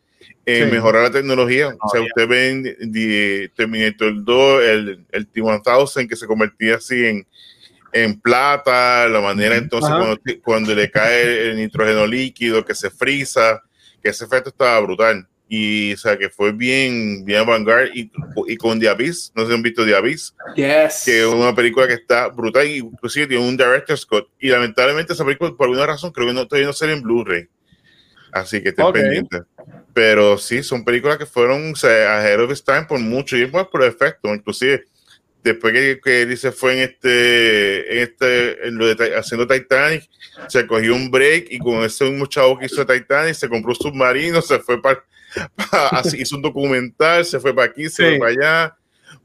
en 0.45 0.71
mejorar 0.71 1.03
la 1.03 1.11
tecnología. 1.11 1.75
o 1.79 1.89
sea, 1.89 2.01
usted 2.01 2.27
ve 2.27 2.49
en 2.49 3.51
Terminator 3.55 4.23
2, 4.23 4.63
el, 4.63 5.05
el 5.11 5.27
T-1000 5.27 6.07
que 6.07 6.15
se 6.15 6.27
convertía 6.27 6.75
así 6.75 7.05
en, 7.05 7.27
en 7.93 8.19
plata, 8.19 9.07
la 9.07 9.21
manera 9.21 9.55
entonces 9.55 9.91
cuando, 10.43 10.75
le 10.75 10.91
cae 10.91 11.49
el 11.49 11.57
nitrógeno 11.57 12.05
líquido, 12.05 12.65
que 12.65 12.75
se 12.75 12.89
frisa, 12.89 13.63
que 14.01 14.09
ese 14.09 14.25
efecto 14.25 14.49
estaba 14.49 14.79
brutal. 14.79 15.27
Y 15.51 15.93
o 15.93 15.97
sea 15.97 16.15
que 16.15 16.29
fue 16.29 16.51
bien, 16.51 17.25
bien 17.25 17.43
vanguard 17.45 17.89
y, 17.95 18.11
y 18.47 18.55
con 18.55 18.79
The 18.79 18.89
Abyss, 18.89 19.31
no 19.35 19.41
sé 19.41 19.47
si 19.49 19.53
han 19.55 19.63
visto 19.63 19.83
The 19.83 19.95
Abyss, 19.95 20.35
que 20.55 20.85
es 20.95 21.25
una 21.25 21.55
película 21.55 21.87
que 21.87 21.95
está 21.95 22.27
brutal, 22.27 22.67
y 22.67 22.77
inclusive 22.77 23.25
tiene 23.25 23.43
un 23.43 23.57
director 23.57 23.97
Scott. 23.97 24.29
Y 24.39 24.49
lamentablemente 24.49 25.13
esa 25.13 25.25
película, 25.25 25.51
por 25.57 25.65
alguna 25.65 25.87
razón, 25.87 26.11
creo 26.11 26.27
que 26.27 26.33
no, 26.33 26.47
todavía 26.47 26.67
no 26.67 26.73
sale 26.73 26.93
en 26.93 27.01
Blu-ray. 27.01 27.47
Así 28.31 28.61
que 28.61 28.69
estén 28.69 28.91
pendientes. 28.91 29.41
Pero 29.93 30.37
sí, 30.37 30.61
son 30.63 30.85
películas 30.85 31.17
que 31.17 31.25
fueron 31.25 31.73
o 31.73 31.75
sea, 31.75 32.19
ahead 32.19 32.39
of 32.41 32.61
time 32.61 32.85
por 32.85 32.99
mucho 32.99 33.35
y 33.37 33.45
por 33.47 33.83
efecto. 33.83 34.33
Inclusive 34.33 34.85
después 35.43 35.73
que, 35.73 35.99
que 36.03 36.25
dice 36.25 36.51
fue 36.51 36.73
en 36.73 36.79
este, 36.89 37.93
en 37.93 37.99
este, 37.99 38.67
en 38.67 38.77
lo 38.77 38.93
de, 38.93 39.15
haciendo 39.15 39.47
Titanic, 39.47 40.09
se 40.47 40.65
cogió 40.67 40.95
un 40.95 41.09
break 41.09 41.47
y 41.49 41.59
con 41.59 41.83
ese 41.83 42.05
mismo 42.05 42.25
chavo 42.25 42.57
que 42.57 42.65
hizo 42.65 42.85
Titanic 42.85 43.33
se 43.33 43.49
compró 43.49 43.71
un 43.71 43.75
submarino, 43.75 44.41
se 44.41 44.59
fue 44.59 44.81
para, 44.81 45.03
hizo 46.17 46.35
un 46.35 46.41
documental, 46.41 47.25
se 47.25 47.39
fue 47.39 47.53
para 47.53 47.69
aquí, 47.69 47.89
se 47.89 48.03
fue 48.03 48.19
para 48.19 48.31
allá. 48.31 48.75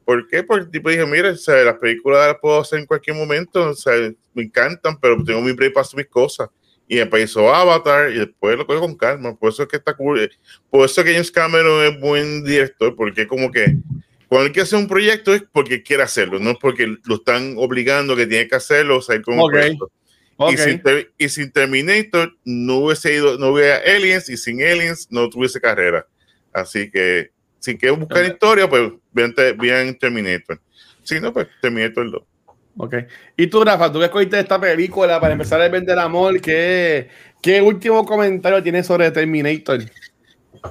¿Por 0.03 0.27
qué? 0.27 0.43
Porque 0.43 0.65
el 0.65 0.71
tipo 0.71 0.89
dije, 0.89 1.05
mira, 1.05 1.31
o 1.31 1.35
sea, 1.35 1.55
las 1.63 1.75
películas 1.75 2.27
las 2.27 2.37
puedo 2.39 2.59
hacer 2.59 2.79
en 2.79 2.85
cualquier 2.85 3.15
momento, 3.15 3.69
o 3.69 3.73
sea, 3.73 3.93
me 4.33 4.43
encantan, 4.43 4.99
pero 4.99 5.23
tengo 5.23 5.41
mi 5.41 5.51
break 5.51 5.73
para 5.73 5.81
hacer 5.81 5.97
mis 5.97 6.07
cosas. 6.07 6.49
Y 6.87 6.97
después 6.97 7.23
hizo 7.23 7.51
Avatar 7.51 8.11
y 8.11 8.19
después 8.19 8.55
lo 8.55 8.67
cogió 8.67 8.81
con 8.81 8.95
calma. 8.95 9.35
Por 9.35 9.49
eso 9.49 9.63
es 9.63 9.69
que 9.69 9.77
está 9.77 9.95
cool. 9.95 10.29
Por 10.69 10.85
eso 10.85 11.01
es 11.01 11.05
que 11.05 11.13
James 11.13 11.31
Cameron 11.31 11.83
es 11.83 11.99
buen 11.99 12.43
director, 12.43 12.95
porque 12.95 13.25
como 13.25 13.51
que 13.51 13.77
cuando 14.27 14.47
hay 14.47 14.51
que 14.51 14.61
hacer 14.61 14.79
un 14.79 14.87
proyecto 14.87 15.33
es 15.33 15.43
porque 15.51 15.83
quiere 15.83 16.03
hacerlo, 16.03 16.39
no 16.39 16.55
porque 16.55 16.97
lo 17.05 17.15
están 17.15 17.55
obligando 17.57 18.15
que 18.15 18.27
tiene 18.27 18.47
que 18.47 18.55
hacerlo, 18.55 18.97
o 18.97 19.01
sea, 19.01 19.21
como 19.21 19.49
Y, 20.49 20.57
sin, 20.57 20.81
y, 21.17 21.29
sin, 21.29 21.51
Terminator 21.51 22.35
no 22.43 22.77
hubiese 22.77 23.13
ido, 23.13 23.37
no 23.37 23.49
hubiera 23.49 23.77
Aliens 23.77 24.29
y 24.29 24.37
sin 24.37 24.61
Aliens 24.61 25.07
no 25.09 25.29
tuviese 25.29 25.61
carrera. 25.61 26.05
Así 26.51 26.89
que 26.91 27.31
si 27.59 27.77
quieres 27.77 27.99
buscar 27.99 28.25
historia, 28.25 28.69
pues 28.69 28.91
vean, 29.11 29.95
Terminator. 29.95 30.59
Si 31.03 31.19
no, 31.19 31.31
pues 31.33 31.47
Terminator 31.61 32.11
2. 32.11 32.23
Ok. 32.77 32.95
Y 33.37 33.47
tú, 33.47 33.63
Rafa, 33.63 33.91
tú 33.91 33.99
que 33.99 34.05
escogiste 34.05 34.39
esta 34.39 34.59
película 34.59 35.19
para 35.19 35.33
empezar 35.33 35.61
a 35.61 35.69
vender 35.69 35.97
amor, 35.97 36.41
¿qué, 36.41 37.09
¿qué 37.41 37.61
último 37.61 38.05
comentario 38.05 38.61
tienes 38.61 38.85
sobre 38.85 39.09
Terminator? 39.11 39.79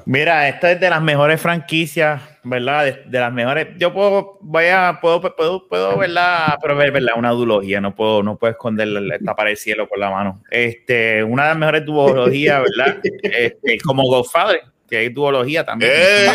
Mira, 0.04 0.48
esta 0.48 0.72
es 0.72 0.80
de 0.80 0.90
las 0.90 1.02
mejores 1.02 1.40
franquicias, 1.40 2.20
¿verdad? 2.44 2.98
De, 3.06 3.18
las 3.18 3.32
mejores. 3.32 3.68
Yo 3.78 3.92
puedo, 3.92 4.38
vaya, 4.42 4.98
puedo, 5.00 5.20
puedo, 5.20 5.66
puedo, 5.68 5.98
¿verdad? 5.98 6.56
Pero 6.60 6.76
ver, 6.76 6.92
¿verdad? 6.92 7.14
Una 7.16 7.30
duología, 7.30 7.80
no 7.80 7.94
puedo, 7.94 8.22
no 8.22 8.36
puedo 8.36 8.52
esconder 8.52 8.88
pared 9.34 9.52
del 9.52 9.56
cielo 9.56 9.88
con 9.88 9.98
la 9.98 10.10
mano. 10.10 10.42
Este, 10.50 11.24
una 11.24 11.44
de 11.44 11.48
las 11.50 11.58
mejores 11.58 11.84
duologías, 11.84 12.62
¿verdad? 12.62 12.98
Este, 13.22 13.78
como 13.80 14.02
Godfather, 14.04 14.62
que 14.88 14.98
hay 14.98 15.08
duología 15.08 15.64
también. 15.64 15.90
Eh, 15.92 16.26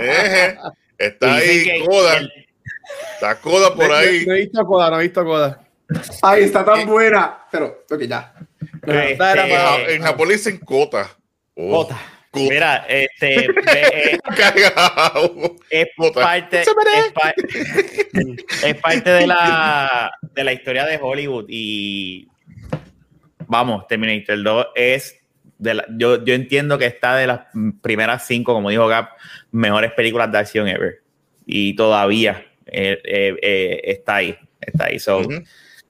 eh, 0.00 0.56
Está 0.98 1.34
ahí, 1.34 1.84
coda. 1.84 2.20
Está 3.14 3.40
coda 3.40 3.74
por 3.74 3.92
ahí. 3.92 4.24
No, 4.26 4.34
he 4.34 4.40
visto 4.40 4.64
coda, 4.64 4.90
no 4.90 5.00
he 5.00 5.02
visto 5.02 5.24
coda. 5.24 5.60
Ay, 6.22 6.44
está 6.44 6.64
tan 6.64 6.86
buena. 6.86 7.46
Pero, 7.50 7.84
ok, 7.90 8.02
ya. 8.02 8.32
Este, 8.86 9.94
en 9.94 10.02
Japón 10.02 10.28
dicen 10.28 10.58
cota. 10.58 11.10
Oh, 11.54 11.88
Mira, 12.36 12.86
este 12.88 13.46
eh, 13.74 14.18
es, 15.70 15.88
parte, 15.96 16.62
es, 18.62 18.74
parte 18.76 19.10
de 19.10 19.26
la, 19.26 20.12
de 20.34 20.44
la 20.44 20.52
historia 20.52 20.84
de 20.84 20.98
Hollywood 21.00 21.46
y 21.48 22.28
vamos, 23.46 23.86
Terminator 23.86 24.42
2 24.42 24.66
es 24.74 25.20
de 25.58 25.74
la, 25.74 25.86
yo, 25.90 26.24
yo 26.24 26.34
entiendo 26.34 26.78
que 26.78 26.86
está 26.86 27.16
de 27.16 27.26
las 27.26 27.40
primeras 27.82 28.26
cinco, 28.26 28.52
como 28.52 28.70
dijo 28.70 28.86
Gap, 28.86 29.10
mejores 29.50 29.92
películas 29.92 30.30
de 30.30 30.38
acción 30.38 30.68
ever. 30.68 31.02
Y 31.46 31.74
todavía 31.76 32.44
eh, 32.66 33.00
eh, 33.04 33.80
está 33.84 34.16
ahí, 34.16 34.36
está 34.60 34.86
ahí. 34.86 34.98
So, 34.98 35.22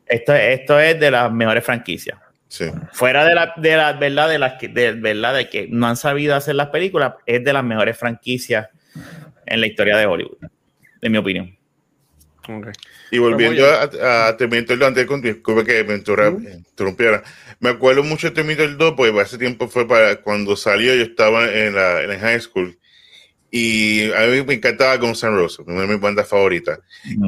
esto, 0.07 0.35
esto 0.35 0.79
es 0.79 1.01
de 1.01 1.11
las 1.11 1.33
mejores 1.33 1.65
franquicias. 1.65 2.19
Fuera 2.93 3.25
de 3.25 3.35
la, 3.35 3.53
de 3.57 3.77
la 3.77 3.93
verdad 3.95 4.29
de 4.29 4.39
las 4.39 4.55
que 4.55 4.69
de, 4.69 4.93
verdad 4.93 5.35
de 5.35 5.49
que 5.49 5.67
no 5.69 5.87
han 5.87 5.97
sabido 5.97 6.35
hacer 6.35 6.55
las 6.55 6.69
películas, 6.69 7.15
es 7.27 7.45
de 7.45 7.53
las 7.53 7.65
mejores 7.65 7.99
franquicias 7.99 8.69
en 9.47 9.61
la 9.61 9.67
historia 9.67 9.97
de 9.97 10.07
Hollywood, 10.07 10.39
en 11.03 11.13
mi 11.13 11.19
opinión. 11.19 11.57
Y 13.11 13.19
volviendo 13.19 13.67
a, 13.67 14.29
a 14.29 14.37
Terminator 14.37 14.79
2, 14.79 14.89
antes 14.89 15.09
de 15.09 15.65
que 15.65 15.85
me 15.85 15.95
interrumpiera, 15.95 17.23
me 17.59 17.71
acuerdo 17.71 18.03
mucho 18.05 18.29
de 18.29 18.35
Terminator 18.35 18.77
2, 18.77 18.95
porque 18.97 19.21
hace 19.21 19.39
tiempo 19.39 19.69
fue 19.69 19.87
para 19.87 20.17
cuando 20.17 20.57
salió, 20.57 20.95
yo 20.95 21.03
estaba 21.03 21.51
en 21.53 21.75
la, 21.75 22.03
en 22.03 22.21
high 22.21 22.41
school. 22.41 22.79
Y 23.51 24.13
a 24.13 24.27
mí 24.27 24.43
me 24.43 24.55
encantaba 24.55 24.97
Guns 24.97 25.23
N' 25.23 25.31
Roses, 25.31 25.67
una 25.67 25.83
de 25.83 25.87
mis 25.87 26.01
bandas 26.01 26.29
favoritas. 26.29 26.79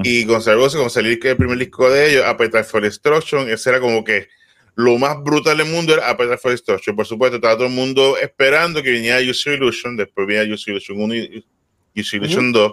Y 0.05 0.25
Guns 0.25 0.47
N' 0.47 0.55
Roses, 0.55 0.75
cuando 0.75 0.91
salió 0.91 1.11
el 1.11 1.37
primer 1.37 1.59
disco 1.59 1.91
de 1.91 2.11
ellos, 2.11 2.25
Appetite 2.25 2.65
for 2.65 2.83
Destruction, 2.83 3.49
ese 3.49 3.71
era 3.71 3.81
como 3.81 4.05
que 4.05 4.29
lo 4.75 4.99
más 4.99 5.23
brutal 5.23 5.59
del 5.59 5.67
mundo 5.67 5.95
era 5.95 6.09
Appetite 6.09 6.39
for 6.39 6.51
Destruction. 6.51 6.97
Por 6.97 7.07
supuesto, 7.07 7.37
estaba 7.37 7.55
todo 7.55 7.67
el 7.67 7.73
mundo 7.73 8.17
esperando 8.17 8.83
que 8.83 8.91
viniera 8.91 9.21
Use 9.21 9.55
Illusion, 9.55 9.97
después 9.97 10.27
venía 10.27 10.53
Use 10.53 10.71
Illusion 10.71 11.01
1 11.01 11.15
y 11.15 11.45
Use 11.97 12.17
Illusion 12.17 12.53
2, 12.53 12.73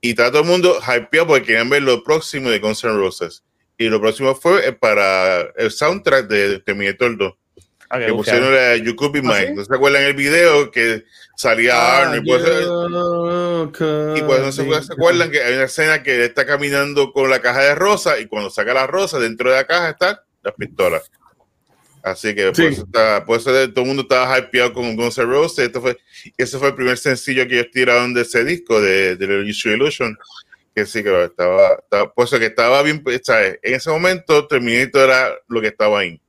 y 0.00 0.10
estaba 0.10 0.30
todo 0.30 0.42
el 0.42 0.48
mundo 0.48 0.78
hypeado 0.80 1.26
porque 1.28 1.46
querían 1.46 1.70
ver 1.70 1.82
lo 1.82 2.02
próximo 2.04 2.50
de 2.50 2.58
Guns 2.58 2.84
N' 2.84 2.92
Roses. 2.92 3.42
Y 3.76 3.88
lo 3.88 4.00
próximo 4.00 4.34
fue 4.34 4.72
para 4.72 5.42
el 5.56 5.70
soundtrack 5.70 6.26
de 6.28 6.58
Terminator 6.60 7.16
2. 7.16 7.32
Ah, 7.90 7.98
que 7.98 8.12
pusieron 8.12 8.52
a 8.52 8.76
You 8.76 8.94
Could 8.94 9.12
Be 9.12 9.22
Mine. 9.22 9.54
¿No 9.54 9.64
se 9.64 9.74
acuerdan 9.74 10.02
el 10.02 10.12
video 10.12 10.70
que 10.70 11.04
salía 11.36 11.74
ah, 11.74 12.02
Arnold? 12.02 12.26
Y 14.16 14.22
pues, 14.22 14.40
no 14.40 14.52
se, 14.52 14.82
se, 14.82 14.92
acuerdan 14.92 15.30
que 15.30 15.42
hay 15.42 15.54
una 15.54 15.64
escena 15.64 16.02
que 16.02 16.24
está 16.24 16.44
caminando 16.44 17.12
con 17.12 17.30
la 17.30 17.40
caja 17.40 17.62
de 17.62 17.74
rosa 17.74 18.20
y 18.20 18.26
cuando 18.26 18.50
saca 18.50 18.74
la 18.74 18.86
rosa, 18.86 19.18
dentro 19.18 19.48
de 19.48 19.56
la 19.56 19.66
caja 19.66 19.90
están 19.90 20.18
las 20.42 20.54
pistolas. 20.54 21.10
Así 22.02 22.34
que 22.34 22.52
por, 22.52 23.36
eso 23.36 23.52
todo 23.52 23.82
el 23.82 23.86
mundo 23.86 24.02
estaba 24.02 24.38
hypeado 24.38 24.72
con 24.72 24.96
Guns 24.96 25.18
N' 25.18 25.26
Roses. 25.26 25.66
Esto 25.66 25.80
fue, 25.80 25.98
ese 26.36 26.58
fue 26.58 26.68
el 26.68 26.74
primer 26.74 26.98
sencillo 26.98 27.46
que 27.46 27.58
ellos 27.58 27.70
tiraron 27.72 28.14
de 28.14 28.22
ese 28.22 28.44
disco, 28.44 28.80
de, 28.80 29.16
de 29.16 29.26
Illusion. 29.26 30.16
Que 30.74 30.86
sí, 30.86 31.02
que 31.02 31.24
estaba, 31.24 31.82
eso 32.16 32.38
que 32.38 32.46
estaba 32.46 32.82
bien, 32.82 33.02
¿sabes? 33.22 33.58
En 33.62 33.74
ese 33.74 33.90
momento, 33.90 34.46
Terminator 34.46 35.02
era 35.02 35.34
lo 35.48 35.60
que 35.60 35.68
estaba 35.68 35.98
ahí. 35.98 36.20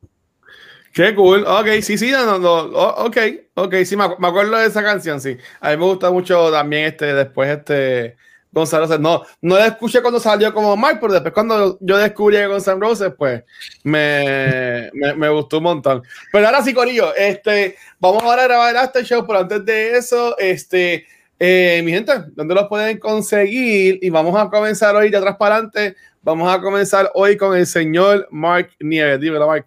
Qué 0.94 1.14
cool. 1.14 1.46
Ok, 1.46 1.68
sí, 1.82 1.98
sí, 1.98 2.12
no, 2.12 2.40
no, 2.40 2.62
ok, 2.64 3.18
ok, 3.54 3.76
sí, 3.86 3.96
me, 3.96 4.06
acuerdo 4.06 4.58
de 4.58 4.66
esa 4.66 4.84
canción, 4.84 5.22
sí. 5.22 5.38
A 5.62 5.72
mí 5.72 5.78
me 5.78 5.86
gusta 5.86 6.10
mucho 6.10 6.52
también 6.52 6.86
este, 6.86 7.14
después 7.14 7.50
este, 7.58 8.18
Gonzalo 8.52 8.98
No, 8.98 9.24
no 9.42 9.58
la 9.58 9.68
escuché 9.68 10.02
cuando 10.02 10.20
salió 10.20 10.54
como 10.54 10.76
Mike, 10.76 10.98
pero 11.00 11.14
después 11.14 11.34
cuando 11.34 11.78
yo 11.82 11.98
descubrí 11.98 12.38
a 12.38 12.48
Gonzalo 12.48 12.80
Roses, 12.80 13.14
pues 13.18 13.44
me, 13.84 14.90
me, 14.94 15.30
gustó 15.30 15.58
un 15.58 15.64
montón. 15.64 16.04
Pero 16.32 16.48
ahora 16.48 16.64
sí, 16.64 16.74
Corillo, 16.74 17.14
este, 17.16 17.76
vamos 18.00 18.24
a 18.24 18.44
grabar 18.44 18.72
el 18.72 18.78
After 18.78 19.04
Show, 19.04 19.26
pero 19.28 19.40
antes 19.40 19.64
de 19.66 19.98
eso, 19.98 20.38
este, 20.40 21.06
eh, 21.40 21.82
mi 21.86 21.92
gente, 21.92 22.14
¿dónde 22.36 22.56
los 22.56 22.68
pueden 22.68 22.98
conseguir? 22.98 24.00
Y 24.02 24.10
vamos 24.10 24.36
a 24.40 24.50
comenzar 24.50 24.96
hoy 24.96 25.10
de 25.10 25.18
atrás 25.18 25.38
para 25.38 25.56
adelante. 25.56 25.96
Vamos 26.22 26.54
a 26.54 26.60
comenzar 26.60 27.12
hoy 27.14 27.38
con 27.38 27.56
el 27.56 27.66
señor 27.66 28.28
Mark 28.32 28.72
Nieves. 28.80 29.20
Dímelo, 29.20 29.48
Mark. 29.48 29.66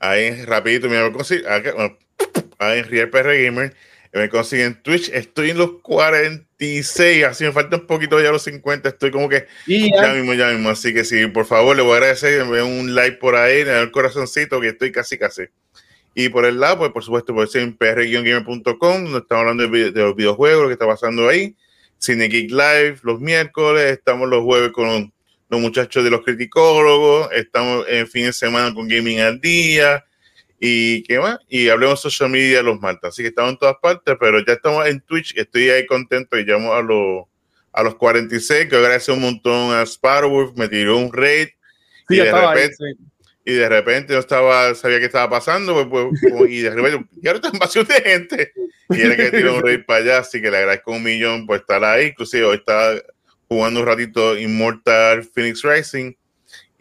Ahí, 0.00 0.44
rapidito, 0.44 0.88
me 0.88 1.00
voy 1.00 1.10
a 1.10 1.12
conseguir. 1.12 1.46
Ahí 2.58 2.82
Real 2.82 3.10
PR 3.10 3.44
Gamer 3.44 3.74
me 4.12 4.28
consiguen 4.28 4.82
Twitch. 4.82 5.10
Estoy 5.10 5.50
en 5.50 5.58
los 5.58 5.80
46, 5.82 7.24
así 7.24 7.44
me 7.44 7.52
falta 7.52 7.76
un 7.76 7.86
poquito 7.86 8.20
ya 8.20 8.30
los 8.30 8.42
50. 8.42 8.90
Estoy 8.90 9.10
como 9.10 9.28
que 9.28 9.46
ya 9.66 10.12
mismo, 10.12 10.34
ya 10.34 10.48
mismo. 10.50 10.70
Así 10.70 10.92
que 10.92 11.04
sí, 11.04 11.26
por 11.28 11.46
favor, 11.46 11.74
le 11.74 11.82
voy 11.82 11.94
a 11.94 11.96
agradecer. 11.96 12.42
Un 12.42 12.94
like 12.94 13.16
por 13.16 13.36
ahí, 13.36 13.64
le 13.64 13.80
el 13.80 13.90
corazoncito 13.90 14.60
que 14.60 14.68
estoy 14.68 14.92
casi, 14.92 15.18
casi. 15.18 15.42
Y 16.14 16.28
por 16.28 16.44
el 16.44 16.60
lado, 16.60 16.78
pues 16.78 16.92
por 16.92 17.02
supuesto, 17.02 17.34
por 17.34 17.48
ser 17.48 17.62
en 17.62 17.74
pr-gamer.com, 17.74 19.04
donde 19.04 19.18
estamos 19.18 19.40
hablando 19.40 19.66
de, 19.66 19.90
los 19.92 20.14
videojuegos, 20.14 20.62
lo 20.62 20.68
que 20.68 20.74
está 20.74 20.86
pasando 20.86 21.28
ahí. 21.28 21.56
Cine 21.96 22.28
Geek 22.28 22.50
Live 22.50 22.98
los 23.02 23.20
miércoles, 23.20 23.92
estamos 23.92 24.28
los 24.28 24.42
jueves 24.42 24.72
con 24.72 25.12
los 25.48 25.60
muchachos 25.60 26.04
de 26.04 26.10
los 26.10 26.22
criticólogos, 26.22 27.30
estamos 27.32 27.86
en 27.88 28.08
fin 28.08 28.24
de 28.26 28.32
semana 28.32 28.74
con 28.74 28.88
Gaming 28.88 29.20
al 29.20 29.40
Día 29.40 30.04
y 30.64 31.02
qué 31.02 31.18
más, 31.18 31.40
y 31.48 31.70
hablemos 31.70 32.00
social 32.00 32.30
media 32.30 32.62
los 32.62 32.80
martes, 32.80 33.08
así 33.08 33.22
que 33.22 33.30
estamos 33.30 33.50
en 33.50 33.58
todas 33.58 33.74
partes, 33.82 34.14
pero 34.20 34.38
ya 34.46 34.52
estamos 34.52 34.86
en 34.86 35.00
Twitch, 35.00 35.36
estoy 35.36 35.70
ahí 35.70 35.84
contento 35.86 36.38
y 36.38 36.44
llamo 36.44 36.72
a 36.72 36.80
los 36.80 37.24
a 37.72 37.82
los 37.82 37.96
46, 37.96 38.68
que 38.68 38.76
agradece 38.76 39.10
un 39.10 39.22
montón 39.22 39.74
a 39.74 39.82
Sparrow, 39.82 40.54
me 40.56 40.68
tiró 40.68 40.98
un 40.98 41.12
raid 41.12 41.48
y, 42.08 42.16
de 42.18 42.30
repente, 42.30 42.76
y 43.44 43.52
de 43.54 43.68
repente 43.68 44.12
no 44.12 44.20
estaba, 44.20 44.72
sabía 44.76 45.00
qué 45.00 45.06
estaba 45.06 45.28
pasando, 45.28 45.88
pues, 45.90 46.08
pues 46.20 46.50
y 46.52 46.60
de 46.60 46.70
repente, 46.70 47.06
y 47.20 47.26
ahora 47.26 47.40
está 47.42 47.50
invasión 47.52 47.84
de 47.86 47.94
gente, 47.94 48.52
y 48.90 49.00
era 49.00 49.16
que 49.16 49.32
tiró 49.32 49.56
un 49.56 49.62
raid 49.62 49.84
para 49.84 49.98
allá, 49.98 50.18
así 50.18 50.40
que 50.40 50.48
le 50.48 50.58
agradezco 50.58 50.92
un 50.92 51.02
millón 51.02 51.44
por 51.44 51.56
estar 51.56 51.82
ahí, 51.82 52.08
inclusive 52.08 52.44
hoy 52.44 52.58
estaba 52.58 53.00
jugando 53.48 53.80
un 53.80 53.86
ratito 53.86 54.38
Immortal 54.38 55.24
Phoenix 55.24 55.62
Racing, 55.62 56.12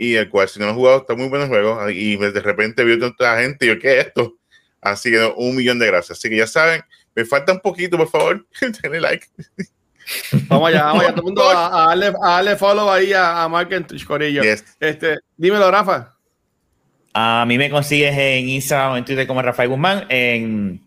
y 0.02 0.16
el 0.16 0.30
cual 0.30 0.49
si 0.49 0.60
no 0.60 0.66
lo 0.66 0.72
he 0.72 0.76
jugado 0.76 0.97
está 1.02 1.14
muy 1.14 1.30
buen 1.30 1.47
juego 1.47 1.88
y 1.88 2.18
de 2.18 2.39
repente 2.41 2.84
vio 2.84 2.97
tanta 2.97 3.39
gente 3.39 3.66
y 3.66 3.68
yo, 3.70 3.78
¿qué 3.78 3.99
es 3.99 4.08
esto? 4.08 4.36
Así 4.82 5.12
que 5.12 5.32
un 5.38 5.56
millón 5.56 5.78
de 5.78 5.86
gracias. 5.86 6.18
Así 6.18 6.28
que 6.28 6.38
ya 6.38 6.47
saben, 6.47 6.82
me 7.14 7.24
falta 7.24 7.52
un 7.52 7.60
poquito, 7.60 7.97
por 7.97 8.10
favor, 8.10 8.47
denle 8.82 8.99
like. 8.99 9.28
Vamos 10.47 10.70
allá, 10.70 10.86
vamos 10.86 11.04
allá, 11.04 11.14
todo 11.14 11.20
el 11.20 11.26
mundo 11.26 11.43
a, 11.56 11.95
darle, 12.20 12.56
follow 12.56 12.89
ahí 12.89 13.14
a, 13.14 13.43
a 13.43 13.47
Mark 13.47 13.72
en 13.72 13.86
Twitch, 13.86 14.04
Corillo. 14.04 14.41
Este, 14.41 15.20
dímelo, 15.38 15.70
Rafa. 15.70 16.18
A 17.14 17.45
mí 17.47 17.60
me 17.60 17.70
consigues 17.70 18.18
en 18.18 18.49
Instagram 18.49 18.93
o 18.93 18.97
en 18.97 19.06
Twitter 19.06 19.28
como 19.28 19.43
Rafael 19.43 19.70
Guzmán, 19.70 20.08
en 20.10 20.82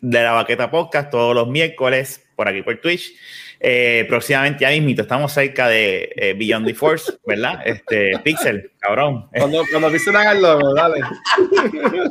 De 0.00 0.22
la 0.24 0.32
Baqueta 0.32 0.72
Podcast, 0.72 1.12
todos 1.12 1.36
los 1.36 1.46
miércoles, 1.46 2.26
por 2.34 2.48
aquí 2.48 2.62
por 2.62 2.80
Twitch. 2.80 3.12
Eh, 3.58 4.04
próximamente 4.08 4.62
ya 4.62 4.70
mismito, 4.70 5.02
estamos 5.02 5.32
cerca 5.32 5.68
de 5.68 6.12
eh, 6.16 6.34
Beyond 6.34 6.66
the 6.66 6.74
Force, 6.74 7.12
¿verdad? 7.26 7.60
Este, 7.64 8.18
Pixel, 8.20 8.72
cabrón. 8.78 9.28
Cuando, 9.36 9.62
cuando 9.70 9.90
Pixel 9.90 10.16
haga 10.16 10.32
el 10.32 10.42
logo, 10.42 10.74
dale. 10.74 11.00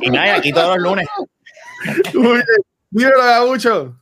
Y 0.02 0.10
nada, 0.10 0.36
aquí 0.36 0.52
todos 0.52 0.78
los 0.78 0.92
lunes. 0.92 1.08
Uy, 2.14 2.42
míralo, 2.92 3.48
mucho. 3.48 3.96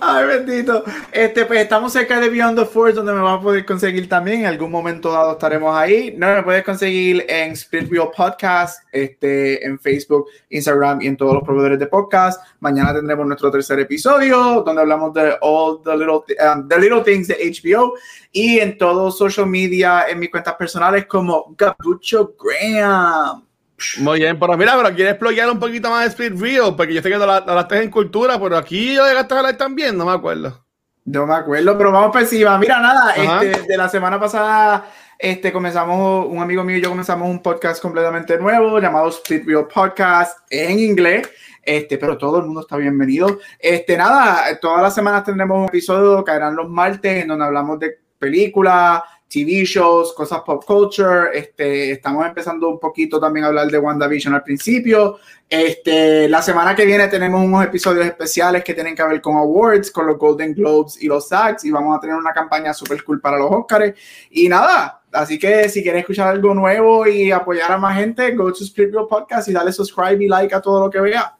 Ay, 0.00 0.26
bendito. 0.26 0.84
Este, 1.12 1.44
pues 1.46 1.60
estamos 1.60 1.92
cerca 1.92 2.20
de 2.20 2.28
Beyond 2.28 2.58
the 2.58 2.66
Force, 2.66 2.94
donde 2.94 3.12
me 3.12 3.20
vas 3.20 3.38
a 3.38 3.42
poder 3.42 3.64
conseguir 3.64 4.08
también. 4.08 4.40
En 4.40 4.46
algún 4.46 4.70
momento 4.70 5.12
dado 5.12 5.32
estaremos 5.32 5.76
ahí. 5.76 6.14
No, 6.16 6.34
me 6.34 6.42
puedes 6.42 6.64
conseguir 6.64 7.24
en 7.28 7.52
Spirit 7.52 7.90
Real 7.90 8.10
Podcast, 8.14 8.84
este, 8.92 9.64
en 9.64 9.78
Facebook, 9.78 10.26
Instagram 10.50 11.02
y 11.02 11.06
en 11.06 11.16
todos 11.16 11.34
los 11.34 11.42
proveedores 11.42 11.78
de 11.78 11.86
podcast. 11.86 12.42
Mañana 12.60 12.94
tendremos 12.94 13.26
nuestro 13.26 13.50
tercer 13.50 13.78
episodio, 13.80 14.62
donde 14.64 14.82
hablamos 14.82 15.12
de 15.14 15.36
all 15.40 15.80
the 15.82 15.96
little, 15.96 16.22
um, 16.40 16.68
the 16.68 16.78
little 16.78 17.02
things 17.02 17.28
de 17.28 17.36
HBO. 17.36 17.94
Y 18.32 18.58
en 18.58 18.78
todo 18.78 19.10
social 19.10 19.46
media, 19.46 20.06
en 20.08 20.18
mis 20.18 20.30
cuentas 20.30 20.54
personales, 20.54 21.06
como 21.06 21.54
Gabucho 21.56 22.34
Graham. 22.38 23.49
Muy 23.98 24.18
bien, 24.18 24.38
pero 24.38 24.56
mira, 24.56 24.74
pero 24.76 24.94
quieres 24.94 25.12
explorar 25.14 25.50
un 25.50 25.58
poquito 25.58 25.90
más 25.90 26.02
de 26.02 26.08
Speed 26.08 26.40
Real, 26.40 26.76
porque 26.76 26.94
yo 26.94 27.02
sé 27.02 27.10
que 27.10 27.18
no 27.18 27.26
la, 27.26 27.40
no 27.40 27.76
en 27.76 27.90
cultura, 27.90 28.38
pero 28.40 28.56
aquí 28.56 28.94
yo 28.94 29.06
llegaste 29.06 29.34
a 29.34 29.38
hablar 29.38 29.56
también, 29.56 29.96
no 29.96 30.06
me 30.06 30.12
acuerdo. 30.12 30.64
No 31.04 31.26
me 31.26 31.34
acuerdo, 31.34 31.76
pero 31.76 31.90
vamos 31.90 32.12
por 32.12 32.20
encima. 32.20 32.58
Mira, 32.58 32.80
nada, 32.80 33.12
este, 33.14 33.62
de 33.62 33.76
la 33.76 33.88
semana 33.88 34.20
pasada 34.20 34.86
este, 35.22 35.52
comenzamos, 35.52 36.26
un 36.30 36.38
amigo 36.38 36.64
mío 36.64 36.78
y 36.78 36.80
yo 36.80 36.88
comenzamos 36.88 37.28
un 37.28 37.42
podcast 37.42 37.82
completamente 37.82 38.38
nuevo 38.38 38.78
llamado 38.78 39.10
Speed 39.10 39.46
Real 39.46 39.68
Podcast 39.68 40.38
en 40.48 40.78
inglés. 40.78 41.28
Este, 41.62 41.98
pero 41.98 42.16
todo 42.16 42.38
el 42.38 42.46
mundo 42.46 42.62
está 42.62 42.78
bienvenido. 42.78 43.38
Este, 43.58 43.98
nada, 43.98 44.58
todas 44.60 44.80
las 44.80 44.94
semanas 44.94 45.24
tendremos 45.24 45.58
un 45.58 45.66
episodio, 45.66 46.24
caerán 46.24 46.56
los 46.56 46.70
martes, 46.70 47.22
en 47.22 47.28
donde 47.28 47.44
hablamos 47.44 47.78
de 47.78 47.98
películas, 48.18 49.02
TV 49.30 49.64
shows, 49.64 50.12
cosas 50.12 50.40
pop 50.44 50.64
culture. 50.66 51.30
Este, 51.32 51.92
estamos 51.92 52.26
empezando 52.26 52.68
un 52.68 52.80
poquito 52.80 53.20
también 53.20 53.44
a 53.44 53.48
hablar 53.48 53.68
de 53.68 53.78
WandaVision 53.78 54.34
al 54.34 54.42
principio. 54.42 55.18
Este, 55.48 56.28
la 56.28 56.42
semana 56.42 56.74
que 56.74 56.84
viene 56.84 57.06
tenemos 57.06 57.40
unos 57.44 57.64
episodios 57.64 58.04
especiales 58.06 58.64
que 58.64 58.74
tienen 58.74 58.96
que 58.96 59.04
ver 59.04 59.20
con 59.20 59.36
awards, 59.36 59.90
con 59.92 60.08
los 60.08 60.18
Golden 60.18 60.52
Globes 60.52 61.00
y 61.00 61.06
los 61.06 61.28
SAGs 61.28 61.64
y 61.64 61.70
vamos 61.70 61.96
a 61.96 62.00
tener 62.00 62.16
una 62.16 62.32
campaña 62.32 62.74
super 62.74 63.02
cool 63.04 63.20
para 63.20 63.38
los 63.38 63.50
Oscars. 63.50 63.94
Y 64.30 64.48
nada, 64.48 65.00
así 65.12 65.38
que 65.38 65.68
si 65.68 65.82
quieres 65.82 66.00
escuchar 66.00 66.28
algo 66.28 66.52
nuevo 66.52 67.06
y 67.06 67.30
apoyar 67.30 67.70
a 67.70 67.78
más 67.78 67.96
gente, 67.96 68.34
go 68.34 68.52
to 68.52 68.64
Splitbill 68.64 69.06
Podcast 69.08 69.48
y 69.48 69.52
dale 69.52 69.72
subscribe 69.72 70.24
y 70.24 70.26
like 70.26 70.54
a 70.54 70.60
todo 70.60 70.80
lo 70.80 70.90
que 70.90 71.00
vea. 71.00 71.39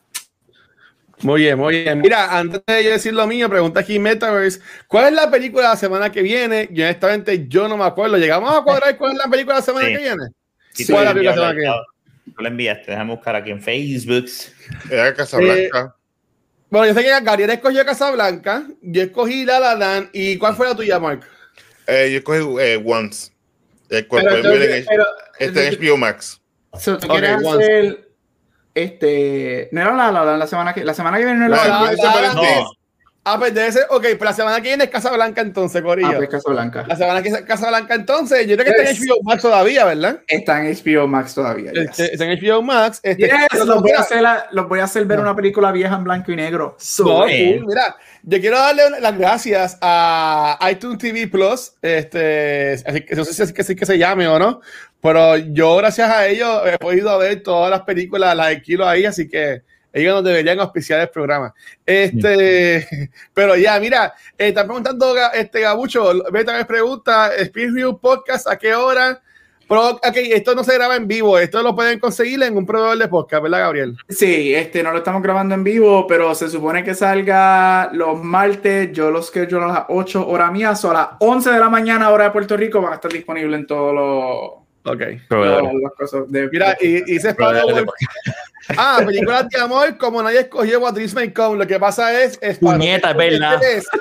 Muy 1.22 1.42
bien, 1.42 1.58
muy 1.58 1.82
bien. 1.82 2.00
Mira, 2.00 2.38
antes 2.38 2.62
de 2.66 2.84
yo 2.84 2.90
decir 2.90 3.12
lo 3.12 3.26
mío, 3.26 3.48
pregunta 3.48 3.80
aquí 3.80 3.98
Metaverse, 3.98 4.60
¿cuál 4.86 5.06
es 5.06 5.12
la 5.12 5.30
película 5.30 5.64
de 5.64 5.68
la 5.68 5.76
semana 5.76 6.10
que 6.10 6.22
viene? 6.22 6.68
Yo 6.72 6.84
honestamente 6.84 7.46
yo 7.48 7.68
no 7.68 7.76
me 7.76 7.84
acuerdo. 7.84 8.16
¿Llegamos 8.16 8.52
a 8.54 8.62
cuadrar 8.62 8.96
cuál 8.96 9.12
es 9.12 9.18
la 9.18 9.28
película 9.28 9.56
de 9.56 9.60
la 9.60 9.64
semana 9.64 9.86
que 9.88 9.98
viene? 9.98 10.24
Sí, 10.72 10.86
¿Cuál 10.86 11.02
es 11.02 11.04
la 11.04 11.14
película 11.14 11.34
de 11.34 11.40
la 11.40 11.48
semana 11.48 11.54
que 11.54 11.60
viene? 11.60 12.34
Tú 12.36 12.42
la 12.42 12.48
enviaste, 12.48 12.90
déjame 12.90 13.14
buscar 13.14 13.36
aquí 13.36 13.50
en 13.50 13.60
Facebook. 13.60 14.26
Era 14.90 15.14
Casablanca. 15.14 15.94
Eh, 15.96 16.00
bueno, 16.70 16.86
yo 16.86 16.94
sé 16.94 17.02
que 17.02 17.20
Gabriel 17.20 17.50
escogió 17.50 17.84
Casablanca, 17.84 18.64
yo 18.80 19.02
escogí 19.02 19.44
La 19.44 19.58
La 19.58 19.74
Land, 19.74 20.10
¿y 20.12 20.38
cuál 20.38 20.54
fue 20.54 20.68
la 20.68 20.76
tuya, 20.76 21.00
Mark? 21.00 21.22
Eh, 21.88 22.10
yo 22.12 22.18
escogí 22.18 22.62
eh, 22.62 22.80
Once. 22.84 23.32
Eh, 23.90 24.06
pero, 24.08 24.36
entonces, 24.36 24.86
pero, 24.88 25.04
este 25.40 25.68
es 25.68 25.80
HBO 25.80 25.96
Max. 25.96 26.40
So, 26.78 26.96
¿tú 26.96 27.08
okay, 27.08 27.20
quieres 27.20 27.44
hacer 27.44 28.09
este, 28.74 29.68
no 29.72 29.80
era 29.80 29.94
la, 29.94 30.12
la, 30.12 30.36
la, 30.36 30.46
semana 30.46 30.72
que 30.72 30.84
la 30.84 30.94
semana 30.94 31.18
que 31.18 31.24
viene 31.24 31.40
no 31.40 31.54
era 31.54 31.68
la, 31.68 31.92
la, 31.92 32.34
no. 32.34 32.42
Ah, 33.22 33.38
pues 33.38 33.52
debe 33.52 33.70
ser, 33.70 33.84
ok, 33.90 34.02
pues 34.02 34.22
la 34.22 34.32
semana 34.32 34.56
que 34.62 34.68
viene 34.68 34.84
es 34.84 34.90
Casablanca 34.90 35.42
entonces, 35.42 35.82
Corillo. 35.82 36.08
Ah, 36.08 36.16
pues 36.16 36.30
Casablanca. 36.30 36.86
La 36.88 36.96
semana 36.96 37.22
que 37.22 37.28
es 37.28 37.40
Casablanca 37.42 37.94
entonces, 37.94 38.46
yo 38.46 38.56
creo 38.56 38.72
que 38.72 38.80
está 38.80 38.90
en 38.90 39.08
HBO 39.08 39.22
Max 39.22 39.42
todavía, 39.42 39.84
¿verdad? 39.84 40.20
Está 40.26 40.64
en 40.64 40.74
HBO 40.74 41.06
Max 41.06 41.34
todavía. 41.34 41.70
Este, 41.74 42.14
está 42.14 42.24
en 42.24 42.40
HBO 42.40 42.62
Max. 42.62 42.98
Este, 43.02 43.24
yes, 43.24 43.66
los, 43.66 43.82
voy 43.82 43.90
a 43.90 44.00
hacer 44.00 44.24
los 44.52 44.68
voy 44.68 44.80
a 44.80 44.84
hacer 44.84 45.04
ver 45.04 45.20
una 45.20 45.36
película 45.36 45.70
vieja 45.70 45.96
en 45.96 46.04
blanco 46.04 46.32
y 46.32 46.36
negro. 46.36 46.78
no, 47.00 47.26
mira, 47.26 47.94
yo 48.22 48.40
quiero 48.40 48.58
darle 48.58 49.00
las 49.00 49.18
gracias 49.18 49.76
a 49.82 50.58
iTunes 50.70 50.96
TV 50.96 51.28
Plus, 51.28 51.74
este, 51.82 52.72
así 52.86 53.04
que 53.04 53.14
no 53.16 53.24
sé 53.26 53.34
si 53.34 53.42
es 53.42 53.52
que, 53.52 53.76
que 53.76 53.86
se 53.86 53.98
llame 53.98 54.28
o 54.28 54.38
no, 54.38 54.62
pero 55.00 55.36
yo, 55.36 55.76
gracias 55.76 56.10
a 56.10 56.26
ellos, 56.26 56.62
he 56.66 56.78
podido 56.78 57.16
ver 57.18 57.42
todas 57.42 57.70
las 57.70 57.82
películas, 57.82 58.36
las 58.36 58.60
Kilo 58.62 58.86
ahí, 58.86 59.04
así 59.04 59.28
que 59.28 59.62
ellos 59.92 60.14
nos 60.14 60.24
deberían 60.24 60.60
auspiciar 60.60 61.00
el 61.00 61.08
programa. 61.08 61.54
Este, 61.84 63.10
pero 63.34 63.56
ya, 63.56 63.78
mira, 63.80 64.14
eh, 64.38 64.48
están 64.48 64.66
preguntando 64.66 65.14
este 65.32 65.60
Gabucho, 65.60 66.12
Beta 66.30 66.56
me 66.56 66.64
pregunta, 66.64 67.34
Speed 67.34 67.70
Review 67.70 67.98
Podcast, 67.98 68.48
¿a 68.48 68.56
qué 68.56 68.74
hora? 68.74 69.20
Pero, 69.70 69.90
ok, 69.90 70.16
esto 70.16 70.56
no 70.56 70.64
se 70.64 70.74
graba 70.74 70.96
en 70.96 71.06
vivo, 71.06 71.38
esto 71.38 71.62
lo 71.62 71.76
pueden 71.76 72.00
conseguir 72.00 72.42
en 72.42 72.56
un 72.56 72.66
proveedor 72.66 72.98
de 72.98 73.06
podcast, 73.06 73.40
¿verdad, 73.40 73.60
Gabriel? 73.60 73.96
Sí, 74.08 74.52
este, 74.52 74.82
no 74.82 74.90
lo 74.90 74.98
estamos 74.98 75.22
grabando 75.22 75.54
en 75.54 75.62
vivo, 75.62 76.08
pero 76.08 76.34
se 76.34 76.48
supone 76.48 76.82
que 76.82 76.92
salga 76.92 77.88
los 77.92 78.20
martes, 78.20 78.90
yo 78.90 79.12
los 79.12 79.30
que 79.30 79.46
yo 79.46 79.62
a 79.62 79.68
las 79.68 79.84
8 79.88 80.26
horas 80.26 80.50
mías, 80.50 80.84
o 80.84 80.90
a 80.90 80.94
las 80.94 81.08
11 81.20 81.52
de 81.52 81.58
la 81.60 81.68
mañana, 81.68 82.10
hora 82.10 82.24
de 82.24 82.30
Puerto 82.32 82.56
Rico, 82.56 82.82
van 82.82 82.94
a 82.94 82.96
estar 82.96 83.12
disponibles 83.12 83.60
en 83.60 83.66
todos 83.68 83.94
los... 83.94 84.59
Ok. 84.84 85.00
las 85.28 85.92
cosas 85.96 86.30
de, 86.30 86.48
Mira, 86.50 86.76
y, 86.80 87.14
y 87.14 87.18
se 87.18 87.34
Ah, 88.76 89.02
películas 89.04 89.48
de 89.48 89.60
amor, 89.60 89.96
como 89.98 90.22
nadie 90.22 90.40
escogió 90.40 90.80
What 90.80 90.94
Dreams 90.94 91.14
May 91.14 91.32
Come. 91.32 91.58
Lo 91.58 91.66
que 91.66 91.78
pasa 91.78 92.22
es. 92.22 92.38
es 92.40 92.58
Puñeta, 92.58 93.10
es 93.10 93.16
verdad. 93.16 93.60
Este, 93.62 93.98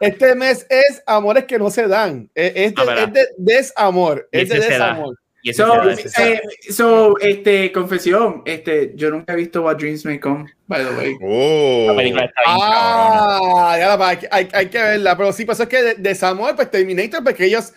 este 0.00 0.34
mes, 0.34 0.66
es 0.68 1.02
amores 1.06 1.44
que 1.44 1.58
no 1.58 1.70
se 1.70 1.86
dan. 1.86 2.28
Es, 2.34 2.52
es, 2.54 2.74
de, 2.74 2.82
ah, 2.82 3.04
es 3.04 3.12
de, 3.12 3.28
desamor. 3.36 4.28
Es 4.32 4.48
de 4.48 4.60
desamor. 4.60 5.16
So, 5.54 5.90
eh, 5.90 6.40
so, 6.70 7.18
este, 7.20 7.70
confesión, 7.72 8.42
este, 8.44 8.92
yo 8.96 9.10
nunca 9.10 9.32
he 9.32 9.36
visto 9.36 9.62
What 9.62 9.76
Dreams 9.76 10.04
May 10.04 10.18
Come, 10.18 10.46
by 10.66 10.84
the 10.84 10.90
way. 10.96 11.16
Oh. 11.22 11.86
La 11.92 11.96
película 11.96 12.24
está 12.24 12.40
bien 12.44 12.58
ah, 12.60 13.76
ya 13.78 13.96
la, 13.96 14.08
hay, 14.08 14.18
hay, 14.30 14.48
hay, 14.52 14.66
que 14.66 14.78
verla, 14.78 15.16
pero 15.16 15.32
sí, 15.32 15.44
pues 15.44 15.60
es 15.60 15.68
que 15.68 15.80
de, 15.80 15.94
desamor, 15.94 16.56
pues 16.56 16.70
Terminator, 16.70 17.22
porque 17.22 17.46
ellos, 17.46 17.72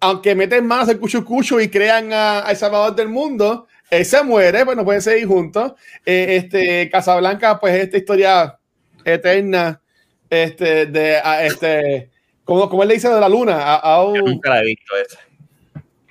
aunque 0.00 0.34
meten 0.34 0.66
manos 0.66 0.88
al 0.88 0.98
cucho 0.98 1.24
cucho 1.24 1.60
y 1.60 1.68
crean 1.68 2.12
a, 2.12 2.46
a 2.46 2.50
El 2.50 2.56
Salvador 2.56 2.94
del 2.94 3.08
mundo, 3.08 3.66
él 3.90 4.04
se 4.04 4.22
muere, 4.22 4.64
pues 4.64 4.76
no 4.76 4.84
pueden 4.84 5.02
seguir 5.02 5.26
juntos. 5.26 5.72
Eh, 6.04 6.36
este, 6.36 6.90
Casablanca, 6.90 7.58
pues 7.60 7.74
esta 7.74 7.96
historia 7.96 8.58
eterna, 9.04 9.80
este, 10.28 10.86
de, 10.86 11.20
este, 11.42 12.10
como, 12.44 12.68
como 12.68 12.82
él 12.82 12.88
le 12.88 12.94
dice 12.94 13.08
de 13.08 13.20
la 13.20 13.28
luna. 13.28 13.56
A, 13.58 14.00
a, 14.00 14.04
nunca 14.12 14.50
la 14.50 14.62
he 14.62 14.66
visto 14.66 14.96
esa. 14.96 15.18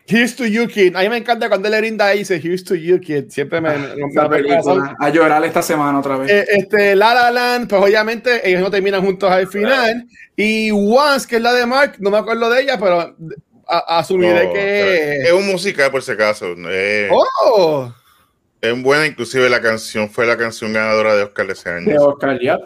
Here's 0.08 0.36
to 0.36 0.46
you, 0.46 0.68
kid. 0.68 0.96
A 0.96 1.02
mí 1.02 1.10
me 1.10 1.18
encanta 1.18 1.50
cuando 1.50 1.68
él 1.68 1.72
le 1.72 1.80
brinda 1.80 2.06
ahí 2.06 2.20
dice 2.20 2.36
Here's 2.36 2.64
to 2.64 2.76
you, 2.76 3.00
kid. 3.00 3.30
Siempre 3.30 3.60
me. 3.60 3.70
Ah, 3.70 4.96
a 5.00 5.10
llorar 5.10 5.44
esta 5.44 5.64
semana 5.64 5.98
otra 6.00 6.18
vez. 6.18 6.30
Eh, 6.30 6.46
este, 6.48 6.96
La 6.96 7.16
La 7.16 7.32
Land, 7.32 7.68
pues 7.68 7.82
obviamente 7.82 8.48
ellos 8.48 8.62
no 8.62 8.70
terminan 8.70 9.04
juntos 9.04 9.32
al 9.32 9.48
final. 9.48 10.08
Y 10.36 10.70
Once, 10.70 11.28
que 11.28 11.38
es 11.38 11.42
la 11.42 11.54
de 11.54 11.66
Mark, 11.66 11.96
no 12.00 12.12
me 12.12 12.18
acuerdo 12.20 12.52
de 12.52 12.62
ella, 12.62 12.78
pero 12.80 13.16
asumiré 13.68 14.52
que 14.52 15.18
es 15.24 15.32
un 15.32 15.48
musical 15.48 15.92
por 15.92 16.02
si 16.02 16.12
acaso. 16.12 16.56
Eh, 16.70 17.10
oh. 17.12 17.94
Es 18.62 18.82
buena, 18.82 19.06
inclusive 19.06 19.50
la 19.50 19.62
canción 19.62 20.10
fue 20.10 20.26
la 20.26 20.38
canción 20.38 20.74
ganadora 20.74 21.16
de 21.16 21.24
Oscar 21.24 21.48
de 21.48 21.54
ese 21.54 21.70
año. 21.70 21.86
De 21.86 21.98
Oscar, 22.00 22.40
ya. 22.42 22.58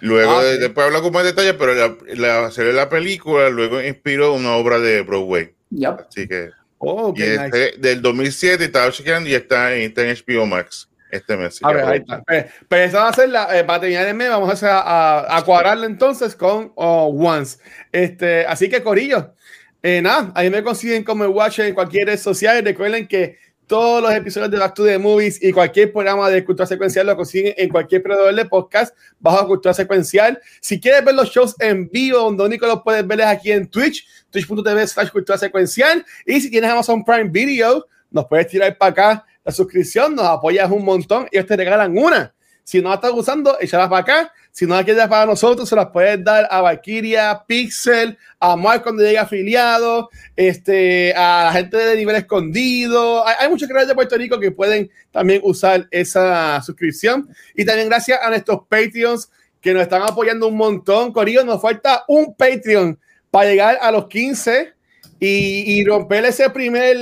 Luego, 0.00 0.38
ah, 0.38 0.42
después 0.44 0.86
habla 0.86 1.00
con 1.00 1.12
más 1.12 1.24
detalle, 1.24 1.54
pero 1.54 1.74
la, 1.74 1.96
la 2.14 2.48
de 2.48 2.72
la 2.72 2.88
película 2.88 3.48
luego 3.50 3.82
inspiró 3.82 4.32
una 4.32 4.56
obra 4.56 4.78
de 4.78 5.02
Broadway. 5.02 5.54
Yep. 5.70 6.00
Así 6.08 6.28
que. 6.28 6.50
Oh, 6.78 7.12
y 7.16 7.22
este, 7.22 7.74
del 7.78 8.00
2007 8.00 8.64
estaba 8.64 8.92
chequeando 8.92 9.28
y 9.28 9.34
está 9.34 9.74
en, 9.74 9.82
está 9.82 10.02
en 10.02 10.16
HBO 10.16 10.46
Max 10.46 10.88
este 11.10 11.36
mes. 11.36 11.58
A 11.62 11.72
ver, 11.72 11.84
ahí 11.84 11.98
está. 11.98 12.22
Pero, 12.24 12.42
pues, 12.44 12.54
pues 12.68 12.88
esa 12.88 13.02
va 13.02 13.08
a 13.08 13.12
ser 13.12 13.28
la, 13.30 13.58
eh, 13.58 13.64
para 13.64 13.80
terminar 13.80 14.06
el 14.06 14.14
mes, 14.14 14.28
vamos 14.28 14.62
a, 14.62 14.80
a, 14.80 15.36
a 15.36 15.44
cuadrarla 15.44 15.86
entonces 15.86 16.36
con 16.36 16.72
oh, 16.76 17.06
Once. 17.08 17.58
Este, 17.90 18.46
así 18.46 18.68
que, 18.68 18.82
Corillo, 18.82 19.34
eh, 19.82 20.02
nada, 20.02 20.32
ahí 20.34 20.50
me 20.50 20.62
consiguen 20.62 21.04
como 21.04 21.24
el 21.24 21.30
Watcher 21.30 21.66
en 21.66 21.74
cualquier 21.74 22.08
red 22.08 22.18
social. 22.18 22.64
Recuerden 22.64 23.06
que 23.06 23.36
todos 23.68 24.02
los 24.02 24.12
episodios 24.12 24.50
de 24.50 24.58
Back 24.58 24.74
to 24.74 24.84
the 24.84 24.98
Movies 24.98 25.42
y 25.42 25.52
cualquier 25.52 25.92
programa 25.92 26.30
de 26.30 26.42
Cultura 26.42 26.66
Secuencial 26.66 27.06
lo 27.06 27.16
consiguen 27.16 27.52
en 27.56 27.68
cualquier 27.68 28.02
proveedor 28.02 28.34
de 28.34 28.46
podcast 28.46 28.96
bajo 29.20 29.46
Cultura 29.46 29.74
Secuencial. 29.74 30.40
Si 30.60 30.80
quieres 30.80 31.04
ver 31.04 31.14
los 31.14 31.28
shows 31.28 31.54
en 31.60 31.88
vivo, 31.88 32.18
donde 32.18 32.44
único 32.44 32.66
los 32.66 32.82
puedes 32.82 33.06
ver 33.06 33.20
es 33.20 33.26
aquí 33.26 33.52
en 33.52 33.68
Twitch, 33.68 34.06
twitch.tv 34.30 34.86
slash 34.86 35.10
Cultura 35.10 35.38
Secuencial. 35.38 36.04
Y 36.24 36.40
si 36.40 36.50
tienes 36.50 36.70
Amazon 36.70 37.04
Prime 37.04 37.28
Video, 37.28 37.86
nos 38.10 38.26
puedes 38.26 38.48
tirar 38.48 38.76
para 38.78 38.90
acá 38.90 39.26
la 39.44 39.52
suscripción, 39.52 40.14
nos 40.14 40.24
apoyas 40.24 40.70
un 40.70 40.84
montón 40.84 41.28
y 41.30 41.36
ellos 41.36 41.46
te 41.46 41.56
regalan 41.56 41.96
una. 41.96 42.34
Si 42.64 42.80
no 42.80 42.88
la 42.88 42.96
estás 42.96 43.12
usando, 43.12 43.58
échala 43.60 43.88
para 43.88 44.02
acá. 44.02 44.32
Si 44.58 44.66
no 44.66 44.74
la 44.74 44.82
quieres 44.82 45.06
para 45.06 45.24
nosotros, 45.24 45.68
se 45.68 45.76
las 45.76 45.90
puedes 45.90 46.24
dar 46.24 46.48
a 46.50 46.60
Valkyria, 46.60 47.44
Pixel, 47.46 48.18
a 48.40 48.56
Mark 48.56 48.82
cuando 48.82 49.04
llegue 49.04 49.16
afiliado, 49.16 50.10
este, 50.34 51.14
a 51.14 51.44
la 51.44 51.52
gente 51.52 51.76
de 51.76 51.94
nivel 51.94 52.16
escondido. 52.16 53.24
Hay, 53.24 53.48
muchos 53.48 53.68
canales 53.68 53.86
de 53.86 53.94
Puerto 53.94 54.16
Rico 54.16 54.40
que 54.40 54.50
pueden 54.50 54.90
también 55.12 55.42
usar 55.44 55.86
esa 55.92 56.60
suscripción. 56.62 57.28
Y 57.54 57.64
también 57.64 57.88
gracias 57.88 58.18
a 58.20 58.30
nuestros 58.30 58.62
Patreons 58.68 59.30
que 59.60 59.72
nos 59.72 59.82
están 59.82 60.02
apoyando 60.02 60.48
un 60.48 60.56
montón. 60.56 61.12
Corillo, 61.12 61.44
nos 61.44 61.62
falta 61.62 62.02
un 62.08 62.34
Patreon 62.34 62.98
para 63.30 63.50
llegar 63.50 63.78
a 63.80 63.92
los 63.92 64.08
15 64.08 64.72
y, 65.20 65.78
y 65.78 65.84
romper 65.84 66.24
ese 66.24 66.50
primer, 66.50 66.96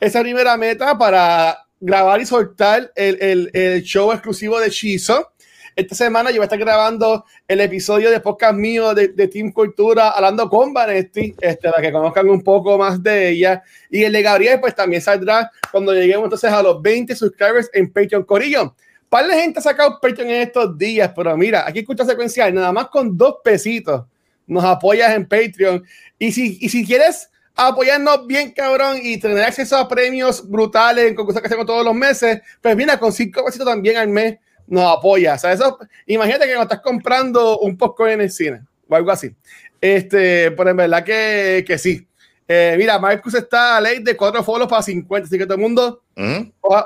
esa 0.00 0.22
primera 0.22 0.56
meta 0.56 0.96
para 0.96 1.58
grabar 1.78 2.22
y 2.22 2.24
soltar 2.24 2.90
el, 2.94 3.18
el, 3.20 3.50
el, 3.52 3.82
show 3.82 4.12
exclusivo 4.12 4.58
de 4.58 4.70
Shizo. 4.70 5.32
Esta 5.76 5.94
semana 5.94 6.30
yo 6.30 6.36
voy 6.36 6.44
a 6.44 6.46
estar 6.46 6.58
grabando 6.58 7.26
el 7.46 7.60
episodio 7.60 8.10
de 8.10 8.18
podcast 8.20 8.54
mío 8.54 8.94
de, 8.94 9.08
de 9.08 9.28
Team 9.28 9.52
Cultura 9.52 10.08
hablando 10.08 10.48
con 10.48 10.72
Vanetti, 10.72 11.34
este, 11.38 11.68
para 11.68 11.82
que 11.82 11.92
conozcan 11.92 12.30
un 12.30 12.42
poco 12.42 12.78
más 12.78 13.02
de 13.02 13.28
ella. 13.28 13.62
Y 13.90 14.02
el 14.02 14.10
de 14.14 14.22
Gabriel, 14.22 14.58
pues 14.58 14.74
también 14.74 15.02
saldrá 15.02 15.50
cuando 15.70 15.92
lleguemos 15.92 16.24
entonces 16.24 16.50
a 16.50 16.62
los 16.62 16.80
20 16.80 17.14
subscribers 17.14 17.68
en 17.74 17.92
Patreon 17.92 18.24
Corillo. 18.24 18.74
Par 19.10 19.26
de 19.26 19.34
gente 19.34 19.58
ha 19.58 19.62
sacado 19.62 19.98
Patreon 20.00 20.30
en 20.30 20.40
estos 20.40 20.78
días, 20.78 21.12
pero 21.14 21.36
mira, 21.36 21.68
aquí 21.68 21.80
escucha 21.80 22.06
secuencial, 22.06 22.54
nada 22.54 22.72
más 22.72 22.88
con 22.88 23.14
dos 23.14 23.34
pesitos 23.44 24.06
nos 24.46 24.64
apoyas 24.64 25.14
en 25.14 25.28
Patreon. 25.28 25.84
Y 26.18 26.32
si, 26.32 26.56
y 26.58 26.70
si 26.70 26.86
quieres 26.86 27.28
apoyarnos 27.54 28.26
bien, 28.26 28.50
cabrón, 28.52 28.96
y 29.02 29.18
tener 29.18 29.44
acceso 29.44 29.76
a 29.76 29.86
premios 29.86 30.48
brutales 30.48 31.06
en 31.06 31.14
concursos 31.14 31.42
que 31.42 31.48
hacemos 31.48 31.66
todos 31.66 31.84
los 31.84 31.94
meses, 31.94 32.40
pues 32.62 32.74
mira, 32.74 32.98
con 32.98 33.12
cinco 33.12 33.44
pesitos 33.44 33.66
también 33.66 33.98
al 33.98 34.08
mes 34.08 34.38
nos 34.66 34.96
apoya. 34.96 35.34
O 35.34 35.38
sea, 35.38 35.52
eso, 35.52 35.78
imagínate 36.06 36.46
que 36.46 36.54
nos 36.54 36.62
estás 36.62 36.80
comprando 36.80 37.58
un 37.58 37.76
poco 37.76 38.06
en 38.06 38.20
el 38.20 38.30
cine 38.30 38.62
o 38.88 38.94
algo 38.94 39.10
así. 39.10 39.34
Este, 39.80 40.50
pero 40.52 40.70
en 40.70 40.76
verdad 40.76 41.04
que, 41.04 41.64
que 41.66 41.78
sí. 41.78 42.06
Eh, 42.48 42.76
mira, 42.78 42.98
Marcus 42.98 43.34
está 43.34 43.76
a 43.76 43.80
ley 43.80 43.98
de 43.98 44.16
cuatro 44.16 44.42
follows 44.44 44.70
para 44.70 44.80
50, 44.80 45.26
así 45.26 45.36
que 45.36 45.46
todo 45.46 45.54
el 45.54 45.60
mundo 45.60 46.02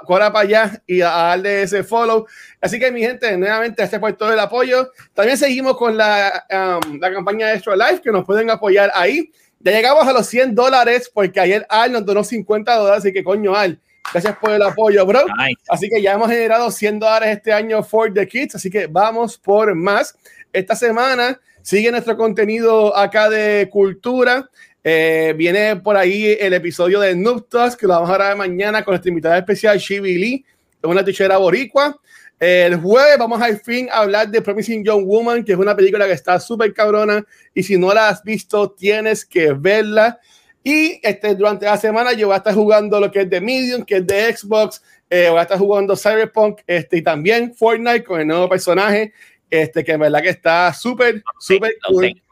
corra 0.07 0.32
para 0.32 0.40
allá 0.40 0.82
y 0.86 1.02
a, 1.02 1.09
darle 1.11 1.62
ese 1.62 1.85
follow. 1.85 2.27
Así 2.61 2.78
que, 2.78 2.90
mi 2.90 3.02
gente, 3.02 3.36
nuevamente, 3.36 3.82
este 3.82 4.01
por 4.01 4.12
todo 4.15 4.32
el 4.32 4.40
apoyo. 4.40 4.90
También 5.12 5.36
seguimos 5.36 5.77
con 5.77 5.97
la, 5.97 6.47
um, 6.86 6.98
la 6.98 7.12
campaña 7.12 7.48
de 7.48 7.55
Extra 7.55 7.77
Life, 7.77 8.01
que 8.02 8.11
nos 8.11 8.24
pueden 8.24 8.48
apoyar 8.48 8.90
ahí. 8.94 9.31
Ya 9.61 9.73
llegamos 9.73 10.07
a 10.07 10.12
los 10.15 10.27
100 10.27 10.55
dólares 10.55 11.11
porque 11.12 11.39
ayer 11.39 11.66
Al 11.69 11.93
nos 11.93 12.07
donó 12.07 12.24
50 12.24 12.74
dólares, 12.77 13.01
así 13.01 13.12
que 13.12 13.23
coño 13.23 13.55
Al, 13.55 13.78
gracias 14.12 14.36
por 14.39 14.51
el 14.51 14.62
apoyo, 14.62 15.05
bro. 15.06 15.24
Así 15.68 15.89
que 15.89 16.01
ya 16.02 16.12
hemos 16.12 16.28
generado 16.28 16.70
100 16.70 16.98
dólares 16.98 17.36
este 17.36 17.52
año 17.52 17.82
for 17.82 18.12
the 18.12 18.27
kids, 18.27 18.55
así 18.55 18.70
que 18.70 18.86
vamos 18.86 19.39
por 19.39 19.74
más. 19.74 20.16
Esta 20.52 20.74
semana 20.74 21.40
sigue 21.62 21.90
nuestro 21.90 22.16
contenido 22.16 22.97
acá 22.97 23.28
de 23.28 23.68
cultura. 23.70 24.48
Eh, 24.82 25.35
viene 25.36 25.77
por 25.77 25.97
ahí 25.97 26.36
el 26.40 26.55
episodio 26.55 27.01
de 27.01 27.14
Noob 27.14 27.47
que 27.78 27.86
lo 27.86 27.94
vamos 27.94 28.10
a 28.10 28.14
grabar 28.14 28.36
mañana 28.36 28.82
con 28.82 28.93
nuestra 28.93 29.10
invitada 29.10 29.39
especial, 29.39 29.78
Shibi 29.78 30.18
Lee, 30.18 30.44
una 30.82 31.05
tichera 31.05 31.36
boricua. 31.36 32.01
El 32.39 32.77
jueves 32.77 33.18
vamos 33.18 33.43
al 33.43 33.60
fin 33.60 33.90
a 33.93 33.98
hablar 33.98 34.31
de 34.31 34.40
Promising 34.40 34.82
Young 34.82 35.05
Woman, 35.05 35.44
que 35.44 35.52
es 35.52 35.59
una 35.59 35.77
película 35.77 36.06
que 36.06 36.14
está 36.14 36.40
súper 36.40 36.72
cabrona 36.72 37.22
y 37.52 37.62
si 37.62 37.77
no 37.77 37.93
la 37.93 38.09
has 38.09 38.24
visto 38.24 38.70
tienes 38.70 39.27
que 39.27 39.52
verla. 39.52 40.18
Y 40.62 41.01
este, 41.03 41.35
durante 41.35 41.66
la 41.66 41.77
semana 41.77 42.12
yo 42.12 42.27
voy 42.27 42.35
a 42.35 42.39
estar 42.39 42.55
jugando 42.55 43.01
lo 43.01 43.11
que 43.11 43.20
es 43.20 43.31
de 43.31 43.41
Medium, 43.41 43.82
que 43.82 43.97
es 43.97 44.07
de 44.07 44.37
Xbox, 44.37 44.82
eh, 45.09 45.28
voy 45.31 45.39
a 45.39 45.43
estar 45.43 45.59
jugando 45.59 45.97
Cyberpunk 45.97 46.61
este, 46.66 46.99
y 46.99 47.03
también 47.03 47.55
Fortnite 47.55 48.05
con 48.05 48.20
el 48.20 48.27
nuevo 48.27 48.49
personaje, 48.49 49.12
este, 49.49 49.82
que 49.82 49.93
en 49.93 50.01
verdad 50.01 50.23
que 50.23 50.28
está 50.28 50.73
súper, 50.73 51.23
súper 51.39 51.73
cool. 51.89 52.23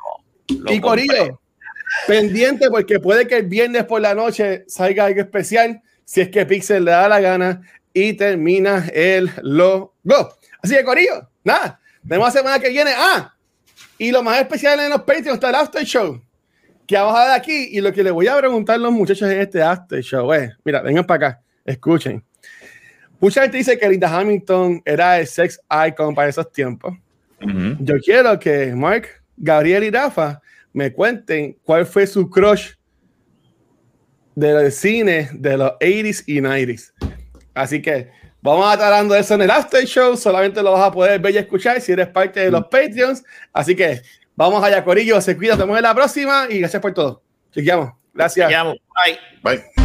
Y 0.47 0.81
Corillo, 0.81 1.41
pendiente 2.07 2.71
porque 2.71 3.01
puede 3.01 3.27
que 3.27 3.37
el 3.37 3.47
viernes 3.47 3.85
por 3.85 4.01
la 4.01 4.15
noche 4.15 4.65
salga 4.69 5.07
algo 5.07 5.21
especial, 5.21 5.83
si 6.05 6.21
es 6.21 6.29
que 6.29 6.47
Pixel 6.47 6.85
le 6.85 6.91
da 6.93 7.09
la 7.09 7.21
gana 7.21 7.63
y 7.93 8.13
termina 8.13 8.87
el 8.93 9.31
logo. 9.43 9.95
Así 10.63 10.75
que, 10.75 10.85
Corillo, 10.85 11.29
nada, 11.45 11.81
tenemos 12.07 12.29
la 12.29 12.41
semana 12.41 12.59
que 12.59 12.69
viene. 12.69 12.93
Ah, 12.97 13.35
y 13.99 14.13
lo 14.13 14.23
más 14.23 14.39
especial 14.39 14.79
en 14.81 14.91
los 14.91 15.03
Patreons 15.03 15.35
está 15.35 15.49
el 15.49 15.57
After 15.57 15.85
Show, 15.85 16.23
que 16.89 16.97
vamos 16.97 17.15
a 17.15 17.27
dar 17.27 17.39
aquí. 17.39 17.69
Y 17.71 17.81
lo 17.81 17.93
que 17.93 18.03
les 18.03 18.13
voy 18.13 18.27
a 18.27 18.37
preguntar 18.37 18.77
a 18.77 18.79
los 18.79 18.91
muchachos 18.91 19.31
en 19.31 19.41
este 19.41 19.63
After 19.63 20.01
Show 20.03 20.33
es: 20.33 20.51
mira, 20.65 20.81
vengan 20.81 21.05
para 21.05 21.29
acá, 21.29 21.43
escuchen. 21.65 22.25
Mucha 23.21 23.43
gente 23.43 23.59
dice 23.59 23.79
que 23.79 23.89
Linda 23.89 24.09
Hamilton 24.09 24.81
era 24.85 25.21
el 25.21 25.27
sex 25.27 25.61
icon 25.89 26.15
para 26.15 26.29
esos 26.29 26.51
tiempos. 26.51 26.97
Yo 27.81 27.99
quiero 28.01 28.37
que 28.39 28.75
Mark, 28.75 29.07
Gabriel 29.37 29.85
y 29.85 29.91
Rafa 29.91 30.41
me 30.73 30.93
cuenten 30.93 31.57
cuál 31.63 31.87
fue 31.87 32.07
su 32.07 32.29
crush 32.29 32.73
del 34.35 34.73
cine 34.73 35.29
de 35.35 35.57
los 35.57 35.73
80s 35.81 36.25
y 36.27 36.41
90s. 36.41 36.93
Así 37.55 37.83
que 37.83 38.11
vamos 38.41 38.67
a 38.67 38.75
estar 38.75 38.91
dando 38.91 39.15
eso 39.15 39.35
en 39.35 39.43
el 39.43 39.51
After 39.51 39.85
Show. 39.85 40.17
Solamente 40.17 40.63
lo 40.63 40.73
vas 40.73 40.89
a 40.89 40.93
poder 40.93 41.21
ver 41.21 41.35
y 41.35 41.39
escuchar 41.39 41.81
si 41.81 41.93
eres 41.93 42.09
parte 42.09 42.41
de 42.41 42.51
los 42.51 42.63
Patreons. 42.69 43.25
Así 43.53 43.77
que 43.77 44.01
vamos 44.39 44.63
allá, 44.63 44.83
Corillo. 44.85 45.21
Se 45.21 45.37
cuida. 45.37 45.53
Nos 45.53 45.61
vemos 45.61 45.77
en 45.77 45.83
la 45.83 45.95
próxima 45.95 46.47
y 46.49 46.61
gracias 46.61 46.81
por 46.81 46.95
todo. 46.95 47.23
Chequeamos. 47.53 47.93
Gracias. 48.15 48.49
Bye. 49.05 49.19
Bye. 49.43 49.78